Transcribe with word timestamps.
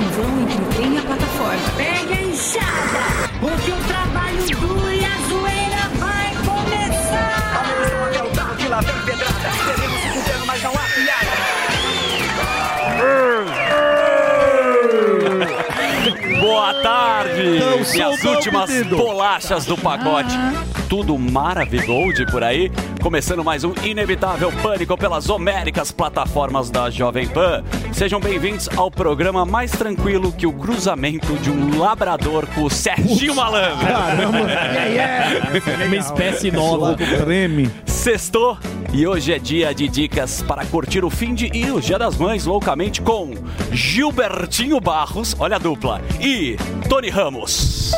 um 0.00 0.08
vão 0.10 0.40
entre 0.40 0.62
o 0.62 0.66
trem 0.66 0.94
e 0.94 0.98
a 0.98 1.02
plataforma. 1.02 1.70
Pegue 1.76 2.12
a 2.14 2.22
enxada, 2.22 3.28
porque 3.40 3.70
o 3.70 3.76
trabalho 3.84 4.46
duro 4.58 4.90
e 4.90 5.04
a 5.04 5.18
zoeira 5.28 5.88
vai 5.98 6.34
começar. 6.44 7.60
Atenção, 7.60 8.04
até 8.06 8.22
o 8.22 8.30
carro 8.30 8.56
que 8.56 8.68
lá 8.68 8.80
vem 8.80 9.02
pedrada. 9.04 9.50
Teremos 9.74 10.00
se 10.00 10.08
fudendo, 10.08 10.46
mas 10.46 10.62
não 10.62 10.72
há 10.72 10.84
piada. 10.94 11.30
Boa 16.40 16.74
tarde! 16.82 17.56
Então, 17.56 17.94
e 17.94 18.02
as 18.02 18.24
últimas 18.24 18.82
bolachas 18.86 19.66
do 19.66 19.76
pacote. 19.76 20.36
Tudo 20.90 21.16
maravigold 21.16 22.26
por 22.32 22.42
aí. 22.42 22.68
Começando 23.00 23.44
mais 23.44 23.62
um 23.62 23.72
inevitável 23.84 24.50
pânico 24.60 24.98
pelas 24.98 25.30
homéricas 25.30 25.92
plataformas 25.92 26.68
da 26.68 26.90
Jovem 26.90 27.28
Pan. 27.28 27.62
Sejam 27.92 28.18
bem-vindos 28.18 28.68
ao 28.76 28.90
programa 28.90 29.46
mais 29.46 29.70
tranquilo 29.70 30.32
que 30.32 30.48
o 30.48 30.52
cruzamento 30.52 31.32
de 31.34 31.48
um 31.48 31.78
labrador 31.78 32.44
com 32.48 32.64
o 32.64 32.70
Serginho 32.70 33.36
Malandro. 33.36 33.86
Caramba, 33.86 34.38
Uma 35.86 35.96
espécie 35.96 36.50
nova. 36.50 36.96
treme. 36.96 37.70
Sextou 37.86 38.58
e 38.92 39.06
hoje 39.06 39.32
é 39.32 39.38
dia 39.38 39.72
de 39.72 39.86
dicas 39.86 40.42
para 40.42 40.66
curtir 40.66 41.04
o 41.04 41.10
fim 41.10 41.34
de 41.34 41.56
e 41.56 41.70
o 41.70 41.80
Dia 41.80 42.00
das 42.00 42.16
Mães 42.16 42.46
loucamente 42.46 43.00
com 43.00 43.32
Gilbertinho 43.70 44.80
Barros, 44.80 45.36
olha 45.38 45.54
a 45.54 45.58
dupla, 45.60 46.00
e 46.20 46.56
Tony 46.88 47.10
Ramos. 47.10 47.92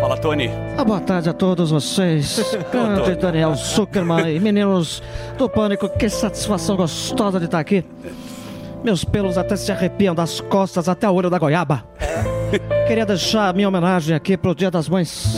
Fala, 0.00 0.16
Tony. 0.16 0.50
Ah, 0.76 0.84
boa 0.84 1.00
tarde 1.00 1.28
a 1.28 1.32
todos 1.32 1.70
vocês. 1.70 2.56
Grande 2.70 3.14
Daniel 3.16 3.54
Zuckerman 3.54 4.34
e 4.34 4.40
meninos 4.40 5.02
do 5.38 5.48
Pânico, 5.48 5.88
que 5.88 6.08
satisfação 6.08 6.76
gostosa 6.76 7.38
de 7.38 7.46
estar 7.46 7.60
aqui. 7.60 7.84
Meus 8.84 9.04
pelos 9.04 9.38
até 9.38 9.56
se 9.56 9.72
arrepiam 9.72 10.14
das 10.14 10.40
costas 10.40 10.88
até 10.88 11.08
o 11.08 11.14
olho 11.14 11.30
da 11.30 11.38
goiaba. 11.38 11.84
Queria 12.86 13.06
deixar 13.06 13.48
a 13.48 13.52
minha 13.52 13.68
homenagem 13.68 14.14
aqui 14.14 14.36
pro 14.36 14.54
Dia 14.54 14.70
das 14.70 14.88
Mães. 14.88 15.36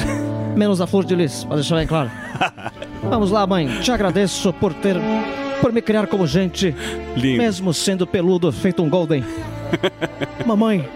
Menos 0.56 0.80
a 0.80 0.86
Flor 0.86 1.04
de 1.04 1.14
Lis, 1.14 1.44
pra 1.44 1.56
deixar 1.56 1.76
bem 1.76 1.86
claro. 1.86 2.10
Vamos 3.08 3.30
lá, 3.30 3.46
mãe. 3.46 3.80
Te 3.80 3.92
agradeço 3.92 4.52
por 4.52 4.74
ter. 4.74 4.96
por 5.60 5.72
me 5.72 5.80
criar 5.80 6.06
como 6.08 6.26
gente. 6.26 6.74
Lindo. 7.16 7.38
Mesmo 7.38 7.72
sendo 7.72 8.06
peludo, 8.06 8.50
feito 8.50 8.82
um 8.82 8.88
golden. 8.88 9.24
Mamãe, 10.44 10.88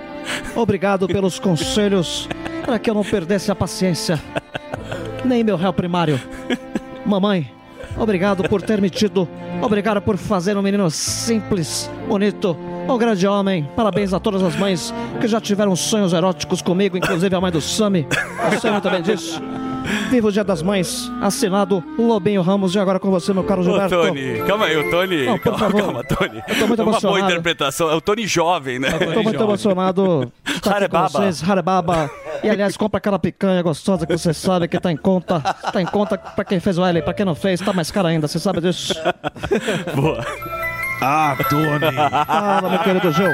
obrigado 0.57 1.07
pelos 1.07 1.39
conselhos 1.39 2.29
para 2.65 2.79
que 2.79 2.89
eu 2.89 2.95
não 2.95 3.05
perdesse 3.05 3.51
a 3.51 3.55
paciência. 3.55 4.21
Nem 5.25 5.45
meu 5.45 5.57
réu 5.57 5.73
primário. 5.73 6.21
Mamãe, 7.05 7.51
obrigado 7.97 8.49
por 8.49 8.63
ter 8.63 8.81
me 8.81 8.91
tido. 8.91 9.29
Obrigado 9.61 10.01
por 10.01 10.17
fazer 10.17 10.57
um 10.57 10.63
menino 10.63 10.91
simples, 10.91 11.91
bonito, 12.09 12.57
um 12.89 12.99
grande 12.99 13.27
homem. 13.27 13.69
Parabéns 13.77 14.13
a 14.13 14.21
todas 14.21 14.43
as 14.43 14.57
mães 14.57 14.93
que 15.21 15.29
já 15.29 15.41
tiveram 15.41 15.77
sonhos 15.77 16.13
eróticos 16.13 16.63
comigo, 16.63 16.97
inclusive 16.97 17.35
a 17.35 17.41
mãe 17.41 17.53
do 17.53 17.61
Sami. 17.61 18.07
Sei 18.61 18.71
muito 18.71 18.91
bem 18.91 19.03
disso. 19.03 19.41
Viva 20.11 20.29
o 20.29 20.33
Dia 20.33 20.45
das 20.45 20.63
Mães, 20.63 21.11
assinado 21.21 21.83
Lobinho 21.99 22.43
Ramos. 22.43 22.75
E 22.75 22.79
agora 22.79 22.99
com 23.01 23.11
você, 23.11 23.33
meu 23.33 23.45
caro 23.45 23.61
Ô, 23.61 23.65
Gilberto. 23.65 23.91
Tony, 23.97 24.43
calma 24.47 24.67
aí, 24.67 24.77
o 24.77 24.91
Tony. 24.91 25.25
Não, 25.27 25.39
calma, 25.39 25.73
calma, 25.73 26.05
Tony. 26.05 26.43
Eu 26.49 26.55
tô 26.59 26.67
muito 26.67 26.81
É 26.81 26.85
uma 26.85 26.93
boa 26.93 26.99
emocionado. 27.01 27.25
interpretação. 27.33 27.91
É 27.91 27.95
o 27.95 28.01
Tony 28.01 28.27
jovem, 28.27 28.79
né? 28.79 28.89
Estou 28.89 29.23
muito 29.23 29.43
emocionado 29.43 30.33
de 30.45 30.53
estar 30.53 30.71
aqui 30.77 30.89
com 30.89 30.97
Harebaba. 30.97 31.09
vocês, 31.09 31.49
Harebaba. 31.51 32.11
E 32.43 32.51
aliás, 32.51 32.77
compra 32.77 32.99
aquela 32.99 33.19
picanha 33.19 33.63
gostosa 33.63 34.07
que 34.07 34.17
você 34.17 34.33
sabe 34.35 34.69
que 34.69 34.79
tá 34.81 34.91
em 34.91 34.97
conta. 34.97 35.41
Tá 35.41 35.81
em 35.81 35.87
conta 35.87 36.19
pra 36.19 36.45
quem 36.45 36.59
fez 36.61 36.79
o 36.79 36.85
L, 36.85 37.03
pra 37.03 37.15
quem 37.15 37.25
não 37.25 37.35
fez, 37.35 37.61
tá 37.61 37.73
mais 37.73 37.91
cara 37.91 38.09
ainda, 38.09 38.27
você 38.29 38.39
sabe 38.39 38.61
disso. 38.61 38.95
Boa. 39.95 40.25
Ah, 41.01 41.37
Tony. 41.49 41.97
Fala, 42.27 42.69
meu 42.71 42.79
querido 42.81 43.13
Gil. 43.13 43.31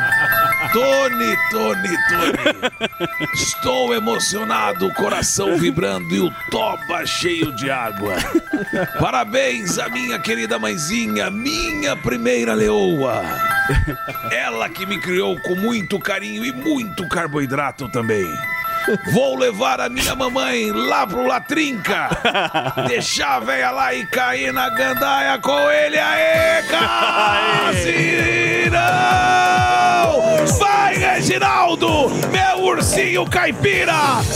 Tony, 0.73 1.37
Tony, 1.51 1.97
Tony. 2.09 3.29
Estou 3.33 3.95
emocionado, 3.95 4.87
o 4.87 4.95
coração 4.95 5.57
vibrando 5.57 6.15
e 6.15 6.21
o 6.21 6.31
toba 6.51 7.07
cheio 7.07 7.55
de 7.55 7.71
água. 7.71 8.17
Parabéns 8.99 9.79
à 9.79 9.89
minha 9.89 10.19
querida 10.19 10.59
mãezinha, 10.59 11.31
minha 11.31 11.97
primeira 11.97 12.55
leoa. 12.55 13.23
Ela 14.31 14.69
que 14.69 14.85
me 14.87 15.01
criou 15.01 15.39
com 15.41 15.55
muito 15.55 15.99
carinho 15.99 16.45
e 16.45 16.53
muito 16.53 17.09
carboidrato 17.09 17.89
também. 17.89 18.27
Vou 19.13 19.37
levar 19.37 19.81
a 19.81 19.89
minha 19.89 20.15
mamãe 20.15 20.71
lá 20.71 21.07
pro 21.07 21.27
Latrinca. 21.27 22.09
Deixar 22.89 23.37
a 23.37 23.41
véia 23.41 23.71
lá 23.71 23.95
e 23.95 24.07
cair 24.07 24.53
na 24.53 24.69
gandaia 24.71 25.39
com 25.39 25.59
ele. 25.71 25.99
Aê, 25.99 26.63
Casirão! 26.63 26.89
Vai, 30.59 30.97
Reginaldo! 30.97 32.09
Meu 32.31 32.65
ursinho 32.65 33.27
caipira! 33.29 33.95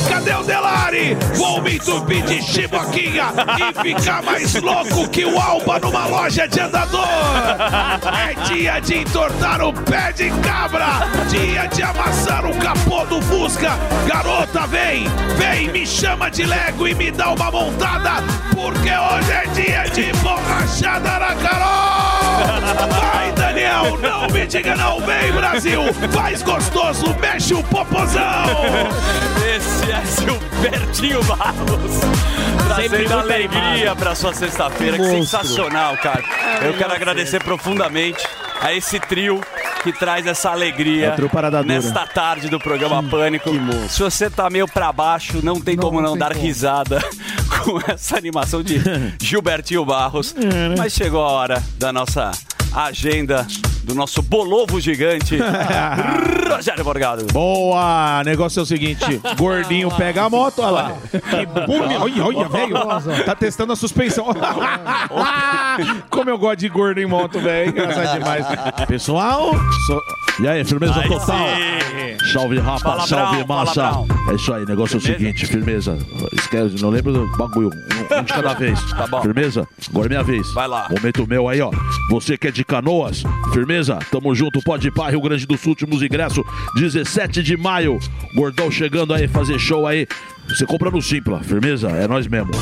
Cadê 0.08 0.34
o 0.34 0.42
Delari? 0.42 1.14
Vou 1.34 1.60
me 1.62 1.76
entupir 1.76 2.22
de 2.24 2.42
chiboquinha 2.42 3.26
e 3.58 3.82
ficar 3.82 4.22
mais 4.22 4.54
louco 4.54 5.08
que 5.08 5.24
o 5.24 5.40
Alba 5.40 5.78
numa 5.78 6.06
loja 6.06 6.46
de 6.46 6.60
andador! 6.60 7.06
É 8.28 8.34
dia 8.48 8.78
de 8.80 8.98
entortar 8.98 9.62
o 9.62 9.72
pé 9.72 10.12
de 10.12 10.30
cabra! 10.40 10.86
Dia 11.30 11.66
de 11.66 11.82
amassar 11.82 12.44
o 12.44 12.54
capô 12.58 13.04
do 13.06 13.22
Fusca! 13.22 13.72
Garota, 14.42 14.66
vem! 14.66 15.04
Vem, 15.36 15.68
me 15.68 15.86
chama 15.86 16.28
de 16.28 16.44
Lego 16.44 16.88
e 16.88 16.94
me 16.94 17.12
dá 17.12 17.30
uma 17.30 17.48
montada! 17.48 18.14
Porque 18.52 18.90
hoje 18.90 19.30
é 19.30 19.46
dia 19.54 19.84
de 19.84 20.12
borrachada 20.18 21.18
na 21.20 21.34
Carol! 21.36 22.90
Vai, 22.90 23.32
Daniel! 23.32 23.96
Não 23.98 24.26
me 24.28 24.44
diga 24.44 24.74
não! 24.74 24.98
Vem, 25.00 25.30
Brasil! 25.32 25.82
Faz 26.10 26.42
gostoso! 26.42 27.16
Mexe 27.20 27.54
o 27.54 27.62
popozão! 27.62 28.44
Esse 29.56 29.92
é 29.92 30.02
Gilbertinho 30.20 31.22
Barros. 31.22 32.00
Trazendo 32.66 33.18
alegria 33.20 33.94
pra 33.94 34.14
sua 34.16 34.34
sexta-feira. 34.34 34.96
Que 34.96 35.04
sensacional, 35.04 35.96
cara. 35.98 36.24
Eu 36.62 36.74
quero 36.74 36.92
agradecer 36.92 37.40
profundamente 37.44 38.26
a 38.60 38.72
esse 38.72 38.98
trio 38.98 39.40
que 39.82 39.92
traz 39.92 40.26
essa 40.26 40.50
alegria 40.50 41.16
É 41.18 41.62
nesta 41.64 42.06
tarde 42.06 42.48
do 42.48 42.58
programa 42.58 43.02
Pânico. 43.02 43.50
Se 43.88 44.02
você 44.22 44.30
tá 44.30 44.48
meio 44.48 44.68
pra 44.68 44.92
baixo, 44.92 45.40
não 45.42 45.60
tem 45.60 45.74
Não, 45.74 45.82
como 45.82 46.00
não 46.00 46.10
não 46.10 46.16
dar 46.16 46.32
como. 46.32 46.44
risada 46.44 47.00
com 47.64 47.80
essa 47.90 48.16
animação 48.16 48.62
de 48.62 48.80
Gilbertinho 49.20 49.84
Barros. 49.84 50.32
Mas 50.78 50.92
chegou 50.92 51.24
a 51.24 51.28
hora 51.30 51.62
da 51.76 51.92
nossa 51.92 52.30
agenda, 52.74 53.46
do 53.84 53.94
nosso 53.94 54.22
bolovo 54.22 54.80
gigante, 54.80 55.38
Rogério 56.48 56.84
Morgado. 56.84 57.26
Boa! 57.32 58.22
Negócio 58.24 58.60
é 58.60 58.62
o 58.62 58.66
seguinte: 58.66 59.20
gordinho 59.36 59.90
pega 59.90 60.24
a 60.24 60.30
moto, 60.30 60.60
olha 60.60 60.70
lá. 60.70 60.92
Que. 61.10 61.18
Olha, 62.00 62.24
olha, 62.24 62.48
velho. 62.48 63.24
Tá 63.24 63.34
testando 63.34 63.72
a 63.72 63.76
suspensão. 63.76 64.26
Como 66.10 66.30
eu 66.30 66.38
gosto 66.38 66.58
de 66.60 66.68
gordo 66.68 67.00
em 67.00 67.06
moto, 67.06 67.40
velho. 67.40 67.70
Engraçado 67.70 68.18
demais. 68.18 68.46
Pessoal, 68.86 69.50
sou- 69.86 70.02
E 70.40 70.48
aí, 70.48 70.64
firmeza 70.64 71.00
Aí 71.00 71.08
total? 71.08 71.36
sim. 71.38 72.32
Salve 72.32 72.58
rapa, 72.58 72.78
Fala, 72.78 73.06
salve 73.06 73.44
Brown, 73.44 73.46
massa. 73.58 73.90
É 74.30 74.34
isso 74.34 74.52
aí, 74.54 74.64
negócio 74.64 74.94
é 74.94 74.98
o 74.98 75.00
Firmeza? 75.00 75.18
seguinte, 75.24 75.46
firmeza. 75.46 75.98
Esquece, 76.34 76.80
não 76.80 76.90
lembro 76.90 77.12
do 77.12 77.26
bagulho. 77.36 77.68
Um, 77.68 78.18
um 78.18 78.22
de 78.22 78.32
cada 78.32 78.54
vez. 78.54 78.80
Tá 78.92 79.06
bom. 79.06 79.20
Firmeza? 79.22 79.66
Agora 79.90 80.06
é 80.06 80.08
minha 80.08 80.22
vez. 80.22 80.52
Vai 80.54 80.68
lá. 80.68 80.88
Momento 80.90 81.26
meu 81.26 81.48
aí, 81.48 81.60
ó. 81.60 81.70
Você 82.10 82.38
que 82.38 82.46
é 82.48 82.50
de 82.62 82.64
canoas, 82.64 83.24
firmeza? 83.52 83.98
Tamo 84.10 84.34
junto, 84.34 84.62
pode 84.62 84.86
ir 84.86 84.92
pra 84.92 85.10
Rio 85.10 85.20
Grande 85.20 85.46
do 85.46 85.58
Sul, 85.58 85.70
últimos 85.70 86.00
ingressos, 86.00 86.44
17 86.76 87.42
de 87.42 87.56
maio. 87.56 87.98
Gordão 88.36 88.70
chegando 88.70 89.12
aí, 89.12 89.26
fazer 89.26 89.58
show 89.58 89.86
aí. 89.86 90.06
Você 90.48 90.64
compra 90.64 90.90
no 90.90 91.02
Simpla, 91.02 91.42
firmeza? 91.42 91.88
É 91.90 92.06
nós 92.06 92.26
mesmo. 92.28 92.52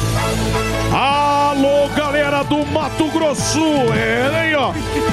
Alô, 0.92 1.88
galera 1.94 2.42
do 2.42 2.64
Mato 2.66 3.08
Grosso! 3.10 3.60
É, 3.94 4.48
hein, 4.48 4.54
ó. 4.56 4.72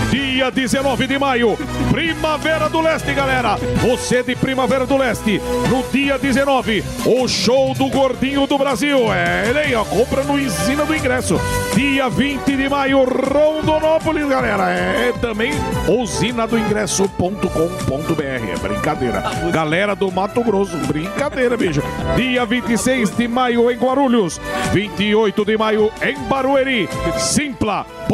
Dia 0.10 0.50
19 0.50 1.06
de 1.08 1.20
maio, 1.20 1.58
Primavera 1.92 2.70
do 2.70 2.80
Leste, 2.80 3.14
galera. 3.14 3.58
Você 3.82 4.24
de 4.24 4.36
Primavera 4.36 4.86
do 4.86 4.96
Leste, 4.96 5.42
no 5.70 5.84
dia 5.92 6.18
19, 6.18 6.84
o 7.06 7.28
show 7.28 7.74
do 7.74 7.90
Gordinho 7.90 8.48
do 8.48 8.58
Brasil. 8.58 9.12
É, 9.14 9.66
hein, 9.66 9.76
ó. 9.76 9.84
Compra 9.86 10.24
no 10.24 10.40
Ensina 10.40 10.86
do 10.86 10.96
Ingresso. 10.96 11.40
Dia 11.76 12.10
20 12.10 12.56
de 12.56 12.70
maio, 12.70 13.04
Rondonópolis, 13.04 14.28
galera. 14.28 14.70
É 14.70 15.14
também 15.20 15.52
usinadoingresso.com.br. 15.88 18.22
É 18.22 18.56
brincadeira. 18.58 19.24
Galera 19.52 19.96
do 19.96 20.12
Mato 20.12 20.44
Grosso, 20.44 20.76
brincadeira, 20.88 21.56
bicho. 21.58 21.82
Dia 22.16 22.46
26 22.46 23.16
de 23.16 23.28
maio 23.28 23.70
em 23.72 23.78
Guarulhos. 23.78 24.40
28 24.74 25.46
de 25.46 25.58
maio 25.58 25.92
em 26.02 26.18
Barueri. 26.28 26.90
Simpla.com.br. 27.18 28.08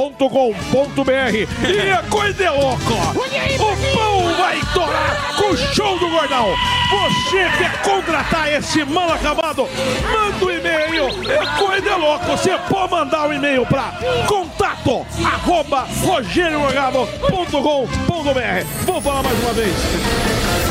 E 1.67 1.91
a 1.91 2.03
coisa 2.09 2.43
é 2.43 2.49
louca. 2.49 2.83
O 2.83 3.97
pão 3.97 4.33
vai 4.37 4.59
torar 4.73 5.35
com 5.37 5.49
o 5.51 5.57
show 5.57 5.97
do 5.99 6.09
Gordão. 6.09 6.55
Você 6.89 7.37
contratar 7.83 8.51
esse 8.53 8.83
mal 8.85 9.11
acabado? 9.11 9.67
Manda 10.11 10.45
um 10.45 10.51
e-mail. 10.51 11.05
É 11.29 11.45
coisa 11.57 11.95
louca. 11.95 12.25
Você 12.25 12.57
pode 12.69 12.91
mandar 12.91 13.27
um 13.27 13.33
e-mail 13.33 13.65
para 13.65 13.91
contato 14.27 15.05
arroba 15.25 15.87
rogeriomorgado.com.br. 16.05 18.85
Vou 18.85 19.01
falar 19.01 19.23
mais 19.23 19.43
uma 19.43 19.53
vez. 19.53 19.73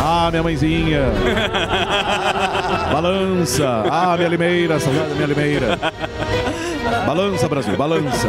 Ah, 0.01 0.29
minha 0.31 0.43
mãezinha. 0.43 1.03
Balança. 2.93 3.85
Ah, 3.91 4.17
minha 4.17 4.29
limeira. 4.29 4.79
Saudade 4.81 5.09
da 5.09 5.15
minha 5.15 5.27
limeira. 5.27 5.79
Balança, 7.07 7.49
Brasil. 7.49 7.77
Balança. 7.77 8.29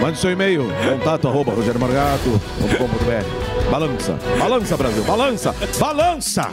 Mande 0.00 0.18
seu 0.18 0.30
e-mail. 0.30 0.70
Contato 0.88 1.28
arroba 1.28 1.52
rogeromorgato.com.br 1.52 3.49
Balança. 3.70 4.18
Balança, 4.38 4.76
Brasil. 4.76 5.04
Balança. 5.04 5.54
Balança. 5.78 6.48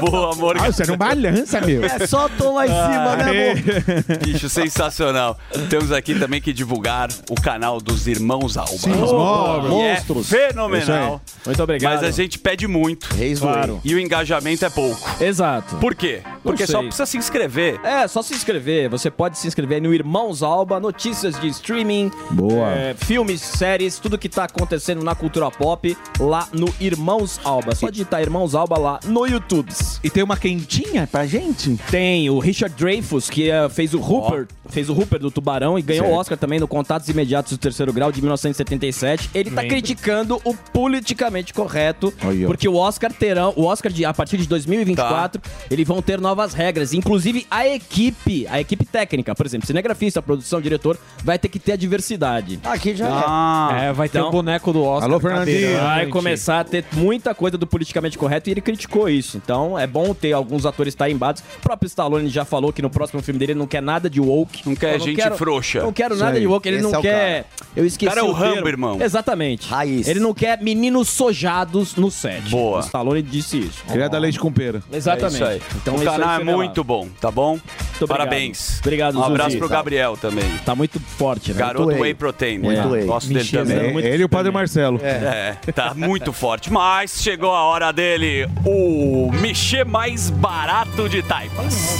Boa, 0.00 0.32
amor. 0.32 0.56
Ah, 0.58 0.72
você 0.72 0.86
não 0.86 0.96
balança, 0.96 1.60
meu. 1.60 1.84
É 1.84 2.06
só 2.06 2.28
tom 2.30 2.54
lá 2.54 2.64
em 2.66 2.70
cima, 2.70 3.16
né, 3.16 3.52
amor? 3.52 4.18
Bicho, 4.24 4.48
sensacional. 4.48 5.38
Temos 5.68 5.92
aqui 5.92 6.18
também 6.18 6.40
que 6.40 6.52
divulgar 6.52 7.10
o 7.28 7.34
canal 7.34 7.78
dos 7.78 8.06
Irmãos 8.06 8.56
Alba. 8.56 8.72
Sim, 8.72 8.92
os 9.02 9.12
móveis. 9.12 9.72
E 9.74 9.76
é 9.80 9.94
Monstros. 9.94 10.28
fenomenal. 10.28 11.20
Muito 11.44 11.62
obrigado. 11.62 11.94
Mas 11.94 12.02
a 12.04 12.10
gente 12.10 12.38
pede 12.38 12.66
muito. 12.66 13.04
Reis 13.14 13.38
Claro. 13.38 13.80
E 13.84 13.94
o 13.94 13.98
engajamento 14.00 14.64
é 14.64 14.70
pouco. 14.70 14.98
Exato. 15.22 15.76
Por 15.76 15.94
quê? 15.94 16.22
Porque 16.42 16.66
só 16.66 16.80
precisa 16.80 17.04
se 17.06 17.18
inscrever. 17.18 17.78
É, 17.84 18.06
só 18.08 18.22
se 18.22 18.32
inscrever. 18.34 18.88
Você 18.88 19.10
pode 19.10 19.36
se 19.38 19.46
inscrever 19.46 19.82
no 19.82 19.92
Irmãos 19.92 20.42
Alba, 20.42 20.80
notícias 20.80 21.38
de 21.38 21.48
streaming, 21.48 22.10
Boa. 22.30 22.70
é, 22.70 22.94
filmes, 22.94 23.40
séries, 23.42 23.98
tudo 23.98 24.16
que 24.16 24.28
tá 24.28 24.44
acontecendo 24.44 25.04
na 25.04 25.14
cultura 25.14 25.50
pop 25.50 25.96
lá 26.18 26.48
no 26.52 26.61
Irmãos 26.80 27.40
Alba. 27.44 27.74
Só 27.74 27.88
digitar 27.90 28.20
Irmãos 28.22 28.54
Alba 28.54 28.78
lá 28.78 29.00
no 29.04 29.26
YouTube. 29.26 29.72
E 30.02 30.10
tem 30.10 30.22
uma 30.22 30.36
quentinha 30.36 31.06
pra 31.10 31.26
gente? 31.26 31.76
Tem 31.90 32.28
o 32.30 32.38
Richard 32.38 32.74
Dreyfuss, 32.76 33.28
que 33.30 33.50
é, 33.50 33.68
fez 33.68 33.94
o 33.94 34.00
Hooper, 34.00 34.46
fez 34.68 34.88
o 34.88 34.92
Hooper 34.94 35.18
do 35.20 35.30
Tubarão 35.30 35.78
e 35.78 35.82
ganhou 35.82 36.06
o 36.08 36.12
Oscar 36.12 36.36
também 36.38 36.58
no 36.60 36.66
Contatos 36.68 37.08
Imediatos 37.08 37.52
do 37.52 37.58
Terceiro 37.58 37.92
Grau 37.92 38.10
de 38.12 38.20
1977. 38.20 39.30
Ele 39.34 39.50
tá 39.50 39.62
criticando 39.64 40.40
o 40.44 40.54
politicamente 40.54 41.52
correto, 41.54 42.12
ó. 42.22 42.46
porque 42.46 42.68
o 42.68 42.74
Oscar 42.76 43.12
terão, 43.12 43.52
o 43.56 43.64
Oscar 43.64 43.90
de 43.92 44.04
a 44.04 44.12
partir 44.12 44.36
de 44.38 44.46
2024, 44.46 45.40
eles 45.70 45.86
vão 45.86 46.02
ter 46.02 46.20
novas 46.20 46.54
regras, 46.54 46.92
inclusive 46.92 47.46
a 47.50 47.66
equipe, 47.66 48.46
a 48.48 48.60
equipe 48.60 48.84
técnica, 48.84 49.34
por 49.34 49.46
exemplo, 49.46 49.66
cinegrafista, 49.66 50.20
produção, 50.22 50.60
diretor, 50.60 50.98
vai 51.24 51.38
ter 51.38 51.48
que 51.48 51.58
ter 51.58 51.72
a 51.72 51.76
diversidade. 51.76 52.58
Aqui 52.64 52.94
já 52.94 53.08
Ah, 53.12 53.70
É, 53.82 53.92
vai 53.92 54.08
ter 54.08 54.18
Então- 54.18 54.28
o 54.28 54.32
boneco 54.32 54.72
do 54.72 54.82
Oscar. 54.82 55.08
Alô. 55.10 55.20
Fernandinho. 55.20 55.78
Vai 55.80 56.06
começar 56.06 56.51
a 56.60 56.64
ter 56.64 56.84
muita 56.92 57.34
coisa 57.34 57.56
do 57.58 57.66
politicamente 57.66 58.16
correto 58.18 58.48
e 58.48 58.52
ele 58.52 58.60
criticou 58.60 59.08
isso. 59.08 59.36
Então 59.36 59.78
é 59.78 59.86
bom 59.86 60.14
ter 60.14 60.32
alguns 60.32 60.66
atores 60.66 60.94
tarimbados. 60.94 61.42
O 61.58 61.60
próprio 61.60 61.86
Stallone 61.86 62.28
já 62.28 62.44
falou 62.44 62.72
que 62.72 62.82
no 62.82 62.90
próximo 62.90 63.22
filme 63.22 63.38
dele 63.38 63.52
ele 63.52 63.58
não 63.58 63.66
quer 63.66 63.82
nada 63.82 64.08
de 64.08 64.20
woke. 64.20 64.62
Não 64.68 64.74
quer 64.76 65.00
gente 65.00 65.16
quero- 65.16 65.36
frouxa. 65.36 65.82
Não 65.82 65.92
quero 65.92 66.16
nada 66.16 66.38
de 66.38 66.46
woke. 66.46 66.68
Ele 66.68 66.76
Esse 66.78 66.86
não 66.86 66.94
é 66.94 66.98
o 66.98 67.02
quer. 67.02 67.44
Eu 67.76 67.84
esqueci. 67.86 68.06
O 68.06 68.14
cara 68.14 68.20
é 68.20 68.30
o 68.30 68.34
termo. 68.34 68.54
Rambo, 68.56 68.68
irmão. 68.68 68.98
Exatamente. 69.02 69.68
Raiz. 69.68 70.06
Ele 70.08 70.20
não 70.20 70.34
quer 70.34 70.60
meninos 70.62 71.08
sojados 71.08 71.96
no 71.96 72.10
set. 72.10 72.48
Boa. 72.50 72.78
O 72.78 72.80
Stallone 72.80 73.22
disse 73.22 73.58
isso. 73.58 73.82
Queria 73.86 74.08
dar 74.08 74.18
leite 74.18 74.38
com 74.38 74.52
pera. 74.52 74.82
Exatamente. 74.92 75.34
É 75.34 75.36
isso 75.36 75.44
aí. 75.44 75.62
Então 75.76 75.94
o 75.94 75.96
isso 75.98 76.10
aí 76.10 76.18
canal 76.18 76.40
é 76.40 76.44
muito 76.44 76.84
bom, 76.84 77.08
tá 77.20 77.30
bom? 77.30 77.52
obrigado. 77.52 78.08
Parabéns. 78.08 78.80
Obrigado, 78.80 79.18
Um 79.18 79.22
abraço 79.22 79.50
Zuzi. 79.50 79.58
pro 79.58 79.68
Gabriel 79.68 80.16
também. 80.16 80.44
Tá 80.64 80.74
muito 80.74 80.98
forte, 81.00 81.52
né? 81.52 81.58
Garoto 81.58 81.88
whey. 81.88 82.00
Whey 82.00 82.14
Protein. 82.14 82.58
Muito 82.58 82.78
né? 82.80 82.86
whey. 82.86 83.04
Gosto 83.06 83.32
dele 83.32 83.48
também. 83.48 83.76
É, 84.02 84.08
ele 84.14 84.22
e 84.22 84.24
o 84.24 84.28
Padre 84.28 84.50
Marcelo. 84.50 85.00
É, 85.02 85.56
tá 85.72 85.94
muito 85.94 86.31
forte. 86.32 86.72
Mas 86.72 87.22
chegou 87.22 87.54
a 87.54 87.62
hora 87.62 87.92
dele, 87.92 88.48
o 88.64 89.30
mexer 89.40 89.84
mais 89.84 90.30
barato 90.30 91.08
de 91.08 91.22
taipas. 91.22 91.98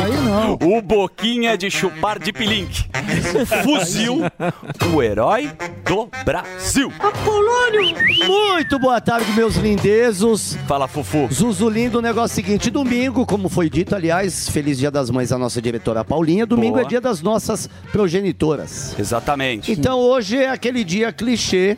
Aí 0.00 0.12
não. 0.12 0.54
O 0.54 0.80
Boquinha 0.80 1.56
de 1.56 1.70
chupar 1.70 2.18
de 2.18 2.32
pilinque. 2.32 2.84
Fuzil, 3.62 4.20
o 4.92 5.02
herói 5.02 5.50
do 5.84 6.08
Brasil. 6.24 6.92
Apolônio! 6.98 7.94
Muito 8.26 8.78
boa 8.78 9.00
tarde, 9.00 9.30
meus 9.32 9.56
lindezos. 9.56 10.56
Fala, 10.66 10.86
Fufu. 10.86 11.28
Zuzu 11.32 11.68
lindo, 11.68 11.98
o 11.98 12.02
negócio 12.02 12.22
é 12.22 12.42
o 12.42 12.44
seguinte, 12.44 12.70
domingo, 12.70 13.26
como 13.26 13.48
foi 13.48 13.68
dito, 13.68 13.94
aliás, 13.94 14.48
feliz 14.48 14.78
dia 14.78 14.90
das 14.90 15.10
mães 15.10 15.32
à 15.32 15.38
nossa 15.38 15.60
diretora 15.60 16.04
Paulinha, 16.04 16.46
domingo 16.46 16.74
Boa. 16.74 16.86
é 16.86 16.88
dia 16.88 17.00
das 17.00 17.20
nossas 17.20 17.68
progenitoras. 17.90 18.94
Exatamente. 18.98 19.72
Então 19.72 19.98
hoje 19.98 20.36
é 20.36 20.48
aquele 20.48 20.84
dia 20.84 21.12
clichê, 21.12 21.76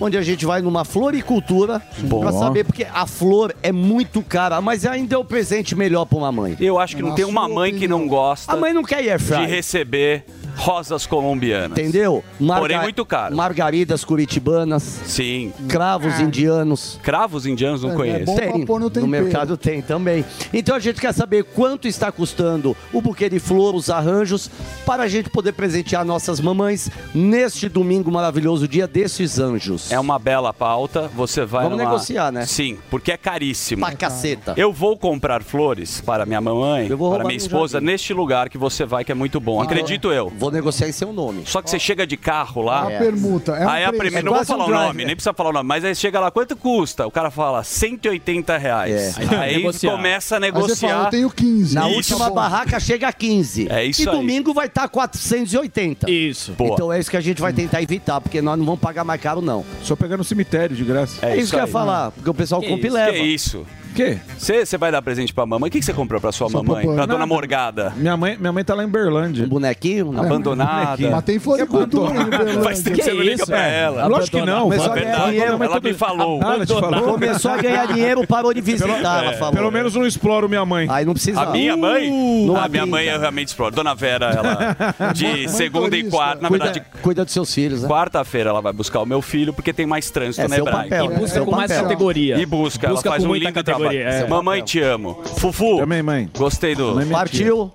onde 0.00 0.16
a 0.16 0.22
gente 0.22 0.44
vai 0.46 0.60
numa 0.62 0.84
floricultura 0.84 1.82
pra 2.20 2.32
saber, 2.32 2.64
porque 2.64 2.86
a 2.92 3.06
flor 3.06 3.54
é 3.62 3.72
muito 3.72 4.22
cara, 4.22 4.60
mas 4.60 4.86
ainda 4.86 5.14
é 5.14 5.18
o 5.18 5.24
presente 5.24 5.74
melhor 5.74 6.04
pra 6.04 6.18
uma 6.18 6.32
mãe. 6.32 6.56
Eu 6.60 6.78
acho 6.78 6.96
que 6.96 7.02
não 7.02 7.10
Na 7.10 7.14
tem 7.14 7.24
uma 7.24 7.48
mãe 7.48 7.74
que 7.74 7.88
não 7.88 8.06
gosta 8.06 8.52
A 8.52 8.56
mãe 8.56 8.72
não 8.72 8.82
quer 8.82 8.96
air 8.96 9.18
de 9.18 9.46
receber 9.46 10.24
rosas 10.58 11.06
colombianas. 11.06 11.78
entendeu? 11.78 12.22
Porém, 12.38 12.80
muito 12.80 13.04
caro. 13.06 13.36
Margaridas 13.36 14.04
curitibanas, 14.04 14.82
Sim. 14.82 15.52
cravos 15.68 16.18
indianos. 16.20 16.98
Cravos 17.02 17.46
indianos 17.46 17.82
não 17.82 17.90
É, 17.90 17.92
é 17.92 17.96
conheço. 17.96 18.24
bom 18.26 18.34
pra 18.36 18.46
Tem, 18.52 18.66
pôr 18.66 18.80
no 18.80 18.88
no 18.90 19.06
mercado 19.06 19.56
tem 19.56 19.80
também. 19.80 20.24
Então 20.52 20.74
a 20.74 20.80
gente 20.80 21.00
quer 21.00 21.12
saber 21.14 21.44
quanto 21.44 21.86
está 21.86 22.10
custando 22.10 22.76
o 22.92 23.00
buquê 23.00 23.28
de 23.28 23.38
flor, 23.38 23.74
os 23.74 23.88
arranjos, 23.88 24.50
para 24.84 25.04
a 25.04 25.08
gente 25.08 25.30
poder 25.30 25.52
presentear 25.52 26.04
nossas 26.04 26.40
mamães 26.40 26.90
neste 27.14 27.68
domingo 27.68 28.10
maravilhoso, 28.10 28.66
dia 28.66 28.86
desses 28.86 29.38
anjos. 29.38 29.92
É 29.92 29.98
uma 30.00 30.18
bela 30.18 30.52
pauta. 30.52 31.08
Você 31.14 31.44
vai 31.44 31.64
Vamos 31.64 31.78
numa- 31.78 31.90
negociar, 31.90 32.32
né? 32.32 32.44
Sim, 32.46 32.78
porque 32.90 33.12
é 33.12 33.16
caríssimo. 33.16 33.86
Pra 33.86 33.94
caceta. 33.94 34.54
Eu 34.56 34.72
vou 34.72 34.96
comprar 34.96 35.42
flores 35.42 36.00
para 36.00 36.26
minha 36.26 36.40
mamãe, 36.40 36.88
para 36.88 37.24
minha 37.24 37.36
esposa, 37.36 37.80
neste 37.80 38.12
lugar 38.12 38.48
que 38.48 38.58
você 38.58 38.84
vai, 38.84 39.04
que 39.04 39.12
é 39.12 39.14
muito 39.14 39.38
bom. 39.38 39.60
Acredito 39.60 40.10
eu. 40.10 40.32
Vou 40.36 40.47
negociar 40.50 40.88
em 40.88 40.92
seu 40.92 41.12
nome. 41.12 41.42
Só 41.46 41.60
que 41.62 41.70
você 41.70 41.78
chega 41.78 42.06
de 42.06 42.16
carro 42.16 42.62
lá. 42.62 42.82
A 42.88 42.98
permuta. 42.98 43.52
É 43.52 43.66
um 43.66 43.68
aí 43.68 43.84
a 43.84 43.92
primeira, 43.92 44.18
É 44.18 44.22
não 44.22 44.32
vou 44.32 44.38
quase 44.40 44.52
um 44.52 44.56
falar 44.58 44.66
o 44.66 44.86
nome, 44.86 45.04
nem 45.04 45.14
precisa 45.14 45.32
falar 45.34 45.50
o 45.50 45.52
nome, 45.52 45.66
mas 45.68 45.84
aí 45.84 45.94
chega 45.94 46.20
lá, 46.20 46.30
quanto 46.30 46.56
custa? 46.56 47.06
O 47.06 47.10
cara 47.10 47.30
fala 47.30 47.62
180 47.64 48.56
reais. 48.58 49.18
É. 49.18 49.36
Aí 49.38 49.56
Negociar. 49.56 49.90
começa 49.92 50.36
a 50.36 50.38
Aí 50.38 50.50
você 50.50 50.76
fala, 50.76 50.92
negociar. 50.92 51.04
eu 51.04 51.10
tenho 51.10 51.30
15. 51.30 51.74
Na 51.74 51.88
Isso. 51.88 51.96
última 51.96 52.28
Tá 52.28 52.30
barraca 52.34 52.80
chega 52.80 53.08
a 53.08 53.12
15. 53.12 53.68
É 53.70 53.84
isso 53.84 54.02
E 54.02 54.08
aí. 54.08 54.14
domingo 54.14 54.52
vai 54.54 54.66
estar 54.66 54.88
480. 54.88 56.10
Isso. 56.10 56.52
Boa. 56.52 56.72
Então 56.72 56.92
é 56.92 56.98
isso 56.98 57.10
que 57.10 57.16
a 57.16 57.20
gente 57.20 57.40
vai 57.40 57.52
tentar 57.52 57.82
evitar, 57.82 58.20
porque 58.20 58.40
nós 58.42 58.58
não 58.58 58.64
vamos 58.64 58.80
pagar 58.80 59.04
mais 59.04 59.20
caro, 59.20 59.40
não. 59.40 59.64
Só 59.82 59.94
pegar 59.96 60.16
no 60.16 60.24
cemitério 60.24 60.76
de 60.76 60.84
graça. 60.84 61.24
É, 61.26 61.36
isso 61.36 61.50
que 61.50 61.56
eu 61.56 61.60
ia 61.60 61.64
aí. 61.66 61.70
falar, 61.70 62.10
porque 62.12 62.28
o 62.30 62.34
pessoal 62.34 62.60
Que 62.60 62.68
compra 62.68 62.86
e 62.86 62.90
leva. 62.90 63.12
Que 63.12 63.18
isso? 63.18 63.66
O 63.90 63.94
quê? 63.94 64.18
Você 64.38 64.78
vai 64.78 64.92
dar 64.92 65.02
presente 65.02 65.32
pra 65.34 65.44
mamãe? 65.44 65.68
O 65.68 65.70
que 65.70 65.82
você 65.82 65.92
comprou 65.92 66.20
pra 66.20 66.30
sua 66.32 66.48
Só 66.48 66.62
mamãe? 66.62 66.86
pra- 66.86 67.06
dona. 67.06 67.26
Morgada? 67.26 67.92
Minha 67.96 68.16
mãe, 68.16 68.36
minha 68.38 68.52
mãe 68.52 68.64
tá 68.64 68.74
lá 68.74 68.84
em 68.84 68.88
Berlândia. 68.88 69.44
Um 69.44 69.48
bonequinho? 69.48 70.12
Não. 70.12 70.22
Abandonada? 70.22 71.10
Mas 71.10 71.24
tem 71.24 71.38
floricultura 71.38 72.14
no 72.14 72.24
Berlândia. 72.30 72.62
Faz 72.62 72.82
tempo 72.82 72.96
que 72.96 73.02
você 73.02 73.10
não 73.10 73.16
Que 73.18 73.22
liga 73.24 73.34
isso, 73.36 73.46
pra 73.46 73.66
é? 73.68 73.80
ela. 73.82 74.06
Lógico 74.06 74.38
que 74.38 74.46
não. 74.46 74.62
Começou 74.62 74.86
É 74.86 74.90
a 74.90 74.94
ganhar 74.94 75.04
verdade, 75.10 75.30
dinheiro, 75.32 75.62
ela 75.64 75.80
me 75.80 75.94
falou. 75.94 76.40
Ah, 76.42 76.54
ela 76.54 76.66
te 76.66 76.72
falou? 76.80 77.02
Começou 77.12 77.50
a 77.50 77.56
ganhar 77.58 77.86
dinheiro, 77.88 78.26
parou 78.26 78.54
de 78.54 78.60
visitar, 78.60 79.24
ela 79.24 79.32
falou. 79.34 79.52
Pelo 79.54 79.70
menos 79.70 79.94
não 79.94 80.06
exploro 80.06 80.48
minha 80.48 80.64
mãe. 80.64 80.86
Aí 80.90 81.04
não 81.04 81.12
precisa. 81.12 81.40
A 81.42 81.46
minha 81.50 81.76
mãe? 81.76 82.10
Não 82.46 82.56
a 82.56 82.68
minha 82.68 82.86
mãe 82.86 83.06
eu 83.06 83.18
realmente 83.20 83.48
exploro. 83.48 83.74
Dona 83.74 83.94
Vera, 83.94 84.26
ela 84.30 85.12
de 85.12 85.48
segunda 85.48 85.96
e 85.96 86.04
quarta, 86.08 86.42
na 86.42 86.48
Cuida, 86.48 86.64
verdade, 86.64 86.86
cuida 87.02 87.24
dos 87.24 87.32
seus 87.34 87.52
filhos, 87.52 87.82
né? 87.82 87.88
quarta-feira 87.88 88.50
ela 88.50 88.60
vai 88.62 88.72
buscar 88.72 89.00
o 89.00 89.06
meu 89.06 89.20
filho 89.20 89.52
porque 89.52 89.72
tem 89.72 89.86
mais 89.86 90.10
trânsito 90.10 90.40
É 90.44 90.48
na 90.48 90.54
seu 90.56 90.66
Hebraica. 90.66 90.82
papel. 90.96 91.04
E 91.04 91.14
É 91.14 91.18
busca 91.18 91.34
seu 91.34 91.44
com 91.44 91.50
mais 91.56 91.70
papel. 91.70 91.82
categoria. 91.84 92.38
E 92.38 92.46
busca, 92.46 92.86
ela 92.86 93.02
faz 93.02 93.18
com 93.22 93.24
um 93.24 93.28
muita 93.28 93.46
lindo. 93.48 93.54
Categoria, 93.78 94.08
é. 94.08 94.26
Mamãe, 94.28 94.62
te 94.62 94.80
amo. 94.80 95.20
Fufu, 95.36 95.78
Também, 95.78 96.02
mãe. 96.02 96.28
gostei 96.36 96.74
do... 96.74 96.94
Tia. 97.00 97.06
Partiu, 97.12 97.72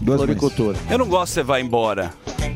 Duas 0.00 0.18
floricultura. 0.18 0.76
Eu 0.90 0.98
não 0.98 1.06
gosto 1.06 1.28
que 1.28 1.34
você 1.34 1.42
vá 1.42 1.60
embora. 1.60 2.10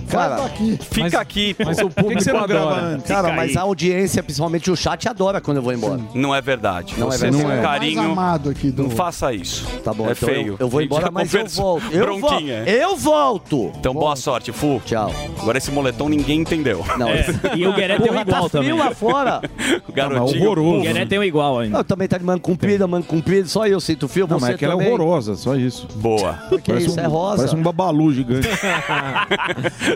Cara, 0.08 0.46
aqui. 0.46 0.78
Fica 0.90 1.02
Mas- 1.04 1.14
aqui. 1.14 1.54
Mas 1.62 1.78
o 1.80 1.90
público 1.90 2.16
que 2.16 2.24
você 2.24 2.32
não 2.32 2.46
grava 2.46 2.70
adora. 2.76 2.86
antes? 2.94 3.06
cara, 3.06 3.30
mas 3.32 3.54
a 3.58 3.60
audiência, 3.60 4.22
principalmente 4.22 4.70
o 4.70 4.76
chat, 4.76 5.06
adora 5.06 5.38
quando 5.38 5.58
eu 5.58 5.62
vou 5.62 5.70
embora. 5.72 6.00
Não 6.14 6.34
é 6.34 6.40
verdade. 6.40 6.94
Não 6.96 7.08
é 7.08 7.10
Você 7.12 7.30
verdade. 7.30 7.36
tem 7.42 7.46
Não 7.46 7.54
um 7.54 7.58
é. 7.58 7.62
carinho. 7.62 7.98
Mais 7.98 8.10
amado 8.12 8.48
aqui 8.48 8.70
do... 8.70 8.84
Não 8.84 8.90
faça 8.90 9.34
isso. 9.34 9.66
Tá 9.84 9.92
bom, 9.92 10.08
é 10.08 10.12
então 10.12 10.26
feio. 10.28 10.46
eu, 10.54 10.56
eu 10.60 10.68
vou 10.68 10.80
embora, 10.80 11.10
mas 11.10 11.34
eu 11.34 11.44
volto. 11.46 11.84
Eu 11.92 12.06
Bronquinha. 12.06 12.56
volto. 12.64 12.68
Eu 12.70 12.96
volto. 12.96 13.72
Então, 13.78 13.92
boa 13.92 14.16
sorte, 14.16 14.50
Fu. 14.50 14.80
Tchau. 14.86 15.12
Agora 15.42 15.58
esse 15.58 15.70
moletom 15.70 16.08
ninguém 16.08 16.40
entendeu. 16.40 16.82
Não, 16.98 17.08
É, 17.10 17.26
e 17.54 17.66
o 17.66 17.74
Gueré 17.74 17.98
tem 17.98 18.10
um 18.10 18.18
igual 18.18 18.44
tá 18.44 18.48
também. 18.48 18.70
frio 18.70 18.82
lá 18.82 18.94
fora. 18.94 19.42
O 19.86 19.92
garotinho. 19.92 20.42
horroroso. 20.44 20.78
O 20.78 20.82
Gueré 20.82 21.04
tem 21.04 21.18
um 21.18 21.24
igual 21.24 21.58
ainda. 21.58 21.78
Eu 21.78 21.84
também 21.84 22.08
tá 22.08 22.16
de 22.16 22.24
manga 22.24 22.40
comprida, 22.68 22.86
manga 22.86 23.06
comprida, 23.06 23.48
só 23.48 23.66
eu 23.66 23.80
sinto 23.80 24.06
frio, 24.08 24.26
Não, 24.28 24.38
você 24.38 24.46
mas 24.46 24.54
é 24.54 24.58
que 24.58 24.64
ela 24.64 24.74
é 24.74 24.76
também. 24.76 24.92
horrorosa, 24.92 25.34
só 25.36 25.56
isso. 25.56 25.86
Boa. 25.96 26.38
Que 26.62 26.72
isso, 26.74 26.98
um, 26.98 27.02
é 27.02 27.06
rosa. 27.06 27.36
Parece 27.38 27.56
um 27.56 27.62
babalu 27.62 28.12
gigante. 28.12 28.48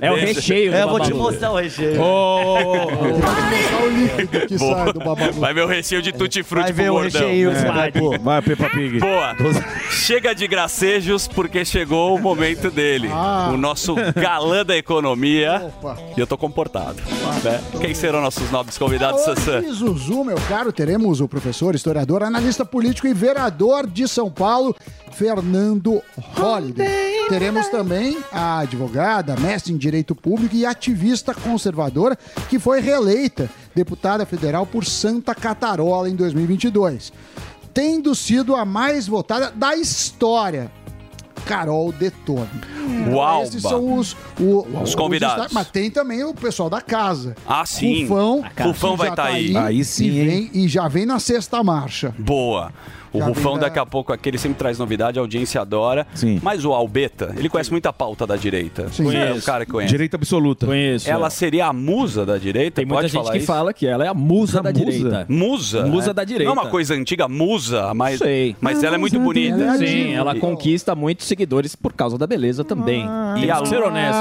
É 0.01 0.11
o 0.11 0.15
recheio 0.15 0.73
É, 0.73 0.83
eu 0.85 0.89
vou 0.89 1.01
te 1.01 1.13
mostrar 1.13 1.51
o 1.53 1.57
recheio. 1.57 2.01
Olha 2.01 3.87
o 3.87 3.91
líquido 3.91 4.47
que 4.47 4.57
Boa. 4.59 4.85
sai 4.85 4.93
do 4.93 4.99
babalu. 5.01 5.33
Vai 5.35 5.53
ver 5.55 5.63
o 5.65 5.67
recheio 5.67 6.01
de 6.03 6.13
tutti-frutti 6.13 6.65
Vai 6.65 6.73
pro 6.73 6.83
ver 6.85 6.91
o 6.91 6.95
gordão. 6.95 7.21
recheio, 7.21 7.53
você 7.53 7.67
vai. 7.67 7.93
Vai, 8.21 8.43
Peppa 8.43 8.69
Pig. 8.71 9.01
Boa. 9.01 9.35
Chega 9.91 10.35
de 10.35 10.47
gracejos 10.47 11.29
porque 11.29 11.65
chegou 11.65 12.17
o 12.17 12.21
momento 12.21 12.71
dele. 12.71 13.09
Ah. 13.13 13.51
O 13.53 13.57
nosso 13.57 13.95
galã 14.15 14.65
da 14.65 14.77
economia. 14.77 15.71
Opa. 15.79 15.97
E 16.17 16.21
eu 16.21 16.27
tô 16.27 16.39
comportado. 16.39 16.97
né? 17.45 17.61
Quem 17.81 17.95
serão 17.95 18.21
nossos 18.23 18.51
nobres 18.51 18.79
convidados, 18.79 19.21
Sassã? 19.23 19.61
Zuzu, 19.73 20.25
meu 20.25 20.37
caro, 20.49 20.73
teremos 20.73 21.21
o 21.21 21.29
professor, 21.29 21.75
historiador, 21.75 22.23
analista 22.23 22.62
político 22.65 23.07
e 23.07 23.15
vereador 23.15 23.87
de 23.87 24.07
São 24.09 24.31
Paulo, 24.31 24.75
Fernando 25.13 26.03
Holliday. 26.17 27.27
Teremos 27.29 27.69
também 27.69 28.19
a 28.31 28.59
advogada, 28.61 29.37
mestre 29.37 29.73
em 29.73 29.77
Direito 29.77 30.15
Público 30.15 30.55
e 30.55 30.67
ativista 30.67 31.35
conservadora, 31.35 32.17
que 32.49 32.59
foi 32.59 32.81
reeleita 32.81 33.49
deputada 33.75 34.27
federal 34.27 34.67
por 34.67 34.85
Santa 34.85 35.35
Catarola 35.35 36.09
em 36.09 36.17
2022. 36.17 37.13
tendo 37.73 38.15
sido 38.15 38.55
a 38.55 38.67
mais 38.67 39.07
votada 39.07 39.51
da 39.51 39.75
história. 39.75 40.71
Carol 41.45 41.93
Detone. 41.93 42.49
Uau, 43.13 43.43
Esses 43.43 43.63
ba. 43.63 43.69
são 43.71 43.95
os, 43.99 44.17
o- 44.39 44.67
Os 44.83 44.95
convidados. 44.95 45.35
destaques, 45.37 45.55
Mas 45.55 45.69
tem 45.71 45.91
também 45.91 46.23
o 46.25 46.35
pessoal 46.35 46.69
da 46.71 46.81
casa. 46.81 47.35
Ah, 47.47 47.65
sim. 47.67 48.03
Rufão, 48.03 48.43
casa. 48.55 48.69
Rufão 48.69 48.97
vai 48.97 49.09
já 49.09 49.15
tá 49.17 49.25
aí. 49.25 49.57
Aí 49.57 49.85
sim, 49.85 50.07
e, 50.07 50.11
vem- 50.25 50.51
e 50.53 50.69
já 50.69 50.89
vem 50.89 51.07
na 51.07 51.19
sexta 51.19 51.63
marcha. 51.63 52.15
Boa. 52.19 52.73
O 53.13 53.19
Já 53.19 53.27
Rufão 53.27 53.55
da- 53.55 53.61
daqui 53.63 53.79
a 53.79 53.85
pouco 53.87 54.13
aqui, 54.13 54.29
ele 54.31 54.39
sempre 54.39 54.59
traz 54.59 54.79
novidade, 54.79 55.19
a 55.19 55.23
audiência 55.23 55.61
adora. 55.61 56.07
Sim. 56.15 56.41
Mas 56.43 56.65
o 56.65 56.73
Albeta, 56.73 57.35
ele 57.37 57.49
conhece 57.49 57.71
muita 57.71 57.93
pauta 57.93 58.27
da 58.27 58.37
direita. 58.37 58.89
Sim. 58.91 59.15
É 59.15 59.33
um 59.33 59.41
cara 59.41 59.65
que 59.67 59.73
conhece. 59.73 59.93
Direita 59.93 60.17
absoluta. 60.17 60.67
Conheço. 60.67 61.11
Ela 61.11 61.27
é. 61.27 61.31
seria 61.31 61.67
a 61.67 61.73
musa 61.73 62.25
da 62.25 62.39
direita? 62.39 62.77
Tem 62.77 62.85
muita 62.87 63.03
Pode 63.03 63.09
gente 63.13 63.21
falar 63.21 63.33
que 63.33 63.39
isso? 63.39 63.47
fala 63.47 63.73
que 63.75 63.87
ela 63.87 64.05
é 64.05 64.09
a 64.09 64.15
musa 64.15 64.63
da 64.63 64.71
direita. 64.73 65.27
Musa? 65.29 65.85
Musa 65.87 66.11
É. 66.11 66.15
da 66.15 66.25
direita. 66.25 66.53
Não 66.53 66.59
é 66.61 66.65
uma 66.65 66.71
coisa 66.71 66.95
antiga, 66.95 67.29
musa, 67.29 67.93
mas, 67.95 68.19
Sei. 68.19 68.57
mas 68.61 68.83
ela 68.83 68.95
é 68.95 68.99
muito 68.99 69.19
bonita. 69.21 69.77
Sim, 69.79 70.15
ela 70.15 70.35
E- 70.37 70.41
conquista 70.41 70.95
muitos 70.95 71.27
seguidores 71.27 71.77
por 71.77 71.93
causa 71.93 72.17
da 72.17 72.27
beleza 72.27 72.65
também. 72.65 73.05
E, 73.37 73.41
Temos 73.47 73.63
a 73.63 73.67
ser 73.67 73.83
honesto. 73.83 74.17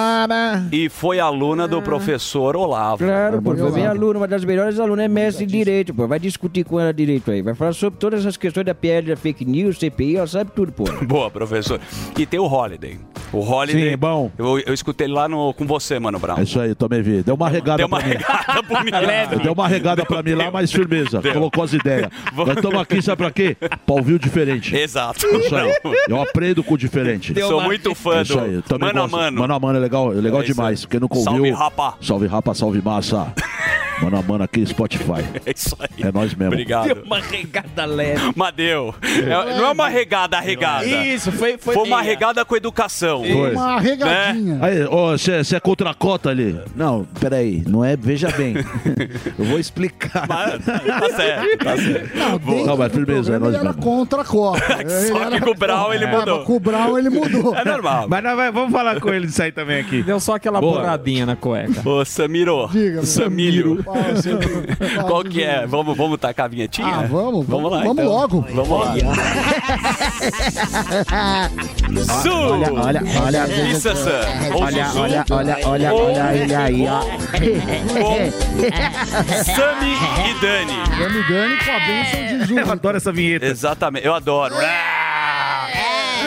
e 0.72 0.90
foi 0.90 1.20
aluna 1.20 1.68
do 1.68 1.82
professor 1.82 2.56
Olavo. 2.56 3.04
Claro, 3.04 3.42
pô, 3.42 3.56
foi 3.56 3.72
minha 3.72 3.90
aluna, 3.90 4.20
uma 4.20 4.28
das 4.28 4.44
melhores 4.44 4.80
alunas 4.80 5.06
é 5.06 5.08
mestre 5.08 5.44
em 5.46 5.48
direito, 5.48 5.94
pô. 5.94 6.08
Vai 6.08 6.20
discutir 6.20 6.64
com 6.64 6.80
ela 6.80 6.94
direito 6.94 7.32
aí. 7.32 7.42
Vai 7.42 7.54
falar 7.56 7.74
sobre 7.74 8.00
todas 8.00 8.26
as 8.26 8.38
questões 8.38 8.66
da 8.66 8.74
PL, 8.82 9.08
da 9.10 9.16
fake 9.16 9.46
news, 9.46 9.78
CPI, 9.78 10.18
ela 10.18 10.28
sabe 10.28 10.52
tudo, 10.56 10.72
pô. 10.72 10.84
Boa, 11.06 11.30
professor. 11.30 11.80
E 12.18 12.26
tem 12.26 12.40
o 12.40 12.46
Holiday. 12.46 12.98
O 13.32 13.40
Holiday. 13.40 13.82
Sim, 13.84 13.90
é 13.94 13.98
bom. 13.98 14.30
Eu, 14.38 14.60
eu 14.60 14.74
escutei 14.74 15.08
ele 15.08 15.14
lá 15.14 15.28
no, 15.30 15.54
com 15.54 15.66
você, 15.66 15.98
Mano 16.00 16.20
Brown. 16.20 16.38
É 16.38 16.44
isso 16.44 16.60
aí, 16.60 16.76
também 16.76 17.02
vi. 17.02 17.24
Deu 17.24 17.36
uma 17.36 17.48
regada 17.48 17.78
Deu 17.78 17.88
uma 17.88 18.00
pra 18.00 18.08
mim. 18.10 18.16
regada 18.16 18.64
pro 18.64 18.80
menino. 18.84 19.44
Deu 19.44 19.54
uma 19.54 19.68
regada 19.68 20.06
pra 20.06 20.22
mim 20.24 20.34
lá, 20.34 20.52
mas 20.52 20.72
firmeza. 20.72 21.22
Colocou 21.22 21.64
as 21.64 21.72
ideias. 21.74 22.10
Nós 22.36 22.50
estamos 22.50 22.82
aqui, 22.82 23.02
sabe 23.02 23.18
pra 23.18 23.32
quê? 23.32 23.56
Pra 23.86 23.96
ouvir 23.96 24.16
o 24.16 24.20
diferente. 24.20 24.76
Exato. 24.76 25.26
Isso 25.26 25.56
aí. 25.56 25.74
Eu 26.10 26.22
aprendo 26.22 26.64
com 26.64 26.74
o 26.74 26.78
diferente. 26.78 27.32
Deu 27.34 27.48
Sou 27.48 27.60
uma- 27.60 27.66
muito 27.68 27.94
fã 27.96 28.18
É 28.18 28.22
isso 28.24 28.34
do 28.34 28.40
aí. 28.40 28.62
Também 28.64 28.88
Mano 28.90 29.00
a 29.00 29.02
gosto. 29.04 29.16
Mano. 29.18 29.40
Mano 29.42 29.54
a 29.54 29.60
mano 29.60 29.78
é 29.78 29.82
legal, 29.82 30.12
é 30.12 30.16
legal 30.16 30.42
É 30.42 30.46
demais. 30.46 30.86
Quem 30.86 31.00
nunca 31.00 31.16
ouviu. 31.18 31.32
Salve, 31.34 31.52
rapa. 31.52 31.94
Salve 32.02 32.28
rapa, 32.28 32.54
salve 32.54 32.82
massa. 32.82 33.34
Mano 34.02 34.18
a 34.18 34.22
mano 34.22 34.44
aqui, 34.44 34.66
Spotify. 34.66 35.22
É 35.46 35.54
isso 35.56 35.76
aí. 35.80 36.04
É 36.04 36.12
nós 36.12 36.34
mesmo. 36.34 36.54
Obrigado. 36.54 37.04
uma 37.06 37.20
regada 37.20 37.86
leve. 37.86 38.22
Mas 38.36 38.54
deu. 38.56 38.94
É- 39.02 39.58
não 39.58 39.66
é 39.68 39.72
uma 39.72 39.88
regada 39.90 40.40
regada. 40.40 40.86
Isso, 40.86 41.32
foi- 41.32 41.58
foi 41.58 41.76
uma 41.76 41.86
meia. 41.98 42.02
regada 42.02 42.44
com 42.46 42.56
educação. 42.56 43.24
Foi. 43.24 43.54
Uma 43.54 43.80
regadinha. 43.80 44.58
Aí, 44.62 44.84
ó, 44.90 45.12
você 45.18 45.56
é 45.56 45.60
contra 45.60 45.90
a 45.90 45.94
cota 45.94 46.30
ali? 46.30 46.60
Não, 46.76 47.06
peraí, 47.20 47.64
não 47.68 47.84
é, 47.84 47.96
veja 47.96 48.30
bem. 48.32 48.56
Eu 49.38 49.46
vou 49.46 49.60
explicar. 49.60 50.28
Tá 50.28 51.10
certo, 51.16 51.64
tá 51.64 51.78
certo. 51.78 52.18
Não, 52.18 52.38
dentro 52.38 52.66
Não, 52.66 52.78
mas 52.78 52.92
firmeza, 52.94 53.36
é 53.36 53.40
nós 53.40 53.50
ele 53.50 53.58
era 53.58 53.66
mesmo. 53.70 53.82
contra 53.82 54.22
a 54.22 54.26
Copa. 54.26 54.60
Só 54.60 55.30
que 55.30 55.42
com 55.42 55.50
o 55.52 55.56
Brown 55.56 55.94
ele 55.94 56.06
É, 56.06 56.12
mudou. 56.12 56.38
mas 56.38 56.48
Com 56.48 56.56
o 56.56 56.60
Brown 56.60 56.98
ele 56.98 57.10
mudou. 57.10 57.56
É 57.56 57.66
normal. 57.66 58.08
Mas 58.10 58.24
nós 58.24 58.54
vamos 58.54 58.72
falar 58.72 59.00
com 59.00 59.10
ele 59.14 59.28
disso 59.28 59.42
aí 59.44 59.52
também 59.52 59.80
aqui. 59.82 60.04
Deu 60.04 60.20
só 60.20 60.36
aquela 60.36 60.60
Boa. 60.62 60.80
borradinha 60.80 61.26
na 61.26 61.36
cueca. 61.36 61.88
Ô, 61.88 62.04
Samiro. 62.06 62.68
Diga. 62.72 62.94
Fala, 62.96 63.06
Samiro. 63.06 63.84
Fala, 63.94 65.04
Qual 65.08 65.24
que 65.24 65.44
é? 65.44 65.66
Vamos, 65.68 65.96
vamos 65.98 66.20
tacar 66.20 66.46
a 66.46 66.50
vinhetinha? 66.50 66.88
Ah, 66.88 67.08
vamos, 67.10 67.46
Vamos 67.48 67.72
lá. 67.72 67.80
vamos 67.84 68.04
então. 68.04 68.14
logo. 68.14 68.46
Vamos 68.54 68.70
lá. 68.80 68.94
Olha, 72.42 72.72
olha, 72.74 73.04
olha. 73.22 73.48
E? 73.48 73.74
Ou 74.54 74.62
Olha, 74.64 74.88
olha, 74.96 75.26
olha, 75.30 75.58
olha, 75.66 75.94
olha 75.94 76.36
ele 76.36 76.56
aí, 76.56 76.88
ó. 76.88 77.02
Sami 79.44 79.94
e 80.30 80.34
Dani. 80.42 80.74
Dani 80.98 81.24
Dani 81.28 81.58
com 81.58 81.72
a 81.72 81.80
bênção 81.80 82.28
de 82.28 82.40
Zuzu. 82.46 82.60
Eu 82.60 82.72
adoro 82.72 82.98
essa 82.98 83.12
vinheta. 83.12 83.46
Exatamente, 83.46 84.06
eu 84.06 84.14
adoro. 84.14 84.54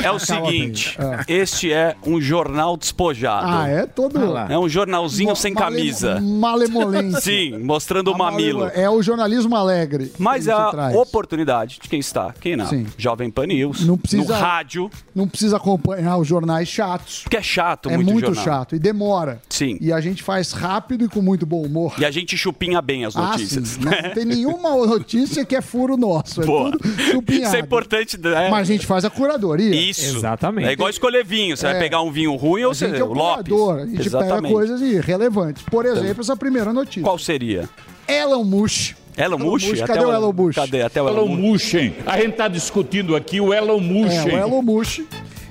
É 0.04 0.10
o 0.10 0.18
seguinte, 0.18 0.96
este 1.28 1.72
é 1.72 1.96
um 2.06 2.20
jornal 2.20 2.76
despojado. 2.76 3.46
Ah, 3.48 3.68
é 3.68 3.86
todo... 3.86 4.18
É 4.48 4.58
um 4.58 4.68
jornalzinho 4.68 5.30
Mo- 5.30 5.36
sem 5.36 5.52
male- 5.54 5.76
camisa. 5.76 6.20
Malemolência. 6.20 7.20
Sim, 7.20 7.58
mostrando 7.58 8.12
o 8.12 8.18
mamilo. 8.18 8.70
É 8.74 8.88
o 8.88 9.02
jornalismo 9.02 9.54
alegre. 9.56 10.12
Mas 10.18 10.46
é 10.46 10.52
a 10.52 10.70
traz. 10.70 10.94
oportunidade 10.96 11.78
de 11.82 11.88
quem 11.88 11.98
está, 12.00 12.34
quem 12.40 12.56
não? 12.56 12.66
Sim. 12.66 12.86
Jovem 12.96 13.30
Pan 13.30 13.46
News, 13.46 13.84
Não 13.86 13.96
precisa- 13.98 14.34
no 14.34 14.40
rádio, 14.40 14.90
Não 15.14 15.26
precisa 15.28 15.56
acompanhar 15.56 16.16
os 16.18 16.26
jornais 16.28 16.68
chatos. 16.68 17.20
porque 17.22 17.36
é 17.36 17.42
chato 17.42 17.88
é 17.88 17.96
muito, 17.96 18.12
muito 18.12 18.26
jornal. 18.26 18.44
chato 18.44 18.74
e 18.76 18.78
demora. 18.78 19.40
Sim. 19.48 19.76
E 19.80 19.92
a 19.92 20.00
gente 20.00 20.22
faz 20.22 20.52
rápido 20.52 21.04
e 21.04 21.08
com 21.08 21.20
muito 21.22 21.44
bom 21.46 21.62
humor. 21.62 21.94
E 21.98 22.04
a 22.04 22.10
gente 22.10 22.36
chupinha 22.36 22.80
bem 22.82 23.04
as 23.04 23.16
Ah, 23.16 23.22
notícias. 23.30 23.68
sim. 23.68 23.80
Não 23.80 24.14
tem 24.14 24.24
nenhuma 24.24 24.70
notícia 24.86 25.44
que 25.44 25.56
é 25.56 25.60
furo 25.60 25.96
nosso. 25.96 26.42
É 26.42 26.46
Boa. 26.46 26.70
tudo 26.72 26.88
chupinhado. 27.00 27.46
Isso 27.46 27.56
é 27.56 27.60
importante, 27.60 28.18
né? 28.18 28.48
Mas 28.50 28.68
a 28.68 28.72
gente 28.72 28.86
faz 28.86 29.04
a 29.04 29.10
curadoria. 29.10 29.74
Isso. 29.74 29.93
Exatamente. 29.98 30.68
É 30.68 30.72
igual 30.72 30.88
escolher 30.90 31.24
vinho. 31.24 31.56
Você 31.56 31.66
É. 31.66 31.70
vai 31.72 31.78
pegar 31.80 32.02
um 32.02 32.10
vinho 32.10 32.34
ruim 32.36 32.64
ou 32.64 32.74
você. 32.74 32.86
é 32.86 33.02
o 33.02 33.08
o 33.08 33.12
Lopes. 33.14 33.52
A 33.52 33.86
gente 33.86 33.96
pega 33.96 34.02
Exatamente. 34.06 34.52
coisas 34.52 34.80
irrelevantes. 34.80 35.62
Por 35.64 35.86
exemplo, 35.86 36.20
essa 36.22 36.36
primeira 36.36 36.72
notícia. 36.72 37.02
Qual 37.02 37.18
seria? 37.18 37.68
Elon 38.08 38.44
Musk. 38.44 38.96
Elon 39.16 39.38
Musk? 39.38 39.68
Até 39.74 39.86
Cadê 39.86 40.04
o 40.04 40.12
Elon 40.12 40.32
Musk? 40.32 40.54
Cadê? 40.56 40.82
Até 40.82 41.00
o 41.00 41.08
Elon, 41.08 41.24
Elon 41.26 41.36
Musk. 41.36 41.74
Musk. 41.74 41.92
A 42.06 42.20
gente 42.20 42.32
tá 42.36 42.48
discutindo 42.48 43.14
aqui 43.14 43.40
o 43.40 43.54
Elon 43.54 43.78
Musk. 43.80 44.26
É, 44.26 44.34
o 44.34 44.38
Elon 44.38 44.62
Musk. 44.62 45.00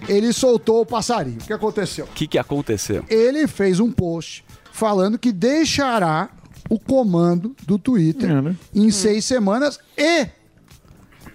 Ele 0.07 0.33
soltou 0.33 0.81
o 0.81 0.85
passarinho. 0.85 1.37
O 1.41 1.45
que 1.47 1.53
aconteceu? 1.53 2.05
O 2.05 2.09
que, 2.09 2.27
que 2.27 2.37
aconteceu? 2.37 3.05
Ele 3.09 3.47
fez 3.47 3.79
um 3.79 3.89
post 3.89 4.43
falando 4.71 5.17
que 5.17 5.31
deixará 5.31 6.29
o 6.69 6.77
comando 6.77 7.55
do 7.65 7.79
Twitter 7.79 8.29
em 8.75 8.91
seis 8.91 9.23
semanas 9.23 9.79
e 9.97 10.25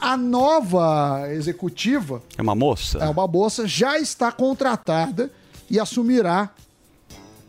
a 0.00 0.16
nova 0.16 1.26
executiva, 1.32 2.22
É 2.36 2.42
uma 2.42 2.54
moça? 2.54 2.98
é 2.98 3.08
uma 3.08 3.26
moça, 3.26 3.66
já 3.66 3.98
está 3.98 4.30
contratada 4.32 5.30
e 5.70 5.78
assumirá 5.78 6.50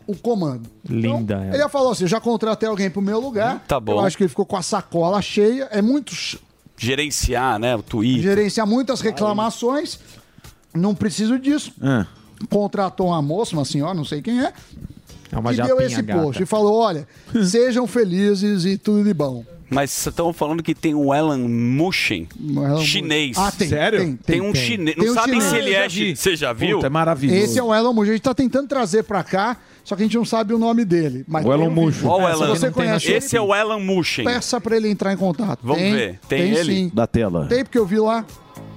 o 0.06 0.16
comando. 0.16 0.68
Linda 0.88 1.36
Ele 1.36 1.48
ela. 1.48 1.58
já 1.58 1.68
falou 1.68 1.92
assim: 1.92 2.04
eu 2.04 2.08
já 2.08 2.20
contratei 2.20 2.68
alguém 2.68 2.90
pro 2.90 3.00
meu 3.00 3.20
lugar. 3.20 3.64
Tá 3.68 3.78
bom. 3.78 3.92
Eu 3.92 4.00
acho 4.00 4.16
que 4.16 4.24
ele 4.24 4.28
ficou 4.28 4.44
com 4.46 4.56
a 4.56 4.62
sacola 4.62 5.20
cheia. 5.22 5.68
É 5.70 5.80
muito 5.80 6.12
Gerenciar, 6.76 7.58
né? 7.58 7.76
O 7.76 7.82
Twitter. 7.82 8.22
gerenciar 8.22 8.66
muitas 8.66 9.00
reclamações. 9.00 9.98
Não 10.74 10.94
preciso 10.94 11.38
disso. 11.38 11.72
É. 11.82 12.06
Contratou 12.48 13.08
uma 13.08 13.20
moça, 13.20 13.54
uma 13.54 13.64
senhora, 13.66 13.92
não 13.94 14.04
sei 14.04 14.22
quem 14.22 14.40
é. 14.42 14.52
É 15.30 15.38
uma 15.38 15.52
e 15.52 15.56
deu 15.56 15.80
esse 15.80 16.00
gata. 16.02 16.20
post 16.22 16.42
e 16.42 16.46
falou: 16.46 16.74
olha, 16.80 17.06
sejam 17.44 17.86
felizes 17.86 18.64
e 18.64 18.76
tudo 18.78 19.04
de 19.04 19.12
bom. 19.14 19.44
Mas 19.70 20.06
estão 20.06 20.32
falando 20.32 20.62
que 20.62 20.74
tem 20.74 20.94
um 20.94 21.14
Elon 21.14 21.38
Musk 21.48 22.10
Elon 22.10 22.80
chinês. 22.80 23.36
Ah, 23.38 23.52
tem. 23.52 23.68
Sério? 23.68 23.98
Tem, 24.00 24.16
Tem 24.16 24.40
um 24.40 24.54
chinês. 24.54 24.96
Não 24.96 25.04
Tem 25.04 25.12
um 25.12 25.14
sabem 25.14 25.40
chinês. 25.40 25.50
se 25.50 25.56
ele 25.56 25.74
é 25.74 25.88
chinês. 25.88 26.18
Você 26.18 26.36
já 26.36 26.52
viu? 26.52 26.76
Puta, 26.78 26.86
é 26.88 26.90
maravilhoso. 26.90 27.40
Esse 27.40 27.58
é 27.58 27.62
o 27.62 27.74
Elon 27.74 27.92
Musk. 27.92 28.08
A 28.08 28.12
gente 28.12 28.22
tá 28.22 28.34
tentando 28.34 28.68
trazer 28.68 29.04
pra 29.04 29.22
cá, 29.22 29.56
só 29.84 29.94
que 29.94 30.02
a 30.02 30.04
gente 30.04 30.16
não 30.16 30.24
sabe 30.24 30.52
o 30.52 30.58
nome 30.58 30.84
dele. 30.84 31.24
Mas 31.28 31.44
O 31.46 31.52
Elon 31.52 31.72
tem 31.74 31.84
um 31.84 32.28
É, 32.28 32.36
você 32.48 32.70
conhece 32.70 33.12
Esse 33.12 33.36
é 33.36 33.40
o 33.40 33.54
Elon 33.54 33.80
Musk. 33.80 34.24
peça 34.24 34.60
pra 34.60 34.76
ele 34.76 34.88
entrar 34.88 35.12
em 35.12 35.16
contato. 35.16 35.60
Vamos 35.62 35.80
Tem, 35.82 35.92
ver. 35.94 36.18
Tem 36.28 36.40
ele? 36.50 36.74
Sim. 36.74 36.90
Da 36.92 37.06
tela. 37.06 37.46
Tem, 37.46 37.62
porque 37.64 37.78
eu 37.78 37.86
vi 37.86 37.98
lá. 37.98 38.24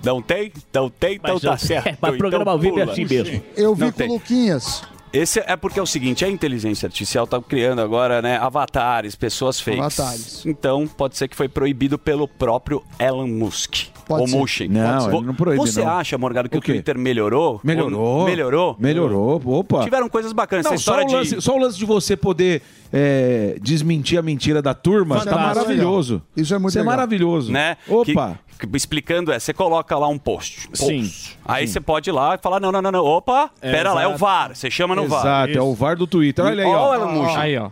Não 0.03 0.21
tem? 0.21 0.51
Não 0.73 0.89
tem? 0.89 1.15
Então 1.15 1.39
tá 1.39 1.57
certo. 1.57 1.97
Mas 2.01 2.09
Então 2.09 2.17
programa 2.17 2.51
ao 2.51 2.59
vivo 2.59 2.77
é 2.79 2.83
assim 2.83 3.05
mesmo. 3.05 3.41
Eu 3.55 3.73
vi 3.73 3.85
Não 3.85 3.91
com 3.91 3.97
tem. 3.97 4.09
o 4.09 4.13
Luquinhas. 4.13 4.83
Esse 5.13 5.39
é 5.45 5.55
porque 5.55 5.79
é 5.79 5.81
o 5.81 5.85
seguinte, 5.85 6.25
a 6.25 6.29
inteligência 6.29 6.87
artificial 6.87 7.27
tá 7.27 7.39
criando 7.39 7.81
agora, 7.81 8.19
né, 8.19 8.37
avatares, 8.37 9.15
pessoas 9.15 9.59
fakes. 9.59 9.99
Avatares. 9.99 10.45
Então, 10.45 10.87
pode 10.87 11.15
ser 11.15 11.27
que 11.27 11.35
foi 11.35 11.47
proibido 11.47 11.99
pelo 11.99 12.27
próprio 12.27 12.83
Elon 12.99 13.27
Musk. 13.27 13.92
Pode 14.07 14.21
ou 14.21 14.27
ser. 14.27 14.37
Musk. 14.37 14.59
Não, 14.69 14.89
Pode 14.91 15.03
ser. 15.03 15.15
ele 15.17 15.25
não 15.25 15.35
proíbe, 15.35 15.57
Você 15.61 15.81
não. 15.81 15.89
acha, 15.89 16.17
Morgado, 16.17 16.49
que 16.49 16.55
o, 16.55 16.59
O? 16.59 16.61
Twitter 16.61 16.97
melhorou? 16.97 17.59
Melhorou. 17.63 18.01
Ou- 18.01 18.25
Melhorou? 18.25 18.75
Melhorou, 18.79 19.41
opa. 19.45 19.83
Tiveram 19.83 20.09
coisas 20.09 20.31
bacanas. 20.33 20.65
Não, 20.65 20.77
só, 20.77 21.01
o 21.01 21.05
de... 21.05 21.15
lance, 21.15 21.41
só 21.41 21.55
o 21.55 21.59
lance 21.59 21.77
de 21.77 21.85
você 21.85 22.15
poder 22.17 22.61
é, 22.91 23.57
desmentir 23.61 24.17
a 24.19 24.21
mentira 24.21 24.61
da 24.61 24.73
turma 24.73 25.15
tá 25.17 25.21
Fantástico. 25.31 25.55
maravilhoso. 25.59 26.21
Isso 26.35 26.53
é 26.53 26.57
muito 26.57 26.69
Isso 26.71 26.79
é 26.79 26.81
legal. 26.81 26.95
maravilhoso. 26.95 27.51
né? 27.51 27.77
Opa. 27.87 28.39
Que- 28.59 28.67
que- 28.67 28.77
explicando 28.77 29.31
é, 29.31 29.39
você 29.39 29.53
coloca 29.53 29.97
lá 29.97 30.07
um 30.07 30.17
post. 30.17 30.69
Sim. 30.73 31.01
Post. 31.01 31.39
Aí 31.45 31.67
você 31.67 31.79
pode 31.81 32.09
ir 32.09 32.13
lá 32.13 32.35
e 32.35 32.37
falar, 32.37 32.59
não, 32.59 32.71
não, 32.71 32.81
não, 32.81 32.91
não. 32.91 33.03
Opa, 33.05 33.49
pera 33.59 33.93
lá, 33.93 34.03
é 34.03 34.07
o 34.07 34.15
VAR. 34.17 34.55
Você 34.55 34.69
chama 34.71 34.95
no 34.95 35.07
VAR. 35.07 35.21
Exato, 35.21 35.57
é 35.57 35.61
o 35.61 35.73
VAR 35.73 35.95
do 35.97 36.05
Twitter. 36.07 36.45
Olha 36.45 36.63
aí, 36.63 36.69
Ó, 36.69 36.77
ó. 36.77 36.91
o 36.91 36.93
Elon 36.95 37.11
Musk. 37.11 37.37
Aí, 37.37 37.57
ó. 37.57 37.69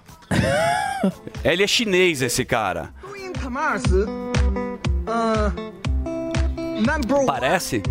Ele 1.44 1.64
é 1.64 1.68
chinês, 1.68 2.22
esse 2.22 2.44
cara. 2.46 2.90
Parece? 7.26 7.82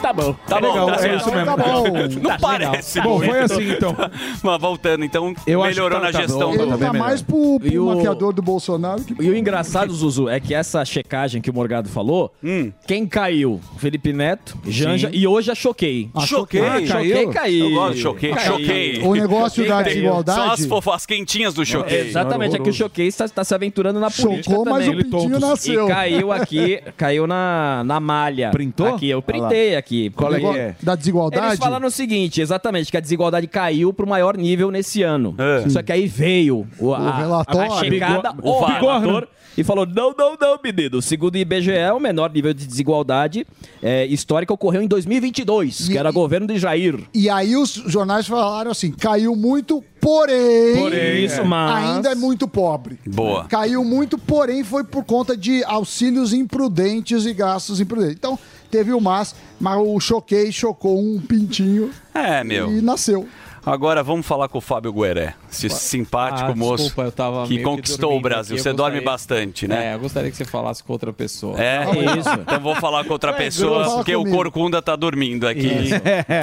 Tá 0.00 0.12
bom. 0.12 0.32
Tá 0.48 0.56
É 0.56 0.60
bom, 0.60 0.68
legal, 0.68 0.86
tá 0.86 0.94
é 0.94 0.98
certo. 0.98 1.20
isso 1.20 1.30
mesmo. 1.30 1.46
Tá 1.46 1.56
bom. 1.56 1.84
Não 2.22 2.38
parece. 2.38 3.00
Bom, 3.00 3.20
foi 3.20 3.38
assim 3.40 3.70
então. 3.72 3.94
Mas 4.42 4.60
voltando, 4.60 5.04
então, 5.04 5.34
Eu 5.46 5.62
melhorou 5.62 6.00
tá- 6.00 6.06
na 6.06 6.12
tá 6.12 6.20
gestão 6.20 6.56
do... 6.56 6.62
Ele 6.62 6.76
tá 6.78 6.92
mais 6.92 7.22
pro, 7.22 7.58
pro 7.60 7.68
E 7.72 7.78
o- 7.78 7.86
maquiador 7.86 8.32
do 8.32 8.42
Bolsonaro 8.42 9.02
que 9.04 9.14
E 9.22 9.30
o 9.30 9.36
engraçado, 9.36 9.92
Zuzu, 9.94 10.28
é 10.28 10.40
que 10.40 10.54
essa 10.54 10.84
checagem 10.84 11.40
que 11.42 11.50
o 11.50 11.54
Morgado 11.54 11.88
falou, 11.88 12.32
Hum. 12.42 12.72
quem 12.86 13.06
caiu? 13.06 13.60
Felipe 13.78 14.12
Neto, 14.12 14.56
Janja 14.66 15.10
e 15.12 15.26
hoje 15.26 15.50
a 15.50 15.54
Choquei. 15.54 16.10
Choquei. 16.26 16.60
Ah, 16.60 16.86
Choquei 16.86 17.26
caiu. 17.28 17.66
Eu 17.70 17.74
gosto, 17.74 17.98
choquei, 17.98 18.32
Caiu. 18.32 18.52
choquei. 18.52 19.02
o 19.02 19.14
negócio 19.14 19.68
da 19.68 19.82
desigualdade 19.82 20.38
Só 20.40 20.52
as 20.52 20.66
fofas 20.66 21.06
quentinhas 21.06 21.54
do 21.54 21.64
choquei. 21.64 22.00
Exatamente, 22.00 22.56
é 22.56 22.58
que 22.58 22.70
o 22.70 22.72
Choquei 22.72 23.06
está, 23.06 23.24
está 23.26 23.44
se 23.44 23.54
aventurando 23.54 24.00
na 24.00 24.10
política 24.10 24.50
chocou, 24.50 24.64
mas 24.64 24.86
também. 24.86 25.00
o 25.00 25.04
pintinho 25.10 25.38
nasceu. 25.40 25.86
E 25.86 25.88
caiu 25.88 26.32
aqui, 26.32 26.80
caiu 26.96 27.26
na, 27.26 27.82
na 27.84 28.00
malha. 28.00 28.50
Printou? 28.50 28.86
Aqui, 28.94 29.08
eu 29.10 29.20
printei 29.20 29.76
aqui. 29.76 29.89
Qual 30.14 30.34
é 30.34 30.40
que 30.40 30.46
é? 30.46 30.76
da 30.82 30.94
desigualdade. 30.94 31.46
Eles 31.46 31.58
falaram 31.58 31.86
o 31.86 31.90
seguinte, 31.90 32.40
exatamente, 32.40 32.90
que 32.90 32.96
a 32.96 33.00
desigualdade 33.00 33.46
caiu 33.46 33.92
pro 33.92 34.06
maior 34.06 34.36
nível 34.36 34.70
nesse 34.70 35.02
ano. 35.02 35.34
É. 35.38 35.68
Só 35.68 35.82
que 35.82 35.92
aí 35.92 36.06
veio 36.06 36.66
o, 36.78 36.94
a, 36.94 37.16
relatório. 37.18 37.72
a 37.72 37.78
checada, 37.78 38.32
Bigor- 38.32 38.50
o 38.50 38.62
o 38.62 38.66
relator, 38.66 39.28
e 39.58 39.64
falou, 39.64 39.84
não, 39.84 40.14
não, 40.16 40.36
não, 40.40 40.58
menino. 40.62 41.02
Segundo 41.02 41.34
o 41.34 41.38
IBGE, 41.38 41.72
o 41.94 41.98
menor 41.98 42.30
nível 42.32 42.54
de 42.54 42.66
desigualdade 42.66 43.46
é, 43.82 44.06
histórica 44.06 44.54
ocorreu 44.54 44.80
em 44.80 44.86
2022, 44.86 45.88
que 45.88 45.94
E- 45.94 45.98
era 45.98 46.10
governo 46.10 46.46
de 46.46 46.56
Jair. 46.58 47.00
E 47.12 47.28
aí 47.28 47.56
os 47.56 47.70
jornais 47.72 48.26
falaram 48.26 48.70
assim, 48.70 48.92
caiu 48.92 49.34
muito, 49.34 49.82
porém, 50.00 50.76
Porém, 50.78 51.24
isso, 51.24 51.44
mas- 51.44 51.84
ainda 51.96 52.12
é 52.12 52.14
muito 52.14 52.46
pobre. 52.46 52.98
Boa. 53.06 53.44
Caiu 53.46 53.84
muito, 53.84 54.16
porém 54.16 54.62
foi 54.62 54.84
por 54.84 55.04
conta 55.04 55.36
de 55.36 55.62
auxílios 55.64 56.32
imprudentes 56.32 57.26
e 57.26 57.34
gastos 57.34 57.80
imprudentes. 57.80 58.16
Então, 58.16 58.38
teve 58.70 58.92
o 58.92 59.00
mas, 59.00 59.34
mas 59.58 59.78
o 59.78 59.98
choquei 60.00 60.50
chocou 60.52 60.98
um 60.98 61.20
pintinho 61.20 61.90
É, 62.14 62.42
meu. 62.44 62.70
e 62.70 62.80
nasceu. 62.80 63.26
Agora 63.64 64.02
vamos 64.02 64.26
falar 64.26 64.48
com 64.48 64.58
o 64.58 64.60
Fábio 64.60 64.92
Gueré, 64.92 65.34
esse 65.52 65.68
simpático 65.68 66.50
Ah, 66.52 66.56
moço 66.56 66.84
desculpa, 66.84 67.02
eu 67.08 67.12
tava 67.12 67.42
que 67.44 67.54
meio 67.54 67.58
que 67.60 67.64
conquistou 67.76 68.16
o 68.16 68.20
Brasil. 68.20 68.54
aqui, 68.54 68.62
Você 68.62 68.70
eu 68.70 68.74
dorme 68.74 69.00
gostaria- 69.00 69.12
bastante, 69.12 69.68
né? 69.68 69.88
É, 69.90 69.94
eu 69.94 69.98
gostaria 69.98 70.30
que 70.30 70.36
você 70.36 70.44
falasse 70.46 70.82
com 70.82 70.92
outra 70.92 71.12
pessoa. 71.12 71.60
É, 71.62 71.84
isso. 72.18 72.28
Então 72.40 72.60
vou 72.60 72.74
falar 72.76 73.04
com 73.04 73.12
outra 73.12 73.30
É, 73.32 73.34
pessoa, 73.34 73.84
porque 73.96 74.14
o 74.16 74.20
comigo. 74.20 74.36
Corcunda 74.36 74.80
tá 74.80 74.96
dormindo 74.96 75.46
aqui. 75.46 75.90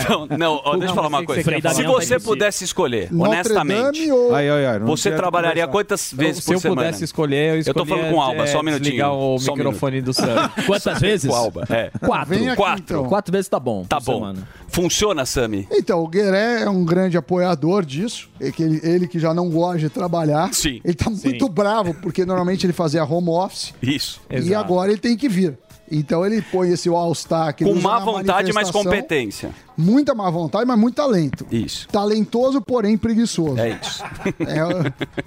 Então, 0.01 0.27
não, 0.37 0.61
ó, 0.63 0.75
deixa 0.77 0.91
eu 0.91 0.95
falar 0.95 1.07
uma 1.07 1.23
coisa. 1.23 1.41
sei 1.43 1.55
que 1.61 1.67
você 1.67 1.75
Se 1.75 1.83
você 1.83 2.19
pudesse 2.19 2.63
escolher, 2.63 3.11
Notre 3.11 3.33
honestamente, 3.35 3.99
Dame 3.99 4.11
ou... 4.11 4.35
Ai, 4.35 4.49
ai, 4.49 4.65
ai. 4.65 4.79
você 4.79 5.11
trabalharia 5.11 5.65
conversar. 5.67 5.71
quantas 5.71 6.13
vezes 6.13 6.43
se 6.43 6.47
por 6.47 6.53
eu 6.53 6.59
semana? 6.59 6.81
pudesse 6.83 7.03
escolher, 7.03 7.49
eu 7.49 7.53
Eu 7.55 7.59
escolheria 7.61 7.73
tô 7.73 7.85
falando 7.85 8.11
com 8.13 8.17
o 8.17 8.21
Alba, 8.21 8.43
é, 8.43 8.47
só 8.47 8.59
um 8.59 8.63
minutinho. 8.63 8.83
desligar 8.83 9.13
o 9.13 9.39
Só 9.39 9.53
um 9.53 9.55
microfone 9.55 10.01
do 10.01 10.13
Sam. 10.13 10.49
Quantas 10.67 10.99
vezes? 10.99 11.29
Com 11.29 11.35
o 11.35 11.39
Alba, 11.39 11.63
é. 11.69 11.89
Quatro. 12.05 12.55
Quatro. 12.55 12.83
então. 12.97 13.05
Quatro 13.05 13.31
vezes 13.31 13.47
tá 13.49 13.59
bom. 13.59 13.83
Tá 13.85 13.99
bom. 13.99 14.33
Funciona, 14.67 15.25
Sami? 15.25 15.67
Então, 15.71 15.99
o 16.03 16.07
Gueré 16.07 16.61
é 16.63 16.69
um 16.69 16.83
grande 16.85 17.06
apoiador 17.15 17.85
disso. 17.85 18.27
É 18.41 18.51
que 18.51 18.61
ele, 18.63 18.81
ele 18.83 19.07
que 19.07 19.19
já 19.19 19.33
não 19.33 19.49
gosta 19.49 19.77
de 19.77 19.89
trabalhar. 19.89 20.51
Sim. 20.53 20.81
Ele 20.83 20.95
tá 20.95 21.09
muito 21.09 21.47
bravo, 21.47 21.93
porque 21.93 22.25
normalmente 22.25 22.65
ele 22.65 22.73
fazia 22.73 23.05
home 23.05 23.29
office. 23.29 23.73
Isso. 23.81 24.19
E 24.29 24.35
Exato. 24.35 24.55
agora 24.65 24.91
ele 24.91 24.99
tem 24.99 25.15
que 25.15 25.29
vir. 25.29 25.57
Então 25.89 26.25
ele 26.25 26.41
põe 26.41 26.69
esse 26.69 26.89
All-Star 26.89 27.55
ele 27.61 27.69
Com 27.73 27.79
má 27.79 27.97
vontade, 27.99 28.51
mas 28.51 28.69
competência. 28.69 29.51
Muita 29.77 30.13
má 30.13 30.29
vontade, 30.29 30.65
mas 30.65 30.77
muito 30.77 30.95
talento. 30.95 31.45
Isso. 31.49 31.87
Talentoso, 31.87 32.59
porém 32.59 32.97
preguiçoso. 32.97 33.57
É 33.57 33.79
isso. 33.81 34.03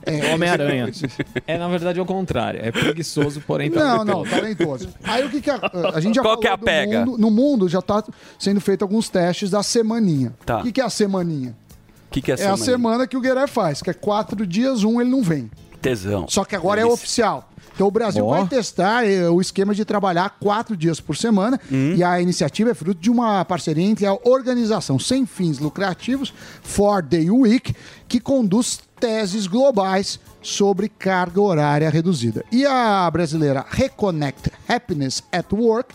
É, 0.04 0.28
é, 0.28 0.34
Homem-Aranha. 0.34 0.90
É, 1.46 1.56
na 1.56 1.66
verdade, 1.68 1.98
é 1.98 2.02
o 2.02 2.04
contrário. 2.04 2.60
É 2.62 2.70
preguiçoso, 2.70 3.40
porém 3.46 3.70
Não, 3.70 3.76
talentoso. 4.04 4.04
não, 4.06 4.24
talentoso. 4.24 4.88
Aí 5.02 5.24
o 5.24 5.30
que, 5.30 5.40
que 5.40 5.48
a, 5.50 5.58
a 5.94 6.00
gente 6.00 6.16
já 6.16 6.20
Qual 6.22 6.34
falou 6.34 6.40
que 6.42 6.48
é 6.48 6.50
a 6.50 6.58
pega? 6.58 7.06
mundo- 7.06 7.16
no 7.16 7.30
mundo 7.30 7.66
já 7.66 7.80
tá 7.80 8.04
sendo 8.38 8.60
feito 8.60 8.82
alguns 8.82 9.08
testes 9.08 9.50
da 9.50 9.62
semaninha. 9.62 10.34
Tá. 10.44 10.58
O 10.58 10.62
que, 10.64 10.72
que 10.72 10.80
é 10.82 10.84
a 10.84 10.90
semaninha? 10.90 11.56
O 12.10 12.12
que, 12.12 12.20
que 12.20 12.32
é, 12.32 12.34
É 12.40 12.48
a 12.48 12.56
semana 12.56 13.06
que 13.06 13.16
o 13.16 13.20
Gueré 13.20 13.46
faz, 13.46 13.80
que 13.80 13.88
é 13.88 13.94
quatro 13.94 14.44
dias, 14.44 14.82
um 14.82 15.00
ele 15.00 15.08
não 15.10 15.22
vem. 15.22 15.48
Tesão. 15.80 16.26
Só 16.28 16.44
que 16.44 16.56
agora 16.56 16.80
é 16.80 16.84
oficial. 16.84 17.48
Então 17.72 17.86
o 17.86 17.90
Brasil 17.90 18.26
vai 18.28 18.46
testar 18.46 19.04
eh, 19.08 19.28
o 19.30 19.40
esquema 19.40 19.74
de 19.74 19.84
trabalhar 19.84 20.36
quatro 20.40 20.76
dias 20.76 21.00
por 21.00 21.16
semana 21.16 21.58
Hum. 21.72 21.94
e 21.96 22.02
a 22.04 22.20
iniciativa 22.20 22.70
é 22.72 22.74
fruto 22.74 23.00
de 23.00 23.08
uma 23.10 23.42
parceria 23.44 23.84
entre 23.86 24.04
a 24.04 24.12
organização 24.24 24.98
sem 24.98 25.24
fins 25.24 25.58
lucrativos 25.60 26.34
Four 26.62 27.00
Day 27.02 27.30
Week, 27.30 27.74
que 28.06 28.20
conduz 28.20 28.80
teses 28.98 29.46
globais 29.46 30.18
sobre 30.42 30.88
carga 30.90 31.40
horária 31.40 31.88
reduzida. 31.88 32.44
E 32.52 32.66
a 32.66 33.08
brasileira 33.10 33.64
Reconnect 33.70 34.50
Happiness 34.68 35.22
at 35.32 35.50
Work 35.52 35.94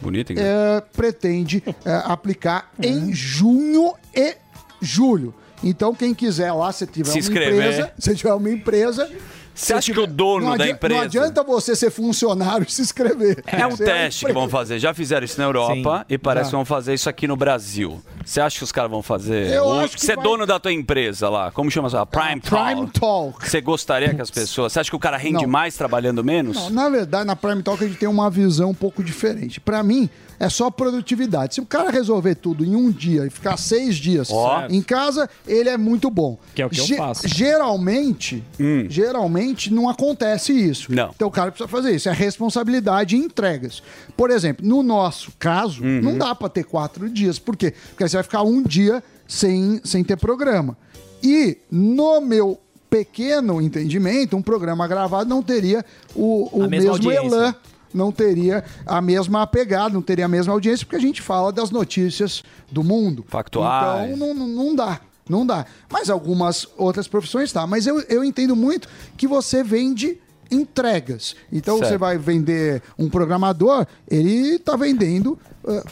Bonito, 0.00 0.30
hein? 0.32 0.38
eh, 0.38 0.82
pretende 0.94 1.64
eh, 1.66 2.02
aplicar 2.04 2.70
em 2.80 3.12
junho 3.12 3.94
e 4.14 4.36
julho. 4.80 5.34
Então, 5.62 5.94
quem 5.94 6.14
quiser 6.14 6.52
lá, 6.52 6.70
se 6.72 6.86
tiver 6.86 7.06
Se 7.10 7.12
uma 7.12 7.18
inscrever. 7.18 7.54
empresa, 7.54 7.92
se 7.98 8.14
tiver 8.14 8.34
uma 8.34 8.50
empresa. 8.50 9.10
Você 9.54 9.66
se 9.68 9.72
acha 9.72 9.90
que 9.90 9.98
o 10.00 10.06
dono 10.06 10.54
da 10.58 10.68
empresa- 10.68 10.94
Não 10.98 11.02
adianta 11.06 11.42
você 11.42 11.74
ser 11.74 11.90
funcionário 11.90 12.66
e 12.68 12.70
se 12.70 12.82
inscrever. 12.82 13.42
É 13.46 13.66
um 13.66 13.70
Você 13.70 13.86
teste 13.86 14.26
que 14.26 14.32
vão 14.34 14.50
fazer. 14.50 14.78
Já 14.78 14.92
fizeram 14.92 15.24
isso 15.24 15.38
na 15.40 15.46
Europa 15.46 16.04
e 16.10 16.18
parece 16.18 16.44
Já. 16.44 16.50
que 16.50 16.56
vão 16.56 16.64
fazer 16.66 16.92
isso 16.92 17.08
aqui 17.08 17.26
no 17.26 17.36
Brasil. 17.38 18.02
Você 18.22 18.38
acha 18.38 18.58
que 18.58 18.64
os 18.64 18.70
caras 18.70 18.90
vão 18.90 19.02
fazer? 19.02 19.50
Eu 19.54 19.64
Ou 19.64 19.80
acho 19.80 19.94
que 19.96 20.04
você 20.04 20.12
é 20.12 20.14
vai- 20.16 20.22
dono 20.24 20.44
da 20.44 20.60
tua 20.60 20.74
empresa 20.74 21.30
lá. 21.30 21.50
Como 21.50 21.70
chama 21.70 21.88
essa? 21.88 22.04
Prime 22.04 22.38
Prime 22.38 22.86
Talk. 22.88 23.00
Talk. 23.00 23.48
Você 23.50 23.62
gostaria 23.62 24.12
que 24.14 24.20
as 24.20 24.30
pessoas. 24.30 24.74
Você 24.74 24.80
acha 24.80 24.90
que 24.90 24.96
o 24.96 24.98
cara 25.00 25.16
rende 25.16 25.44
Não. 25.44 25.48
mais 25.50 25.74
trabalhando 25.74 26.22
menos? 26.22 26.54
Não, 26.58 26.68
na 26.68 26.88
verdade, 26.90 27.24
na 27.26 27.34
Prime 27.34 27.62
Talk 27.62 27.82
a 27.82 27.88
gente 27.88 27.98
tem 27.98 28.08
uma 28.10 28.28
visão 28.28 28.68
um 28.68 28.74
pouco 28.74 29.02
diferente. 29.02 29.58
Pra 29.58 29.82
mim, 29.82 30.10
é 30.38 30.48
só 30.48 30.70
produtividade. 30.70 31.54
Se 31.54 31.60
o 31.60 31.66
cara 31.66 31.90
resolver 31.90 32.34
tudo 32.34 32.64
em 32.64 32.74
um 32.76 32.90
dia 32.90 33.26
e 33.26 33.30
ficar 33.30 33.56
seis 33.56 33.96
dias 33.96 34.28
Ó. 34.30 34.66
em 34.68 34.82
casa, 34.82 35.28
ele 35.46 35.68
é 35.68 35.76
muito 35.78 36.10
bom. 36.10 36.38
Que 36.54 36.62
é 36.62 36.66
o 36.66 36.70
que 36.70 36.80
eu 36.80 36.84
Ge- 36.86 36.96
faço. 36.96 37.26
Geralmente, 37.28 38.42
geralmente 38.88 39.72
não 39.72 39.88
acontece 39.88 40.52
isso. 40.52 40.90
Hum. 40.92 40.94
Não. 40.96 41.10
Então 41.14 41.28
o 41.28 41.30
cara 41.30 41.50
precisa 41.50 41.68
fazer 41.68 41.94
isso. 41.94 42.08
É 42.08 42.12
responsabilidade 42.12 43.16
e 43.16 43.18
entregas. 43.18 43.82
Por 44.16 44.30
exemplo, 44.30 44.66
no 44.66 44.82
nosso 44.82 45.32
caso, 45.38 45.82
Uhum. 45.82 46.00
não 46.02 46.18
dá 46.18 46.34
pra 46.34 46.48
ter 46.48 46.64
quatro 46.64 47.08
dias. 47.08 47.38
Por 47.38 47.56
quê? 47.56 47.72
Porque 47.90 48.04
aí 48.04 48.08
você 48.08 48.16
vai 48.16 48.24
ficar 48.24 48.42
um 48.42 48.62
dia 48.62 49.02
sem, 49.26 49.80
sem 49.84 50.02
ter 50.04 50.16
programa. 50.16 50.76
E 51.22 51.58
no 51.70 52.20
meu 52.20 52.58
pequeno 52.88 53.60
entendimento, 53.60 54.36
um 54.36 54.42
programa 54.42 54.86
gravado 54.86 55.28
não 55.28 55.42
teria 55.42 55.84
o, 56.14 56.48
o 56.52 56.62
A 56.62 56.68
mesma 56.68 56.92
mesmo 56.92 56.92
audiência. 56.92 57.26
elan 57.36 57.54
não 57.96 58.12
teria 58.12 58.62
a 58.84 59.00
mesma 59.00 59.46
pegada, 59.46 59.94
não 59.94 60.02
teria 60.02 60.26
a 60.26 60.28
mesma 60.28 60.52
audiência, 60.52 60.84
porque 60.84 60.96
a 60.96 61.00
gente 61.00 61.22
fala 61.22 61.52
das 61.52 61.70
notícias 61.70 62.44
do 62.70 62.84
mundo. 62.84 63.24
Factuais. 63.26 64.12
Então 64.12 64.34
não, 64.34 64.46
não, 64.46 64.74
dá. 64.76 65.00
Não 65.28 65.46
dá. 65.46 65.66
Mas 65.90 66.08
algumas 66.08 66.68
outras 66.76 67.08
profissões 67.08 67.52
tá. 67.52 67.66
Mas 67.66 67.86
eu, 67.86 68.00
eu 68.02 68.22
entendo 68.22 68.54
muito 68.54 68.88
que 69.16 69.26
você 69.26 69.64
vende 69.64 70.18
entregas. 70.50 71.34
Então 71.52 71.78
Certo. 71.78 71.90
você 71.90 71.98
vai 71.98 72.18
vender 72.18 72.82
um 72.98 73.08
programador, 73.08 73.86
ele 74.08 74.58
tá 74.58 74.76
vendendo. 74.76 75.38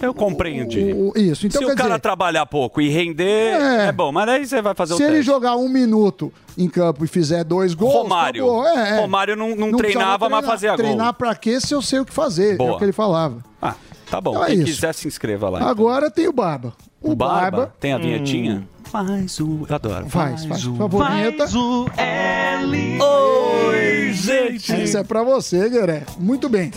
Eu 0.00 0.14
compreendi. 0.14 0.92
o- 0.92 1.10
o- 1.10 1.18
isso. 1.18 1.46
Então 1.46 1.60
Se 1.60 1.64
o 1.66 1.74
cara 1.74 1.88
dizer, 1.90 2.00
trabalhar 2.00 2.46
pouco 2.46 2.80
e 2.80 2.88
render, 2.88 3.54
É. 3.60 3.86
é, 3.88 3.92
bom. 3.92 4.12
Mas 4.12 4.28
aí 4.28 4.46
você 4.46 4.62
vai 4.62 4.74
fazer 4.74 4.94
se 4.94 5.02
o 5.02 5.04
ele 5.06 5.16
teste. 5.16 5.26
jogar 5.26 5.56
um 5.56 5.68
minuto 5.68 6.32
em 6.56 6.68
campo 6.68 7.04
e 7.04 7.08
fizer 7.08 7.42
dois 7.44 7.74
gols. 7.74 7.92
Romário. 7.94 8.44
acabou. 8.44 8.66
É, 8.68 8.90
é. 8.90 9.00
Romário 9.00 9.36
não, 9.36 9.48
não, 9.50 9.72
precisava 9.76 9.78
treinava, 9.78 10.28
mas 10.28 10.46
fazia 10.46 10.68
gol. 10.70 10.76
Treinar 10.78 11.12
pra 11.14 11.34
quê 11.34 11.60
se 11.60 11.74
eu 11.74 11.82
sei 11.82 12.00
o 12.00 12.04
que 12.04 12.12
fazer? 12.12 12.54
É 12.54 12.56
Boa. 12.56 12.74
o 12.74 12.78
que 12.78 12.84
ele 12.84 12.92
falava. 12.92 13.38
Ah, 13.60 13.74
tá 14.10 14.20
bom. 14.20 14.30
Então 14.32 14.44
é 14.44 14.48
Quem 14.48 14.62
quiser 14.64 14.92
se 14.94 15.08
inscreva 15.08 15.48
lá. 15.48 15.58
então. 15.58 15.68
Agora 15.70 16.10
tem 16.10 16.28
o 16.28 16.32
Barba. 16.32 16.72
O, 17.02 17.10
O 17.12 17.16
Barba, 17.16 17.56
Barba. 17.58 17.74
tem 17.80 17.92
a 17.92 17.98
vinhetinha? 17.98 18.66
Faz 18.94 19.40
o. 19.40 19.66
Eu 19.68 19.74
adoro. 19.74 20.08
Faz, 20.08 20.44
faz. 20.44 20.64
Por 20.64 20.76
favor, 20.76 21.10
vinheta. 21.10 21.46
o 21.58 21.90
L. 21.96 23.02
Oi, 23.02 24.12
gente. 24.12 24.84
Isso 24.84 24.96
é 24.96 25.02
pra 25.02 25.24
você, 25.24 25.68
Gueré. 25.68 26.04
Muito 26.16 26.48
bem. 26.48 26.70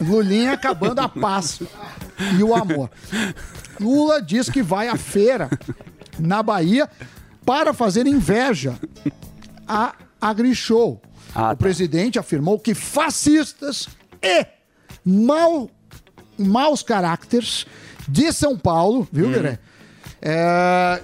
Lulinha 0.00 0.54
acabando 0.54 0.98
a 0.98 1.08
paz 1.08 1.60
e 2.36 2.42
o 2.42 2.52
amor. 2.56 2.90
Lula 3.78 4.20
diz 4.20 4.50
que 4.50 4.64
vai 4.64 4.88
à 4.88 4.96
feira 4.96 5.48
na 6.18 6.42
Bahia 6.42 6.90
para 7.46 7.72
fazer 7.72 8.08
inveja 8.08 8.74
a 9.68 9.94
AgriShow. 10.20 11.00
Ah, 11.32 11.40
tá. 11.42 11.52
o 11.52 11.56
presidente 11.56 12.18
afirmou 12.18 12.58
que 12.58 12.74
fascistas 12.74 13.88
e 14.20 14.44
mal, 15.04 15.70
maus 16.36 16.82
caracteres 16.82 17.64
de 18.08 18.32
São 18.32 18.58
Paulo, 18.58 19.02
Hum. 19.02 19.06
viu, 19.12 19.28
Gueré? 19.30 19.60
É, 20.20 21.00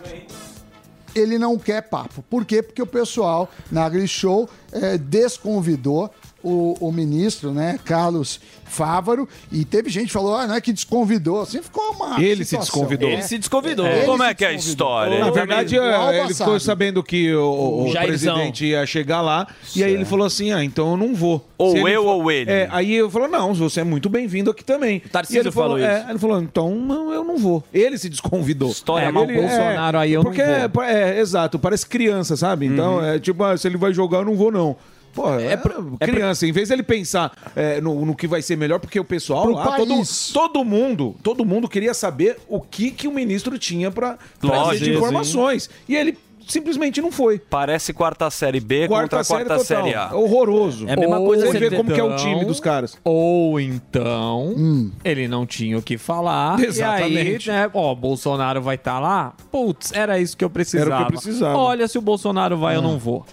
ele 1.15 1.39
não 1.39 1.59
quer 1.59 1.83
papo. 1.83 2.23
Por 2.23 2.45
quê? 2.45 2.63
Porque 2.63 2.83
o 2.83 2.87
pessoal 2.87 3.51
na 3.71 3.85
AgriShow 3.85 4.49
é, 4.73 4.99
desconvidou 4.99 6.11
o, 6.45 6.77
o 6.81 6.93
ministro, 6.93 7.53
né, 7.53 7.79
Carlos 7.85 8.39
Fávaro, 8.65 9.29
e 9.53 9.65
teve 9.65 9.89
gente 9.91 10.07
que 10.09 10.13
falou, 10.13 10.35
ah, 10.37 10.47
não 10.47 10.55
é 10.55 10.61
que 10.61 10.73
desconvidou, 10.73 11.41
assim 11.43 11.63
ficou 11.63 11.93
uma 11.93 12.21
Ele 12.21 12.45
se 12.45 12.51
situação. 12.51 12.75
desconvidou. 12.81 13.09
Ele 13.09 13.23
se 13.23 13.39
desconvidou. 13.39 13.87
Ele 13.87 14.05
Como 14.07 14.23
se 14.23 14.29
é 14.31 14.35
que 14.35 14.45
é 14.45 14.49
a 14.49 14.53
história? 14.53 15.19
Na 15.21 15.31
verdade, 15.31 15.75
Igual 15.77 16.11
é, 16.11 16.21
ele 16.25 16.35
ficou 16.35 16.59
sabendo 16.61 17.03
que 17.03 17.33
o, 17.35 17.87
o 17.89 17.93
presidente 17.93 18.67
ia 18.67 18.85
chegar 18.87 19.21
lá 19.21 19.47
e 19.75 19.83
aí 19.85 19.93
ele 19.93 20.05
falou 20.05 20.27
assim: 20.27 20.53
ah, 20.53 20.63
então 20.65 20.91
eu 20.93 20.97
não 20.97 21.15
vou. 21.15 21.47
Ou 21.57 21.73
Se 21.73 21.79
ele 21.79 21.91
eu 21.93 22.03
for- 22.03 22.11
ou 22.15 22.31
ele. 22.33 22.51
É, 22.51 22.69
aí 22.71 22.95
eu 22.95 23.09
falou: 23.11 23.29
não, 23.29 23.55
você 23.55 23.81
é 23.81 23.85
muito 23.85 24.09
bem-vindo 24.09 24.51
aqui 24.51 24.65
também. 24.65 24.99
Tarcísio 25.01 25.39
E 25.39 25.43
ele 25.43 25.51
falou 25.53 25.79
é, 25.79 26.01
isso. 26.01 26.11
ele 26.11 26.19
falou: 26.19 26.41
então 26.43 26.75
não, 26.75 27.13
eu 27.13 27.23
não 27.25 27.37
vou. 27.39 27.63
Ele 27.73 27.97
se 27.97 28.09
desconvidou. 28.09 28.71
História, 28.71 29.07
é, 29.07 29.13
mas 29.13 29.23
o 29.29 29.31
ele- 29.31 29.41
Bolsonaro 29.41 29.99
aí 29.99 30.13
eu 30.13 30.23
não 30.23 30.31
porque 30.33 30.43
vou. 30.73 30.83
É, 30.83 31.17
é, 31.17 31.21
exato, 31.21 31.59
parece 31.59 31.87
criança, 31.87 32.37
sabe? 32.37 32.67
Então, 32.67 32.97
Uhum. 32.97 33.05
é 33.05 33.19
tipo, 33.19 33.43
ah, 33.45 33.57
se 33.57 33.69
ele 33.69 33.77
vai 33.77 33.93
jogar, 33.93 34.19
eu 34.19 34.25
não 34.25 34.35
vou, 34.35 34.51
não. 34.51 34.77
Pô, 35.15 35.33
é, 35.39 35.57
criança, 36.01 36.47
em 36.47 36.53
vez 36.53 36.69
dele 36.69 36.83
pensar 36.83 37.33
é, 37.55 37.81
no, 37.81 38.05
no 38.05 38.15
que 38.17 38.27
vai 38.27 38.43
ser 38.43 38.57
melhor, 38.57 38.81
porque 38.81 38.99
o 38.99 39.05
pessoal 39.05 39.45
Pro 39.45 39.55
lá, 39.55 39.77
todo, 39.77 39.89
país. 39.95 40.31
todo 40.33 40.65
mundo, 40.65 41.15
todo 41.23 41.45
mundo 41.45 41.69
queria 41.69 41.95
saber 41.95 42.39
o 42.49 42.61
que, 42.61 42.91
que 42.91 43.07
o 43.07 43.13
ministro 43.13 43.57
tinha 43.59 43.91
pra 43.91 44.19
trazer 44.41 44.57
Lógico, 44.57 44.85
de 44.85 44.95
informações. 44.95 45.71
E 45.89 45.95
ele 45.95 46.19
simplesmente 46.47 47.01
não 47.01 47.11
foi. 47.11 47.39
Parece 47.39 47.93
quarta 47.95 48.29
série 48.31 48.61
B 48.61 48.87
Quarta 48.87 49.03
contra 49.17 49.25
série 49.25 49.45
quarta 49.47 49.65
total. 49.65 49.83
série 49.85 49.95
A. 49.95 50.15
Horroroso. 50.15 50.87
É 50.89 50.93
a 50.93 50.97
mesma 50.97 51.19
Ou 51.19 51.27
coisa 51.27 51.47
Você 51.47 51.53
você 51.53 51.71
vê 51.71 51.77
como 51.77 51.91
que 51.91 51.99
é 51.99 52.03
o 52.03 52.07
então- 52.09 52.17
time 52.17 52.45
dos 52.45 52.61
caras. 52.61 52.99
Ou 53.03 53.59
então, 53.59 54.49
Hum. 54.57 54.91
ele 55.05 55.27
não 55.29 55.47
tinha 55.47 55.79
o 55.79 55.83
que 55.83 55.97
falar. 55.97 56.61
Exatamente. 56.61 57.49
E 57.49 57.51
aí, 57.53 57.59
né, 57.61 57.71
ó, 57.73 57.95
Bolsonaro 57.95 58.61
vai 58.61 58.75
estar 58.75 58.99
lá. 59.01 59.33
Putz, 59.51 59.93
era 59.93 60.19
isso 60.19 60.37
que 60.37 60.45
eu 60.45 60.51
precisava. 60.51 60.91
Era 60.91 60.95
o 60.95 60.99
que 61.07 61.15
eu 61.15 61.21
precisava. 61.21 61.57
Olha, 61.59 61.89
se 61.89 61.97
o 61.97 62.03
Bolsonaro 62.03 62.59
vai, 62.59 62.77
eu 62.77 62.83
não 62.83 62.99
vou. 62.99 63.25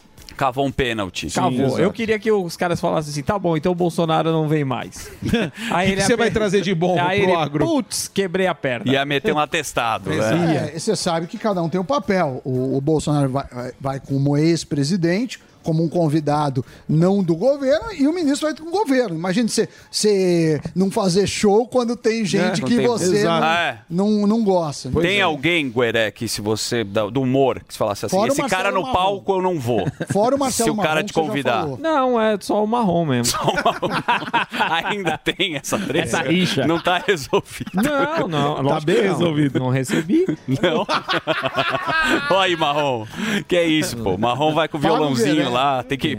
Cavou 0.42 0.66
um 0.66 0.72
pênalti. 0.72 1.28
Exato. 1.28 1.54
eu 1.78 1.94
queria 1.94 2.18
que 2.18 2.32
os 2.32 2.58
caras 2.58 2.82
falassem 2.82 3.12
assim, 3.12 3.22
tá 3.22 3.38
bom, 3.38 3.56
então 3.56 3.72
o 3.72 3.76
Bolsonaro 3.76 4.32
não 4.32 4.48
vem 4.48 4.66
mais. 4.66 5.12
Aí 5.70 5.94
O 5.94 5.98
que 5.98 6.02
você 6.02 6.16
vai 6.16 6.32
trazer 6.32 6.62
de 6.62 6.74
bom 6.74 7.00
Aí 7.00 7.22
pro 7.22 7.30
ele, 7.30 7.38
agro? 7.38 7.64
Putz, 7.64 8.08
quebrei 8.08 8.48
a 8.48 8.56
perna. 8.56 8.92
Ia 8.92 9.06
meter 9.06 9.36
um 9.36 9.38
atestado, 9.38 10.10
né? 10.10 10.72
É, 10.74 10.80
você 10.80 10.96
sabe 10.96 11.28
que 11.28 11.38
cada 11.38 11.62
um 11.62 11.70
tem 11.70 11.80
um 11.80 11.86
papel. 11.86 12.42
O, 12.44 12.76
o 12.76 12.82
Bolsonaro 12.82 13.30
vai, 13.30 13.46
vai 13.80 14.00
como 14.00 14.36
ex-presidente, 14.36 15.40
como 15.64 15.84
um 15.84 15.90
convidado 15.90 16.64
não 16.88 17.22
do 17.24 17.36
governo, 17.36 17.92
e 17.94 18.08
o 18.08 18.14
ministro 18.14 18.48
vai 18.48 18.58
com 18.58 18.68
o 18.68 18.72
governo. 18.72 19.16
Imagina 19.16 19.48
você, 19.48 19.68
você 19.90 20.62
não 20.76 20.90
fazer 20.92 21.28
show 21.28 21.68
quando 21.68 21.96
tem 21.96 22.26
gente 22.26 22.62
É, 22.62 22.66
que 22.66 22.76
tem- 22.78 22.88
você 22.88 23.24
não, 23.24 23.44
É. 23.44 23.80
não, 23.90 24.28
não 24.28 24.44
gosta. 24.44 24.90
Tem 25.02 25.22
alguém, 25.22 25.70
Gueré, 25.70 26.12
que 26.12 26.28
se 26.28 26.42
você. 26.42 26.84
do 26.84 27.22
humor, 27.22 27.60
que 27.68 27.74
se 27.74 27.78
falasse 27.78 28.06
assim, 28.06 28.16
Fora 28.16 28.30
o 28.32 28.34
esse 28.34 28.44
cara 28.44 28.72
no 28.72 28.82
Marrom. 28.82 28.94
palco 28.94 29.32
eu 29.34 29.42
não 29.42 29.60
vou. 29.60 29.86
Fora 30.12 30.36
o 30.36 30.40
Marcelo 30.40 30.66
Se 30.66 30.72
o 30.72 30.76
cara 30.82 30.96
Marrom, 30.96 31.06
te 31.06 31.14
convidar. 31.14 31.68
Não, 31.80 32.20
é 32.20 32.38
só 32.40 32.64
o 32.64 32.68
marrom 32.68 33.06
mesmo. 33.06 33.38
Ainda 34.86 35.18
tem 35.18 35.56
essa 35.56 35.78
treta. 35.78 36.06
Essa 36.06 36.22
rixa. 36.22 36.66
Não 36.68 36.82
tá 36.82 37.04
resolvido. 37.06 37.72
Não, 37.74 38.28
não. 38.28 38.66
Tá 38.70 38.80
bem 38.80 38.96
não. 38.98 39.04
resolvido. 39.04 39.60
Não 39.60 39.70
recebi. 39.70 40.26
Não. 40.48 40.86
Olha 42.32 42.42
aí, 42.42 42.56
Marrom. 42.56 43.06
Que 43.48 43.56
é 43.56 43.66
isso, 43.68 43.98
pô. 43.98 44.18
Marrom 44.18 44.54
vai 44.54 44.68
com 44.68 44.78
o 44.78 44.80
violãozinho. 44.82 45.51
Lá. 45.52 45.84
Tem 45.84 45.98
que. 45.98 46.18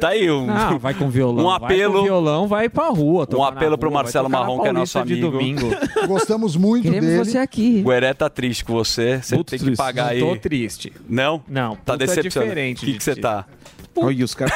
Tá 0.00 0.08
aí 0.08 0.30
um. 0.30 0.50
Ah, 0.50 0.76
vai 0.78 0.94
com 0.94 1.08
violão. 1.08 1.44
Um 1.44 1.48
Vai 1.50 1.58
com 1.58 1.64
apelo. 1.66 2.02
violão, 2.02 2.46
vai 2.48 2.68
pra 2.68 2.88
rua. 2.88 3.26
Um 3.32 3.42
apelo 3.44 3.78
pro 3.78 3.88
rua, 3.88 3.94
vai 3.98 4.02
Marcelo 4.04 4.28
Marrom, 4.28 4.60
que 4.60 4.68
é 4.68 4.72
nosso 4.72 4.98
amigo. 4.98 5.30
domingo. 5.30 5.70
Gostamos 6.06 6.56
muito 6.56 6.84
Queremos 6.84 7.06
dele. 7.08 7.24
você 7.24 7.38
aqui. 7.38 7.82
O 7.84 7.88
Gueré 7.88 8.12
tá 8.14 8.28
triste 8.28 8.64
com 8.64 8.72
você. 8.74 9.20
Você 9.22 9.36
tem 9.36 9.44
que 9.58 9.64
triste. 9.64 9.76
pagar 9.76 10.08
aí. 10.08 10.20
Tô 10.20 10.36
triste. 10.36 10.92
Não? 11.08 11.42
Não, 11.48 11.76
Tá 11.76 11.94
é 11.94 11.96
decepcionado. 11.98 12.52
O 12.52 12.74
que 12.74 13.00
você 13.00 13.14
tá? 13.16 13.46
Olha 13.94 14.24
os 14.24 14.34
caras. 14.34 14.54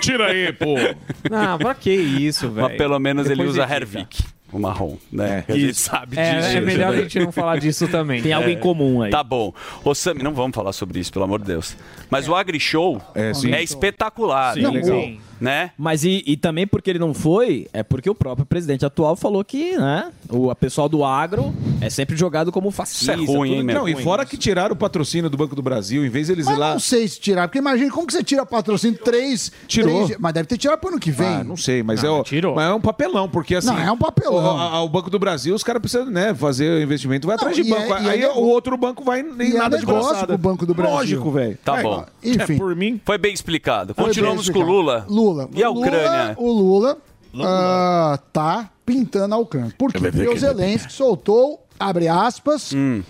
Tira 0.00 0.26
aí, 0.28 0.52
pô. 0.52 0.74
Ah, 1.32 1.56
pra 1.58 1.74
que 1.74 1.92
isso, 1.92 2.48
velho? 2.48 2.68
Mas 2.68 2.76
pelo 2.76 2.98
menos 2.98 3.26
ele 3.26 3.36
Depois 3.36 3.50
usa 3.50 3.62
edita. 3.62 3.76
Hervik, 3.76 4.24
o 4.52 4.58
marrom, 4.58 4.96
né? 5.12 5.44
a 5.48 5.52
gente 5.52 5.74
sabe 5.74 6.18
É, 6.18 6.36
disso. 6.40 6.56
é 6.56 6.60
melhor 6.60 6.92
a 6.94 6.96
gente 7.02 7.18
não 7.20 7.32
falar 7.32 7.58
disso 7.58 7.86
também. 7.88 8.20
Tem 8.22 8.32
algo 8.32 8.48
em 8.48 8.58
comum 8.58 9.02
aí. 9.02 9.10
Tá 9.10 9.22
bom. 9.22 9.52
Ô, 9.84 9.94
Sami, 9.94 10.22
não 10.22 10.34
vamos 10.34 10.54
falar 10.54 10.72
sobre 10.72 10.98
isso, 11.00 11.12
pelo 11.12 11.24
amor 11.24 11.40
de 11.40 11.46
Deus. 11.46 11.76
Mas 12.10 12.28
o 12.28 12.34
AgriShow 12.34 13.00
É, 13.14 13.30
é, 13.30 13.34
sim. 13.34 13.50
espetacular. 13.54 14.54
Sim, 14.54 14.62
né? 14.62 14.70
legal. 14.70 15.29
Né? 15.40 15.70
Mas 15.78 16.04
e, 16.04 16.22
e 16.26 16.36
também 16.36 16.66
porque 16.66 16.90
ele 16.90 16.98
não 16.98 17.14
foi, 17.14 17.66
é 17.72 17.82
porque 17.82 18.10
o 18.10 18.14
próprio 18.14 18.44
presidente 18.44 18.84
atual 18.84 19.16
falou 19.16 19.42
que, 19.44 19.76
né, 19.78 20.10
o 20.28 20.50
a 20.50 20.54
pessoal 20.54 20.88
do 20.88 21.02
agro 21.04 21.54
é 21.80 21.88
sempre 21.88 22.16
jogado 22.16 22.52
como 22.52 22.70
fascista. 22.70 23.14
Isso 23.14 23.32
é 23.32 23.36
ruim, 23.36 23.48
hein, 23.50 23.54
tudo 23.56 23.64
meu? 23.66 23.74
Não, 23.76 23.88
e 23.88 23.92
ruim. 23.94 24.02
fora 24.04 24.26
que 24.26 24.36
tiraram 24.36 24.74
o 24.74 24.76
patrocínio 24.76 25.30
do 25.30 25.36
Banco 25.36 25.56
do 25.56 25.62
Brasil, 25.62 26.04
em 26.04 26.08
vez 26.10 26.28
deles 26.28 26.44
Mas 26.46 26.54
ir 26.56 26.58
lá. 26.58 26.72
não 26.72 26.78
sei 26.80 27.08
se 27.08 27.18
tirar, 27.20 27.48
porque 27.48 27.58
imagina 27.58 27.90
como 27.90 28.06
que 28.06 28.12
você 28.12 28.22
tira 28.22 28.44
patrocínio 28.44 28.98
três. 29.02 29.50
Tirou. 29.66 30.04
três- 30.06 30.20
mas 30.20 30.34
deve 30.34 30.46
ter 30.48 30.58
tirado 30.58 30.78
pro 30.78 30.90
ano 30.90 31.00
que 31.00 31.10
vem. 31.10 31.26
Ah, 31.26 31.44
não 31.44 31.56
sei, 31.56 31.82
mas, 31.82 32.02
Não, 32.02 32.16
é, 32.16 32.20
o- 32.20 32.22
tirou. 32.24 32.54
mas 32.54 32.68
é 32.70 32.74
um 32.74 32.80
papelão, 32.80 33.28
porque 33.28 33.54
assim. 33.54 33.68
Não, 33.68 33.78
é 33.78 33.90
um 33.90 33.96
papelão. 33.98 34.34
O, 34.34 34.38
a- 34.58 34.82
o 34.82 34.88
Banco 34.88 35.08
do 35.08 35.18
Brasil, 35.18 35.54
os 35.54 35.62
caras 35.64 35.80
precisam 35.80 36.06
né, 36.10 36.34
fazer 36.34 36.70
o 36.78 36.82
investimento, 36.82 37.26
vai 37.26 37.36
Não, 37.36 37.40
atrás 37.48 37.56
de 37.56 37.62
e 37.62 37.72
é- 37.72 37.76
banco. 37.88 38.02
e 38.02 38.06
é 38.06 38.10
aí 38.10 38.20
nego- 38.20 38.38
o 38.40 38.46
outro 38.48 38.76
banco 38.76 39.02
vai 39.04 39.22
nem 39.22 39.50
e 39.52 39.56
é 39.56 39.58
nada 39.58 39.78
de 39.78 39.86
negócio 39.86 40.08
braçada. 40.10 40.26
pro 40.26 40.38
Banco 40.38 40.66
do 40.66 40.74
Brasil. 40.74 40.94
Lógico, 40.96 41.30
velho. 41.30 41.58
Tá 41.64 41.78
É, 41.78 41.82
bom. 41.82 42.04
Enfim. 42.22 42.54
É, 42.54 42.58
por 42.58 42.76
mim. 42.76 43.00
Foi 43.04 43.16
bem 43.18 43.32
explicado. 43.32 43.94
Continuamos 43.94 44.48
com 44.50 44.58
o 44.58 44.62
explicado. 44.62 44.70
Lula. 44.72 45.06
Lula. 45.30 45.48
E 45.54 45.62
a 45.62 45.70
Ucrânia? 45.70 46.36
Lula, 46.36 46.36
o 46.38 46.52
Lula 46.52 46.98
ah, 47.42 48.18
tá 48.32 48.70
pintando 48.84 49.34
a 49.34 49.38
Ucrânia. 49.38 49.72
Por 49.78 49.92
quê? 49.92 49.98
Porque 50.10 50.28
o 50.28 50.36
Zelensky 50.38 50.92
soltou, 50.92 51.64
abre 51.78 52.08
aspas, 52.08 52.72
Hum. 52.74 53.02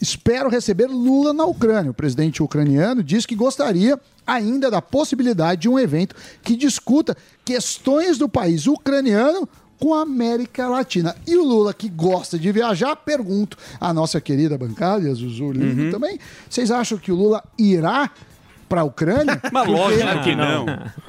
espero 0.00 0.48
receber 0.48 0.86
Lula 0.88 1.32
na 1.32 1.44
Ucrânia. 1.44 1.90
O 1.90 1.94
presidente 1.94 2.42
ucraniano 2.42 3.02
diz 3.02 3.24
que 3.24 3.34
gostaria 3.36 3.98
ainda 4.26 4.70
da 4.70 4.82
possibilidade 4.82 5.62
de 5.62 5.68
um 5.68 5.78
evento 5.78 6.14
que 6.42 6.56
discuta 6.56 7.16
questões 7.44 8.18
do 8.18 8.28
país 8.28 8.66
ucraniano 8.66 9.48
com 9.78 9.94
a 9.94 10.02
América 10.02 10.66
Latina. 10.68 11.14
E 11.24 11.36
o 11.36 11.44
Lula, 11.44 11.72
que 11.72 11.88
gosta 11.88 12.36
de 12.36 12.50
viajar, 12.50 12.96
pergunto 12.96 13.56
à 13.80 13.94
nossa 13.94 14.20
querida 14.20 14.58
bancada, 14.58 15.06
e 15.06 15.10
a 15.10 15.14
Zuzu 15.14 15.52
Lima 15.52 15.84
Uhum. 15.84 15.90
também, 15.92 16.18
vocês 16.50 16.70
acham 16.72 16.98
que 16.98 17.12
o 17.12 17.14
Lula 17.14 17.44
irá 17.56 18.10
para 18.68 18.82
a 18.82 18.84
Ucrânia? 18.84 19.40
Mas 19.52 19.64
Porque- 19.66 19.80
lógico 19.80 20.22
que 20.22 20.34
não. 20.36 20.66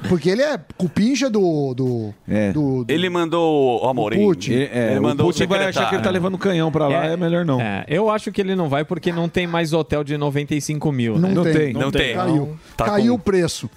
porque 0.08 0.30
ele 0.30 0.42
é 0.42 0.58
cupincha 0.76 1.28
do. 1.28 1.74
do, 1.74 2.14
É. 2.28 2.52
do- 2.52 2.84
do- 2.84 2.92
Ele 2.92 3.08
mandou 3.10 3.84
o 3.84 3.88
Amorim. 3.88 4.18
Putin. 4.24 4.52
Ele, 4.52 4.70
é, 4.72 4.90
Ele 4.92 5.00
mandou 5.00 5.26
o 5.26 5.30
Putin 5.30 5.44
o 5.44 5.48
vai 5.48 5.64
achar 5.66 5.88
que 5.88 5.94
ele 5.96 6.02
tá 6.02 6.10
levando 6.10 6.38
canhão 6.38 6.70
pra 6.72 6.88
lá, 6.88 7.04
é, 7.06 7.16
melhor 7.16 7.44
não. 7.44 7.60
É, 7.60 7.84
eu 7.88 8.08
acho 8.10 8.32
que 8.32 8.40
ele 8.40 8.54
não 8.56 8.68
vai 8.68 8.84
porque 8.84 9.12
não 9.12 9.28
tem 9.28 9.46
mais 9.46 9.72
hotel 9.72 10.02
de 10.02 10.16
95 10.16 10.90
mil. 10.92 11.18
não, 11.18 11.28
né? 11.28 11.34
não 11.34 11.42
tem, 11.44 11.52
tem, 11.52 11.72
não 11.72 11.90
tem. 11.90 12.14
Caiu. 12.14 12.56
Tá 12.76 12.84
Caiu 12.86 13.12
com- 13.14 13.20
o 13.20 13.22
preço. 13.22 13.70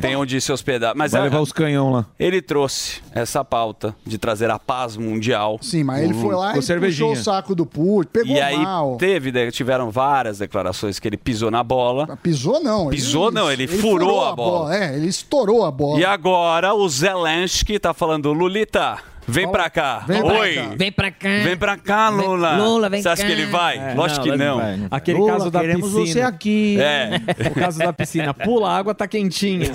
Tem 0.00 0.14
onde 0.16 0.40
se 0.40 0.52
hospedar. 0.52 0.92
Mas 0.94 1.12
Vai 1.12 1.20
a- 1.22 1.24
levar 1.24 1.40
os 1.40 1.52
canhão 1.52 1.90
lá. 1.90 2.06
ele 2.18 2.42
trouxe 2.42 3.00
essa 3.12 3.44
pauta 3.44 3.94
de 4.04 4.18
trazer 4.18 4.50
a 4.50 4.58
paz 4.58 4.96
mundial. 4.96 5.58
Sim, 5.62 5.84
mas 5.84 6.02
ele 6.02 6.14
foi 6.14 6.34
lá 6.34 6.52
com 6.52 6.58
e 6.58 6.62
cervejinha. 6.62 7.08
puxou 7.08 7.20
o 7.20 7.24
saco 7.24 7.54
do 7.54 7.64
Putin, 7.64 8.10
pegou 8.12 8.36
E 8.36 8.40
aí 8.40 8.58
mal. 8.58 8.96
teve, 8.96 9.30
de- 9.32 9.50
tiveram 9.50 9.90
várias 9.90 10.38
declarações 10.38 10.98
que 10.98 11.08
ele 11.08 11.16
pisou 11.16 11.50
na 11.50 11.62
bola. 11.62 12.16
Pisou 12.22 12.62
não. 12.62 12.88
Pisou, 12.88 13.30
não, 13.32 13.50
ele 13.50 13.66
furou 13.66 14.24
a 14.24 14.34
bola. 14.34 14.76
É, 14.76 14.94
ele 14.96 15.06
estourou 15.08 15.64
a 15.64 15.70
bola. 15.70 15.98
E 15.98 16.04
agora 16.04 16.74
o 16.74 16.88
Zelensky 16.88 17.78
tá 17.78 17.94
falando, 17.94 18.32
Lulita, 18.32 18.98
vem 19.30 19.50
pra 19.50 19.70
cá. 19.70 20.04
Vem 20.06 20.22
pra 20.22 20.38
Oi. 20.40 20.54
cá. 20.54 20.68
Vem 20.76 20.92
pra 20.92 21.10
cá. 21.10 21.28
Vem 21.44 21.56
pra 21.56 21.76
cá, 21.76 22.08
Lula. 22.08 22.56
Lula, 22.56 22.88
vem 22.88 23.02
Você 23.02 23.08
acha 23.08 23.22
cá. 23.22 23.26
que 23.28 23.32
ele 23.32 23.46
vai? 23.46 23.78
É, 23.78 23.94
Lógico 23.94 24.26
não, 24.26 24.32
que 24.32 24.38
não. 24.44 24.56
vai. 24.58 24.80
Aquele 24.90 25.18
Lula, 25.18 25.32
caso 25.32 25.50
da 25.50 25.60
queremos 25.60 25.86
piscina. 25.92 26.06
você 26.06 26.20
aqui. 26.22 26.76
É, 26.80 27.20
O 27.50 27.54
caso 27.54 27.78
da 27.78 27.92
piscina. 27.92 28.34
Pula, 28.34 28.70
a 28.70 28.76
água 28.76 28.94
tá 28.94 29.06
quentinha. 29.06 29.66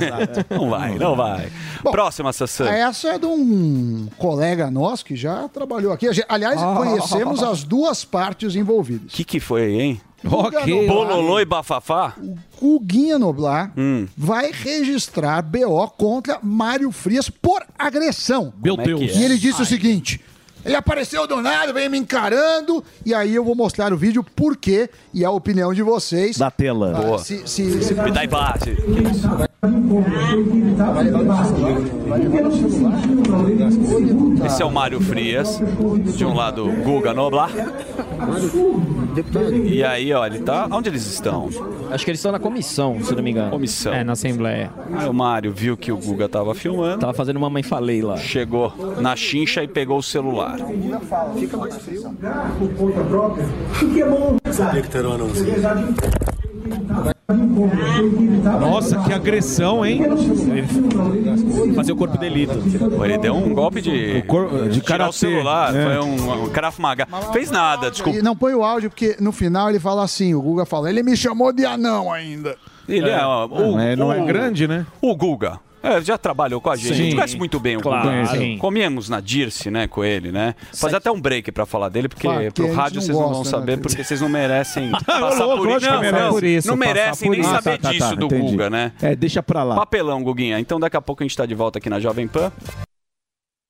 não 0.49 0.69
vai, 0.69 0.95
não 0.97 1.15
vai. 1.15 1.49
Bom, 1.83 1.91
Próxima, 1.91 2.31
Sassã. 2.33 2.67
Essa 2.69 3.09
é 3.09 3.19
de 3.19 3.25
um 3.25 4.07
colega 4.17 4.69
nosso 4.71 5.03
que 5.05 5.15
já 5.15 5.47
trabalhou 5.49 5.91
aqui. 5.93 6.07
Aliás, 6.27 6.59
conhecemos 6.61 7.41
as 7.43 7.63
duas 7.63 8.03
partes 8.05 8.55
O 8.55 8.57
envolvidas. 8.59 9.11
que, 9.11 9.23
que 9.23 9.39
foi 9.39 9.63
aí, 9.63 9.81
hein? 9.81 10.01
Ok. 10.29 10.87
Bololô 10.87 11.39
e 11.39 11.45
bafafá? 11.45 12.15
O 12.61 12.79
Guinha 12.79 13.19
Noblar 13.19 13.71
Hum. 13.77 14.07
vai 14.17 14.51
registrar 14.51 15.41
BO 15.41 15.87
contra 15.97 16.39
Mário 16.41 16.91
Frias 16.91 17.29
por 17.29 17.63
agressão. 17.77 18.53
Meu 18.63 18.75
Como 18.75 18.81
é 18.81 18.85
Deus. 18.85 19.01
é? 19.01 19.19
E 19.19 19.23
ele 19.23 19.37
disse 19.37 19.61
o 19.61 19.65
seguinte: 19.65 20.19
ele 20.65 20.75
apareceu 20.75 21.27
do 21.27 21.41
nada, 21.41 21.71
veio 21.71 21.89
me 21.91 21.97
encarando, 21.97 22.83
e 23.05 23.13
aí 23.13 23.33
eu 23.35 23.43
vou 23.43 23.55
mostrar 23.55 23.93
o 23.93 23.97
vídeo 23.97 24.23
por 24.35 24.57
quê 24.57 24.89
e 25.13 25.23
a 25.23 25.31
opinião 25.31 25.73
de 25.73 25.81
vocês. 25.83 26.37
Da 26.37 26.49
tela. 26.51 26.93
Ah, 26.97 27.01
Boa. 27.01 27.19
se- 27.19 27.43
se- 27.47 27.83
se- 27.83 27.93
Me 27.93 28.11
dá 28.11 28.25
embate. 28.25 28.75
Esse 34.45 34.61
é 34.61 34.65
o 34.65 34.71
Mário 34.71 35.01
Frias. 35.01 35.59
De 36.15 36.23
um 36.23 36.33
lado, 36.35 36.65
Guga 36.83 37.13
Noblar. 37.13 37.49
E 39.65 39.83
aí, 39.83 40.13
ó, 40.13 40.25
ele 40.25 40.39
tá. 40.39 40.67
Onde 40.71 40.89
eles 40.89 41.05
estão? 41.07 41.49
Acho 41.91 42.03
que 42.05 42.11
eles 42.11 42.19
estão 42.19 42.31
na 42.31 42.39
comissão, 42.39 43.01
se 43.03 43.15
não 43.15 43.23
me 43.23 43.31
engano. 43.31 43.49
Comissão. 43.51 43.93
É, 43.93 44.03
na 44.03 44.13
Assembleia. 44.13 44.71
Aí 44.93 45.07
o 45.09 45.13
Mário 45.13 45.51
viu 45.51 45.75
que 45.75 45.91
o 45.91 45.97
Guga 45.97 46.29
tava 46.29 46.53
filmando. 46.53 46.99
Tava 46.99 47.13
fazendo 47.13 47.37
uma 47.37 47.49
mãe 47.49 47.63
falei 47.63 48.01
lá. 48.01 48.17
Chegou 48.17 48.71
na 48.99 49.15
chincha 49.15 49.63
e 49.63 49.67
pegou 49.67 49.97
o 49.97 50.03
celular. 50.03 50.54
Nossa, 58.59 58.99
que 59.03 59.13
agressão, 59.13 59.85
hein? 59.85 60.01
Fazer 61.75 61.91
o 61.91 61.95
corpo 61.95 62.17
delito. 62.17 62.53
Ele 63.03 63.17
deu 63.17 63.35
um 63.35 63.53
golpe 63.53 63.81
de, 63.81 64.21
de 64.21 64.21
tirar 64.21 64.79
o 64.79 64.83
karatê, 64.83 65.13
celular. 65.17 65.73
né? 65.73 65.83
Foi 65.83 65.99
um, 66.09 66.43
um 66.45 66.81
Maga. 66.81 67.07
Fez 67.33 67.49
nada, 67.51 67.89
desculpa. 67.89 68.19
E 68.19 68.21
não 68.21 68.35
põe 68.35 68.53
o 68.53 68.63
áudio, 68.63 68.89
porque 68.89 69.15
no 69.19 69.31
final 69.31 69.69
ele 69.69 69.79
fala 69.79 70.03
assim, 70.03 70.33
o 70.33 70.41
Guga 70.41 70.65
fala, 70.65 70.89
ele 70.89 71.01
me 71.03 71.15
chamou 71.17 71.51
de 71.51 71.65
anão 71.65 72.11
ainda. 72.11 72.55
Ele 72.87 73.09
é, 73.09 73.25
ó, 73.25 73.47
o- 73.47 73.79
É, 73.79 73.95
não 73.95 74.13
é 74.13 74.21
o- 74.21 74.25
grande, 74.25 74.67
né? 74.67 74.85
O 75.01 75.15
Guga. 75.15 75.59
É, 75.85 76.01
já 76.01 76.17
trabalhou 76.17 76.59
com 76.59 76.69
a 76.71 76.75
gente. 76.75 76.91
A 76.91 76.95
gente 76.95 77.09
Sim. 77.11 77.15
conhece 77.15 77.37
muito 77.37 77.59
bem 77.59 77.77
o 77.77 77.81
Claro. 77.81 78.09
Guga. 78.09 78.25
Sim. 78.37 78.57
Comíamos 78.57 79.07
na 79.07 79.19
Dirce, 79.21 79.69
né, 79.69 79.87
com 79.87 80.03
ele, 80.03 80.31
né? 80.31 80.55
Fazer 80.73 80.95
até 80.95 81.11
um 81.11 81.21
break 81.21 81.51
pra 81.51 81.65
falar 81.65 81.89
dele, 81.89 82.09
porque 82.09 82.27
Claro, 82.27 82.51
pro 82.51 82.73
rádio 82.73 83.01
vocês 83.01 83.15
não 83.15 83.23
vão 83.25 83.33
gosta, 83.33 83.51
saber, 83.51 83.77
né? 83.77 83.83
porque 83.83 84.03
vocês 84.03 84.19
não 84.19 84.27
merecem 84.29 84.91
passar 85.05 85.45
por 85.45 85.69
isso. 85.69 85.85
não, 85.91 86.11
Não, 86.11 86.29
Por 86.31 86.43
isso, 86.43 86.67
não 86.67 86.75
merecem 86.75 87.29
nem 87.29 87.39
isso. 87.41 87.49
saber 87.51 87.73
Ah, 87.73 87.77
tá, 87.77 87.83
tá, 87.83 87.91
disso 87.91 88.09
tá, 88.09 88.15
do 88.15 88.25
entendi. 88.25 88.51
Guga, 88.51 88.69
né? 88.69 88.93
É, 89.01 89.15
deixa 89.15 89.43
pra 89.43 89.63
lá. 89.63 89.75
Papelão, 89.75 90.23
Guguinha. 90.23 90.59
Então 90.59 90.79
daqui 90.79 90.97
a 90.97 91.01
pouco 91.01 91.21
a 91.21 91.25
gente 91.27 91.37
tá 91.37 91.45
de 91.45 91.53
volta 91.53 91.77
aqui 91.77 91.89
na 91.89 91.99
Jovem 91.99 92.27
Pan. 92.27 92.51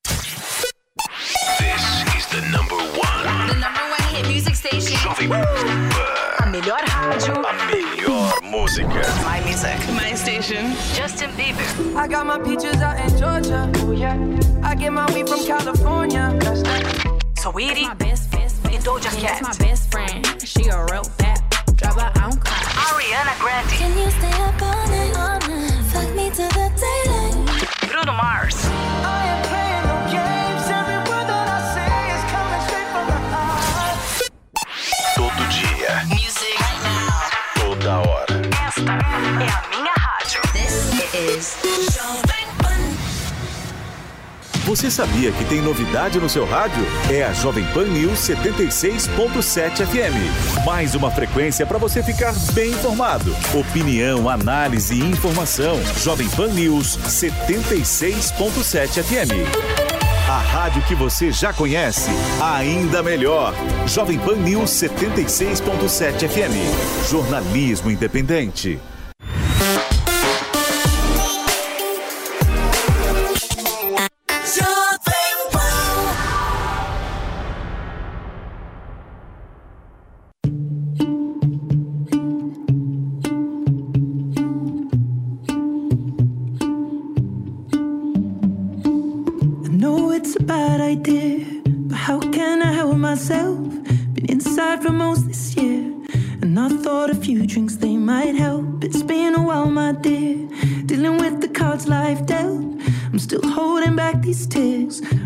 This 0.08 2.16
is 2.18 2.26
the 2.28 2.42
number 2.52 2.78
one. 2.78 3.48
The 3.50 3.56
number 3.56 3.84
one 3.92 4.16
hit 4.16 4.28
music 4.32 4.56
station. 4.56 4.96
Jovem 4.98 5.28
Pan. 5.30 5.42
A 6.40 6.46
melhor 6.48 6.80
rádio. 6.88 7.34
A 7.34 7.66
melhor 7.66 7.85
música. 8.66 8.88
My 9.24 9.40
music. 9.46 9.78
My 9.94 10.16
station. 10.16 10.74
Justin 10.94 11.30
Bieber. 11.38 11.96
I 11.96 12.08
got 12.08 12.26
my 12.26 12.40
peaches 12.40 12.82
out 12.82 12.98
in 13.00 13.10
Georgia. 13.18 13.72
Oh 13.76 13.92
yeah. 13.92 14.18
I 14.64 14.74
get 14.76 14.92
my 14.92 15.06
weed 15.14 15.30
from 15.30 15.46
California. 15.46 16.36
That's 16.40 16.64
that. 16.64 16.84
Sweetie. 17.38 17.84
My 17.84 17.94
best, 17.94 18.32
best, 18.32 18.64
best. 18.64 18.86
Doja 18.86 19.12
Cat. 19.22 19.42
That's 19.42 19.60
my 19.60 19.66
best 19.66 19.92
friend. 19.92 20.26
She 20.42 20.64
a 20.70 20.84
real 20.92 21.06
bad 21.18 21.40
drop 21.78 22.00
her 22.00 22.12
own 22.24 22.38
car. 22.40 22.64
Ariana 22.88 23.38
Grande. 23.40 23.70
Can 23.70 23.98
you 24.00 24.10
stay 24.10 24.36
up 24.48 24.62
all 24.62 24.88
night? 24.88 25.14
All 25.24 25.40
night. 25.48 25.84
Fuck 25.92 26.16
me 26.16 26.30
to 26.32 26.46
the 26.58 26.68
daylight. 26.82 27.92
Bruno 27.92 28.14
Mars. 28.14 28.65
Você 44.66 44.90
sabia 44.90 45.34
que 45.34 45.44
tem 45.44 45.62
novidade 45.62 46.18
no 46.18 46.30
seu 46.30 46.46
rádio? 46.46 46.82
É 47.12 47.24
a 47.24 47.34
Jovem 47.34 47.66
Pan 47.74 47.88
News 47.88 48.20
76.7 48.20 49.86
FM. 49.86 50.64
Mais 50.66 50.96
uma 50.96 51.12
frequência 51.12 51.66
para 51.66 51.78
você 51.78 52.02
ficar 52.02 52.34
bem 52.54 52.72
informado. 52.72 53.36
Opinião, 53.54 54.30
análise 54.30 54.96
e 54.96 55.04
informação. 55.04 55.78
Jovem 56.02 56.30
Pan 56.30 56.48
News 56.48 56.98
76.7 57.00 59.04
FM. 59.04 59.34
A 60.30 60.40
rádio 60.40 60.84
que 60.84 60.96
você 60.96 61.34
já 61.34 61.52
conhece, 61.52 62.12
ainda 62.42 63.04
melhor. 63.04 63.54
Jovem 63.86 64.18
Pan 64.18 64.38
News 64.38 64.70
76.7 64.72 66.30
FM. 66.30 67.10
Jornalismo 67.10 67.92
independente. 67.92 68.80
But 91.04 91.96
how 91.96 92.20
can 92.20 92.62
I 92.62 92.72
help 92.72 92.96
myself? 92.96 93.60
Been 94.14 94.30
inside 94.30 94.82
for 94.82 94.92
most 94.92 95.28
this 95.28 95.56
year, 95.56 95.82
and 96.42 96.58
I 96.60 96.70
thought 96.70 97.10
a 97.10 97.16
few 97.16 97.46
drinks 97.46 97.76
they 97.76 97.98
might 97.98 98.36
help. 98.36 98.84
It's 98.84 99.04
been 99.04 99.36
a 99.36 99.44
while, 99.44 99.70
my 99.70 99.92
dear, 99.92 100.48
dealing 100.86 101.18
with 101.18 101.42
the 101.42 101.50
cards 101.50 101.88
life 101.88 102.26
dealt. 102.26 102.64
I'm 103.12 103.20
still 103.20 103.46
holding 103.46 103.96
back 103.96 104.22
these 104.22 104.48
tears. 104.48 105.02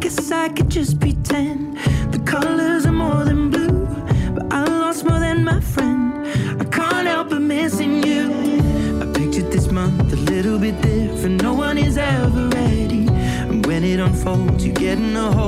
Guess 0.00 0.30
I 0.30 0.48
could 0.48 0.70
just 0.70 1.00
pretend 1.00 1.67
you 14.60 14.72
get 14.72 14.98
in 14.98 15.16
a 15.16 15.30
hole. 15.32 15.47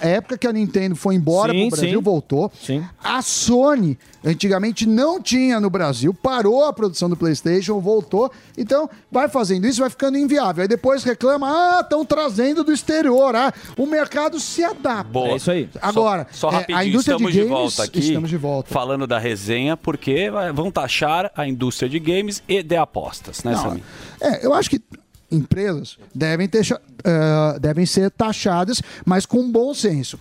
época 0.00 0.36
que 0.38 0.46
a 0.46 0.52
Nintendo 0.52 0.96
foi 0.96 1.14
embora 1.14 1.52
Sim, 1.52 1.68
pro 1.68 1.76
Brasil, 1.78 1.98
sim. 1.98 2.04
voltou. 2.04 2.52
A 3.02 3.22
Sony, 3.22 3.98
antigamente 4.24 4.86
não 4.86 5.20
tinha 5.20 5.60
no 5.60 5.70
Brasil, 5.70 6.12
parou 6.14 6.64
a 6.64 6.72
produção 6.72 7.08
do 7.08 7.16
PlayStation, 7.16 7.80
voltou. 7.80 8.30
Então, 8.56 8.88
vai 9.10 9.28
fazendo 9.28 9.66
isso, 9.66 9.80
vai 9.80 9.90
ficando 9.90 10.16
inviável. 10.18 10.62
Aí 10.62 10.68
depois 10.68 11.04
reclama, 11.04 11.48
ah, 11.48 11.80
estão 11.80 12.04
trazendo 12.04 12.64
do 12.64 12.72
exterior. 12.72 13.34
Ah, 13.36 13.52
o 13.76 13.86
mercado 13.86 14.38
se 14.40 14.62
adapta. 14.64 15.04
Boa. 15.04 15.28
É 15.30 15.36
isso 15.36 15.50
aí. 15.50 15.68
Agora, 15.80 16.26
só, 16.32 16.50
só 16.50 16.56
é, 16.56 16.60
rapidinho, 16.60 16.78
a 16.78 16.84
indústria 16.84 17.14
estamos 17.14 17.32
de 17.32 17.38
de, 17.40 17.44
games, 17.48 17.58
volta 17.76 17.82
aqui. 17.84 17.98
estamos 18.00 18.30
de 18.30 18.36
volta. 18.36 18.72
Falando 18.72 19.06
da 19.06 19.18
resenha, 19.18 19.76
porque 19.76 20.30
vai- 20.30 20.52
vão 20.52 20.70
taxar 20.70 21.30
a 21.36 21.46
indústria 21.46 21.88
de 21.88 21.98
games 21.98 22.42
e 22.48 22.62
de 22.62 22.76
apostas, 22.76 23.42
né, 23.44 23.52
Não, 23.52 23.62
Samir? 23.62 23.82
É, 24.20 24.44
eu 24.46 24.54
acho 24.54 24.70
que 24.70 24.80
empresas 25.30 25.98
devem, 26.14 26.48
ter, 26.48 26.66
eh, 27.04 27.58
devem 27.60 27.86
ser 27.86 28.10
taxadas, 28.10 28.80
mas 29.04 29.26
com 29.26 29.50
bom 29.50 29.74
senso. 29.74 30.18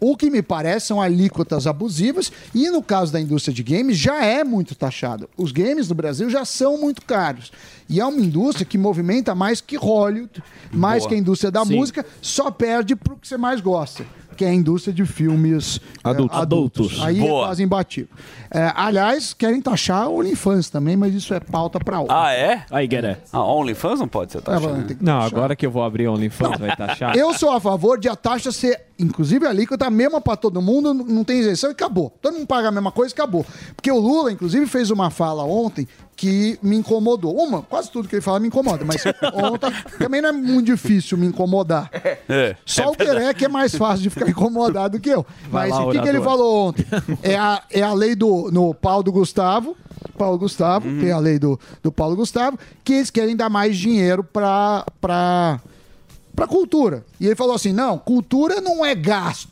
O 0.00 0.16
que 0.16 0.30
me 0.30 0.40
parece 0.40 0.86
são 0.86 1.00
alíquotas 1.00 1.66
abusivas 1.66 2.32
e 2.54 2.70
no 2.70 2.82
caso 2.82 3.12
da 3.12 3.20
indústria 3.20 3.52
de 3.52 3.62
games 3.62 3.98
já 3.98 4.24
é 4.24 4.42
muito 4.42 4.74
taxada. 4.74 5.28
Os 5.36 5.52
games 5.52 5.90
no 5.90 5.94
Brasil 5.94 6.30
já 6.30 6.42
são 6.42 6.78
muito 6.78 7.02
caros. 7.02 7.52
E 7.86 8.00
é 8.00 8.06
uma 8.06 8.18
indústria 8.20 8.64
que 8.64 8.78
movimenta 8.78 9.34
mais 9.34 9.60
que 9.60 9.76
Hollywood, 9.76 10.42
mais 10.72 11.02
Boa. 11.02 11.08
que 11.10 11.14
a 11.16 11.18
indústria 11.18 11.50
da 11.50 11.66
Sim. 11.66 11.76
música, 11.76 12.06
só 12.22 12.50
perde 12.50 12.96
pro 12.96 13.16
que 13.16 13.28
você 13.28 13.36
mais 13.36 13.60
gosta, 13.60 14.06
que 14.40 14.44
é 14.46 14.48
a 14.48 14.54
indústria 14.54 14.94
de 14.94 15.04
filmes 15.04 15.78
Adultos. 16.02 16.38
Adultos. 16.38 17.02
Aí 17.02 17.20
Boa. 17.20 17.42
é 17.42 17.46
quase 17.48 17.62
imbatível. 17.62 18.08
Eh, 18.50 18.72
aliás, 18.74 19.34
querem 19.34 19.60
taxar 19.60 20.08
o 20.08 20.18
OnlyFans 20.18 20.70
também, 20.70 20.96
mas 20.96 21.12
isso 21.12 21.34
é 21.34 21.40
pauta 21.40 21.78
para 21.78 22.00
outra. 22.00 22.16
Ah, 22.18 22.32
é? 22.32 22.64
Aí, 22.70 22.86
Gueré. 22.86 23.18
A 23.30 23.44
OnlyFans 23.44 24.00
não 24.00 24.08
pode 24.08 24.32
ser 24.32 24.40
taxada. 24.40 24.72
vai 24.72 24.84
ter 24.84 24.94
que 24.94 25.04
Não, 25.04 25.20
agora 25.20 25.54
que 25.54 25.66
eu 25.66 25.70
vou 25.70 25.84
abrir 25.84 26.08
OnlyFans, 26.08 26.58
vai 26.58 26.74
taxar. 26.74 27.14
Eu 27.14 27.34
sou 27.34 27.50
a 27.52 27.60
favor 27.60 28.00
de 28.00 28.08
a 28.08 28.16
taxa 28.16 28.50
ser, 28.50 28.80
inclusive 28.98 29.44
a 29.44 29.50
alíquota, 29.50 29.84
a 29.84 29.90
mesma 29.90 30.22
para 30.22 30.36
todo 30.38 30.62
mundo, 30.62 30.94
não 30.94 31.22
tem 31.22 31.40
isenção 31.40 31.68
e 31.68 31.72
acabou. 31.74 32.10
Todo 32.22 32.32
mundo 32.32 32.46
paga 32.46 32.68
a 32.68 32.72
mesma 32.72 32.90
coisa 32.90 33.12
e 33.12 33.14
acabou. 33.14 33.44
Porque 33.76 33.92
o 33.92 33.98
Lula, 33.98 34.32
inclusive, 34.32 34.66
fez 34.66 34.90
uma 34.90 35.10
fala 35.10 35.44
ontem 35.44 35.86
que 36.20 36.58
me 36.62 36.76
incomodou. 36.76 37.34
Uma, 37.34 37.62
quase 37.62 37.90
tudo 37.90 38.06
que 38.06 38.14
ele 38.14 38.20
fala 38.20 38.38
me 38.38 38.48
incomoda, 38.48 38.84
mas 38.84 39.02
ontem 39.32 39.72
também 39.98 40.20
não 40.20 40.28
é 40.28 40.32
muito 40.32 40.66
difícil 40.66 41.16
me 41.16 41.26
incomodar. 41.26 41.90
É, 42.28 42.54
Só 42.66 42.90
o 42.90 42.94
Queré 42.94 43.32
que 43.32 43.46
é 43.46 43.48
mais 43.48 43.74
fácil 43.74 44.02
de 44.02 44.10
ficar 44.10 44.28
incomodado 44.28 44.98
do 44.98 45.02
que 45.02 45.08
eu. 45.08 45.24
Vai 45.50 45.70
Mas 45.70 45.78
lá, 45.78 45.86
o 45.86 45.90
que, 45.90 45.98
que 45.98 46.08
ele 46.08 46.20
falou 46.20 46.68
ontem? 46.68 46.84
É 47.22 47.36
a, 47.38 47.62
é 47.70 47.80
a 47.80 47.94
lei 47.94 48.14
do 48.14 48.50
no 48.52 48.74
Paulo 48.74 49.02
do 49.02 49.10
Gustavo. 49.12 49.74
Paulo 50.18 50.36
Gustavo, 50.36 50.86
Uhum. 50.86 51.00
tem 51.00 51.10
a 51.10 51.18
lei 51.18 51.38
do, 51.38 51.58
do 51.82 51.90
Paulo 51.90 52.14
Gustavo, 52.16 52.58
que 52.84 52.92
eles 52.92 53.08
querem 53.10 53.34
dar 53.34 53.48
mais 53.48 53.78
dinheiro 53.78 54.22
para 54.22 54.84
para 55.00 56.46
cultura. 56.46 57.02
E 57.18 57.24
ele 57.24 57.34
falou 57.34 57.54
assim: 57.54 57.72
não, 57.72 57.96
cultura 57.96 58.60
não 58.60 58.84
é 58.84 58.94
gasto, 58.94 59.48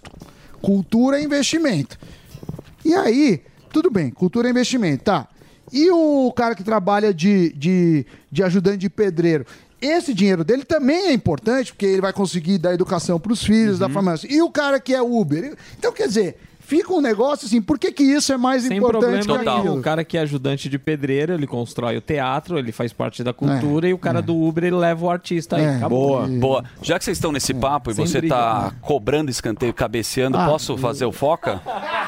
cultura 0.60 1.18
é 1.18 1.22
investimento. 1.24 1.98
E 2.84 2.92
aí, 2.94 3.42
tudo 3.72 3.90
bem, 3.90 4.10
cultura 4.10 4.48
é 4.48 4.50
investimento, 4.50 5.04
tá. 5.04 5.26
E 5.72 5.90
o 5.90 6.32
cara 6.32 6.54
que 6.54 6.64
trabalha 6.64 7.12
de, 7.12 7.52
de, 7.52 8.06
de 8.30 8.42
ajudante 8.42 8.78
de 8.78 8.90
pedreiro? 8.90 9.46
Esse 9.80 10.12
dinheiro 10.12 10.42
dele 10.42 10.64
também 10.64 11.06
é 11.06 11.12
importante, 11.12 11.72
porque 11.72 11.86
ele 11.86 12.00
vai 12.00 12.12
conseguir 12.12 12.58
dar 12.58 12.74
educação 12.74 13.20
para 13.20 13.32
os 13.32 13.44
filhos, 13.44 13.78
da 13.78 13.88
família. 13.88 14.18
E 14.28 14.42
o 14.42 14.50
cara 14.50 14.80
que 14.80 14.92
é 14.92 15.00
Uber? 15.00 15.56
Então, 15.78 15.92
quer 15.92 16.08
dizer, 16.08 16.36
fica 16.68 16.92
um 16.92 17.00
negócio 17.00 17.46
assim, 17.46 17.62
por 17.62 17.78
que, 17.78 17.90
que 17.90 18.02
isso 18.02 18.30
é 18.30 18.36
mais 18.36 18.62
Sem 18.64 18.76
importante 18.76 19.00
problema 19.00 19.22
que 19.22 19.44
nenhum. 19.50 19.58
aquilo? 19.60 19.78
O 19.78 19.82
cara 19.82 20.04
que 20.04 20.18
é 20.18 20.20
ajudante 20.20 20.68
de 20.68 20.78
pedreiro, 20.78 21.32
ele 21.32 21.46
constrói 21.46 21.96
o 21.96 22.00
teatro, 22.02 22.58
ele 22.58 22.70
faz 22.72 22.92
parte 22.92 23.24
da 23.24 23.32
cultura 23.32 23.88
e 23.88 23.94
o 23.94 23.98
cara 23.98 24.20
do 24.20 24.36
Uber, 24.36 24.64
ele 24.64 24.76
leva 24.76 25.06
o 25.06 25.10
artista 25.10 25.56
aí. 25.56 25.64
É, 25.64 25.76
Acabou. 25.76 26.08
Boa, 26.26 26.26
boa. 26.28 26.64
Já 26.82 26.98
que 26.98 27.04
vocês 27.06 27.16
estão 27.16 27.32
nesse 27.32 27.54
papo 27.54 27.90
e 27.90 27.94
Sem 27.94 28.06
você 28.06 28.18
briga, 28.20 28.34
tá 28.34 28.62
né? 28.64 28.72
cobrando 28.82 29.30
escanteio, 29.30 29.72
cabeceando, 29.72 30.36
Ah, 30.36 30.46
posso 30.46 30.76
fazer 30.76 31.06
o 31.06 31.12
foca? 31.12 31.60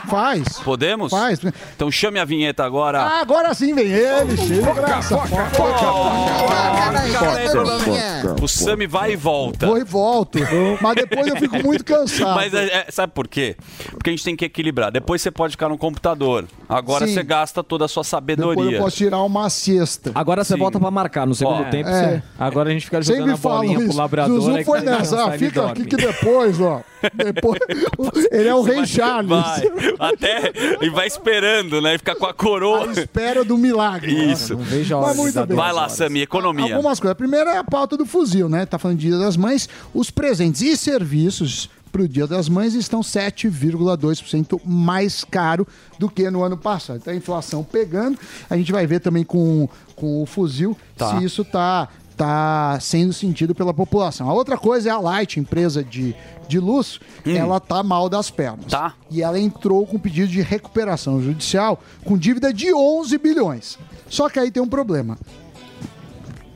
Faz. 0.09 0.59
Podemos? 0.63 1.11
Faz. 1.11 1.41
Então 1.75 1.91
chame 1.91 2.19
a 2.19 2.25
vinheta 2.27 2.63
agora. 2.63 3.01
Ah, 3.01 3.21
agora 3.23 3.55
sim 3.55 3.75
vem 3.75 3.87
ele, 3.87 4.37
chega, 4.37 4.75
graça. 4.75 5.17
O 8.43 8.49
Sami 8.49 8.87
vai 8.87 9.13
e 9.13 9.17
volta. 9.17 9.67
Vou 9.67 9.79
e 9.79 9.85
volto. 9.85 10.39
Mas 10.81 10.95
depois 10.97 11.27
eu 11.27 11.37
fico 11.37 11.57
muito 11.63 11.85
cansado. 11.85 12.35
Mas 12.35 12.53
é- 12.55 12.85
é- 12.87 12.91
sabe 12.91 13.13
por 13.13 13.27
quê? 13.29 13.57
Porque 13.91 14.11
a 14.11 14.13
gente 14.13 14.25
tem 14.25 14.37
que 14.37 14.45
equilibrar. 14.51 14.91
Depois 14.91 15.23
você 15.23 15.31
pode 15.31 15.53
ficar 15.53 15.69
no 15.69 15.79
computador. 15.79 16.47
Agora 16.69 17.07
Sim. 17.07 17.15
você 17.15 17.23
gasta 17.23 17.63
toda 17.63 17.85
a 17.85 17.89
sua 17.89 18.03
Depois 18.03 18.09
sabedoria. 18.11 18.77
eu 18.77 18.83
posso 18.83 18.97
tirar 18.97 19.23
uma 19.23 19.49
siesta. 19.49 20.13
Agora 20.15 20.45
você 20.45 20.55
Sim. 20.55 20.59
volta 20.61 20.79
pra 20.79 20.91
marcar. 20.91 21.27
No 21.27 21.35
segundo 21.35 21.63
Ó, 21.63 21.71
tempo 21.71 21.89
é. 21.89 22.17
você... 22.19 22.23
Agora 22.39 22.71
a 22.71 22.73
gente 22.73 22.85
fica 22.85 23.01
jogando 23.01 23.19
Sempre 23.21 23.33
a 23.33 23.37
bolinha 23.37 23.81
pro 23.81 23.97
labrador. 23.97 24.41
Zuzu 24.41 24.57
que 24.57 24.65
foi 24.65 24.83
cansa, 24.83 24.99
nessa. 24.99 25.25
Ah, 25.25 25.39
fica 25.39 25.67
aqui 25.71 25.85
que 25.85 25.97
depois, 25.97 26.61
ó. 26.61 26.83
Depois, 27.15 27.61
ele 28.31 28.49
é 28.49 28.55
o 28.55 28.63
rei 28.63 28.85
Charles. 28.87 29.31
Vai. 29.31 29.63
Até. 29.99 30.53
E 30.83 30.91
vai 30.91 31.07
esperando, 31.07 31.81
né? 31.81 31.95
E 31.95 31.99
fica 31.99 32.15
com 32.15 32.27
a 32.27 32.35
coroa. 32.35 32.89
A 32.89 32.93
espera 32.93 33.45
do 33.45 33.57
milagre. 33.57 34.31
Isso. 34.31 34.55
Não 34.55 34.63
vejo 34.63 34.95
a 34.95 34.99
hora 34.99 35.15
muito 35.15 35.47
bem. 35.47 35.57
Vai 35.57 35.73
lá. 35.73 35.89
Sami, 35.89 36.21
economia. 36.23 36.75
Algumas 36.75 37.01
coisas. 37.01 37.13
A 37.13 37.15
primeira 37.15 37.53
é 37.53 37.59
a 37.59 37.65
pauta 37.65 37.97
do 37.97 38.05
fuzil, 38.05 38.49
né? 38.49 38.67
Tá 38.67 38.79
falando 38.79 38.99
de 38.99 39.09
Dia 39.09 39.19
das 39.19 39.37
Mães. 39.37 39.69
Os 39.95 40.11
presentes 40.11 40.61
e 40.63 40.77
serviços 40.77 41.71
para 41.91 42.03
o 42.03 42.09
Dia 42.09 42.27
das 42.27 42.49
Mães 42.49 42.75
estão 42.75 43.01
7,2% 43.01 44.61
mais 44.65 45.25
caro 45.25 45.67
do 45.99 46.09
que 46.09 46.31
no 46.31 46.43
ano 46.43 46.57
passado. 46.57 46.99
Então 46.99 47.13
a 47.13 47.17
inflação 47.17 47.65
pegando. 47.65 48.19
A 48.49 48.57
gente 48.57 48.73
vai 48.73 48.87
ver 48.87 49.01
também 49.01 49.25
com, 49.25 49.69
com 49.97 50.23
o 50.23 50.27
fuzil 50.27 50.77
Tá. 50.97 51.19
se 51.19 51.25
isso 51.25 51.45
tá 51.45 51.89
tá 52.17 52.79
sendo 52.83 53.15
sentido 53.15 53.55
pela 53.55 53.73
população. 53.73 54.29
A 54.29 54.35
outra 54.35 54.59
coisa 54.59 54.91
é 54.91 54.93
a 54.93 54.99
Light, 54.99 55.41
empresa 55.41 55.83
de, 55.83 56.15
de 56.47 56.59
luz, 56.61 57.01
ela 57.25 57.59
tá 57.59 57.83
mal 57.83 58.11
das 58.11 58.31
pernas. 58.31 58.67
Hum. 58.67 58.69
Tá. 58.69 58.93
E 59.11 59.23
ela 59.23 59.41
entrou 59.41 59.87
com 59.87 59.99
pedido 59.99 60.29
de 60.29 60.43
recuperação 60.43 61.23
judicial 61.23 61.83
com 62.05 62.19
dívida 62.19 62.53
de 62.53 62.75
11 62.75 63.17
bilhões. 63.17 63.79
Só 64.07 64.29
que 64.29 64.39
aí 64.39 64.51
tem 64.51 64.63
um 64.63 64.69
problema 64.69 65.17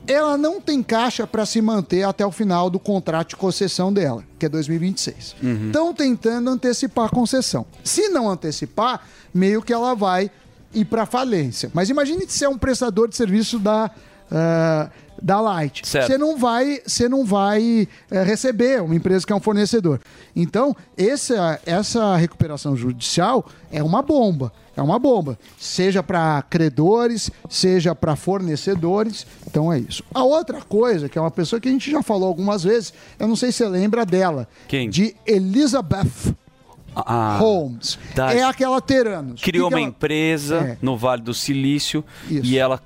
ela 0.07 0.37
não 0.37 0.61
tem 0.61 0.83
caixa 0.83 1.25
para 1.25 1.45
se 1.45 1.61
manter 1.61 2.03
até 2.03 2.25
o 2.25 2.31
final 2.31 2.69
do 2.69 2.79
contrato 2.79 3.29
de 3.29 3.35
concessão 3.35 3.91
dela, 3.91 4.23
que 4.37 4.45
é 4.45 4.49
2026. 4.49 5.35
Estão 5.67 5.93
tentando 5.93 6.49
antecipar 6.49 7.05
a 7.05 7.09
concessão. 7.09 7.65
Se 7.83 8.09
não 8.09 8.29
antecipar, 8.29 9.01
meio 9.33 9.61
que 9.61 9.73
ela 9.73 9.95
vai 9.95 10.29
ir 10.73 10.85
para 10.85 11.05
falência. 11.05 11.71
Mas 11.73 11.89
imagine 11.89 12.25
se 12.27 12.43
é 12.43 12.49
um 12.49 12.57
prestador 12.57 13.07
de 13.07 13.15
serviço 13.15 13.57
da 13.57 13.89
ah, 14.31 14.89
da 15.21 15.39
Light. 15.41 15.81
Você 16.07 16.17
não 16.17 16.37
vai, 16.37 16.81
você 16.85 17.09
não 17.09 17.25
vai 17.25 17.87
eh, 18.11 18.23
receber 18.23 18.81
uma 18.81 18.95
empresa 18.95 19.25
que 19.25 19.33
é 19.33 19.35
um 19.35 19.39
fornecedor. 19.39 19.99
Então, 20.35 20.75
essa, 20.97 21.59
essa 21.65 22.15
recuperação 22.15 22.75
judicial 22.75 23.45
é 23.71 23.81
uma 23.81 24.01
bomba. 24.01 24.51
É 24.75 24.81
uma 24.81 24.99
bomba. 24.99 25.39
Seja 25.57 26.03
para 26.03 26.41
credores, 26.49 27.31
seja 27.49 27.95
para 27.95 28.15
fornecedores. 28.15 29.25
Então 29.47 29.71
é 29.71 29.79
isso. 29.79 30.03
A 30.13 30.23
outra 30.23 30.61
coisa, 30.61 31.07
que 31.07 31.17
é 31.17 31.21
uma 31.21 31.31
pessoa 31.31 31.59
que 31.59 31.69
a 31.69 31.71
gente 31.71 31.89
já 31.89 32.03
falou 32.03 32.27
algumas 32.27 32.63
vezes, 32.63 32.93
eu 33.17 33.27
não 33.27 33.35
sei 33.35 33.51
se 33.51 33.59
você 33.59 33.69
lembra 33.69 34.05
dela. 34.05 34.47
Quem? 34.67 34.89
De 34.89 35.15
Elizabeth 35.25 36.35
Ah, 36.95 37.37
Holmes. 37.39 37.97
da- 38.15 38.33
É 38.33 38.43
aquela 38.43 38.79
Teranos. 38.81 39.41
Criou 39.41 39.67
uma 39.69 39.79
ela- 39.79 39.87
empresa 39.87 40.55
É. 40.57 40.77
no 40.81 40.95
Vale 40.97 41.21
do 41.21 41.33
Silício 41.33 42.03
Isso. 42.29 42.45
e 42.45 42.57
ela, 42.57 42.79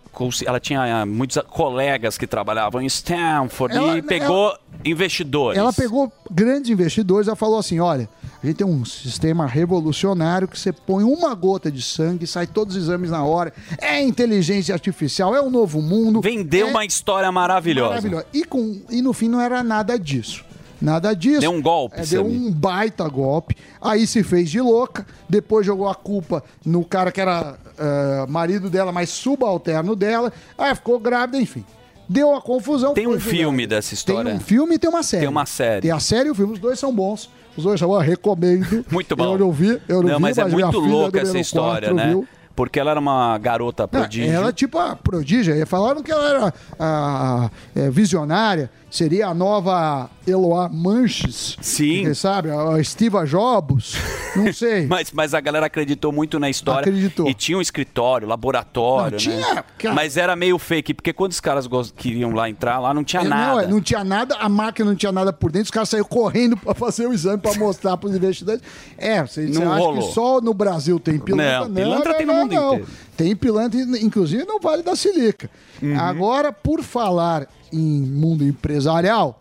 ela 0.46 0.60
tinha 0.60 1.02
ah, 1.02 1.06
muitos 1.06 1.38
colegas 1.48 2.18
que 2.18 2.26
trabalhavam 2.26 2.82
em 2.82 2.86
Stanford 2.88 3.76
Ela- 3.76 3.98
e 3.98 4.02
pegou 4.02 4.54
investidores. 4.84 5.58
Ela 5.60 5.72
pegou 5.74 6.12
grandes 6.32 6.70
investidores, 6.72 7.28
ela 7.28 7.36
falou 7.36 7.60
assim: 7.60 7.80
olha, 7.80 8.10
a 8.42 8.46
gente 8.48 8.58
tem 8.58 8.68
um 8.68 8.84
sistema 8.86 9.46
revolucionário 9.46 10.48
que 10.48 10.58
você 10.60 10.72
põe 10.72 11.04
uma 11.04 11.34
gota 11.36 11.72
de 11.72 11.82
sangue, 11.82 12.26
sai 12.26 12.48
todos 12.48 12.76
os 12.76 12.84
exames 12.84 13.12
na 13.12 13.24
hora. 13.24 13.54
É 13.80 14.02
inteligência 14.02 14.74
artificial, 14.74 15.36
é 15.36 15.42
um 15.42 15.50
novo 15.50 15.82
mundo. 15.82 16.22
Vendeu 16.22 16.68
é 16.68 16.70
uma 16.72 16.86
história 16.86 17.32
maravilhosa. 17.32 17.90
maravilhoso. 17.90 18.26
E, 18.34 18.44
com, 18.44 18.82
e 18.90 19.02
no 19.02 19.14
fim 19.14 19.28
não 19.28 19.42
era 19.42 19.62
nada 19.62 19.98
disso. 20.00 20.44
Nada 20.82 21.14
disso. 21.14 21.42
Deu 21.42 21.52
um 21.52 21.62
golpe, 21.62 22.00
É, 22.00 22.06
deu 22.06 22.26
um 22.26 22.52
baita 22.52 23.08
golpe. 23.08 23.56
Aí 23.82 24.08
se 24.08 24.24
fez 24.24 24.50
de 24.50 24.62
louca. 24.62 25.06
Depois 25.28 25.66
jogou 25.66 25.90
a 25.90 25.96
culpa 25.96 26.44
no 26.66 26.86
cara 26.86 27.12
que 27.12 27.20
era 27.20 27.58
ah, 27.80 28.26
marido 28.28 28.70
dela, 28.70 28.92
mas 28.92 29.10
subalterno 29.10 29.96
dela. 29.96 30.32
Aí 30.58 30.76
ficou 30.76 31.00
grávida, 31.00 31.38
enfim. 31.38 31.64
Deu 32.08 32.36
a 32.36 32.42
confusão. 32.42 32.94
Tem 32.94 33.08
um 33.08 33.20
filme 33.20 33.66
dessa 33.68 33.94
história. 33.94 34.32
Tem 34.32 34.40
um 34.40 34.40
filme 34.40 34.76
e 34.76 34.80
tem 34.80 34.90
uma 34.90 35.04
série. 35.04 35.22
Tem 35.22 35.30
uma 35.30 35.46
série. 35.46 35.82
Tem 35.82 35.92
a 35.92 36.00
série 36.00 36.28
e 36.28 36.32
o 36.32 36.36
filme. 36.36 36.54
Os 36.54 36.60
dois 36.60 36.80
são 36.80 36.94
bons. 36.94 37.30
Os 37.56 37.64
dois 37.64 37.80
são 37.80 37.88
bons, 37.88 38.02
recomendo. 38.02 38.84
Muito 38.92 39.16
bom. 39.16 39.34
Eu 39.34 39.38
não 39.38 39.52
vi, 39.52 39.80
eu 39.88 40.02
não, 40.02 40.16
vi, 40.16 40.22
mas 40.22 40.38
é 40.38 40.46
minha 40.46 40.66
muito 40.66 40.82
filha 40.82 40.94
louca 40.94 41.20
essa 41.22 41.38
história, 41.38 41.94
né? 41.94 42.08
viu. 42.08 42.28
Porque 42.56 42.78
ela 42.78 42.92
era 42.92 43.00
uma 43.00 43.38
garota 43.38 43.84
Não, 43.84 43.88
prodígio. 43.88 44.30
Ela, 44.30 44.52
tipo, 44.52 44.78
a 44.78 44.94
prodígia. 44.94 45.54
E 45.56 45.66
Falaram 45.66 46.04
que 46.04 46.12
ela 46.12 46.30
era 46.30 46.54
a, 46.78 47.50
é, 47.74 47.90
visionária. 47.90 48.70
Seria 48.90 49.28
a 49.28 49.34
nova 49.34 50.10
Eloá 50.26 50.70
Manches. 50.70 51.58
Sim. 51.62 52.06
Você 52.06 52.16
sabe? 52.16 52.50
A 52.52 52.80
Estiva 52.80 53.26
Jobs. 53.26 53.96
Não 54.36 54.52
sei. 54.54 54.86
Mas, 54.88 55.12
mas 55.12 55.34
a 55.34 55.40
galera 55.42 55.66
acreditou 55.66 56.12
muito 56.12 56.40
na 56.40 56.50
história. 56.50 56.82
Acreditou. 56.82 57.28
E 57.30 57.34
tinha 57.34 57.58
um 57.58 57.62
escritório, 57.62 58.28
laboratório, 58.28 59.12
Não, 59.12 59.18
tinha, 59.18 59.56
né? 59.56 59.64
cara. 59.78 59.96
Mas 59.96 60.18
era 60.18 60.36
meio 60.36 60.58
fake, 60.58 60.94
porque 60.94 61.14
quando 61.14 61.32
os 61.32 61.40
caras 61.40 61.68
queriam 61.96 62.32
lá 62.32 62.50
entrar, 62.50 62.80
lá 62.80 62.94
não 62.94 63.04
tinha 63.04 63.22
É, 63.22 63.26
nada. 63.26 63.52
Não, 63.54 63.60
é, 63.60 63.68
não 63.68 63.82
tinha 63.82 64.04
nada, 64.04 64.36
a 64.36 64.48
máquina 64.50 64.90
não 64.90 64.96
tinha 64.96 65.12
nada 65.12 65.32
por 65.34 65.52
dentro, 65.52 65.66
os 65.66 65.72
caras 65.72 65.90
saíram 65.90 66.08
correndo 66.08 66.58
pra 66.58 66.74
fazer 66.74 67.08
o 67.08 67.14
exame 67.14 67.38
pra 67.38 67.54
mostrar 67.56 67.98
pros 67.98 68.16
investidores. 68.16 68.62
É, 68.98 69.22
você, 69.26 69.48
você 69.48 69.60
Não 69.64 69.72
acha 69.72 69.84
rolou. 69.84 70.08
que 70.08 70.14
só 70.14 70.42
no 70.42 70.54
Brasil 70.54 71.00
tem 71.00 71.20
pilantra? 71.20 71.68
Não, 71.68 71.74
pilantra 71.74 72.14
tem 72.16 72.26
no 72.26 72.34
mundo 72.34 72.54
não. 72.56 72.74
inteiro. 72.76 72.88
Tem 73.18 73.36
pilantra, 73.36 73.80
inclusive 74.02 74.46
no 74.46 74.60
Vale 74.60 74.82
da 74.82 74.96
Silica. 74.96 75.50
Uhum. 75.82 76.00
Agora, 76.00 76.54
por 76.54 76.82
falar 76.82 77.48
em 77.72 78.02
mundo 78.02 78.44
empresarial, 78.44 79.40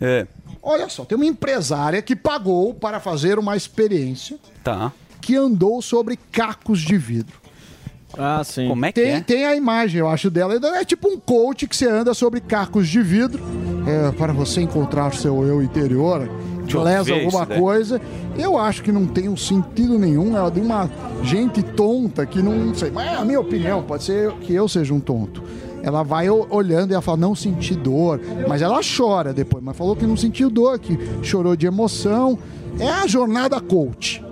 É, 0.00 0.26
olha 0.62 0.88
só, 0.90 1.04
tem 1.04 1.16
uma 1.16 1.24
empresária 1.24 2.02
que 2.02 2.14
pagou 2.14 2.74
para 2.74 3.00
fazer 3.00 3.38
uma 3.38 3.56
experiência 3.56 4.38
tá. 4.62 4.92
que 5.22 5.34
andou 5.34 5.80
sobre 5.80 6.18
cacos 6.30 6.80
de 6.80 6.98
vidro. 6.98 7.40
Ah, 8.18 8.42
sim. 8.44 8.68
Como 8.68 8.84
é 8.84 8.92
que 8.92 9.00
Tem, 9.00 9.12
é? 9.12 9.20
tem 9.20 9.46
a 9.46 9.54
imagem, 9.54 10.00
eu 10.00 10.08
acho, 10.08 10.30
dela. 10.30 10.54
É 10.78 10.84
tipo 10.84 11.08
um 11.08 11.18
coach 11.18 11.66
que 11.66 11.76
você 11.76 11.88
anda 11.88 12.14
sobre 12.14 12.40
cacos 12.40 12.88
de 12.88 13.02
vidro 13.02 13.42
é, 13.86 14.10
para 14.12 14.32
você 14.32 14.60
encontrar 14.60 15.14
seu 15.14 15.44
eu 15.44 15.62
interior. 15.62 16.28
Eu 16.68 16.82
lesa 16.82 17.14
alguma 17.14 17.46
coisa. 17.46 18.00
Eu 18.36 18.58
acho 18.58 18.82
que 18.82 18.90
não 18.90 19.06
tem 19.06 19.28
um 19.28 19.36
sentido 19.36 19.98
nenhum. 19.98 20.36
É 20.36 20.50
de 20.50 20.60
uma 20.60 20.90
gente 21.22 21.62
tonta 21.62 22.26
que 22.26 22.42
não 22.42 22.74
sei. 22.74 22.90
Mas 22.90 23.06
é 23.06 23.14
a 23.14 23.24
minha 23.24 23.40
opinião, 23.40 23.82
pode 23.82 24.04
ser 24.04 24.32
que 24.38 24.52
eu 24.52 24.66
seja 24.68 24.92
um 24.92 25.00
tonto. 25.00 25.42
Ela 25.86 26.02
vai 26.02 26.28
olhando 26.28 26.90
e 26.90 26.94
ela 26.94 27.00
fala, 27.02 27.16
não 27.16 27.34
senti 27.34 27.74
dor. 27.74 28.20
Mas 28.48 28.60
ela 28.60 28.80
chora 28.82 29.32
depois. 29.32 29.62
Mas 29.62 29.76
falou 29.76 29.94
que 29.94 30.04
não 30.06 30.16
sentiu 30.16 30.50
dor, 30.50 30.78
que 30.78 30.98
chorou 31.22 31.54
de 31.54 31.66
emoção. 31.66 32.38
É 32.80 32.88
a 32.88 33.06
jornada 33.06 33.60
coach. 33.60 34.22